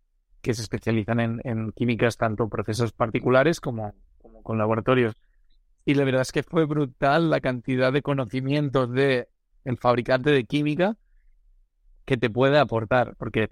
que 0.40 0.54
se 0.54 0.62
especializan 0.62 1.20
en, 1.20 1.40
en 1.44 1.72
químicas 1.72 2.16
tanto 2.16 2.48
procesos 2.48 2.92
particulares 2.92 3.60
como, 3.60 3.94
como 4.18 4.42
con 4.42 4.58
laboratorios. 4.58 5.14
Y 5.84 5.94
la 5.94 6.04
verdad 6.04 6.22
es 6.22 6.32
que 6.32 6.42
fue 6.42 6.66
brutal 6.66 7.30
la 7.30 7.40
cantidad 7.40 7.92
de 7.92 8.02
conocimientos 8.02 8.90
de 8.92 9.28
el 9.64 9.78
fabricante 9.78 10.30
de 10.30 10.44
química 10.44 10.96
que 12.04 12.16
te 12.16 12.30
puede 12.30 12.58
aportar, 12.58 13.16
porque 13.16 13.50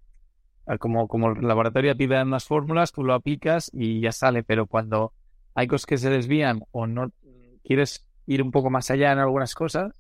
ah, 0.67 0.79
como, 0.79 1.09
como 1.09 1.33
el 1.33 1.47
laboratorio 1.47 1.97
te 1.97 2.07
dan 2.07 2.29
unas 2.29 2.45
fórmulas, 2.45 2.93
tú 2.93 3.03
lo 3.03 3.15
aplicas 3.15 3.71
y 3.73 4.01
ya 4.01 4.13
sale, 4.13 4.45
pero 4.45 4.67
cuando 4.67 5.13
hay 5.55 5.67
cosas 5.67 5.87
que 5.87 5.99
se 5.99 6.11
desvían 6.11 6.63
o 6.71 6.87
no 6.87 7.11
quieres 7.65 8.07
ir 8.27 8.43
un 8.43 8.51
poco 8.51 8.71
más 8.71 8.91
allá 8.91 9.13
en 9.13 9.19
algunas 9.19 9.55
cosas, 9.55 9.93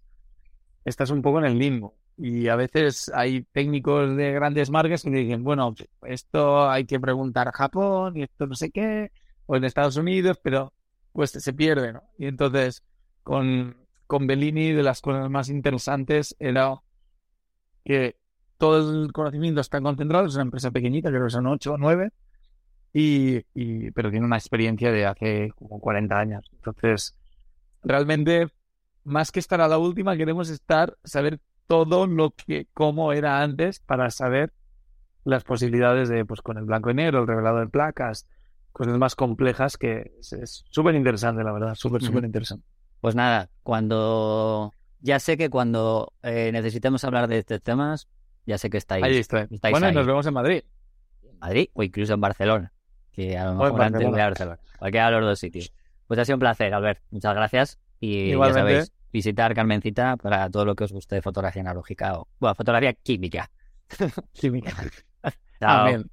estás 0.85 1.11
un 1.11 1.23
poco 1.23 1.41
en 1.41 1.47
el 1.47 1.59
limbo. 1.59 1.97
Y 2.17 2.49
a 2.49 2.57
veces 2.57 3.11
hay 3.15 3.43
técnicos 3.53 4.17
de 4.17 4.33
grandes 4.33 4.71
marcas 4.71 5.03
que 5.03 5.11
dicen, 5.11 5.43
bueno, 5.43 5.75
esto 6.03 6.69
hay 6.69 6.85
que 6.85 7.01
preguntar 7.01 7.49
a 7.49 7.53
Japón 7.53 8.17
y 8.17 8.23
esto 8.23 8.47
no 8.47 8.55
sé 8.55 8.71
qué, 8.71 9.11
o 9.47 9.57
en 9.57 9.65
Estados 9.65 9.97
Unidos, 9.97 10.39
pero 10.43 10.73
pues 11.13 11.31
se 11.31 11.53
pierde, 11.53 11.93
¿no? 11.93 12.03
Y 12.19 12.27
entonces, 12.27 12.83
con, 13.23 13.77
con 14.07 14.27
Bellini, 14.27 14.73
de 14.73 14.83
las 14.83 15.01
cosas 15.01 15.29
más 15.31 15.49
interesantes 15.49 16.37
era 16.39 16.81
que 17.85 18.17
todo 18.59 19.05
el 19.05 19.13
conocimiento 19.13 19.61
está 19.61 19.81
concentrado, 19.81 20.27
es 20.27 20.35
una 20.35 20.45
empresa 20.45 20.71
pequeñita, 20.71 21.11
creo 21.11 21.25
que 21.25 21.31
son 21.31 21.47
ocho 21.47 21.75
o 21.75 21.79
nueve, 21.79 22.11
y, 22.93 23.45
y, 23.55 23.91
pero 23.91 24.11
tiene 24.11 24.27
una 24.27 24.37
experiencia 24.37 24.93
de 24.93 25.07
hace 25.07 25.53
como 25.57 25.81
40 25.81 26.19
años. 26.19 26.45
Entonces, 26.53 27.17
realmente, 27.83 28.49
más 29.03 29.33
que 29.33 29.41
estar 29.41 29.61
a 29.61 29.69
la 29.69 29.79
última, 29.79 30.17
queremos 30.17 30.49
estar, 30.49 30.97
saber 31.03 31.41
todo 31.67 32.07
lo 32.07 32.31
que, 32.33 32.67
cómo 32.75 33.13
era 33.13 33.43
antes, 33.43 33.81
para 33.81 34.11
saber 34.11 34.53
las 35.25 35.45
posibilidades 35.45 36.09
de, 36.09 36.25
pues 36.25 36.43
con 36.43 36.59
el 36.59 36.65
blanco 36.65 36.91
y 36.91 36.95
negro, 36.95 37.21
el 37.23 37.27
revelado 37.27 37.59
de 37.61 37.69
placas, 37.69 38.27
cosas 38.73 38.99
más 38.99 39.15
complejas 39.17 39.77
que 39.77 40.13
es- 40.21 40.65
súper 40.71 40.95
interesante, 40.95 41.43
la 41.43 41.53
verdad, 41.53 41.75
súper, 41.75 42.03
súper 42.03 42.25
interesante. 42.25 42.67
Pues 43.01 43.15
nada, 43.15 43.49
cuando... 43.63 44.73
Ya 45.01 45.19
sé 45.21 45.37
que 45.37 45.51
cuando 45.51 46.13
eh, 46.23 46.51
necesitemos 46.53 47.05
hablar 47.05 47.29
de 47.29 47.39
estos 47.39 47.61
temas, 47.61 48.09
ya 48.47 48.57
sé 48.57 48.71
que 48.71 48.79
estáis 48.79 49.05
Ahí 49.05 49.17
está. 49.19 49.43
estáis 49.51 49.73
Bueno, 49.73 49.89
ahí. 49.89 49.95
nos 49.95 50.07
vemos 50.07 50.27
en 50.27 50.33
Madrid. 50.35 50.63
en 51.23 51.39
Madrid 51.39 51.69
o 51.75 51.83
incluso 51.83 52.15
en 52.15 52.21
Barcelona, 52.23 52.73
que 53.13 53.37
a 53.37 53.45
lo 53.45 53.55
mejor 53.55 53.83
antes 53.83 53.99
de 54.01 54.05
Barcelona. 54.07 54.29
Barcelona, 54.29 54.59
cualquiera 54.79 55.07
de 55.11 55.13
los 55.19 55.25
dos 55.27 55.39
sitios. 55.39 55.73
Pues 56.07 56.19
ha 56.21 56.25
sido 56.25 56.37
un 56.37 56.41
placer, 56.41 56.73
Albert. 56.73 57.03
Muchas 57.11 57.35
gracias. 57.35 57.79
Y 58.01 58.31
Igualmente. 58.31 58.59
ya 58.61 58.61
sabéis, 58.61 58.93
visitar 59.15 59.55
Carmencita 59.55 60.17
para 60.17 60.51
todo 60.51 60.65
lo 60.65 60.75
que 60.75 60.83
os 60.83 60.93
guste 60.93 61.15
de 61.15 61.23
fotografía 61.23 61.63
analógica 61.63 62.19
o, 62.19 62.29
bueno, 62.41 62.57
fotografía 62.57 62.93
química. 62.95 63.49
Química. 64.33 64.75
Amén. 65.61 66.11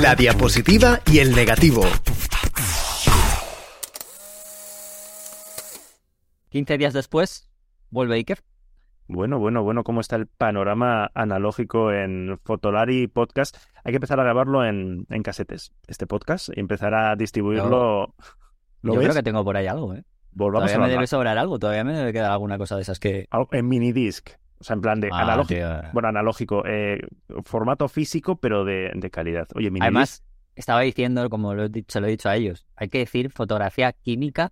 La 0.00 0.14
diapositiva 0.14 1.00
y 1.06 1.18
el 1.18 1.34
negativo. 1.34 1.82
15 6.50 6.78
días 6.78 6.92
después, 6.92 7.50
vuelve 7.90 8.14
Iker. 8.14 8.44
Bueno, 9.06 9.38
bueno, 9.38 9.62
bueno, 9.62 9.84
¿cómo 9.84 10.00
está 10.00 10.16
el 10.16 10.26
panorama 10.26 11.10
analógico 11.14 11.92
en 11.92 12.38
Fotolari 12.42 13.06
Podcast? 13.06 13.56
Hay 13.84 13.92
que 13.92 13.96
empezar 13.96 14.18
a 14.18 14.24
grabarlo 14.24 14.64
en, 14.64 15.06
en 15.10 15.22
casetes, 15.22 15.72
este 15.86 16.06
podcast, 16.06 16.48
y 16.56 16.60
empezar 16.60 16.94
a 16.94 17.14
distribuirlo. 17.14 18.14
¿Lo 18.80 18.94
Yo 18.94 18.98
ves? 19.00 19.08
creo 19.08 19.14
que 19.16 19.22
tengo 19.22 19.44
por 19.44 19.56
ahí 19.56 19.66
algo, 19.66 19.94
¿eh? 19.94 20.04
Volvamos 20.32 20.70
Todavía 20.70 20.84
a 20.84 20.88
me 20.88 20.92
debe 20.94 21.06
sobrar 21.06 21.36
algo, 21.38 21.58
todavía 21.58 21.84
me 21.84 21.92
debe 21.92 22.12
quedar 22.12 22.30
alguna 22.32 22.56
cosa 22.58 22.76
de 22.76 22.82
esas 22.82 22.98
que... 22.98 23.26
Algo 23.30 23.48
En 23.52 23.68
minidisc, 23.68 24.30
o 24.58 24.64
sea, 24.64 24.74
en 24.74 24.80
plan 24.80 25.00
de 25.00 25.10
Ah, 25.12 25.20
analógico. 25.22 25.54
tío. 25.60 25.68
Bueno, 25.92 26.08
analógico, 26.08 26.62
eh, 26.66 27.00
formato 27.44 27.88
físico, 27.88 28.36
pero 28.36 28.64
de, 28.64 28.90
de 28.94 29.10
calidad. 29.10 29.46
Oye, 29.54 29.70
minidisc. 29.70 29.82
Además, 29.84 30.24
estaba 30.56 30.80
diciendo, 30.80 31.28
como 31.30 31.54
lo 31.54 31.64
he 31.64 31.68
dicho, 31.68 31.92
se 31.92 32.00
lo 32.00 32.06
he 32.06 32.10
dicho 32.10 32.28
a 32.30 32.36
ellos, 32.36 32.66
hay 32.74 32.88
que 32.88 32.98
decir 32.98 33.30
fotografía 33.30 33.92
química 33.92 34.50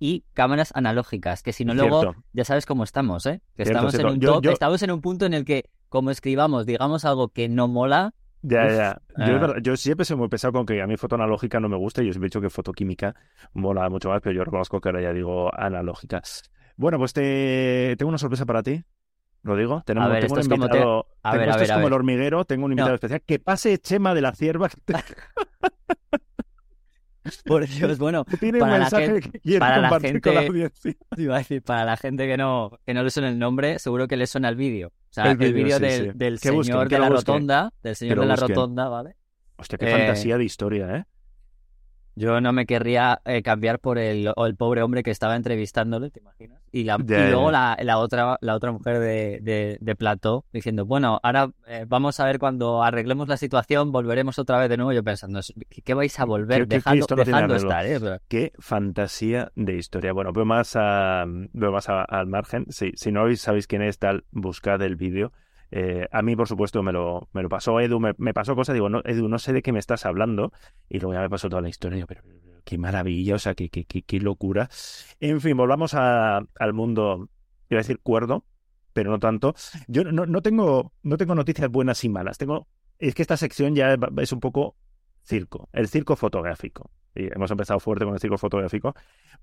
y 0.00 0.24
cámaras 0.32 0.72
analógicas, 0.74 1.42
que 1.44 1.52
si 1.52 1.64
no 1.64 1.74
luego 1.74 2.00
Cierto. 2.00 2.24
ya 2.32 2.44
sabes 2.44 2.66
cómo 2.66 2.82
estamos, 2.82 3.24
¿eh? 3.26 3.42
Que 3.54 3.64
Cierto, 3.64 3.86
estamos 3.88 3.94
en 3.94 4.06
un 4.06 4.18
Yo- 4.20 4.32
top- 4.34 4.42
yo- 4.44 4.50
estamos 4.50 4.82
en 4.82 4.90
un 4.90 5.00
punto 5.00 5.26
en 5.26 5.34
el 5.34 5.44
que 5.44 5.70
como 5.88 6.10
escribamos, 6.10 6.66
digamos 6.66 7.04
algo 7.04 7.28
que 7.28 7.48
no 7.48 7.68
mola, 7.68 8.14
Ya, 8.42 8.64
Uf, 8.64 8.72
ya. 8.72 9.02
Yo, 9.26 9.36
ah. 9.44 9.54
yo 9.62 9.76
siempre 9.76 10.06
soy 10.06 10.16
muy 10.16 10.28
pesado 10.28 10.54
con 10.54 10.64
que 10.64 10.80
a 10.80 10.86
mí 10.86 10.96
foto 10.96 11.14
analógica 11.16 11.60
no 11.60 11.68
me 11.68 11.76
gusta 11.76 12.02
y 12.02 12.06
yo 12.06 12.12
siempre 12.14 12.28
he 12.28 12.30
dicho 12.30 12.40
que 12.40 12.48
fotoquímica 12.48 13.14
mola 13.52 13.86
mucho 13.90 14.08
más, 14.08 14.22
pero 14.22 14.34
yo 14.34 14.42
reconozco 14.44 14.80
que 14.80 14.88
ahora 14.88 15.02
ya 15.02 15.12
digo 15.12 15.50
analógica. 15.54 16.22
Bueno, 16.76 16.96
pues 16.96 17.12
te 17.12 17.94
tengo 17.98 18.08
una 18.08 18.16
sorpresa 18.16 18.46
para 18.46 18.62
ti. 18.62 18.82
¿Lo 19.42 19.56
digo? 19.56 19.82
Tenemos, 19.84 20.08
A 20.08 20.12
ver, 20.12 20.20
tengo 20.22 20.34
esto 20.34 20.34
un 20.36 20.40
es 20.40 20.48
como 20.48 20.68
te- 20.70 20.76
invitado. 20.78 21.06
a 21.22 21.30
tengo- 21.32 21.40
ver, 21.40 21.50
a 21.50 21.54
ver, 21.56 21.62
es 21.64 21.70
a 21.70 21.74
como 21.74 21.84
ver. 21.84 21.92
el 21.92 21.92
hormiguero, 21.94 22.44
tengo 22.46 22.64
un 22.64 22.72
invitado 22.72 22.90
No. 22.90 22.94
especial. 22.94 23.20
Que 23.26 23.38
pase 23.40 23.76
Chema 23.78 24.14
de 24.14 24.20
la 24.22 24.32
Cierva, 24.34 24.68
por 27.44 27.66
Dios, 27.66 27.98
bueno, 27.98 28.24
Para 28.58 28.78
la 28.78 28.90
gente- 28.90 29.40
que 29.40 29.58
para 29.58 29.78
la 29.78 29.90
la 29.90 30.00
gente- 30.00 30.36
audiencia. 30.46 30.94
iba 31.16 31.34
a 31.34 31.38
decir, 31.38 31.62
para 31.62 31.84
la 31.84 31.96
gente 31.96 32.26
que 32.26 32.36
no, 32.36 32.78
que 32.86 32.94
no 32.94 33.02
le 33.02 33.10
suena 33.10 33.28
el 33.28 33.38
nombre, 33.38 33.78
seguro 33.78 34.06
que 34.08 34.16
le 34.16 34.26
suena 34.26 34.48
el 34.48 34.56
vídeo. 34.56 34.88
O 34.88 35.12
sea, 35.12 35.30
El 35.30 35.36
vídeo, 35.38 35.76
sí, 35.78 35.82
del, 35.82 36.12
sí. 36.12 36.18
del 36.18 36.32
busquen, 36.34 36.64
señor 36.64 36.88
que 36.88 36.94
de 36.94 37.00
la 37.00 37.08
busquen. 37.08 37.34
rotonda, 37.34 37.72
del 37.82 37.96
señor 37.96 38.20
de 38.20 38.26
la 38.26 38.34
busquen. 38.34 38.48
rotonda, 38.56 38.88
¿vale? 38.88 39.16
Hostia, 39.56 39.78
qué 39.78 39.88
Eh, 39.88 39.92
fantasía 39.96 40.38
de 40.38 40.44
historia, 40.44 40.96
¿eh? 40.96 41.04
Yo 42.20 42.40
no 42.40 42.52
me 42.52 42.66
querría 42.66 43.20
eh, 43.24 43.42
cambiar 43.42 43.78
por 43.78 43.98
el, 43.98 44.30
o 44.36 44.46
el 44.46 44.54
pobre 44.56 44.82
hombre 44.82 45.02
que 45.02 45.10
estaba 45.10 45.36
entrevistándole, 45.36 46.10
¿te 46.10 46.20
imaginas? 46.20 46.60
Y, 46.72 46.84
la, 46.84 46.96
y 47.26 47.30
luego 47.30 47.50
la, 47.50 47.76
la 47.82 47.98
otra 47.98 48.36
la 48.40 48.54
otra 48.54 48.70
mujer 48.70 49.00
de, 49.00 49.40
de, 49.42 49.78
de 49.80 49.96
plató 49.96 50.44
diciendo, 50.52 50.86
bueno, 50.86 51.18
ahora 51.22 51.50
eh, 51.66 51.84
vamos 51.88 52.20
a 52.20 52.24
ver 52.26 52.38
cuando 52.38 52.82
arreglemos 52.82 53.26
la 53.28 53.36
situación, 53.36 53.90
volveremos 53.90 54.38
otra 54.38 54.58
vez 54.58 54.68
de 54.68 54.76
nuevo. 54.76 54.92
Yo 54.92 55.02
pensando, 55.02 55.40
¿qué, 55.84 55.94
vais 55.94 56.18
a 56.20 56.24
volver? 56.24 56.68
¿Qué- 56.68 56.76
qué- 56.78 56.82
qué 56.84 56.90
dejando 56.90 57.06
dejando 57.24 57.54
estar, 57.56 57.86
¿eh? 57.86 57.98
Pero- 58.00 58.18
Qué 58.28 58.52
fantasía 58.58 59.50
de 59.56 59.74
historia. 59.76 60.12
Bueno, 60.12 60.32
veo 60.32 60.44
más, 60.44 60.74
a, 60.76 61.24
veo 61.26 61.72
más 61.72 61.88
a- 61.88 62.02
al 62.04 62.26
margen. 62.26 62.66
Sí, 62.68 62.92
si 62.96 63.10
no 63.12 63.34
sabéis 63.36 63.66
quién 63.66 63.82
es, 63.82 63.98
tal, 63.98 64.24
buscad 64.30 64.80
el 64.82 64.96
vídeo. 64.96 65.32
Eh, 65.70 66.08
a 66.10 66.22
mí, 66.22 66.34
por 66.34 66.48
supuesto, 66.48 66.82
me 66.82 66.92
lo, 66.92 67.28
me 67.32 67.42
lo 67.42 67.48
pasó 67.48 67.80
Edu, 67.80 68.00
me, 68.00 68.34
pasó 68.34 68.56
cosas, 68.56 68.74
digo, 68.74 68.88
no, 68.88 69.02
Edu, 69.04 69.28
no 69.28 69.38
sé 69.38 69.52
de 69.52 69.62
qué 69.62 69.72
me 69.72 69.78
estás 69.78 70.04
hablando, 70.04 70.52
y 70.88 70.98
luego 70.98 71.14
ya 71.14 71.20
me 71.20 71.30
pasó 71.30 71.48
toda 71.48 71.62
la 71.62 71.68
historia, 71.68 71.96
digo, 71.96 72.08
pero 72.08 72.22
qué 72.64 72.78
maravilla, 72.78 73.36
o 73.36 73.38
sea, 73.38 73.54
qué, 73.54 73.68
qué, 73.68 73.84
qué, 73.84 74.02
qué 74.02 74.20
locura. 74.20 74.68
En 75.20 75.40
fin, 75.40 75.56
volvamos 75.56 75.94
al 75.94 76.72
mundo, 76.72 77.28
iba 77.68 77.78
a 77.78 77.82
decir 77.82 78.00
cuerdo, 78.00 78.44
pero 78.92 79.10
no 79.10 79.18
tanto. 79.18 79.54
Yo 79.86 80.04
no, 80.04 80.26
no, 80.26 80.42
tengo, 80.42 80.92
no 81.02 81.16
tengo 81.16 81.34
noticias 81.34 81.70
buenas 81.70 82.02
y 82.04 82.08
malas, 82.08 82.38
tengo, 82.38 82.66
es 82.98 83.14
que 83.14 83.22
esta 83.22 83.36
sección 83.36 83.74
ya 83.74 83.96
es 84.18 84.32
un 84.32 84.40
poco 84.40 84.76
circo, 85.22 85.68
el 85.72 85.88
circo 85.88 86.16
fotográfico. 86.16 86.90
Y 87.14 87.26
hemos 87.32 87.50
empezado 87.50 87.80
fuerte 87.80 88.04
con 88.04 88.14
el 88.14 88.20
circo 88.20 88.38
fotográfico, 88.38 88.94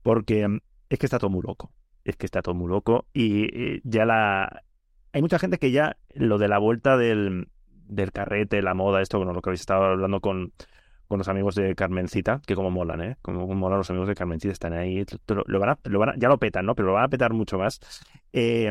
porque 0.02 0.48
mm, 0.48 0.60
es 0.90 1.00
que 1.00 1.06
está 1.06 1.20
todo 1.20 1.30
muy 1.30 1.42
loco. 1.46 1.72
Es 2.04 2.16
que 2.16 2.26
está 2.26 2.42
todo 2.42 2.56
muy 2.56 2.70
loco 2.70 3.08
y 3.14 3.82
ya 3.84 4.06
la, 4.06 4.64
hay 5.18 5.22
mucha 5.24 5.40
gente 5.40 5.58
que 5.58 5.72
ya 5.72 5.98
lo 6.14 6.38
de 6.38 6.48
la 6.48 6.60
vuelta 6.60 6.96
del, 6.96 7.48
del 7.88 8.12
carrete, 8.12 8.62
la 8.62 8.76
moda, 8.76 9.02
esto, 9.02 9.18
con 9.18 9.34
lo 9.34 9.42
que 9.42 9.50
habéis 9.50 9.62
estado 9.62 9.86
hablando 9.86 10.22
con, 10.22 10.54
con 11.08 11.18
los 11.18 11.28
amigos 11.28 11.56
de 11.56 11.74
Carmencita, 11.74 12.40
que 12.46 12.54
como 12.54 12.70
molan, 12.70 13.02
¿eh? 13.02 13.18
Como 13.24 13.48
molan 13.48 13.80
los 13.80 13.90
amigos 13.90 14.08
de 14.10 14.14
Carmencita, 14.14 14.52
están 14.52 14.74
ahí, 14.74 15.04
lo, 15.26 15.60
van 15.60 15.70
a, 15.70 15.80
lo 15.86 15.98
van 15.98 16.10
a, 16.10 16.14
ya 16.18 16.28
lo 16.28 16.38
petan, 16.38 16.68
¿no? 16.68 16.76
Pero 16.76 16.90
lo 16.90 16.94
van 16.94 17.06
a 17.06 17.10
petar 17.10 17.34
mucho 17.34 17.58
más. 17.58 17.80
Eh, 18.32 18.70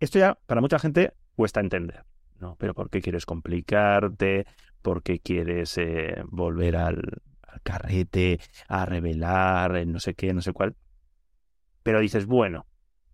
esto 0.00 0.18
ya, 0.18 0.36
para 0.46 0.60
mucha 0.60 0.80
gente, 0.80 1.12
cuesta 1.36 1.60
entender, 1.60 2.04
¿no? 2.40 2.56
Pero 2.58 2.74
¿por 2.74 2.90
qué 2.90 3.00
quieres 3.00 3.24
complicarte? 3.24 4.46
¿Por 4.82 5.04
qué 5.04 5.20
quieres 5.20 5.78
eh, 5.78 6.20
volver 6.26 6.74
al, 6.74 7.22
al, 7.46 7.60
carrete, 7.62 8.40
a 8.66 8.86
revelar, 8.86 9.86
no 9.86 10.00
sé 10.00 10.14
qué, 10.14 10.34
no 10.34 10.42
sé 10.42 10.52
cuál? 10.52 10.74
Pero 11.84 12.00
dices, 12.00 12.26
bueno, 12.26 12.66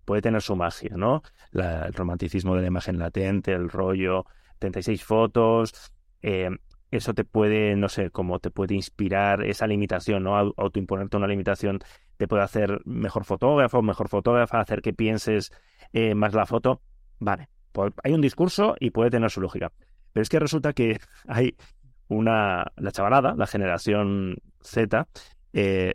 puede 0.07 0.23
tener 0.23 0.41
su 0.41 0.57
magia, 0.57 0.97
¿no? 0.97 1.23
El 1.53 1.93
romanticismo 1.93 2.55
de 2.55 2.63
la 2.63 2.69
imagen 2.69 2.99
latente, 2.99 3.53
el 3.53 3.69
rollo, 3.69 4.25
36 4.59 5.05
fotos, 5.05 5.93
eh, 6.23 6.49
eso 6.91 7.13
te 7.13 7.25
puede, 7.25 7.77
no 7.77 7.89
sé, 7.89 8.11
como 8.11 8.39
te 8.39 8.51
puede 8.51 8.75
inspirar 8.75 9.43
esa 9.43 9.67
limitación, 9.67 10.23
¿no? 10.23 10.37
Autoimponerte 10.57 11.17
una 11.17 11.27
limitación 11.27 11.81
te 12.17 12.29
puede 12.29 12.43
hacer 12.43 12.81
mejor 12.85 13.25
fotógrafo, 13.25 13.83
mejor 13.83 14.09
fotógrafa, 14.09 14.61
hacer 14.61 14.81
que 14.81 14.95
pienses 14.95 15.53
eh, 15.93 16.15
más 16.15 16.33
la 16.33 16.47
foto. 16.47 16.81
Vale, 17.19 17.49
pues 17.73 17.93
hay 18.03 18.13
un 18.13 18.21
discurso 18.21 18.77
y 18.81 18.91
puede 18.91 19.11
tener 19.11 19.31
su 19.31 19.41
lógica. 19.41 19.73
Pero 20.13 20.23
es 20.23 20.29
que 20.29 20.39
resulta 20.39 20.73
que 20.73 20.99
hay 21.29 21.57
una, 22.09 22.73
la 22.77 22.93
chavalada, 22.93 23.35
la 23.37 23.47
generación 23.47 24.37
Z, 24.61 25.09
eh, 25.53 25.95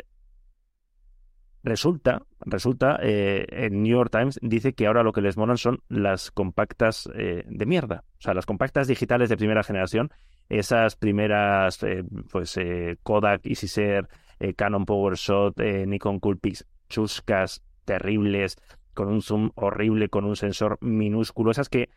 Resulta, 1.63 2.23
resulta, 2.39 2.97
eh, 3.03 3.45
en 3.49 3.83
New 3.83 3.91
York 3.95 4.09
Times 4.11 4.39
dice 4.41 4.73
que 4.73 4.87
ahora 4.87 5.03
lo 5.03 5.13
que 5.13 5.21
les 5.21 5.37
molan 5.37 5.57
son 5.57 5.81
las 5.89 6.31
compactas 6.31 7.07
eh, 7.13 7.43
de 7.47 7.65
mierda. 7.65 8.03
O 8.17 8.21
sea, 8.21 8.33
las 8.33 8.47
compactas 8.47 8.87
digitales 8.87 9.29
de 9.29 9.37
primera 9.37 9.61
generación, 9.61 10.09
esas 10.49 10.95
primeras, 10.95 11.83
eh, 11.83 12.03
pues, 12.31 12.57
eh, 12.57 12.97
Kodak, 13.03 13.45
EasyShare, 13.45 14.07
eh, 14.39 14.53
Canon 14.55 14.85
PowerShot, 14.85 15.59
Nikon 15.59 16.19
Coolpix, 16.19 16.65
chuscas, 16.89 17.63
terribles, 17.85 18.57
con 18.93 19.07
un 19.07 19.21
zoom 19.21 19.51
horrible, 19.55 20.09
con 20.09 20.25
un 20.25 20.35
sensor 20.35 20.77
minúsculo, 20.81 21.51
esas 21.51 21.69
que 21.69 21.89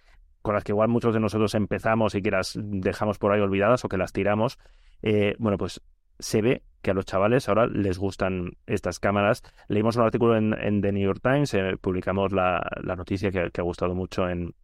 con 0.43 0.55
las 0.55 0.63
que 0.63 0.73
igual 0.73 0.89
muchos 0.89 1.15
de 1.15 1.21
nosotros 1.21 1.55
empezamos 1.55 2.15
y 2.15 2.21
que 2.21 2.31
las 2.31 2.53
dejamos 2.61 3.19
por 3.19 3.33
ahí 3.33 3.41
olvidadas 3.41 3.83
o 3.87 3.89
que 3.89 3.97
las 3.97 4.13
tiramos. 4.13 4.59
Eh, 5.01 5.35
bueno, 5.39 5.57
pues 5.57 5.81
se 6.25 6.41
ve 6.41 6.63
que 6.81 6.91
a 6.91 6.95
los 6.95 7.05
chavales 7.05 7.49
ahora 7.49 7.67
les 7.67 7.99
gustan 7.99 8.53
estas 8.67 8.99
cámaras. 8.99 9.43
Leímos 9.69 9.97
un 9.97 10.05
artículo 10.05 10.37
en, 10.37 10.81
The 10.81 10.93
New 10.93 11.03
York 11.03 11.21
Times, 11.23 11.53
eh, 11.53 11.77
publicamos 11.79 12.33
la, 12.33 12.67
la 12.83 12.97
noticia 12.97 13.31
que, 13.31 13.51
ha 13.55 13.63
gustado 13.63 13.95
mucho 13.95 14.29
en, 14.29 14.55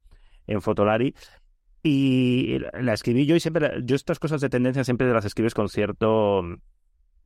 en 0.47 0.63
Fotolari. 0.63 1.15
Y 1.83 2.59
la 2.81 2.95
escribí 2.95 3.27
yo 3.27 3.37
y 3.37 3.41
siempre, 3.41 3.73
yo 3.85 3.95
estas 3.95 4.19
cosas 4.19 4.41
de 4.41 4.49
tendencia 4.49 4.85
siempre 4.85 5.13
las 5.13 5.27
escribes 5.27 5.53
con 5.53 5.69
cierto 5.69 6.43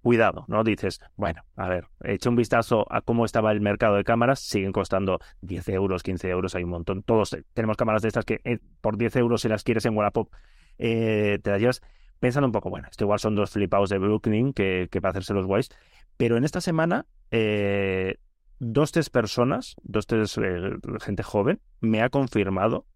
cuidado, 0.02 0.44
¿no? 0.48 0.64
Dices, 0.64 1.00
bueno, 1.16 1.42
a 1.56 1.68
ver, 1.68 1.86
hecho 2.02 2.28
un 2.28 2.36
vistazo 2.36 2.86
a 2.90 3.02
cómo 3.02 3.24
estaba 3.24 3.52
el 3.52 3.60
mercado 3.60 3.96
de 3.96 4.04
cámaras, 4.04 4.40
siguen 4.40 4.72
costando 4.72 5.20
10 5.42 5.68
euros, 5.70 6.02
15 6.02 6.28
euros, 6.28 6.54
hay 6.56 6.64
un 6.64 6.70
montón. 6.70 7.02
Todos 7.04 7.36
tenemos 7.52 7.76
cámaras 7.76 8.02
de 8.02 8.08
estas 8.08 8.24
que 8.24 8.40
eh, 8.44 8.58
por 8.80 8.96
10 8.96 9.16
euros 9.16 9.42
si 9.42 9.48
las 9.48 9.62
quieres 9.62 9.86
en 9.86 9.96
Wallapop 9.96 10.32
eh, 10.78 11.38
te 11.42 11.50
las 11.50 11.60
llevas 11.60 11.82
pensando 12.24 12.46
un 12.46 12.52
poco, 12.52 12.70
bueno, 12.70 12.88
esto 12.90 13.04
igual 13.04 13.18
son 13.18 13.34
dos 13.34 13.50
flipados 13.50 13.90
de 13.90 13.98
Brooklyn 13.98 14.54
que, 14.54 14.88
que 14.90 15.02
para 15.02 15.10
hacerse 15.10 15.34
los 15.34 15.44
guays, 15.44 15.68
pero 16.16 16.38
en 16.38 16.44
esta 16.44 16.62
semana 16.62 17.04
eh, 17.30 18.16
dos, 18.58 18.92
tres 18.92 19.10
personas, 19.10 19.76
dos, 19.82 20.06
tres 20.06 20.38
eh, 20.38 20.70
gente 21.02 21.22
joven, 21.22 21.60
me 21.82 22.00
ha 22.00 22.08
confirmado 22.08 22.86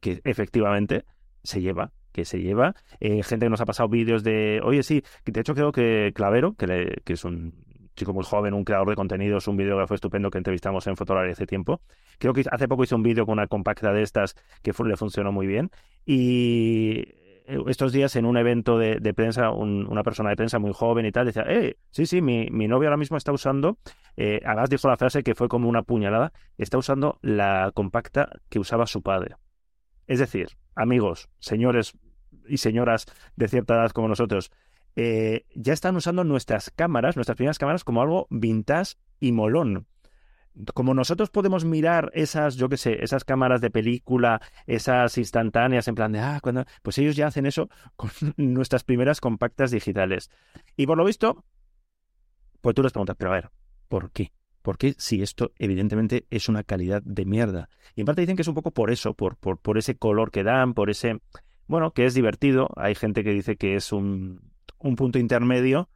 que 0.00 0.20
efectivamente 0.24 1.06
se 1.42 1.62
lleva, 1.62 1.92
que 2.12 2.26
se 2.26 2.42
lleva. 2.42 2.74
Eh, 3.00 3.22
gente 3.22 3.46
que 3.46 3.50
nos 3.50 3.62
ha 3.62 3.64
pasado 3.64 3.88
vídeos 3.88 4.22
de, 4.22 4.60
oye, 4.62 4.82
sí, 4.82 5.02
de 5.24 5.40
hecho 5.40 5.54
creo 5.54 5.72
que 5.72 6.12
Clavero, 6.14 6.52
que, 6.52 7.00
que 7.02 7.14
es 7.14 7.24
un 7.24 7.54
chico 7.94 8.12
muy 8.12 8.24
joven, 8.24 8.52
un 8.52 8.64
creador 8.64 8.90
de 8.90 8.94
contenidos, 8.94 9.48
un 9.48 9.56
videógrafo 9.56 9.94
estupendo 9.94 10.28
que 10.28 10.36
entrevistamos 10.36 10.86
en 10.86 10.96
Fotolari 10.96 11.32
hace 11.32 11.46
tiempo. 11.46 11.80
Creo 12.18 12.34
que 12.34 12.44
hace 12.50 12.68
poco 12.68 12.84
hizo 12.84 12.96
un 12.96 13.02
vídeo 13.02 13.24
con 13.24 13.32
una 13.38 13.46
compacta 13.46 13.90
de 13.94 14.02
estas 14.02 14.34
que 14.62 14.74
le 14.84 14.96
funcionó 14.98 15.32
muy 15.32 15.46
bien. 15.46 15.70
Y 16.04 17.24
estos 17.46 17.92
días 17.92 18.16
en 18.16 18.26
un 18.26 18.36
evento 18.36 18.78
de, 18.78 19.14
prensa, 19.14 19.50
un, 19.50 19.86
una 19.88 20.02
persona 20.02 20.30
de 20.30 20.36
prensa 20.36 20.58
muy 20.58 20.72
joven 20.72 21.06
y 21.06 21.12
tal, 21.12 21.26
decía, 21.26 21.44
eh, 21.48 21.76
sí, 21.90 22.06
sí, 22.06 22.20
mi, 22.20 22.48
mi 22.50 22.68
novio 22.68 22.88
ahora 22.88 22.96
mismo 22.96 23.16
está 23.16 23.32
usando, 23.32 23.78
eh, 24.16 24.40
además 24.44 24.70
dijo 24.70 24.88
la 24.88 24.96
frase 24.96 25.22
que 25.22 25.34
fue 25.34 25.48
como 25.48 25.68
una 25.68 25.82
puñalada, 25.82 26.32
está 26.58 26.78
usando 26.78 27.18
la 27.22 27.70
compacta 27.74 28.30
que 28.48 28.58
usaba 28.58 28.86
su 28.86 29.02
padre. 29.02 29.36
Es 30.06 30.18
decir, 30.18 30.48
amigos, 30.74 31.28
señores 31.38 31.96
y 32.48 32.58
señoras 32.58 33.06
de 33.36 33.48
cierta 33.48 33.74
edad 33.74 33.90
como 33.90 34.08
nosotros, 34.08 34.50
eh, 34.96 35.44
ya 35.54 35.72
están 35.72 35.94
usando 35.96 36.24
nuestras 36.24 36.70
cámaras, 36.70 37.16
nuestras 37.16 37.36
primeras 37.36 37.58
cámaras, 37.58 37.84
como 37.84 38.02
algo 38.02 38.26
vintage 38.30 38.94
y 39.20 39.32
molón 39.32 39.86
como 40.74 40.94
nosotros 40.94 41.30
podemos 41.30 41.64
mirar 41.64 42.10
esas, 42.14 42.56
yo 42.56 42.68
qué 42.68 42.76
sé, 42.76 43.02
esas 43.02 43.24
cámaras 43.24 43.60
de 43.60 43.70
película, 43.70 44.40
esas 44.66 45.18
instantáneas 45.18 45.88
en 45.88 45.94
plan 45.94 46.12
de, 46.12 46.20
ah, 46.20 46.40
cuando, 46.42 46.64
pues 46.82 46.98
ellos 46.98 47.16
ya 47.16 47.26
hacen 47.26 47.46
eso 47.46 47.68
con 47.96 48.10
nuestras 48.36 48.84
primeras 48.84 49.20
compactas 49.20 49.70
digitales. 49.70 50.30
Y 50.76 50.86
por 50.86 50.96
lo 50.96 51.04
visto, 51.04 51.44
pues 52.60 52.74
tú 52.74 52.82
les 52.82 52.92
preguntas, 52.92 53.16
pero 53.18 53.32
a 53.32 53.34
ver, 53.34 53.50
¿por 53.88 54.10
qué? 54.10 54.32
¿Por 54.62 54.78
qué 54.78 54.94
si 54.98 55.22
esto 55.22 55.52
evidentemente 55.58 56.26
es 56.30 56.48
una 56.48 56.64
calidad 56.64 57.02
de 57.02 57.24
mierda? 57.24 57.68
Y 57.94 58.00
en 58.00 58.06
parte 58.06 58.22
dicen 58.22 58.34
que 58.34 58.42
es 58.42 58.48
un 58.48 58.54
poco 58.54 58.72
por 58.72 58.90
eso, 58.90 59.14
por, 59.14 59.36
por, 59.36 59.58
por 59.58 59.78
ese 59.78 59.96
color 59.96 60.32
que 60.32 60.42
dan, 60.42 60.74
por 60.74 60.90
ese, 60.90 61.20
bueno, 61.68 61.92
que 61.92 62.04
es 62.04 62.14
divertido. 62.14 62.70
Hay 62.74 62.96
gente 62.96 63.22
que 63.22 63.30
dice 63.30 63.56
que 63.56 63.76
es 63.76 63.92
un, 63.92 64.40
un 64.78 64.96
punto 64.96 65.20
intermedio 65.20 65.88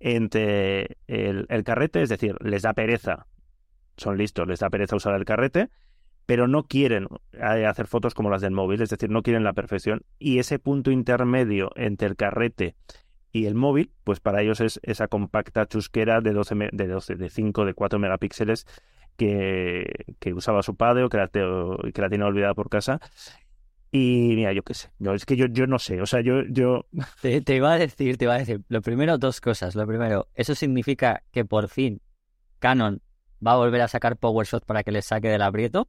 entre 0.00 0.98
el, 1.06 1.46
el 1.48 1.62
carrete, 1.62 2.02
es 2.02 2.08
decir, 2.08 2.34
les 2.40 2.62
da 2.62 2.72
pereza 2.72 3.26
son 3.96 4.18
listos, 4.18 4.46
les 4.46 4.60
da 4.60 4.70
pereza 4.70 4.96
usar 4.96 5.14
el 5.14 5.24
carrete, 5.24 5.70
pero 6.26 6.48
no 6.48 6.64
quieren 6.64 7.06
eh, 7.32 7.66
hacer 7.66 7.86
fotos 7.86 8.14
como 8.14 8.30
las 8.30 8.42
del 8.42 8.50
móvil, 8.50 8.82
es 8.82 8.90
decir, 8.90 9.10
no 9.10 9.22
quieren 9.22 9.44
la 9.44 9.52
perfección. 9.52 10.02
Y 10.18 10.38
ese 10.38 10.58
punto 10.58 10.90
intermedio 10.90 11.70
entre 11.76 12.08
el 12.08 12.16
carrete 12.16 12.74
y 13.32 13.46
el 13.46 13.54
móvil, 13.54 13.92
pues 14.04 14.20
para 14.20 14.42
ellos 14.42 14.60
es 14.60 14.80
esa 14.82 15.08
compacta 15.08 15.66
chusquera 15.66 16.20
de 16.20 16.32
12, 16.32 16.70
de 16.72 16.88
12, 16.88 17.14
de 17.14 17.30
5, 17.30 17.64
de 17.64 17.74
4 17.74 17.98
megapíxeles 17.98 18.66
que, 19.16 20.16
que 20.18 20.34
usaba 20.34 20.62
su 20.62 20.76
padre 20.76 21.04
o 21.04 21.08
que, 21.08 21.18
la, 21.18 21.28
que 21.28 22.02
la 22.02 22.08
tiene 22.08 22.24
olvidada 22.24 22.54
por 22.54 22.68
casa. 22.68 23.00
Y 23.92 24.32
mira, 24.34 24.52
yo 24.52 24.62
qué 24.62 24.74
sé, 24.74 24.90
no, 24.98 25.14
es 25.14 25.24
que 25.24 25.36
yo, 25.36 25.46
yo 25.46 25.66
no 25.66 25.78
sé, 25.78 26.02
o 26.02 26.06
sea, 26.06 26.20
yo... 26.20 26.42
yo... 26.50 26.86
Te, 27.22 27.40
te 27.40 27.56
iba 27.56 27.72
a 27.72 27.78
decir, 27.78 28.18
te 28.18 28.24
iba 28.24 28.34
a 28.34 28.38
decir, 28.38 28.62
lo 28.68 28.82
primero, 28.82 29.16
dos 29.16 29.40
cosas. 29.40 29.74
Lo 29.74 29.86
primero, 29.86 30.28
eso 30.34 30.54
significa 30.54 31.22
que 31.30 31.44
por 31.44 31.68
fin 31.68 32.02
Canon 32.58 33.00
va 33.44 33.52
a 33.52 33.56
volver 33.56 33.80
a 33.80 33.88
sacar 33.88 34.16
PowerShot 34.16 34.64
para 34.64 34.82
que 34.82 34.92
les 34.92 35.04
saque 35.06 35.28
del 35.28 35.42
aprieto. 35.42 35.88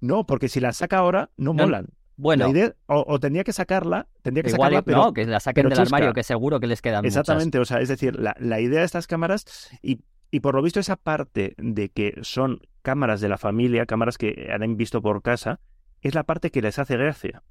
No, 0.00 0.26
porque 0.26 0.48
si 0.48 0.60
la 0.60 0.72
saca 0.72 0.98
ahora, 0.98 1.30
no, 1.36 1.54
no 1.54 1.64
molan. 1.64 1.86
Bueno, 2.18 2.48
idea, 2.48 2.74
o, 2.86 3.04
o, 3.06 3.20
tendría 3.20 3.44
que 3.44 3.52
sacarla, 3.52 4.08
tendría 4.22 4.42
que 4.42 4.50
igual, 4.50 4.70
sacarla, 4.70 4.82
pero, 4.82 4.98
no, 4.98 5.12
que 5.12 5.26
la 5.26 5.38
saquen 5.38 5.68
del 5.68 5.78
armario, 5.78 6.14
que 6.14 6.22
seguro 6.22 6.60
que 6.60 6.66
les 6.66 6.80
quedan 6.80 7.04
Exactamente, 7.04 7.58
muchas. 7.58 7.70
o 7.70 7.74
sea, 7.74 7.82
es 7.82 7.88
decir, 7.90 8.18
la, 8.18 8.34
la 8.38 8.58
idea 8.58 8.80
de 8.80 8.86
estas 8.86 9.06
cámaras 9.06 9.44
y, 9.82 10.00
y, 10.30 10.40
por 10.40 10.54
lo 10.54 10.62
visto 10.62 10.80
esa 10.80 10.96
parte 10.96 11.54
de 11.58 11.90
que 11.90 12.14
son 12.22 12.60
cámaras 12.80 13.20
de 13.20 13.28
la 13.28 13.36
familia, 13.36 13.84
cámaras 13.84 14.16
que 14.16 14.48
han 14.50 14.76
visto 14.78 15.02
por 15.02 15.20
casa, 15.22 15.60
es 16.00 16.14
la 16.14 16.24
parte 16.24 16.50
que 16.50 16.62
les 16.62 16.78
hace 16.78 16.96
gracia. 16.96 17.42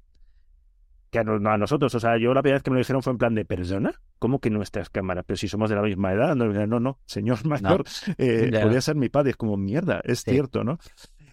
Que 1.16 1.20
a, 1.20 1.52
a, 1.52 1.58
nosotros, 1.58 1.94
o 1.94 2.00
sea, 2.00 2.18
yo 2.18 2.34
la 2.34 2.42
primera 2.42 2.56
vez 2.56 2.62
que 2.62 2.70
me 2.70 2.74
lo 2.74 2.80
dijeron 2.80 3.02
fue 3.02 3.12
en 3.12 3.18
plan 3.18 3.34
de 3.34 3.46
persona, 3.46 3.94
¿cómo 4.18 4.38
que 4.38 4.50
nuestras 4.50 4.90
cámaras? 4.90 5.24
Pero 5.26 5.38
si 5.38 5.48
somos 5.48 5.70
de 5.70 5.76
la 5.76 5.82
misma 5.82 6.12
edad, 6.12 6.34
no, 6.36 6.46
no, 6.46 6.78
no 6.78 6.98
señor 7.06 7.44
mayor, 7.46 7.84
no. 7.84 8.14
eh, 8.18 8.50
podría 8.62 8.80
ser 8.82 8.96
mi 8.96 9.08
padre, 9.08 9.30
es 9.30 9.36
como 9.36 9.56
mierda, 9.56 10.02
es 10.04 10.20
sí. 10.20 10.32
cierto, 10.32 10.62
¿no? 10.62 10.78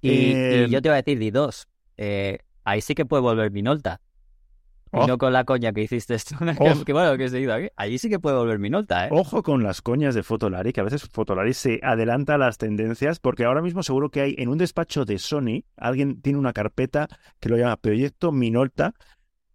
Y, 0.01 0.31
eh, 0.31 0.65
y, 0.67 0.71
yo 0.71 0.81
te 0.81 0.87
iba 0.87 0.95
a 0.95 1.01
decir, 1.01 1.19
di 1.19 1.31
dos, 1.31 1.67
eh, 1.97 2.39
ahí 2.63 2.79
sí 2.79 2.95
que 2.95 3.05
puede 3.05 3.23
volver 3.23 3.51
Minolta. 3.51 3.99
Y 4.93 5.07
no 5.07 5.17
con 5.17 5.33
la 5.33 5.43
coña 5.43 5.73
que 5.73 5.81
hiciste 5.81 6.13
esto. 6.13 6.35
Que, 6.45 6.85
que, 6.85 6.93
bueno, 6.93 7.17
que 7.17 7.25
he 7.25 7.29
seguido 7.29 7.53
aquí. 7.53 7.67
Allí 7.75 7.97
sí 7.97 8.09
que 8.09 8.19
puede 8.19 8.37
volver 8.37 8.59
mi 8.59 8.69
nota, 8.69 9.07
¿eh? 9.07 9.09
Ojo 9.11 9.41
con 9.41 9.63
las 9.63 9.81
coñas 9.81 10.13
de 10.13 10.21
Fotolari, 10.21 10.71
que 10.71 10.81
a 10.81 10.83
veces 10.83 11.09
Fotolari 11.11 11.53
se 11.53 11.79
adelanta 11.81 12.35
a 12.35 12.37
las 12.37 12.57
tendencias, 12.57 13.19
porque 13.19 13.43
ahora 13.43 13.61
mismo 13.61 13.81
seguro 13.81 14.09
que 14.09 14.21
hay 14.21 14.35
en 14.37 14.49
un 14.49 14.59
despacho 14.59 15.03
de 15.03 15.17
Sony, 15.17 15.63
alguien 15.77 16.21
tiene 16.21 16.37
una 16.37 16.53
carpeta 16.53 17.07
que 17.39 17.49
lo 17.49 17.57
llama 17.57 17.77
Proyecto 17.77 18.31
Minolta, 18.31 18.93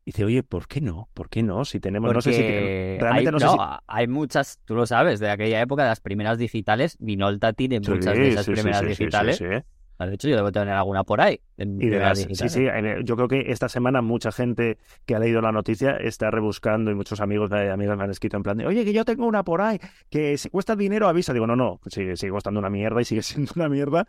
dice, 0.08 0.24
oye, 0.24 0.42
¿por 0.42 0.66
qué 0.66 0.80
no? 0.80 1.08
¿Por 1.12 1.28
qué 1.28 1.42
no? 1.42 1.64
Si 1.64 1.80
tenemos, 1.80 2.12
no 2.12 2.20
sé 2.22 2.32
si 2.32 2.40
realmente 2.40 3.28
hay, 3.28 3.32
no, 3.32 3.38
sé 3.38 3.46
si... 3.46 3.56
hay 3.86 4.08
muchas, 4.08 4.58
tú 4.64 4.74
lo 4.74 4.86
sabes, 4.86 5.20
de 5.20 5.30
aquella 5.30 5.60
época, 5.60 5.82
de 5.82 5.90
las 5.90 6.00
primeras 6.00 6.38
digitales, 6.38 6.96
Minolta 6.98 7.52
tiene 7.52 7.78
muchas 7.80 8.16
de 8.16 8.28
esas 8.28 8.46
primeras 8.46 8.86
digitales. 8.86 9.38
De 9.40 10.14
hecho, 10.14 10.28
yo 10.28 10.36
debo 10.36 10.52
tener 10.52 10.74
alguna 10.74 11.02
por 11.02 11.20
ahí. 11.20 11.40
sí, 11.58 12.48
sí. 12.48 12.66
Yo 13.04 13.16
creo 13.16 13.28
que 13.28 13.50
esta 13.50 13.68
semana 13.68 14.00
mucha 14.00 14.30
gente 14.30 14.78
que 15.04 15.14
ha 15.14 15.18
leído 15.18 15.40
la 15.40 15.50
noticia 15.50 15.96
está 15.96 16.30
rebuscando 16.30 16.90
y 16.90 16.94
muchos 16.94 17.20
amigos 17.20 17.50
de 17.50 17.70
amigos 17.70 17.98
me 17.98 18.04
han 18.04 18.10
escrito 18.10 18.36
en 18.36 18.44
plan 18.44 18.56
de, 18.56 18.66
oye, 18.66 18.84
que 18.84 18.92
yo 18.92 19.04
tengo 19.04 19.26
una 19.26 19.42
por 19.42 19.60
ahí, 19.60 19.80
que 20.08 20.38
si 20.38 20.50
cuesta 20.50 20.76
dinero 20.76 21.08
avisa. 21.08 21.32
Digo, 21.32 21.48
no, 21.48 21.56
no, 21.56 21.80
sigue, 21.86 22.16
sigue 22.16 22.30
costando 22.30 22.60
una 22.60 22.70
mierda 22.70 23.00
y 23.00 23.04
sigue 23.04 23.22
siendo 23.24 23.52
una 23.56 23.68
mierda. 23.68 24.06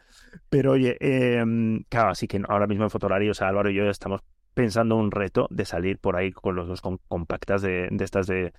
Pero 0.50 0.74
oye, 0.74 0.96
eh, 1.00 1.44
claro, 1.90 2.12
así 2.12 2.28
que 2.28 2.40
ahora 2.48 2.68
mismo 2.68 2.84
en 2.84 2.92
Fotolari, 2.92 3.28
o 3.30 3.34
sea, 3.34 3.48
Álvaro 3.48 3.72
y 3.72 3.76
yo 3.76 3.90
estamos 3.90 4.22
pensando 4.60 4.98
un 4.98 5.12
reto 5.12 5.48
de 5.52 5.64
salir 5.64 6.00
por 6.00 6.18
ahí 6.18 6.34
con 6.34 6.54
los 6.54 6.68
dos 6.68 6.82
compactas 7.08 7.62
de, 7.62 7.88
de 7.90 8.04
estas 8.04 8.28
de, 8.28 8.52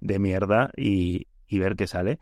de 0.00 0.18
mierda 0.18 0.70
y, 0.76 1.28
y, 1.48 1.58
ver 1.58 1.76
qué 1.76 1.86
sale. 1.86 2.18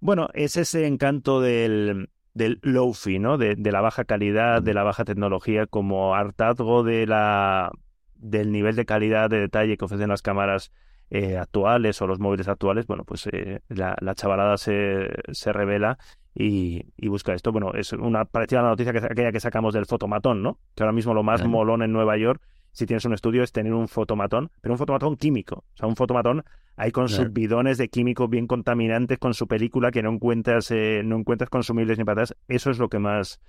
Bueno, 0.00 0.30
es 0.34 0.56
ese 0.56 0.88
encanto 0.88 1.40
del, 1.40 2.10
del 2.34 2.58
low-fi, 2.62 3.20
¿no? 3.20 3.38
De, 3.38 3.54
de, 3.54 3.70
la 3.70 3.82
baja 3.82 4.04
calidad, 4.04 4.62
de 4.62 4.74
la 4.74 4.82
baja 4.82 5.04
tecnología, 5.04 5.66
como 5.66 6.16
hartazgo 6.16 6.82
de 6.82 7.06
la, 7.06 7.70
del 8.16 8.50
nivel 8.50 8.74
de 8.74 8.84
calidad, 8.84 9.30
de 9.30 9.38
detalle 9.38 9.76
que 9.76 9.84
ofrecen 9.84 10.08
las 10.08 10.22
cámaras 10.22 10.72
eh, 11.10 11.36
actuales 11.36 12.02
o 12.02 12.08
los 12.08 12.18
móviles 12.18 12.48
actuales, 12.48 12.88
bueno, 12.88 13.04
pues 13.04 13.28
eh, 13.30 13.60
la, 13.68 13.94
la, 14.00 14.16
chavalada 14.16 14.56
se, 14.56 15.08
se 15.30 15.52
revela 15.52 15.98
y, 16.34 16.86
y, 16.96 17.06
busca 17.06 17.32
esto. 17.32 17.52
Bueno, 17.52 17.74
es 17.74 17.92
una 17.92 18.24
parecida 18.24 18.58
a 18.58 18.62
la 18.64 18.70
noticia 18.70 18.92
que 18.92 18.98
aquella 18.98 19.30
que 19.30 19.38
sacamos 19.38 19.72
del 19.72 19.86
fotomatón, 19.86 20.42
¿no? 20.42 20.58
Que 20.74 20.82
ahora 20.82 20.92
mismo 20.92 21.14
lo 21.14 21.22
más 21.22 21.44
molón 21.46 21.82
en 21.82 21.92
Nueva 21.92 22.16
York 22.16 22.42
si 22.72 22.86
tienes 22.86 23.04
un 23.04 23.12
estudio, 23.12 23.42
es 23.42 23.52
tener 23.52 23.72
un 23.72 23.86
fotomatón, 23.86 24.50
pero 24.60 24.74
un 24.74 24.78
fotomatón 24.78 25.16
químico. 25.16 25.64
O 25.74 25.76
sea, 25.76 25.86
un 25.86 25.96
fotomatón 25.96 26.44
ahí 26.76 26.90
con 26.90 27.08
sus 27.08 27.32
bidones 27.32 27.78
de 27.78 27.88
químicos 27.88 28.28
bien 28.30 28.46
contaminantes, 28.46 29.18
con 29.18 29.34
su 29.34 29.46
película 29.46 29.90
que 29.90 30.02
no 30.02 30.10
encuentras, 30.10 30.70
eh, 30.70 31.02
no 31.04 31.16
encuentras 31.16 31.50
consumibles 31.50 31.98
ni 31.98 32.04
patatas. 32.04 32.34
Eso 32.48 32.70
es 32.70 32.78
lo 32.78 32.88
que 32.88 32.98
más, 32.98 33.40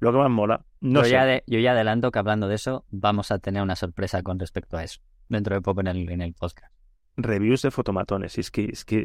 lo 0.00 0.12
que 0.12 0.18
más 0.18 0.30
mola. 0.30 0.64
No 0.80 1.02
yo, 1.02 1.08
Ya 1.08 1.42
yo 1.46 1.58
ya 1.58 1.72
adelanto 1.72 2.10
que 2.10 2.18
hablando 2.18 2.48
de 2.48 2.56
eso, 2.56 2.84
vamos 2.90 3.30
a 3.30 3.38
tener 3.38 3.62
una 3.62 3.76
sorpresa 3.76 4.22
con 4.22 4.38
respecto 4.38 4.76
a 4.76 4.84
eso, 4.84 5.00
dentro 5.28 5.54
de 5.54 5.62
poco 5.62 5.80
en 5.80 5.86
el, 5.88 6.10
en 6.10 6.20
el 6.20 6.34
podcast. 6.34 6.72
Reviews 7.16 7.62
de 7.62 7.70
fotomatones, 7.70 8.38
es 8.38 8.50
que, 8.50 8.66
es 8.66 8.84
que 8.84 9.04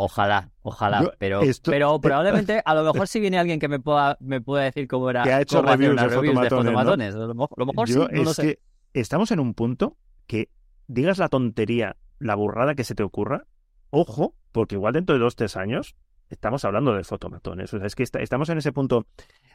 Ojalá, 0.00 0.52
ojalá, 0.62 1.12
pero, 1.18 1.40
pero 1.64 2.00
probablemente, 2.00 2.62
a 2.64 2.72
lo 2.72 2.84
mejor 2.84 3.08
si 3.08 3.18
viene 3.18 3.36
alguien 3.36 3.58
que 3.58 3.66
me 3.66 3.80
pueda, 3.80 4.16
me 4.20 4.40
pueda 4.40 4.62
decir 4.62 4.86
cómo 4.86 5.10
era. 5.10 5.24
Que 5.24 5.32
ha 5.32 5.40
hecho 5.40 5.60
reviews, 5.60 6.00
de, 6.00 6.08
fotomatones. 6.48 7.16
A 7.16 7.18
lo 7.18 7.34
mejor, 7.34 7.88
sí, 7.88 7.98
es 8.12 8.36
que 8.36 8.60
estamos 8.92 9.32
en 9.32 9.40
un 9.40 9.54
punto 9.54 9.96
que 10.28 10.50
digas 10.86 11.18
la 11.18 11.28
tontería, 11.28 11.96
la 12.20 12.36
burrada 12.36 12.76
que 12.76 12.84
se 12.84 12.94
te 12.94 13.02
ocurra, 13.02 13.46
ojo, 13.90 14.36
porque 14.52 14.76
igual 14.76 14.92
dentro 14.92 15.16
de 15.16 15.20
dos, 15.20 15.34
tres 15.34 15.56
años 15.56 15.96
estamos 16.30 16.64
hablando 16.64 16.94
de 16.94 17.02
fotomatones. 17.02 17.74
O 17.74 17.78
sea, 17.78 17.86
es 17.88 17.96
que 17.96 18.04
estamos 18.04 18.48
en 18.50 18.58
ese 18.58 18.70
punto 18.70 19.08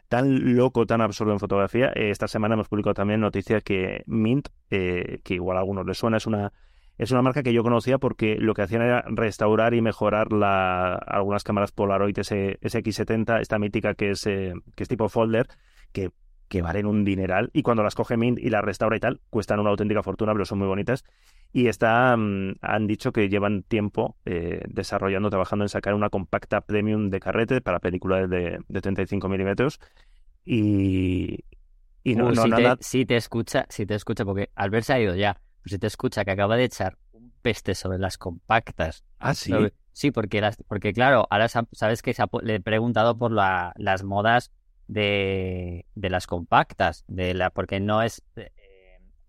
tan 0.10 0.58
loco, 0.58 0.86
tan 0.86 1.00
absurdo 1.00 1.32
en 1.32 1.40
fotografía. 1.40 1.94
Eh, 1.96 2.10
esta 2.10 2.28
semana 2.28 2.56
hemos 2.56 2.68
publicado 2.68 2.96
también 2.96 3.22
noticias 3.22 3.64
que 3.64 4.04
Mint, 4.08 4.50
eh, 4.72 5.22
que 5.24 5.36
igual 5.36 5.56
a 5.56 5.62
algunos 5.62 5.86
les 5.86 5.98
suena, 5.98 6.18
es 6.18 6.28
una 6.28 6.52
es 6.98 7.12
una 7.12 7.22
marca 7.22 7.44
que 7.44 7.54
yo 7.54 7.64
conocía 7.64 7.98
porque 7.98 8.38
lo 8.38 8.54
que 8.54 8.62
hacían 8.62 8.84
era 8.84 9.04
restaurar 9.08 9.74
y 9.74 9.82
mejorar 9.82 10.32
la, 10.32 10.94
algunas 10.94 11.44
cámaras 11.44 11.72
Polaroid 11.72 12.16
SX70, 12.16 13.42
esta 13.42 13.60
mítica 13.60 13.96
que 13.96 14.12
es, 14.12 14.26
eh, 14.28 14.54
que 14.76 14.84
es 14.84 14.90
tipo 14.90 15.10
folder, 15.10 15.48
que, 15.92 16.12
que 16.48 16.62
valen 16.62 16.86
un 16.86 17.04
dineral. 17.04 17.50
Y 17.54 17.64
cuando 17.64 17.84
las 17.84 17.96
coge 17.96 18.16
Mint 18.16 18.38
y 18.40 18.50
las 18.50 18.64
restaura 18.64 18.96
y 18.96 19.00
tal, 19.00 19.22
cuestan 19.30 19.60
una 19.60 19.72
auténtica 19.72 20.04
fortuna, 20.04 20.34
pero 20.34 20.46
son 20.46 20.60
muy 20.60 20.68
bonitas. 20.68 21.04
Y 21.52 21.68
está, 21.68 22.16
mm, 22.16 22.58
han 22.62 22.88
dicho 22.88 23.12
que 23.12 23.30
llevan 23.30 23.64
tiempo 23.64 24.18
eh, 24.26 24.62
desarrollando, 24.68 25.30
trabajando 25.30 25.66
en 25.66 25.70
sacar 25.70 25.96
una 25.96 26.10
compacta 26.10 26.62
premium 26.62 27.10
de 27.10 27.20
carrete 27.20 27.62
para 27.62 27.80
películas 27.80 28.30
de, 28.30 28.60
de 28.68 28.82
35 28.82 29.30
milímetros. 29.30 29.80
Y, 30.46 31.40
y 32.04 32.16
no, 32.16 32.28
uh, 32.28 32.32
no, 32.34 32.44
si, 32.44 32.50
nada... 32.50 32.76
te, 32.76 32.84
si 32.84 33.06
te 33.06 33.16
escucha, 33.16 33.66
si 33.70 33.86
te 33.86 33.96
escucha, 33.96 34.26
porque 34.26 34.50
Albert 34.56 34.86
se 34.86 34.94
ha 34.94 35.00
ido 35.00 35.16
ya. 35.16 35.40
Pues 35.64 35.72
si 35.72 35.80
te 35.80 35.88
escucha 35.88 36.26
que 36.26 36.32
acaba 36.32 36.58
de 36.58 36.66
echar 36.66 36.98
un 37.14 37.32
peste 37.42 37.74
sobre 37.74 37.98
las 37.98 38.18
compactas. 38.18 39.06
Ah, 39.18 39.34
sí. 39.34 39.54
sí, 39.94 40.12
porque, 40.12 40.42
las, 40.42 40.58
porque 40.68 40.92
claro, 40.92 41.26
ahora 41.30 41.48
sabes 41.48 42.02
que 42.02 42.14
le 42.42 42.56
he 42.56 42.60
preguntado 42.60 43.18
por 43.18 43.32
la, 43.32 43.72
las 43.78 44.04
modas 44.04 44.52
de, 44.88 45.86
de, 45.96 46.10
las 46.10 46.28
compactas, 46.28 47.06
de 47.08 47.34
la, 47.34 47.50
porque 47.50 47.80
no 47.80 48.02
es, 48.02 48.24
eh, 48.36 48.52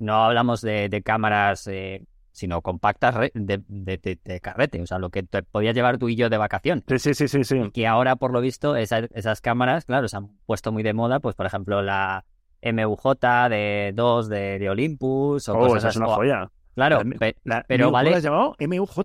no 0.00 0.24
hablamos 0.24 0.60
de, 0.60 0.88
de 0.88 1.02
cámaras, 1.02 1.68
eh, 1.68 2.04
sino 2.32 2.62
compactas 2.62 3.30
de, 3.32 3.62
de, 3.68 4.40
carrete, 4.40 4.82
o 4.82 4.86
sea, 4.86 4.98
lo 4.98 5.10
que 5.10 5.22
te 5.22 5.44
podías 5.44 5.72
llevar 5.72 5.98
tú 5.98 6.08
y 6.08 6.16
yo 6.16 6.28
de 6.30 6.36
vacación. 6.36 6.82
Sí, 6.88 6.98
sí, 6.98 7.14
sí, 7.14 7.28
sí. 7.28 7.44
sí. 7.44 7.58
Y 7.58 7.70
que 7.70 7.86
ahora, 7.86 8.16
por 8.16 8.32
lo 8.32 8.40
visto, 8.40 8.74
esas 8.74 9.40
cámaras, 9.40 9.84
claro, 9.84 10.08
se 10.08 10.16
han 10.16 10.36
puesto 10.46 10.72
muy 10.72 10.82
de 10.82 10.94
moda, 10.94 11.20
pues 11.20 11.36
por 11.36 11.46
ejemplo, 11.46 11.80
la, 11.80 12.24
MUJ 12.72 13.48
de 13.50 13.92
2 13.94 14.28
de, 14.28 14.58
de, 14.58 14.70
Olympus 14.70 15.48
o 15.48 15.54
oh, 15.54 15.58
cosas 15.58 15.78
esa 15.78 15.88
es 15.90 15.96
una 15.96 16.06
joya. 16.06 16.50
Claro, 16.74 17.02
la, 17.44 17.64
pero 17.68 17.90
vale. 17.90 18.10
¿La 18.10 18.16
has 18.16 18.22
llamado 18.22 18.56
MUJ? 18.58 19.00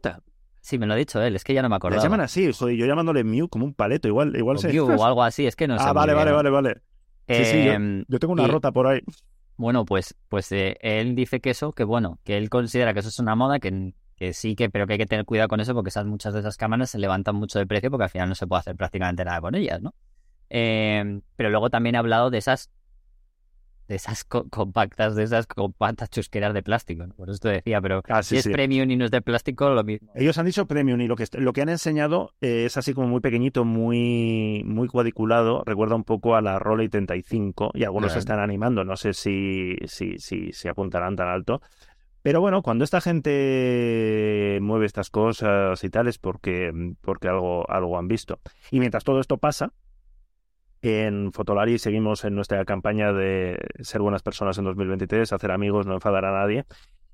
Sí, 0.62 0.78
me 0.78 0.86
lo 0.86 0.94
ha 0.94 0.98
dicho 0.98 1.22
él, 1.22 1.36
es 1.36 1.44
que 1.44 1.54
ya 1.54 1.62
no 1.62 1.70
me 1.70 1.76
acuerdo. 1.76 1.98
La 1.98 2.04
llaman 2.04 2.22
así, 2.22 2.52
joder, 2.52 2.76
yo 2.76 2.86
llamándole 2.86 3.24
Mew 3.24 3.48
como 3.48 3.66
un 3.66 3.74
paleto, 3.74 4.08
igual, 4.08 4.36
igual 4.36 4.58
o 4.58 4.60
se... 4.60 4.68
Mew 4.68 4.86
o 5.00 5.06
algo 5.06 5.24
así, 5.24 5.48
es 5.48 5.56
que 5.56 5.68
no 5.68 5.78
sé. 5.78 5.86
Ah, 5.88 5.94
vale, 5.94 6.14
vale, 6.14 6.32
vale, 6.32 6.50
vale. 6.50 6.82
Sí, 7.28 7.46
sí, 7.46 7.64
yo, 7.64 7.72
Em, 7.74 8.06
yo 8.08 8.20
tengo 8.20 8.34
una 8.34 8.46
y- 8.46 8.52
rota 8.52 8.72
por 8.72 8.88
ahí. 8.88 9.02
Bueno, 9.56 9.84
pues, 9.86 10.16
pues 10.30 10.52
eh, 10.52 10.78
él 10.82 11.16
dice 11.16 11.42
que 11.42 11.50
eso, 11.50 11.74
que 11.74 11.84
bueno, 11.84 12.20
que 12.24 12.38
él 12.38 12.50
considera 12.50 12.94
que 12.94 13.00
eso 13.00 13.10
es 13.10 13.20
una 13.20 13.36
moda, 13.36 13.60
que, 13.60 13.94
que 14.16 14.34
sí, 14.34 14.56
que, 14.56 14.70
pero 14.70 14.88
que 14.88 14.94
hay 14.94 15.00
que 15.00 15.06
tener 15.06 15.26
cuidado 15.26 15.50
con 15.50 15.60
eso 15.60 15.74
porque 15.74 15.90
esas, 15.90 16.06
muchas 16.06 16.34
de 16.34 16.40
esas 16.40 16.56
cámaras 16.56 16.92
se 16.92 16.98
levantan 16.98 17.36
mucho 17.36 17.60
de 17.60 17.68
precio 17.68 17.92
porque 17.92 18.06
al 18.06 18.10
final 18.10 18.30
no 18.30 18.36
se 18.36 18.48
puede 18.48 18.62
hacer 18.62 18.76
prácticamente 18.76 19.26
nada 19.26 19.42
con 19.42 19.56
ellas, 19.56 19.82
¿no? 19.82 19.94
Eh, 20.50 21.20
pero 21.36 21.50
luego 21.50 21.70
también 21.70 21.96
ha 21.96 22.00
hablado 22.00 22.30
de 22.30 22.38
esas 22.38 22.72
de 23.90 23.96
esas 23.96 24.24
co- 24.24 24.48
compactas, 24.50 25.16
de 25.16 25.24
esas 25.24 25.48
compactas 25.48 26.10
chusqueras 26.12 26.54
de 26.54 26.64
plástico, 26.64 27.06
¿no? 27.08 27.14
Por 27.16 27.30
eso 27.30 27.40
te 27.40 27.50
decía, 27.50 27.82
pero 27.82 28.02
Ah, 28.08 28.24
si 28.24 28.38
es 28.38 28.44
sí. 28.46 28.52
premium 28.52 28.90
y 28.92 28.96
no 28.96 29.04
es 29.04 29.12
de 29.12 29.22
plástico, 29.22 29.68
lo 29.72 29.84
mismo. 29.84 30.12
Ellos 30.16 30.38
han 30.38 30.46
dicho 30.46 30.66
premium 30.68 31.02
y 31.02 31.08
lo 31.08 31.16
que, 31.18 31.26
lo 31.34 31.52
que 31.52 31.62
han 31.64 31.70
enseñado 31.70 32.32
eh, 32.40 32.66
es 32.66 32.78
así 32.78 32.94
como 32.94 33.08
muy 33.08 33.20
pequeñito, 33.20 33.66
muy, 33.66 34.64
muy 34.66 34.88
cuadriculado. 34.88 35.64
Recuerda 35.66 35.96
un 35.96 36.04
poco 36.06 36.36
a 36.36 36.42
la 36.42 36.60
Rolei 36.60 36.88
35 36.88 37.72
y 37.74 37.84
algunos 37.84 38.14
se 38.14 38.20
están 38.20 38.40
animando. 38.40 38.86
No 38.86 38.96
sé 38.96 39.14
si, 39.14 39.76
si, 39.88 40.20
si, 40.20 40.54
si 40.54 40.68
apuntarán 40.70 41.16
tan 41.16 41.28
alto. 41.28 41.62
Pero 42.22 42.42
bueno, 42.42 42.62
cuando 42.62 42.84
esta 42.84 43.02
gente 43.02 44.60
mueve 44.62 44.86
estas 44.86 45.10
cosas 45.10 45.84
y 45.84 45.90
tal 45.90 46.08
es 46.08 46.18
porque, 46.18 46.72
porque 47.02 47.28
algo, 47.28 47.70
algo 47.70 47.98
han 47.98 48.08
visto. 48.08 48.40
Y 48.72 48.80
mientras 48.80 49.04
todo 49.04 49.20
esto 49.20 49.38
pasa, 49.38 49.72
en 50.82 51.32
Fotolari 51.34 51.78
seguimos 51.78 52.24
en 52.24 52.36
nuestra 52.36 52.64
campaña 52.66 53.12
de 53.12 53.60
ser 53.82 54.02
buenas 54.02 54.24
personas 54.24 54.58
en 54.58 54.66
2023, 54.66 55.32
hacer 55.34 55.52
amigos, 55.52 55.86
no 55.86 55.94
enfadar 55.94 56.26
a 56.26 56.32
nadie. 56.32 56.66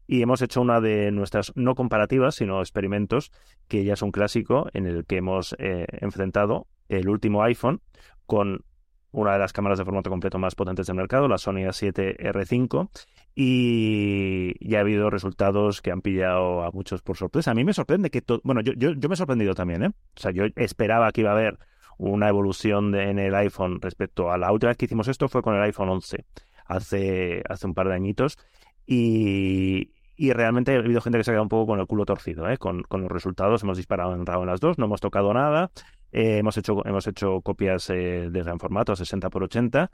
Y 0.08 0.22
hemos 0.22 0.42
hecho 0.42 0.62
una 0.62 0.82
de 0.82 1.12
nuestras, 1.12 1.52
no 1.56 1.74
comparativas, 1.74 2.36
sino 2.36 2.60
experimentos, 2.60 3.32
que 3.68 3.84
ya 3.84 3.94
es 3.94 4.02
un 4.04 4.12
clásico, 4.12 4.68
en 4.74 4.86
el 4.86 5.06
que 5.06 5.18
hemos 5.18 5.56
eh, 5.58 5.88
enfrentado 6.02 6.68
el 6.90 7.10
último 7.10 7.42
iPhone 7.42 7.82
con 8.28 8.64
una 9.12 9.34
de 9.34 9.40
las 9.40 9.54
cámaras 9.54 9.80
de 9.80 9.86
formato 9.86 10.10
completo 10.10 10.38
más 10.38 10.56
potentes 10.56 10.88
del 10.88 10.98
mercado, 10.98 11.28
la 11.28 11.38
Sony 11.38 11.66
A7R5, 11.66 12.90
y 13.34 14.54
ya 14.60 14.80
ha 14.80 14.82
habido 14.82 15.10
resultados 15.10 15.82
que 15.82 15.92
han 15.92 16.02
pillado 16.02 16.64
a 16.64 16.72
muchos 16.72 17.02
por 17.02 17.18
sorpresa. 17.18 17.52
A 17.52 17.54
mí 17.56 17.64
me 17.64 17.74
sorprende 17.74 18.12
que 18.12 18.22
todo, 18.22 18.42
bueno, 18.44 18.62
yo, 18.62 18.74
yo, 18.74 18.92
yo 18.92 19.10
me 19.10 19.16
he 19.16 19.18
sorprendido 19.18 19.56
también, 19.56 19.84
¿eh? 19.84 19.88
O 19.88 20.20
sea, 20.20 20.32
yo 20.32 20.44
esperaba 20.56 21.12
que 21.12 21.22
iba 21.22 21.32
a 21.32 21.34
haber 21.34 21.58
una 21.98 22.30
evolución 22.30 22.94
en 22.96 23.20
el 23.20 23.36
iPhone 23.36 23.80
respecto 23.82 24.32
a 24.32 24.38
la 24.38 24.52
última 24.52 24.70
vez 24.70 24.78
que 24.78 24.86
hicimos 24.86 25.08
esto 25.08 25.28
fue 25.28 25.42
con 25.42 25.56
el 25.56 25.62
iPhone 25.64 25.90
11, 25.90 26.26
hace, 26.66 27.44
hace 27.48 27.68
un 27.68 27.74
par 27.74 27.88
de 27.88 27.96
añitos, 27.96 28.38
y, 28.86 29.92
y 30.16 30.32
realmente 30.34 30.76
ha 30.76 30.80
habido 30.80 31.02
gente 31.02 31.18
que 31.18 31.24
se 31.24 31.32
ha 31.32 31.34
quedado 31.34 31.44
un 31.44 31.50
poco 31.50 31.68
con 31.68 31.80
el 31.80 31.88
culo 31.88 32.06
torcido, 32.06 32.50
¿eh? 32.50 32.58
Con, 32.58 32.84
con 32.84 33.02
los 33.02 33.12
resultados. 33.12 33.64
Hemos 33.64 33.78
disparado 33.78 34.14
en 34.14 34.24
en 34.28 34.46
las 34.46 34.60
dos, 34.60 34.78
no 34.78 34.86
hemos 34.86 35.02
tocado 35.02 35.34
nada. 35.34 35.72
eh, 36.12 36.38
hemos, 36.38 36.58
hecho, 36.58 36.86
hemos 36.86 37.08
hecho 37.08 37.42
copias 37.42 37.90
eh, 37.90 38.30
de 38.32 38.44
gran 38.44 38.60
formato, 38.60 38.94
a 38.94 38.96
60 38.96 39.30
por 39.30 39.44
80, 39.44 39.90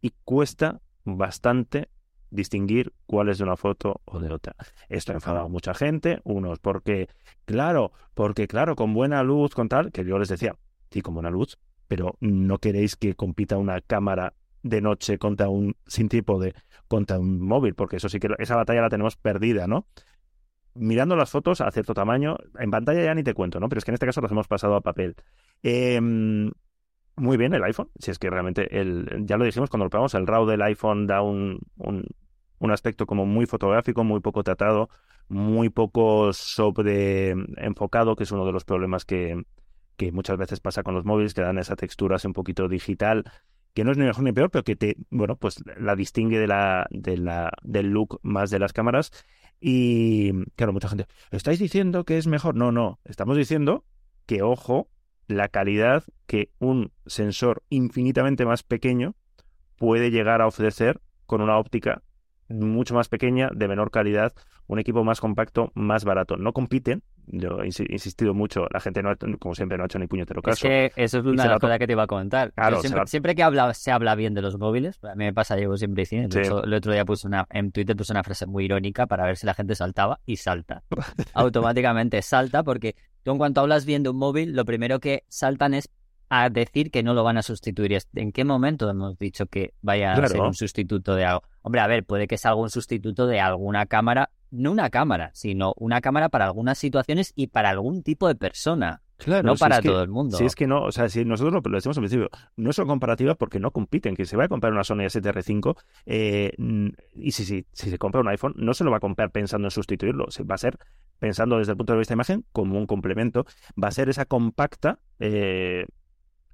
y 0.00 0.12
cuesta 0.24 0.80
bastante 1.04 1.88
distinguir 2.30 2.92
cuál 3.06 3.28
es 3.28 3.38
de 3.38 3.44
una 3.44 3.56
foto 3.56 4.00
o 4.04 4.18
de 4.20 4.32
otra. 4.32 4.54
Esto 4.88 5.12
ha 5.12 5.16
enfadado 5.16 5.46
a 5.46 5.48
mucha 5.48 5.74
gente, 5.74 6.20
unos 6.24 6.58
porque, 6.60 7.08
claro, 7.44 7.92
porque 8.14 8.46
claro, 8.46 8.76
con 8.76 8.94
buena 8.94 9.22
luz, 9.22 9.54
con 9.54 9.68
tal, 9.68 9.90
que 9.92 10.04
yo 10.04 10.18
les 10.18 10.28
decía, 10.28 10.54
sí, 10.90 11.02
con 11.02 11.14
buena 11.14 11.30
luz, 11.30 11.58
pero 11.88 12.16
no 12.20 12.58
queréis 12.58 12.96
que 12.96 13.14
compita 13.14 13.56
una 13.56 13.80
cámara 13.80 14.34
de 14.62 14.80
noche 14.80 15.18
contra 15.18 15.48
un 15.48 15.76
sin 15.86 16.08
trípode 16.08 16.54
contra 16.88 17.18
un 17.18 17.40
móvil, 17.40 17.74
porque 17.74 17.96
eso 17.96 18.08
sí 18.08 18.18
que 18.18 18.28
esa 18.38 18.56
batalla 18.56 18.82
la 18.82 18.90
tenemos 18.90 19.16
perdida, 19.16 19.66
¿no? 19.66 19.86
Mirando 20.74 21.16
las 21.16 21.30
fotos 21.30 21.60
a 21.60 21.70
cierto 21.70 21.94
tamaño, 21.94 22.36
en 22.58 22.70
pantalla 22.70 23.02
ya 23.02 23.14
ni 23.14 23.22
te 23.22 23.34
cuento, 23.34 23.60
¿no? 23.60 23.68
Pero 23.68 23.78
es 23.78 23.84
que 23.84 23.92
en 23.92 23.94
este 23.94 24.06
caso 24.06 24.20
las 24.20 24.32
hemos 24.32 24.48
pasado 24.48 24.74
a 24.74 24.80
papel. 24.80 25.14
Em, 25.62 26.50
muy 27.16 27.36
bien 27.36 27.54
el 27.54 27.62
iPhone, 27.64 27.90
si 27.98 28.10
es 28.10 28.18
que 28.18 28.30
realmente 28.30 28.80
el, 28.80 29.24
ya 29.24 29.36
lo 29.36 29.44
dijimos 29.44 29.70
cuando 29.70 29.84
lo 29.84 29.90
probamos, 29.90 30.14
el 30.14 30.26
RAW 30.26 30.46
del 30.46 30.62
iPhone 30.62 31.06
da 31.06 31.22
un, 31.22 31.60
un, 31.76 32.06
un 32.58 32.70
aspecto 32.70 33.06
como 33.06 33.24
muy 33.26 33.46
fotográfico, 33.46 34.04
muy 34.04 34.20
poco 34.20 34.42
tratado, 34.42 34.90
muy 35.28 35.68
poco 35.68 36.32
sobre 36.32 37.30
enfocado, 37.56 38.16
que 38.16 38.24
es 38.24 38.32
uno 38.32 38.44
de 38.46 38.52
los 38.52 38.64
problemas 38.64 39.04
que, 39.04 39.44
que 40.00 40.12
muchas 40.12 40.38
veces 40.38 40.60
pasa 40.60 40.82
con 40.82 40.94
los 40.94 41.04
móviles, 41.04 41.34
que 41.34 41.42
dan 41.42 41.58
esa 41.58 41.76
textura 41.76 42.16
así 42.16 42.26
un 42.26 42.32
poquito 42.32 42.68
digital, 42.68 43.30
que 43.74 43.84
no 43.84 43.92
es 43.92 43.98
ni 43.98 44.06
mejor 44.06 44.24
ni 44.24 44.32
peor, 44.32 44.50
pero 44.50 44.64
que 44.64 44.74
te, 44.74 44.96
bueno, 45.10 45.36
pues 45.36 45.62
la 45.76 45.94
distingue 45.94 46.38
del 46.38 47.86
look 47.90 48.18
más 48.22 48.48
de 48.48 48.58
las 48.58 48.72
cámaras. 48.72 49.12
Y 49.60 50.32
claro, 50.56 50.72
mucha 50.72 50.88
gente, 50.88 51.04
¿estáis 51.30 51.58
diciendo 51.58 52.04
que 52.04 52.16
es 52.16 52.26
mejor? 52.26 52.54
No, 52.54 52.72
no, 52.72 52.98
estamos 53.04 53.36
diciendo 53.36 53.84
que, 54.24 54.40
ojo, 54.40 54.88
la 55.26 55.48
calidad 55.48 56.04
que 56.26 56.50
un 56.58 56.92
sensor 57.04 57.62
infinitamente 57.68 58.46
más 58.46 58.62
pequeño 58.62 59.16
puede 59.76 60.10
llegar 60.10 60.40
a 60.40 60.46
ofrecer 60.46 61.02
con 61.26 61.42
una 61.42 61.58
óptica 61.58 62.02
mucho 62.50 62.94
más 62.94 63.08
pequeña, 63.08 63.48
de 63.54 63.68
menor 63.68 63.90
calidad, 63.90 64.32
un 64.66 64.78
equipo 64.78 65.04
más 65.04 65.20
compacto, 65.20 65.72
más 65.74 66.04
barato. 66.04 66.36
No 66.36 66.52
compiten, 66.52 67.02
yo 67.26 67.60
he 67.62 67.66
insistido 67.66 68.34
mucho, 68.34 68.66
la 68.72 68.80
gente, 68.80 69.02
no, 69.02 69.14
como 69.38 69.54
siempre, 69.54 69.78
no 69.78 69.84
ha 69.84 69.86
hecho 69.86 69.98
ni 69.98 70.06
puñetero 70.06 70.42
caso. 70.42 70.66
Es 70.66 70.92
que 70.94 71.02
eso 71.02 71.18
es 71.18 71.24
una 71.24 71.44
de 71.44 71.48
las 71.48 71.58
cosas 71.58 71.78
que 71.78 71.86
te 71.86 71.92
iba 71.92 72.02
a 72.02 72.06
comentar. 72.06 72.52
siempre, 73.06 73.34
que 73.34 73.42
habla, 73.42 73.72
se 73.74 73.90
habla 73.90 74.14
bien 74.14 74.34
de 74.34 74.42
los 74.42 74.58
móviles, 74.58 75.02
a 75.04 75.14
mí 75.14 75.24
me 75.24 75.32
pasa, 75.32 75.56
llevo 75.56 75.76
siempre 75.76 76.02
diciendo, 76.02 76.38
el 76.38 76.74
otro 76.74 76.92
día 76.92 77.04
puse 77.04 77.26
una, 77.26 77.46
en 77.50 77.72
Twitter 77.72 77.96
puse 77.96 78.12
una 78.12 78.22
frase 78.22 78.46
muy 78.46 78.64
irónica 78.64 79.06
para 79.06 79.24
ver 79.24 79.36
si 79.36 79.46
la 79.46 79.54
gente 79.54 79.74
saltaba 79.74 80.20
y 80.26 80.36
salta. 80.36 80.82
Automáticamente 81.34 82.22
salta 82.22 82.62
porque 82.62 82.96
tú 83.22 83.32
en 83.32 83.38
cuanto 83.38 83.60
hablas 83.60 83.84
bien 83.84 84.02
de 84.02 84.10
un 84.10 84.16
móvil, 84.16 84.54
lo 84.54 84.64
primero 84.64 85.00
que 85.00 85.24
saltan 85.28 85.74
es 85.74 85.88
a 86.30 86.48
decir 86.48 86.92
que 86.92 87.02
no 87.02 87.12
lo 87.12 87.24
van 87.24 87.36
a 87.36 87.42
sustituir. 87.42 87.98
¿En 88.14 88.30
qué 88.30 88.44
momento 88.44 88.88
hemos 88.88 89.18
dicho 89.18 89.46
que 89.46 89.74
vaya 89.82 90.12
a 90.12 90.28
ser 90.28 90.40
un 90.40 90.54
sustituto 90.54 91.16
de 91.16 91.24
algo? 91.24 91.42
Hombre, 91.62 91.80
a 91.80 91.88
ver, 91.88 92.04
puede 92.04 92.28
que 92.28 92.38
sea 92.38 92.52
algún 92.52 92.70
sustituto 92.70 93.26
de 93.26 93.40
alguna 93.40 93.86
cámara, 93.86 94.30
no 94.52 94.70
una 94.70 94.90
cámara, 94.90 95.32
sino 95.34 95.74
una 95.76 96.00
cámara 96.00 96.28
para 96.28 96.46
algunas 96.46 96.78
situaciones 96.78 97.32
y 97.34 97.48
para 97.48 97.70
algún 97.70 98.04
tipo 98.04 98.28
de 98.28 98.36
persona. 98.36 99.02
Claro, 99.18 99.42
no 99.42 99.56
para 99.56 99.82
todo 99.82 100.02
el 100.02 100.08
mundo. 100.08 100.38
Si 100.38 100.44
es 100.44 100.54
que 100.54 100.66
no, 100.66 100.84
o 100.84 100.92
sea, 100.92 101.08
si 101.08 101.24
nosotros 101.24 101.52
lo, 101.52 101.60
decimos 101.72 101.98
al 101.98 102.02
principio, 102.02 102.30
no 102.56 102.72
son 102.72 102.86
comparativas 102.86 103.36
porque 103.36 103.58
no 103.58 103.72
compiten. 103.72 104.14
Que 104.14 104.24
se 104.24 104.36
va 104.36 104.44
a 104.44 104.48
comprar 104.48 104.72
una 104.72 104.84
Sony 104.84 105.00
A7R5 105.00 105.76
eh, 106.06 106.52
y 107.14 107.32
si, 107.32 107.44
si, 107.44 107.66
si 107.72 107.90
se 107.90 107.98
compra 107.98 108.22
un 108.22 108.28
iPhone, 108.28 108.54
no 108.56 108.72
se 108.72 108.84
lo 108.84 108.90
va 108.90 108.96
a 108.96 109.00
comprar 109.00 109.30
pensando 109.30 109.66
en 109.66 109.72
sustituirlo. 109.72 110.30
Se 110.30 110.44
va 110.44 110.54
a 110.54 110.58
ser 110.58 110.78
pensando 111.18 111.58
desde 111.58 111.72
el 111.72 111.76
punto 111.76 111.92
de 111.92 111.98
vista 111.98 112.14
de 112.14 112.16
imagen 112.16 112.44
como 112.52 112.78
un 112.78 112.86
complemento. 112.86 113.44
Va 113.82 113.88
a 113.88 113.90
ser 113.90 114.08
esa 114.08 114.24
compacta 114.24 115.00
eh, 115.18 115.84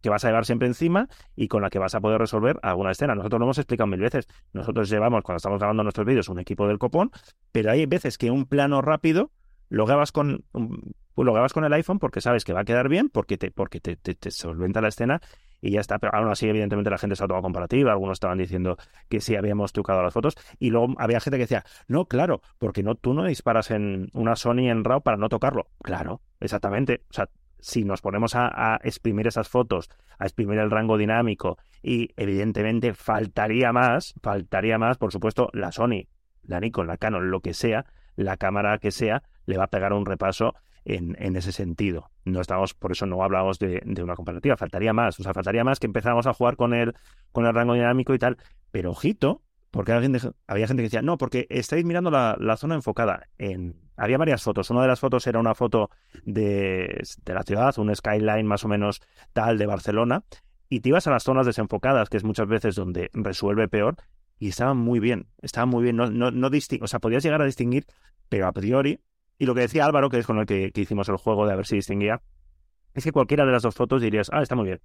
que 0.06 0.10
vas 0.10 0.24
a 0.24 0.28
llevar 0.28 0.44
siempre 0.44 0.68
encima 0.68 1.08
y 1.34 1.48
con 1.48 1.62
la 1.62 1.68
que 1.68 1.80
vas 1.80 1.96
a 1.96 2.00
poder 2.00 2.20
resolver 2.20 2.60
alguna 2.62 2.92
escena. 2.92 3.16
Nosotros 3.16 3.40
lo 3.40 3.46
hemos 3.46 3.58
explicado 3.58 3.88
mil 3.88 3.98
veces. 3.98 4.28
Nosotros 4.52 4.88
llevamos, 4.88 5.24
cuando 5.24 5.38
estamos 5.38 5.58
grabando 5.58 5.82
nuestros 5.82 6.06
vídeos, 6.06 6.28
un 6.28 6.38
equipo 6.38 6.68
del 6.68 6.78
copón, 6.78 7.10
pero 7.50 7.72
hay 7.72 7.86
veces 7.86 8.16
que 8.16 8.30
un 8.30 8.46
plano 8.46 8.82
rápido 8.82 9.32
lo 9.68 9.84
grabas 9.84 10.12
con 10.12 10.44
lo 10.52 11.32
grabas 11.32 11.52
con 11.52 11.64
el 11.64 11.72
iPhone 11.72 11.98
porque 11.98 12.20
sabes 12.20 12.44
que 12.44 12.52
va 12.52 12.60
a 12.60 12.64
quedar 12.64 12.88
bien, 12.88 13.08
porque 13.08 13.36
te, 13.36 13.50
porque 13.50 13.80
te, 13.80 14.30
solventa 14.30 14.80
la 14.80 14.86
escena 14.86 15.20
y 15.60 15.72
ya 15.72 15.80
está. 15.80 15.98
Pero 15.98 16.14
aún 16.14 16.28
así, 16.28 16.48
evidentemente, 16.48 16.88
la 16.88 16.98
gente 16.98 17.16
se 17.16 17.24
ha 17.24 17.26
tomado 17.26 17.42
comparativa. 17.42 17.90
Algunos 17.90 18.14
estaban 18.14 18.38
diciendo 18.38 18.76
que 19.08 19.20
sí 19.20 19.34
habíamos 19.34 19.72
trucado 19.72 20.04
las 20.04 20.14
fotos. 20.14 20.36
Y 20.60 20.70
luego 20.70 20.94
había 20.98 21.18
gente 21.18 21.36
que 21.38 21.44
decía, 21.44 21.64
no, 21.88 22.04
claro, 22.04 22.42
porque 22.58 22.84
no, 22.84 22.94
tú 22.94 23.12
no 23.12 23.24
disparas 23.24 23.72
en 23.72 24.08
una 24.12 24.36
Sony 24.36 24.70
en 24.70 24.84
RAW 24.84 25.00
para 25.00 25.16
no 25.16 25.28
tocarlo. 25.28 25.66
Claro, 25.82 26.20
exactamente. 26.38 27.02
O 27.10 27.12
sea, 27.12 27.28
si 27.58 27.84
nos 27.84 28.00
ponemos 28.00 28.34
a, 28.34 28.78
exprimir 28.82 29.26
esas 29.26 29.48
fotos, 29.48 29.88
a 30.18 30.24
exprimir 30.24 30.58
el 30.58 30.70
rango 30.70 30.98
dinámico 30.98 31.58
y 31.82 32.10
evidentemente 32.16 32.94
faltaría 32.94 33.72
más, 33.72 34.14
faltaría 34.22 34.78
más, 34.78 34.98
por 34.98 35.12
supuesto, 35.12 35.48
la 35.52 35.72
Sony, 35.72 36.08
la 36.42 36.60
Nikon, 36.60 36.86
la 36.86 36.96
Canon, 36.96 37.30
lo 37.30 37.40
que 37.40 37.54
sea, 37.54 37.86
la 38.16 38.36
cámara 38.36 38.78
que 38.78 38.90
sea, 38.90 39.22
le 39.46 39.58
va 39.58 39.64
a 39.64 39.70
pegar 39.70 39.92
un 39.92 40.06
repaso 40.06 40.54
en, 40.84 41.16
en 41.18 41.36
ese 41.36 41.52
sentido. 41.52 42.10
No 42.24 42.40
estamos, 42.40 42.74
por 42.74 42.92
eso 42.92 43.06
no 43.06 43.22
hablamos 43.22 43.58
de, 43.58 43.82
de, 43.84 44.02
una 44.02 44.14
comparativa, 44.14 44.56
faltaría 44.56 44.92
más, 44.92 45.18
o 45.20 45.22
sea, 45.22 45.34
faltaría 45.34 45.64
más 45.64 45.80
que 45.80 45.86
empezáramos 45.86 46.26
a 46.26 46.32
jugar 46.32 46.56
con 46.56 46.74
el, 46.74 46.94
con 47.32 47.46
el 47.46 47.54
rango 47.54 47.74
dinámico 47.74 48.14
y 48.14 48.18
tal, 48.18 48.38
pero 48.70 48.92
ojito, 48.92 49.42
porque 49.70 49.92
había 49.92 50.66
gente 50.66 50.82
que 50.82 50.88
decía, 50.88 51.02
no, 51.02 51.18
porque 51.18 51.46
estáis 51.50 51.84
mirando 51.84 52.10
la, 52.10 52.36
la 52.38 52.56
zona 52.56 52.76
enfocada 52.76 53.28
en 53.36 53.85
había 53.97 54.18
varias 54.18 54.43
fotos. 54.43 54.70
Una 54.70 54.82
de 54.82 54.89
las 54.89 55.01
fotos 55.01 55.27
era 55.27 55.39
una 55.39 55.55
foto 55.55 55.90
de, 56.24 57.02
de, 57.24 57.35
la 57.35 57.43
ciudad, 57.43 57.78
un 57.78 57.94
skyline 57.94 58.47
más 58.47 58.64
o 58.64 58.68
menos 58.68 59.01
tal 59.32 59.59
de 59.59 59.66
Barcelona, 59.66 60.24
y 60.68 60.81
te 60.81 60.89
ibas 60.89 61.06
a 61.06 61.10
las 61.10 61.23
zonas 61.23 61.47
desenfocadas, 61.47 62.09
que 62.09 62.16
es 62.16 62.24
muchas 62.24 62.48
veces 62.48 62.74
donde 62.74 63.10
resuelve 63.12 63.68
peor, 63.68 63.97
y 64.39 64.48
estaban 64.48 64.77
muy 64.77 65.01
bien, 65.01 65.28
estaban 65.40 65.68
muy 65.68 65.82
bien, 65.82 65.97
no, 65.97 66.10
no, 66.10 66.31
no 66.31 66.48
o 66.48 66.86
sea, 66.86 66.98
podías 66.98 67.23
llegar 67.23 67.40
a 67.40 67.47
distinguir, 67.47 67.86
pero 68.28 68.47
a 68.47 68.52
priori, 68.52 69.01
y 69.39 69.47
lo 69.47 69.55
que 69.55 69.62
decía 69.62 69.86
Álvaro, 69.86 70.10
que 70.10 70.18
es 70.18 70.27
con 70.27 70.39
el 70.39 70.47
que, 70.47 70.73
que 70.73 70.81
hicimos 70.81 71.09
el 71.09 71.16
juego 71.16 71.47
de 71.47 71.52
a 71.52 71.56
ver 71.56 71.66
si 71.66 71.77
distinguía, 71.77 72.23
es 72.94 73.05
que 73.05 73.12
cualquiera 73.12 73.44
de 73.44 73.52
las 73.52 73.62
dos 73.62 73.74
fotos 73.74 74.02
dirías, 74.02 74.31
ah, 74.32 74.43
está 74.43 74.56
muy 74.56 74.64
bien, 74.66 74.81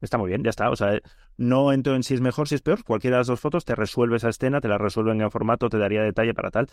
está 0.00 0.18
muy 0.18 0.28
bien, 0.28 0.42
ya 0.42 0.50
está. 0.50 0.70
O 0.70 0.76
sea, 0.76 0.98
no 1.36 1.72
entro 1.72 1.94
en 1.94 2.02
si 2.02 2.14
es 2.14 2.20
mejor, 2.20 2.48
si 2.48 2.54
es 2.54 2.62
peor. 2.62 2.84
Cualquiera 2.84 3.16
de 3.16 3.20
las 3.20 3.26
dos 3.26 3.40
fotos 3.40 3.64
te 3.64 3.74
resuelve 3.74 4.16
esa 4.16 4.28
escena, 4.28 4.60
te 4.60 4.68
la 4.68 4.78
resuelve 4.78 5.12
en 5.12 5.20
el 5.20 5.30
formato, 5.30 5.68
te 5.68 5.78
daría 5.78 6.02
detalle 6.02 6.34
para 6.34 6.50
tal. 6.50 6.68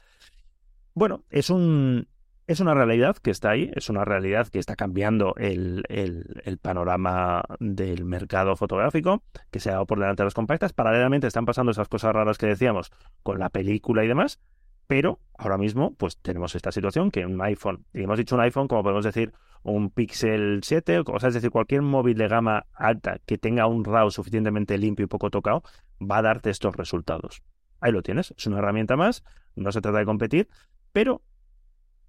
Bueno, 0.93 1.23
es 1.29 1.49
un 1.49 2.07
es 2.47 2.59
una 2.59 2.73
realidad 2.73 3.15
que 3.17 3.31
está 3.31 3.51
ahí, 3.51 3.71
es 3.75 3.89
una 3.89 4.03
realidad 4.03 4.47
que 4.49 4.59
está 4.59 4.75
cambiando 4.75 5.35
el, 5.37 5.83
el, 5.87 6.57
panorama 6.57 7.43
del 7.59 8.03
mercado 8.03 8.57
fotográfico, 8.57 9.23
que 9.51 9.61
se 9.61 9.69
ha 9.69 9.73
dado 9.73 9.85
por 9.85 9.99
delante 9.99 10.23
de 10.23 10.25
las 10.25 10.33
compactas. 10.33 10.73
Paralelamente 10.73 11.27
están 11.27 11.45
pasando 11.45 11.71
esas 11.71 11.87
cosas 11.87 12.13
raras 12.13 12.37
que 12.37 12.47
decíamos 12.47 12.91
con 13.23 13.39
la 13.39 13.49
película 13.49 14.03
y 14.03 14.09
demás, 14.09 14.41
pero 14.87 15.19
ahora 15.37 15.57
mismo 15.57 15.93
pues 15.93 16.17
tenemos 16.17 16.53
esta 16.55 16.73
situación 16.73 17.09
que 17.09 17.25
un 17.25 17.41
iPhone, 17.41 17.85
y 17.93 18.03
hemos 18.03 18.17
dicho 18.17 18.35
un 18.35 18.41
iPhone 18.41 18.67
como 18.67 18.83
podemos 18.83 19.05
decir 19.05 19.31
un 19.63 19.89
Pixel 19.89 20.59
7, 20.63 21.03
o 21.05 21.19
sea, 21.19 21.29
es 21.29 21.35
decir, 21.35 21.51
cualquier 21.51 21.83
móvil 21.83 22.17
de 22.17 22.27
gama 22.27 22.65
alta 22.73 23.19
que 23.25 23.37
tenga 23.37 23.67
un 23.67 23.85
RAW 23.85 24.11
suficientemente 24.11 24.77
limpio 24.77 25.05
y 25.05 25.07
poco 25.07 25.29
tocado, 25.29 25.63
va 26.01 26.17
a 26.17 26.21
darte 26.21 26.49
estos 26.49 26.75
resultados. 26.75 27.43
Ahí 27.79 27.91
lo 27.91 28.01
tienes, 28.01 28.33
es 28.37 28.45
una 28.47 28.57
herramienta 28.57 28.97
más, 28.97 29.23
no 29.55 29.71
se 29.71 29.81
trata 29.81 29.99
de 29.99 30.05
competir, 30.05 30.49
pero 30.91 31.21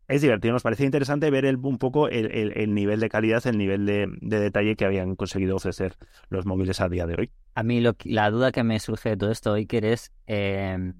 es 0.08 0.20
divertido, 0.20 0.52
nos 0.52 0.62
parece 0.62 0.84
interesante 0.84 1.30
ver 1.30 1.44
el, 1.44 1.56
un 1.56 1.78
poco 1.78 2.08
el, 2.08 2.74
nivel 2.74 3.00
de 3.00 3.08
calidad, 3.08 3.46
el 3.46 3.56
nivel 3.56 3.86
de, 3.86 4.08
detalle 4.20 4.76
que 4.76 4.84
habían 4.84 5.16
conseguido 5.16 5.56
ofrecer 5.56 5.94
los 6.28 6.44
móviles 6.44 6.80
a 6.80 6.88
día 6.88 7.06
de 7.06 7.14
hoy. 7.14 7.30
A 7.54 7.62
mí 7.62 7.80
la 7.80 8.30
duda 8.30 8.52
que 8.52 8.62
me 8.62 8.78
surge 8.78 9.10
de 9.10 9.16
todo 9.16 9.30
esto, 9.30 9.52
hoy 9.52 9.66
es 9.70 10.12
eh, 10.26 10.92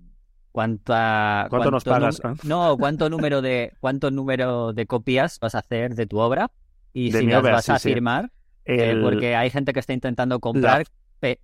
¿cuánto, 0.51 0.93
nos 0.93 1.85
pagas? 1.85 2.23
No, 2.45 2.77
cuánto 2.79 3.11
número 3.11 3.43
de 3.43 3.75
cuánto 3.81 4.11
número 4.11 4.73
de 4.73 4.87
copias 4.87 5.39
vas 5.41 5.55
a 5.55 5.59
hacer 5.59 5.95
de 5.95 6.07
tu 6.07 6.19
obra 6.19 6.51
y 6.93 7.13
si 7.13 7.27
las 7.27 7.43
vas 7.43 7.69
a 7.69 7.79
firmar, 7.79 8.31
eh, 8.65 8.99
porque 9.03 9.35
hay 9.35 9.51
gente 9.51 9.73
que 9.73 9.81
está 9.81 9.93
intentando 9.93 10.41
comprar. 10.41 10.87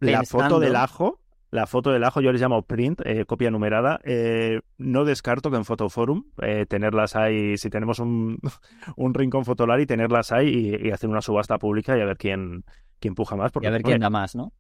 la 0.01 0.23
foto 0.24 0.60
del 0.60 0.77
ajo 0.77 1.20
la 1.50 1.66
foto 1.66 1.90
del 1.90 2.04
ajo 2.04 2.20
yo 2.20 2.30
les 2.30 2.40
llamo 2.40 2.62
print, 2.62 3.00
eh, 3.04 3.24
copia 3.24 3.50
numerada. 3.50 4.00
Eh, 4.04 4.60
no 4.76 5.04
descarto 5.04 5.50
que 5.50 5.56
en 5.56 5.64
Fotoforum 5.64 6.24
eh, 6.42 6.66
tenerlas 6.66 7.16
ahí, 7.16 7.56
si 7.56 7.70
tenemos 7.70 7.98
un, 8.00 8.38
un 8.96 9.14
rincón 9.14 9.44
fotolar 9.44 9.80
y 9.80 9.86
tenerlas 9.86 10.32
ahí 10.32 10.78
y, 10.82 10.90
hacer 10.90 11.08
una 11.08 11.22
subasta 11.22 11.58
pública 11.58 11.96
y 11.96 12.00
a 12.00 12.04
ver 12.04 12.16
quién, 12.16 12.64
quién 13.00 13.14
puja 13.14 13.36
más. 13.36 13.50
Porque, 13.50 13.66
y 13.66 13.68
a 13.68 13.72
ver 13.72 13.82
quién 13.82 14.00
da 14.00 14.10
más, 14.10 14.34
¿no? 14.34 14.52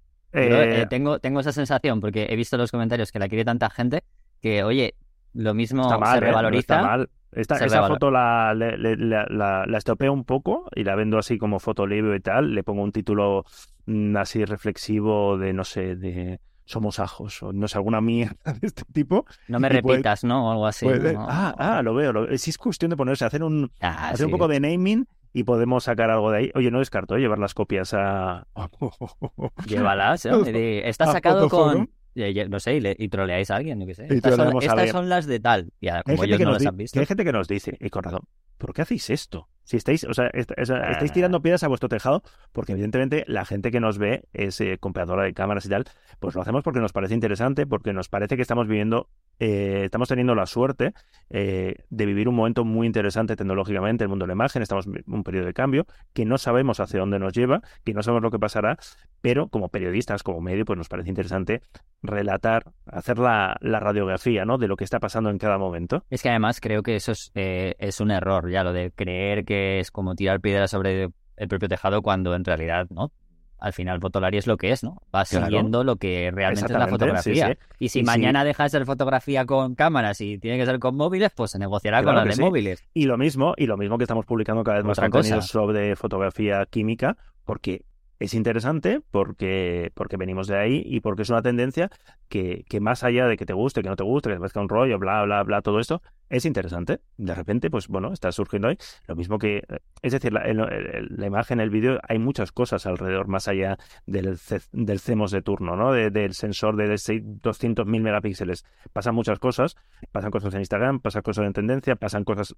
tengo, 0.90 1.20
tengo 1.20 1.40
esa 1.40 1.52
sensación 1.52 2.00
porque 2.00 2.26
he 2.28 2.36
visto 2.36 2.56
en 2.56 2.60
los 2.60 2.70
comentarios 2.70 3.10
que 3.10 3.18
la 3.18 3.28
quiere 3.28 3.46
tanta 3.46 3.70
gente 3.70 4.04
que, 4.42 4.62
oye, 4.62 4.94
lo 5.32 5.54
mismo 5.54 5.88
se 5.88 6.20
revaloriza. 6.20 6.60
está 6.60 6.82
mal. 6.82 7.08
esa 7.32 7.86
foto 7.86 8.10
la, 8.10 8.54
la, 8.54 9.64
la, 9.66 9.78
estropeo 9.78 10.12
un 10.12 10.24
poco 10.24 10.68
y 10.74 10.84
la 10.84 10.96
vendo 10.96 11.18
así 11.18 11.38
como 11.38 11.58
foto 11.58 11.86
libre 11.86 12.16
y 12.16 12.20
tal. 12.20 12.54
Le 12.54 12.62
pongo 12.62 12.82
un 12.82 12.92
título 12.92 13.44
mm, 13.86 14.16
así 14.16 14.44
reflexivo 14.44 15.38
de, 15.38 15.52
no 15.52 15.64
sé, 15.64 15.96
de 15.96 16.40
somos 16.68 17.00
ajos 17.00 17.42
o 17.42 17.52
no 17.52 17.66
sé, 17.66 17.78
alguna 17.78 18.00
mierda 18.00 18.36
de 18.60 18.66
este 18.66 18.82
tipo. 18.92 19.24
No 19.48 19.58
me 19.58 19.68
repitas, 19.68 20.22
¿no? 20.22 20.48
O 20.48 20.52
algo 20.52 20.66
así. 20.66 20.86
Ah, 21.16 21.54
ah, 21.58 21.82
lo 21.82 21.94
veo. 21.94 22.12
Lo... 22.12 22.38
Si 22.38 22.50
es 22.50 22.58
cuestión 22.58 22.90
de 22.90 22.96
ponerse, 22.96 23.24
hacer 23.24 23.42
un, 23.42 23.72
ah, 23.80 24.10
hacer 24.10 24.26
un 24.26 24.32
poco 24.32 24.48
de 24.48 24.60
naming 24.60 25.08
y 25.32 25.44
podemos 25.44 25.84
sacar 25.84 26.10
algo 26.10 26.30
de 26.30 26.38
ahí. 26.38 26.50
Oye, 26.54 26.70
no 26.70 26.80
descarto 26.80 27.16
¿eh? 27.16 27.20
llevar 27.20 27.38
las 27.38 27.54
copias 27.54 27.94
a... 27.94 28.46
Llévalas, 29.66 30.26
¿eh? 30.26 30.82
Está 30.86 31.06
sacado 31.10 31.48
con... 31.48 31.90
No 32.48 32.60
sé, 32.60 32.96
y, 32.98 33.08
troleáis 33.08 33.50
a 33.50 33.56
alguien, 33.56 33.78
no 33.78 33.94
sé. 33.94 34.06
Estas, 34.10 34.34
son, 34.34 34.60
estas 34.60 34.90
son, 34.90 35.08
las 35.08 35.26
de 35.26 35.40
tal. 35.40 35.72
Ya, 35.80 36.02
como 36.02 36.24
ellos 36.24 36.40
no 36.40 36.52
las 36.52 36.66
han 36.66 36.76
visto. 36.76 36.98
hay 36.98 37.06
gente 37.06 37.24
que 37.24 37.32
nos 37.32 37.48
dice, 37.48 37.78
y 37.80 37.90
con 37.90 38.02
razón, 38.02 38.22
¿por 38.58 38.74
qué 38.74 38.82
hacéis 38.82 39.08
esto? 39.10 39.48
Si 39.68 39.76
estáis, 39.76 40.04
o 40.04 40.14
sea, 40.14 40.28
est- 40.32 40.50
estáis 40.56 41.12
tirando 41.12 41.42
piedras 41.42 41.62
a 41.62 41.68
vuestro 41.68 41.90
tejado, 41.90 42.22
porque 42.52 42.72
evidentemente 42.72 43.24
la 43.26 43.44
gente 43.44 43.70
que 43.70 43.80
nos 43.80 43.98
ve 43.98 44.24
es 44.32 44.58
eh, 44.62 44.78
compradora 44.80 45.24
de 45.24 45.34
cámaras 45.34 45.66
y 45.66 45.68
tal, 45.68 45.84
pues 46.20 46.34
lo 46.34 46.40
hacemos 46.40 46.62
porque 46.64 46.80
nos 46.80 46.92
parece 46.92 47.12
interesante, 47.12 47.66
porque 47.66 47.92
nos 47.92 48.08
parece 48.08 48.36
que 48.36 48.42
estamos 48.42 48.66
viviendo, 48.66 49.10
eh, 49.40 49.82
estamos 49.84 50.08
teniendo 50.08 50.34
la 50.34 50.46
suerte 50.46 50.94
eh, 51.28 51.74
de 51.90 52.06
vivir 52.06 52.28
un 52.30 52.34
momento 52.36 52.64
muy 52.64 52.86
interesante 52.86 53.36
tecnológicamente, 53.36 54.04
el 54.04 54.08
mundo 54.08 54.22
de 54.24 54.28
la 54.28 54.32
imagen, 54.32 54.62
estamos 54.62 54.86
en 54.86 55.04
un 55.06 55.22
periodo 55.22 55.44
de 55.44 55.52
cambio, 55.52 55.84
que 56.14 56.24
no 56.24 56.38
sabemos 56.38 56.80
hacia 56.80 57.00
dónde 57.00 57.18
nos 57.18 57.34
lleva, 57.34 57.60
que 57.84 57.92
no 57.92 58.02
sabemos 58.02 58.22
lo 58.22 58.30
que 58.30 58.38
pasará, 58.38 58.78
pero 59.20 59.48
como 59.48 59.68
periodistas, 59.68 60.22
como 60.22 60.40
medio, 60.40 60.64
pues 60.64 60.78
nos 60.78 60.88
parece 60.88 61.10
interesante 61.10 61.60
relatar, 62.02 62.62
hacer 62.86 63.18
la, 63.18 63.56
la 63.60 63.80
radiografía, 63.80 64.44
¿no? 64.44 64.56
De 64.58 64.68
lo 64.68 64.76
que 64.76 64.84
está 64.84 65.00
pasando 65.00 65.30
en 65.30 65.38
cada 65.38 65.58
momento. 65.58 66.04
Es 66.10 66.22
que 66.22 66.28
además 66.30 66.60
creo 66.60 66.82
que 66.82 66.96
eso 66.96 67.12
es, 67.12 67.32
eh, 67.34 67.74
es 67.78 68.00
un 68.00 68.10
error, 68.12 68.48
ya 68.50 68.62
lo 68.62 68.72
de 68.72 68.92
creer 68.92 69.44
que 69.44 69.57
es 69.80 69.90
como 69.90 70.14
tirar 70.14 70.40
piedras 70.40 70.70
sobre 70.70 71.10
el 71.36 71.48
propio 71.48 71.68
tejado 71.68 72.02
cuando 72.02 72.34
en 72.34 72.44
realidad, 72.44 72.86
¿no? 72.90 73.12
Al 73.60 73.72
final 73.72 74.00
Fotolari 74.00 74.38
es 74.38 74.46
lo 74.46 74.56
que 74.56 74.70
es, 74.70 74.84
¿no? 74.84 75.02
Va 75.12 75.24
Claro. 75.24 75.46
siguiendo 75.46 75.82
lo 75.82 75.96
que 75.96 76.30
realmente 76.32 76.72
es 76.72 76.78
la 76.78 76.86
fotografía. 76.86 77.48
sí, 77.48 77.52
sí. 77.54 77.58
Y 77.80 77.88
si 77.88 77.98
Y 77.98 78.02
sí. 78.02 78.06
mañana 78.06 78.44
deja 78.44 78.62
de 78.62 78.68
ser 78.70 78.84
fotografía 78.86 79.46
con 79.46 79.74
cámaras 79.74 80.20
y 80.20 80.38
tiene 80.38 80.58
que 80.58 80.64
ser 80.66 80.78
con 80.78 80.94
móviles, 80.96 81.32
pues 81.34 81.50
se 81.50 81.58
negociará 81.58 82.00
Claro 82.02 82.18
con 82.20 82.28
las 82.28 82.36
de 82.36 82.44
móviles. 82.44 82.84
Y 82.94 83.06
lo 83.06 83.18
mismo, 83.18 83.54
y 83.56 83.66
lo 83.66 83.76
mismo 83.76 83.98
que 83.98 84.04
estamos 84.04 84.26
publicando 84.26 84.62
cada 84.62 84.76
vez 84.78 84.84
más 84.86 84.98
Otra 84.98 85.10
contenidos 85.10 85.46
cosa. 85.46 85.52
sobre 85.52 85.96
fotografía 85.96 86.64
química, 86.70 87.16
porque 87.44 87.82
es 88.20 88.32
interesante, 88.34 89.00
porque, 89.10 89.90
porque 89.94 90.16
venimos 90.16 90.46
de 90.46 90.56
ahí 90.58 90.82
y 90.84 91.00
porque 91.00 91.22
es 91.22 91.30
una 91.30 91.42
tendencia 91.42 91.90
que, 92.28 92.64
que 92.68 92.78
más 92.80 93.02
allá 93.02 93.26
de 93.26 93.36
que 93.36 93.46
te 93.46 93.54
guste, 93.54 93.82
que 93.82 93.88
no 93.88 93.96
te 93.96 94.04
guste, 94.04 94.28
que 94.30 94.34
te 94.34 94.40
parezca 94.40 94.60
un 94.60 94.68
rollo, 94.68 94.98
bla, 95.00 95.24
bla, 95.24 95.42
bla, 95.42 95.62
todo 95.62 95.80
esto, 95.80 96.00
es 96.28 96.44
interesante. 96.44 97.00
De 97.16 97.34
repente, 97.34 97.70
pues 97.70 97.88
bueno, 97.88 98.12
está 98.12 98.30
surgiendo 98.32 98.68
ahí. 98.68 98.76
Lo 99.06 99.16
mismo 99.16 99.38
que, 99.38 99.58
eh, 99.58 99.78
es 100.02 100.12
decir, 100.12 100.32
la, 100.32 101.26
imagen, 101.26 101.60
el 101.60 101.70
vídeo, 101.70 101.98
hay 102.08 102.18
muchas 102.18 102.52
cosas 102.52 102.86
alrededor, 102.86 103.28
más 103.28 103.48
allá 103.48 103.78
del, 104.06 104.38
del 104.72 105.00
de 105.30 105.42
turno, 105.42 105.76
¿no? 105.76 105.92
De- 105.92 106.10
del 106.10 106.34
sensor 106.34 106.76
de 106.76 106.86
200.000 106.88 108.02
megapíxeles. 108.02 108.64
Pasan 108.92 109.14
muchas 109.14 109.38
cosas, 109.38 109.76
pasan 110.12 110.30
cosas 110.30 110.54
en 110.54 110.60
Instagram, 110.60 111.00
pasan 111.00 111.22
cosas 111.22 111.46
en 111.46 111.52
tendencia, 111.52 111.96
pasan 111.96 112.24
cosas 112.24 112.54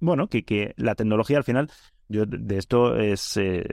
bueno, 0.00 0.26
que, 0.26 0.44
que 0.44 0.74
la 0.76 0.96
tecnología 0.96 1.36
al 1.38 1.44
final, 1.44 1.70
yo 2.08 2.26
de 2.26 2.38
de 2.38 2.58
esto 2.58 2.96
es, 2.96 3.36
eh, 3.36 3.64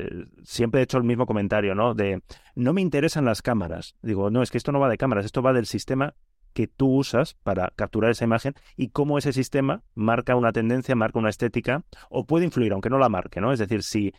siempre 0.43 0.79
he 0.79 0.83
hecho 0.83 0.99
el 0.99 1.03
mismo 1.03 1.25
comentario, 1.25 1.73
¿no? 1.73 1.95
De, 1.95 2.21
no 2.55 2.71
me 2.71 2.81
interesan 2.81 3.25
las 3.25 3.41
cámaras. 3.41 3.95
Digo, 4.03 4.29
no, 4.29 4.43
es 4.43 4.51
que 4.51 4.59
esto 4.59 4.71
no 4.71 4.79
va 4.79 4.89
de 4.89 4.97
cámaras, 4.99 5.25
esto 5.25 5.41
va 5.41 5.53
del 5.53 5.65
sistema 5.65 6.13
que 6.53 6.67
tú 6.67 6.87
usas 6.95 7.35
para 7.43 7.71
capturar 7.75 8.11
esa 8.11 8.25
imagen 8.25 8.53
y 8.75 8.89
cómo 8.89 9.17
ese 9.17 9.33
sistema 9.33 9.83
marca 9.95 10.35
una 10.35 10.51
tendencia, 10.51 10.95
marca 10.95 11.19
una 11.19 11.29
estética 11.29 11.83
o 12.09 12.25
puede 12.25 12.45
influir, 12.45 12.73
aunque 12.73 12.89
no 12.89 12.97
la 12.97 13.09
marque, 13.09 13.41
¿no? 13.41 13.51
Es 13.51 13.59
decir, 13.59 13.83
si 13.83 14.13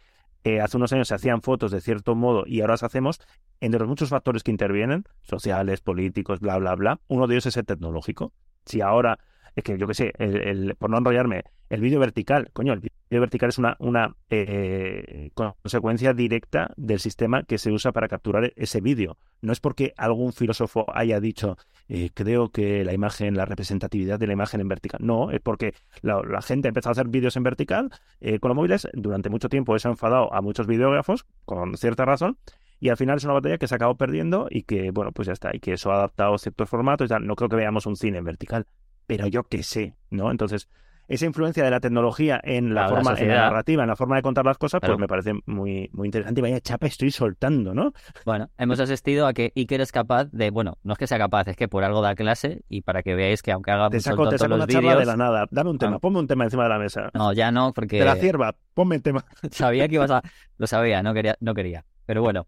eh, 0.45 0.61
hace 0.61 0.77
unos 0.77 0.93
años 0.93 1.09
se 1.09 1.15
hacían 1.15 1.43
fotos 1.43 1.71
de 1.71 1.81
cierto 1.81 2.15
modo 2.15 2.45
y 2.47 2.61
ahora 2.61 2.75
las 2.75 2.83
hacemos, 2.83 3.21
entre 3.61 3.81
los 3.81 3.89
muchos 3.89 4.09
factores 4.09 4.43
que 4.43 4.51
intervienen, 4.51 5.05
sociales, 5.23 5.81
políticos, 5.81 6.41
bla, 6.41 6.57
bla, 6.59 6.75
bla, 6.75 7.01
uno 7.09 7.27
de 7.27 7.35
ellos 7.35 7.47
es 7.47 7.57
el 7.57 7.67
tecnológico. 7.67 8.33
Si 8.65 8.81
ahora, 8.81 9.19
es 9.55 9.65
que 9.65 9.77
yo 9.77 9.87
qué 9.87 9.95
sé, 9.95 10.13
el, 10.19 10.75
por 10.77 10.91
no 10.91 10.99
enrollarme, 10.99 11.45
el 11.69 11.81
vídeo 11.81 12.01
vertical, 12.01 12.51
coño, 12.53 12.73
el 12.73 12.81
vertical 13.19 13.49
es 13.49 13.59
una, 13.59 14.17
eh, 14.29 15.31
consecuencia 15.35 16.13
directa 16.15 16.73
del 16.77 17.01
sistema 17.01 17.43
que 17.43 17.59
se 17.59 17.73
usa 17.73 17.91
para 17.91 18.07
capturar 18.07 18.53
ese 18.55 18.81
vídeo. 18.81 19.19
No 19.43 19.53
es 19.53 19.59
porque 19.59 19.95
algún 19.97 20.33
filósofo 20.33 20.87
haya 20.95 21.19
dicho, 21.19 21.57
eh, 21.89 22.11
creo 22.15 22.51
que 22.51 22.85
la 22.85 22.93
imagen, 22.93 23.37
la 23.37 23.47
representatividad 23.47 24.21
de 24.21 24.29
la 24.29 24.35
imagen 24.35 24.61
en 24.61 24.69
vertical. 24.69 25.01
No, 25.03 25.33
es 25.33 25.41
porque 25.41 25.75
la, 26.03 26.41
gente 26.41 26.69
ha 26.69 26.71
empezado 26.71 26.91
a 26.91 26.93
hacer 26.93 27.09
vídeos 27.09 27.37
en 27.37 27.43
vertical 27.43 27.91
eh, 28.21 28.39
con 28.39 28.51
los 28.51 28.57
móviles. 28.57 28.87
Durante 28.93 29.29
mucho 29.29 29.49
tiempo 29.49 29.75
eso 29.75 29.89
ha 29.89 29.91
enfadado 29.91 30.33
a 30.33 30.41
muchos 30.41 30.69
videógrafos, 30.69 31.27
con 31.45 31.77
cierta 31.77 32.05
razón. 32.05 32.39
Y 32.79 32.91
al 32.91 32.97
final 32.97 33.19
es 33.19 33.25
una 33.25 33.35
batalla 33.35 33.59
que 33.59 33.67
se 33.67 33.75
acabó 33.75 33.97
perdiendo 33.97 34.47
y 34.49 34.63
que, 34.63 34.91
bueno, 34.93 35.11
pues 35.13 35.27
ya 35.27 35.33
está. 35.33 35.51
Y 35.55 35.59
que 35.59 35.73
eso 35.73 35.91
ha 35.91 35.97
adaptado 35.97 36.39
ciertos 36.39 36.69
formatos. 36.69 37.07
y 37.07 37.09
tal. 37.09 37.27
No 37.27 37.35
creo 37.35 37.49
que 37.49 37.57
veamos 37.57 37.87
un 37.87 37.97
cine 37.97 38.19
en 38.19 38.25
vertical, 38.25 38.67
pero 39.07 39.27
yo 39.27 39.43
qué 39.45 39.63
sé, 39.63 39.97
¿no? 40.11 40.31
Entonces, 40.31 40.69
esa 41.11 41.27
influencia 41.27 41.63
de 41.63 41.71
la 41.71 41.81
tecnología 41.81 42.41
en 42.43 42.73
la 42.73 42.83
la 42.85 42.89
forma, 42.89 43.15
en 43.19 43.29
la 43.29 43.35
narrativa, 43.35 43.83
en 43.83 43.89
la 43.89 43.97
forma 43.97 44.17
de 44.17 44.23
contar 44.23 44.47
las 44.47 44.57
cosas, 44.57 44.81
Claro. 44.81 44.95
pues 44.95 45.01
me 45.01 45.09
parece 45.09 45.33
muy, 45.45 45.91
muy 45.93 46.07
interesante. 46.09 46.41
Y 46.41 46.43
vaya 46.43 46.61
chapa 46.61 46.87
estoy 46.87 47.11
soltando, 47.11 47.75
¿no? 47.75 47.93
Bueno, 48.25 48.49
hemos 48.57 48.81
asistido 48.81 49.27
a 49.27 49.33
que 49.35 49.53
Iker 49.55 49.81
es 49.83 49.93
capaz 49.93 50.27
de, 50.33 50.51
bueno, 50.51 50.79
no 50.83 50.93
es 50.95 50.99
que 50.99 51.07
sea 51.07 51.19
capaz, 51.19 51.49
es 51.49 51.57
que 51.57 51.69
por 51.69 51.85
algo 51.85 52.01
da 52.01 52.15
clase 52.15 52.63
y 52.69 52.81
para 52.83 53.03
que 53.03 53.15
veáis 53.15 53.43
que 53.43 53.53
aunque 53.53 53.71
haga 53.73 53.91
Te 53.91 54.01
saco, 54.01 54.29
te 54.29 54.39
saco 54.39 54.49
los 54.51 54.57
una 54.59 54.67
charla 54.67 54.81
vídeos, 54.95 55.01
de 55.01 55.07
la 55.07 55.17
nada. 55.17 55.47
Dame 55.51 55.71
un 55.71 55.79
tema, 55.79 55.97
Ah. 55.97 55.99
ponme 55.99 56.19
un 56.21 56.27
tema 56.27 56.45
encima 56.45 56.63
de 56.63 56.69
la 56.71 56.79
mesa. 56.79 57.11
no, 57.13 57.33
ya 57.33 57.51
no, 57.51 57.73
porque 57.75 57.99
De 57.99 58.05
la 58.05 58.15
cierva, 58.17 58.55
ponme 58.73 58.95
el 58.97 59.03
tema. 59.03 59.25
sabía 59.51 59.89
que 59.89 59.97
ibas 59.97 60.11
a, 60.13 60.23
lo 60.59 60.67
sabía, 60.67 61.03
no 61.03 61.13
quería, 61.13 61.37
no 61.41 61.55
quería, 61.55 61.85
pero 62.07 62.23
bueno, 62.23 62.47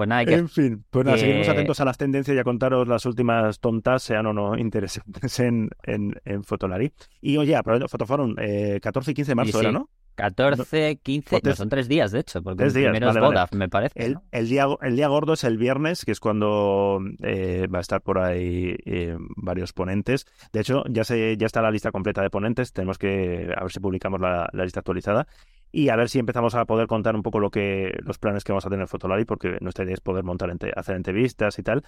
pues 0.00 0.08
nada, 0.08 0.20
hay 0.20 0.26
que 0.26 0.34
En 0.34 0.48
fin, 0.48 0.82
pues 0.88 1.04
nada, 1.04 1.16
que- 1.16 1.20
seguiremos 1.20 1.48
atentos 1.50 1.78
a 1.80 1.84
las 1.84 1.98
tendencias 1.98 2.34
y 2.34 2.40
a 2.40 2.44
contaros 2.44 2.88
las 2.88 3.04
últimas 3.04 3.60
tontas, 3.60 4.02
sean 4.02 4.24
o 4.24 4.32
no 4.32 4.56
interesantes 4.56 5.38
en, 5.40 5.68
en, 5.82 6.14
en 6.24 6.42
Fotolari. 6.42 6.90
Y 7.20 7.36
oye, 7.36 7.54
Fotoforum, 7.88 8.34
eh, 8.38 8.80
14 8.82 9.10
y 9.10 9.14
15 9.14 9.30
de 9.32 9.34
marzo 9.34 9.58
sí. 9.58 9.64
era, 9.64 9.72
¿no? 9.72 9.90
14, 10.16 10.96
15, 11.02 11.36
no, 11.36 11.40
Tres- 11.40 11.56
son 11.56 11.68
tres 11.70 11.88
días, 11.88 12.12
de 12.12 12.20
hecho, 12.20 12.42
porque 12.42 12.58
Tres 12.58 12.74
días, 12.74 12.90
primero 12.90 13.06
vale, 13.06 13.18
es 13.18 13.22
vale. 13.22 13.34
boda, 13.34 13.48
me 13.52 13.68
parece. 13.70 14.04
El, 14.04 14.14
¿no? 14.14 14.22
el, 14.32 14.48
día, 14.48 14.66
el 14.82 14.96
día 14.96 15.08
gordo 15.08 15.32
es 15.32 15.44
el 15.44 15.56
viernes, 15.56 16.04
que 16.04 16.12
es 16.12 16.20
cuando 16.20 17.00
eh, 17.22 17.66
va 17.72 17.78
a 17.78 17.80
estar 17.80 18.02
por 18.02 18.18
ahí 18.18 18.76
eh, 18.84 19.16
varios 19.36 19.72
ponentes. 19.72 20.26
De 20.52 20.60
hecho, 20.60 20.84
ya 20.90 21.04
se, 21.04 21.36
ya 21.38 21.46
está 21.46 21.62
la 21.62 21.70
lista 21.70 21.90
completa 21.90 22.20
de 22.22 22.28
ponentes. 22.28 22.72
Tenemos 22.72 22.98
que 22.98 23.50
a 23.56 23.62
ver 23.62 23.72
si 23.72 23.80
publicamos 23.80 24.20
la, 24.20 24.48
la 24.52 24.64
lista 24.64 24.80
actualizada 24.80 25.26
y 25.72 25.88
a 25.88 25.96
ver 25.96 26.08
si 26.08 26.18
empezamos 26.18 26.54
a 26.54 26.64
poder 26.64 26.86
contar 26.86 27.14
un 27.14 27.22
poco 27.22 27.38
lo 27.40 27.50
que 27.50 27.96
los 28.02 28.18
planes 28.18 28.44
que 28.44 28.52
vamos 28.52 28.66
a 28.66 28.70
tener 28.70 28.82
en 28.82 28.88
Fotolari, 28.88 29.24
porque 29.24 29.58
nuestra 29.60 29.84
idea 29.84 29.94
es 29.94 30.00
poder 30.00 30.24
montar 30.24 30.50
hacer 30.76 30.96
entrevistas 30.96 31.58
y 31.58 31.62
tal. 31.62 31.84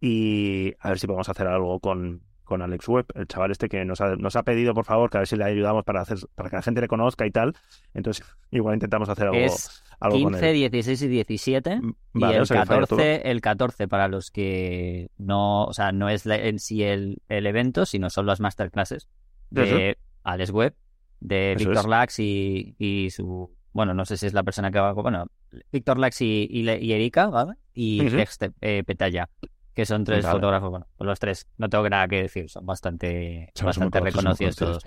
Y 0.00 0.72
a 0.80 0.88
ver 0.88 0.98
si 0.98 1.06
podemos 1.06 1.28
hacer 1.28 1.46
algo 1.46 1.78
con, 1.80 2.22
con 2.44 2.62
Alex 2.62 2.88
Webb, 2.88 3.06
el 3.14 3.26
chaval 3.26 3.50
este 3.50 3.68
que 3.68 3.84
nos 3.84 4.00
ha, 4.00 4.16
nos 4.16 4.34
ha 4.34 4.42
pedido, 4.42 4.72
por 4.74 4.84
favor, 4.86 5.10
que 5.10 5.18
a 5.18 5.20
ver 5.20 5.28
si 5.28 5.36
le 5.36 5.44
ayudamos 5.44 5.84
para 5.84 6.00
hacer 6.00 6.18
para 6.34 6.48
que 6.50 6.56
la 6.56 6.62
gente 6.62 6.80
le 6.80 6.88
conozca 6.88 7.26
y 7.26 7.30
tal. 7.30 7.54
Entonces, 7.94 8.24
igual 8.50 8.74
intentamos 8.74 9.08
hacer 9.10 9.26
algo, 9.26 9.38
Es 9.38 9.82
algo 10.00 10.22
con 10.22 10.32
15, 10.32 10.50
él. 10.50 10.54
16 10.56 11.02
y 11.02 11.08
17. 11.08 11.80
Vale, 12.14 12.32
y 12.32 12.36
el 12.36 12.42
o 12.42 12.46
sea 12.46 12.60
que 12.62 12.66
falla 12.66 12.86
todo. 12.86 12.96
14, 12.98 13.30
el 13.30 13.40
14 13.42 13.88
para 13.88 14.08
los 14.08 14.30
que 14.30 15.10
no, 15.18 15.64
o 15.66 15.72
sea, 15.74 15.92
no 15.92 16.08
es 16.08 16.24
la- 16.24 16.36
en 16.38 16.58
sí 16.58 16.82
el, 16.82 17.22
el 17.28 17.46
evento, 17.46 17.84
sino 17.84 18.08
son 18.10 18.24
las 18.26 18.40
masterclasses 18.40 19.08
de 19.50 19.98
Alex 20.24 20.50
Webb, 20.50 20.74
de 21.20 21.52
Eso 21.52 21.58
Víctor 21.68 21.84
es. 21.84 21.90
Lax 21.90 22.18
y, 22.18 22.74
y 22.78 23.10
su, 23.10 23.50
bueno, 23.72 23.94
no 23.94 24.04
sé 24.04 24.16
si 24.16 24.26
es 24.26 24.32
la 24.34 24.42
persona 24.42 24.70
que 24.70 24.80
va, 24.80 24.92
bueno, 24.92 25.26
Víctor 25.72 25.98
Lax 25.98 26.20
y, 26.22 26.46
y, 26.50 26.68
y 26.68 26.92
Erika, 26.92 27.26
¿vale? 27.28 27.54
Y 27.74 27.98
Te- 28.08 28.52
eh, 28.60 28.82
Petaya, 28.84 29.28
que 29.74 29.86
son 29.86 30.04
tres 30.04 30.24
Vale. 30.24 30.36
fotógrafos, 30.36 30.70
bueno, 30.70 30.86
los 30.98 31.18
tres, 31.18 31.46
no 31.58 31.68
tengo 31.68 31.88
nada 31.88 32.08
que 32.08 32.22
decir, 32.22 32.48
son 32.50 32.66
bastante, 32.66 33.50
Son- 33.54 33.66
bastante 33.66 33.98
son 33.98 34.04
reconocidos 34.06 34.56
todos. 34.56 34.82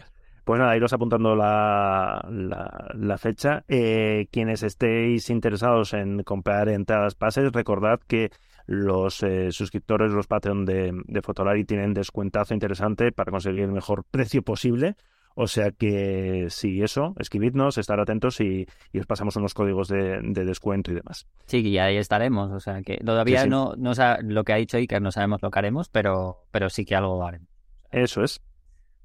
Pues 0.45 0.59
nada, 0.59 0.75
iros 0.75 0.91
apuntando 0.91 1.37
la, 1.37 2.27
la, 2.29 2.91
la 2.95 3.17
fecha. 3.17 3.63
Eh, 3.69 4.27
quienes 4.29 4.61
estéis 4.61 5.29
interesados 5.29 5.93
en 5.93 6.21
comprar 6.23 6.67
entradas 6.67 7.15
pases, 7.15 7.49
recordad 7.53 8.01
que 8.05 8.29
los 8.65 9.23
eh, 9.23 9.53
suscriptores, 9.53 10.11
los 10.11 10.27
Patreon 10.27 10.65
de, 10.65 10.91
de 11.05 11.21
Fotolari 11.21 11.63
tienen 11.63 11.93
descuentazo 11.93 12.53
interesante 12.53 13.13
para 13.13 13.31
conseguir 13.31 13.61
el 13.61 13.71
mejor 13.71 14.03
precio 14.03 14.41
posible. 14.41 14.95
O 15.35 15.47
sea 15.47 15.71
que 15.71 16.47
si 16.49 16.81
eso, 16.83 17.15
escribidnos, 17.19 17.77
estar 17.77 17.99
atentos 17.99 18.39
y, 18.39 18.67
y 18.91 18.99
os 18.99 19.05
pasamos 19.07 19.35
unos 19.35 19.53
códigos 19.53 19.87
de, 19.87 20.19
de 20.21 20.45
descuento 20.45 20.91
y 20.91 20.95
demás. 20.95 21.25
Sí, 21.47 21.59
y 21.67 21.77
ahí 21.79 21.97
estaremos, 21.97 22.51
o 22.51 22.59
sea 22.59 22.81
que 22.83 22.97
todavía 22.97 23.39
Sí, 23.39 23.43
sí. 23.45 23.49
no, 23.49 23.73
no 23.77 23.93
lo 24.21 24.43
que 24.43 24.53
ha 24.53 24.57
dicho 24.57 24.77
Iker 24.77 25.01
no 25.01 25.11
sabemos 25.11 25.41
lo 25.41 25.49
que 25.49 25.59
haremos, 25.59 25.89
pero, 25.89 26.45
pero 26.51 26.69
sí 26.69 26.85
que 26.85 26.95
algo 26.95 27.25
haremos. 27.25 27.47
Eso 27.91 28.23
es. 28.23 28.41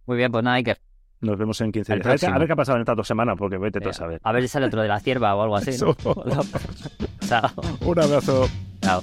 Muy 0.06 0.16
bien, 0.18 0.30
pues 0.30 0.44
nada, 0.44 0.56
Iker. 0.56 0.78
Nos 1.20 1.36
vemos 1.36 1.60
en 1.62 1.72
15 1.72 1.92
Al 1.94 1.98
días. 1.98 2.06
A 2.06 2.10
ver, 2.10 2.18
qué- 2.20 2.26
a 2.26 2.28
próximo. 2.28 2.38
ver 2.40 2.46
qué 2.46 2.52
ha 2.52 2.56
pasado 2.56 2.76
en 2.76 2.82
esta 2.82 2.94
dos 2.94 3.06
semanas, 3.09 3.36
porque 3.38 3.59
vete 3.59 3.80
tú 3.80 3.88
a 3.88 3.90
Eh, 3.90 3.94
saber. 3.94 4.20
A 4.22 4.32
ver 4.32 4.42
si 4.42 4.48
sale 4.48 4.66
otro 4.66 4.82
de 4.82 4.88
la 4.88 5.00
cierva 5.00 5.34
o 5.34 5.42
algo 5.42 5.56
así. 5.56 5.72
¿no? 5.82 5.96
Un 7.86 7.98
abrazo. 8.00 8.46
Chao. 8.80 9.02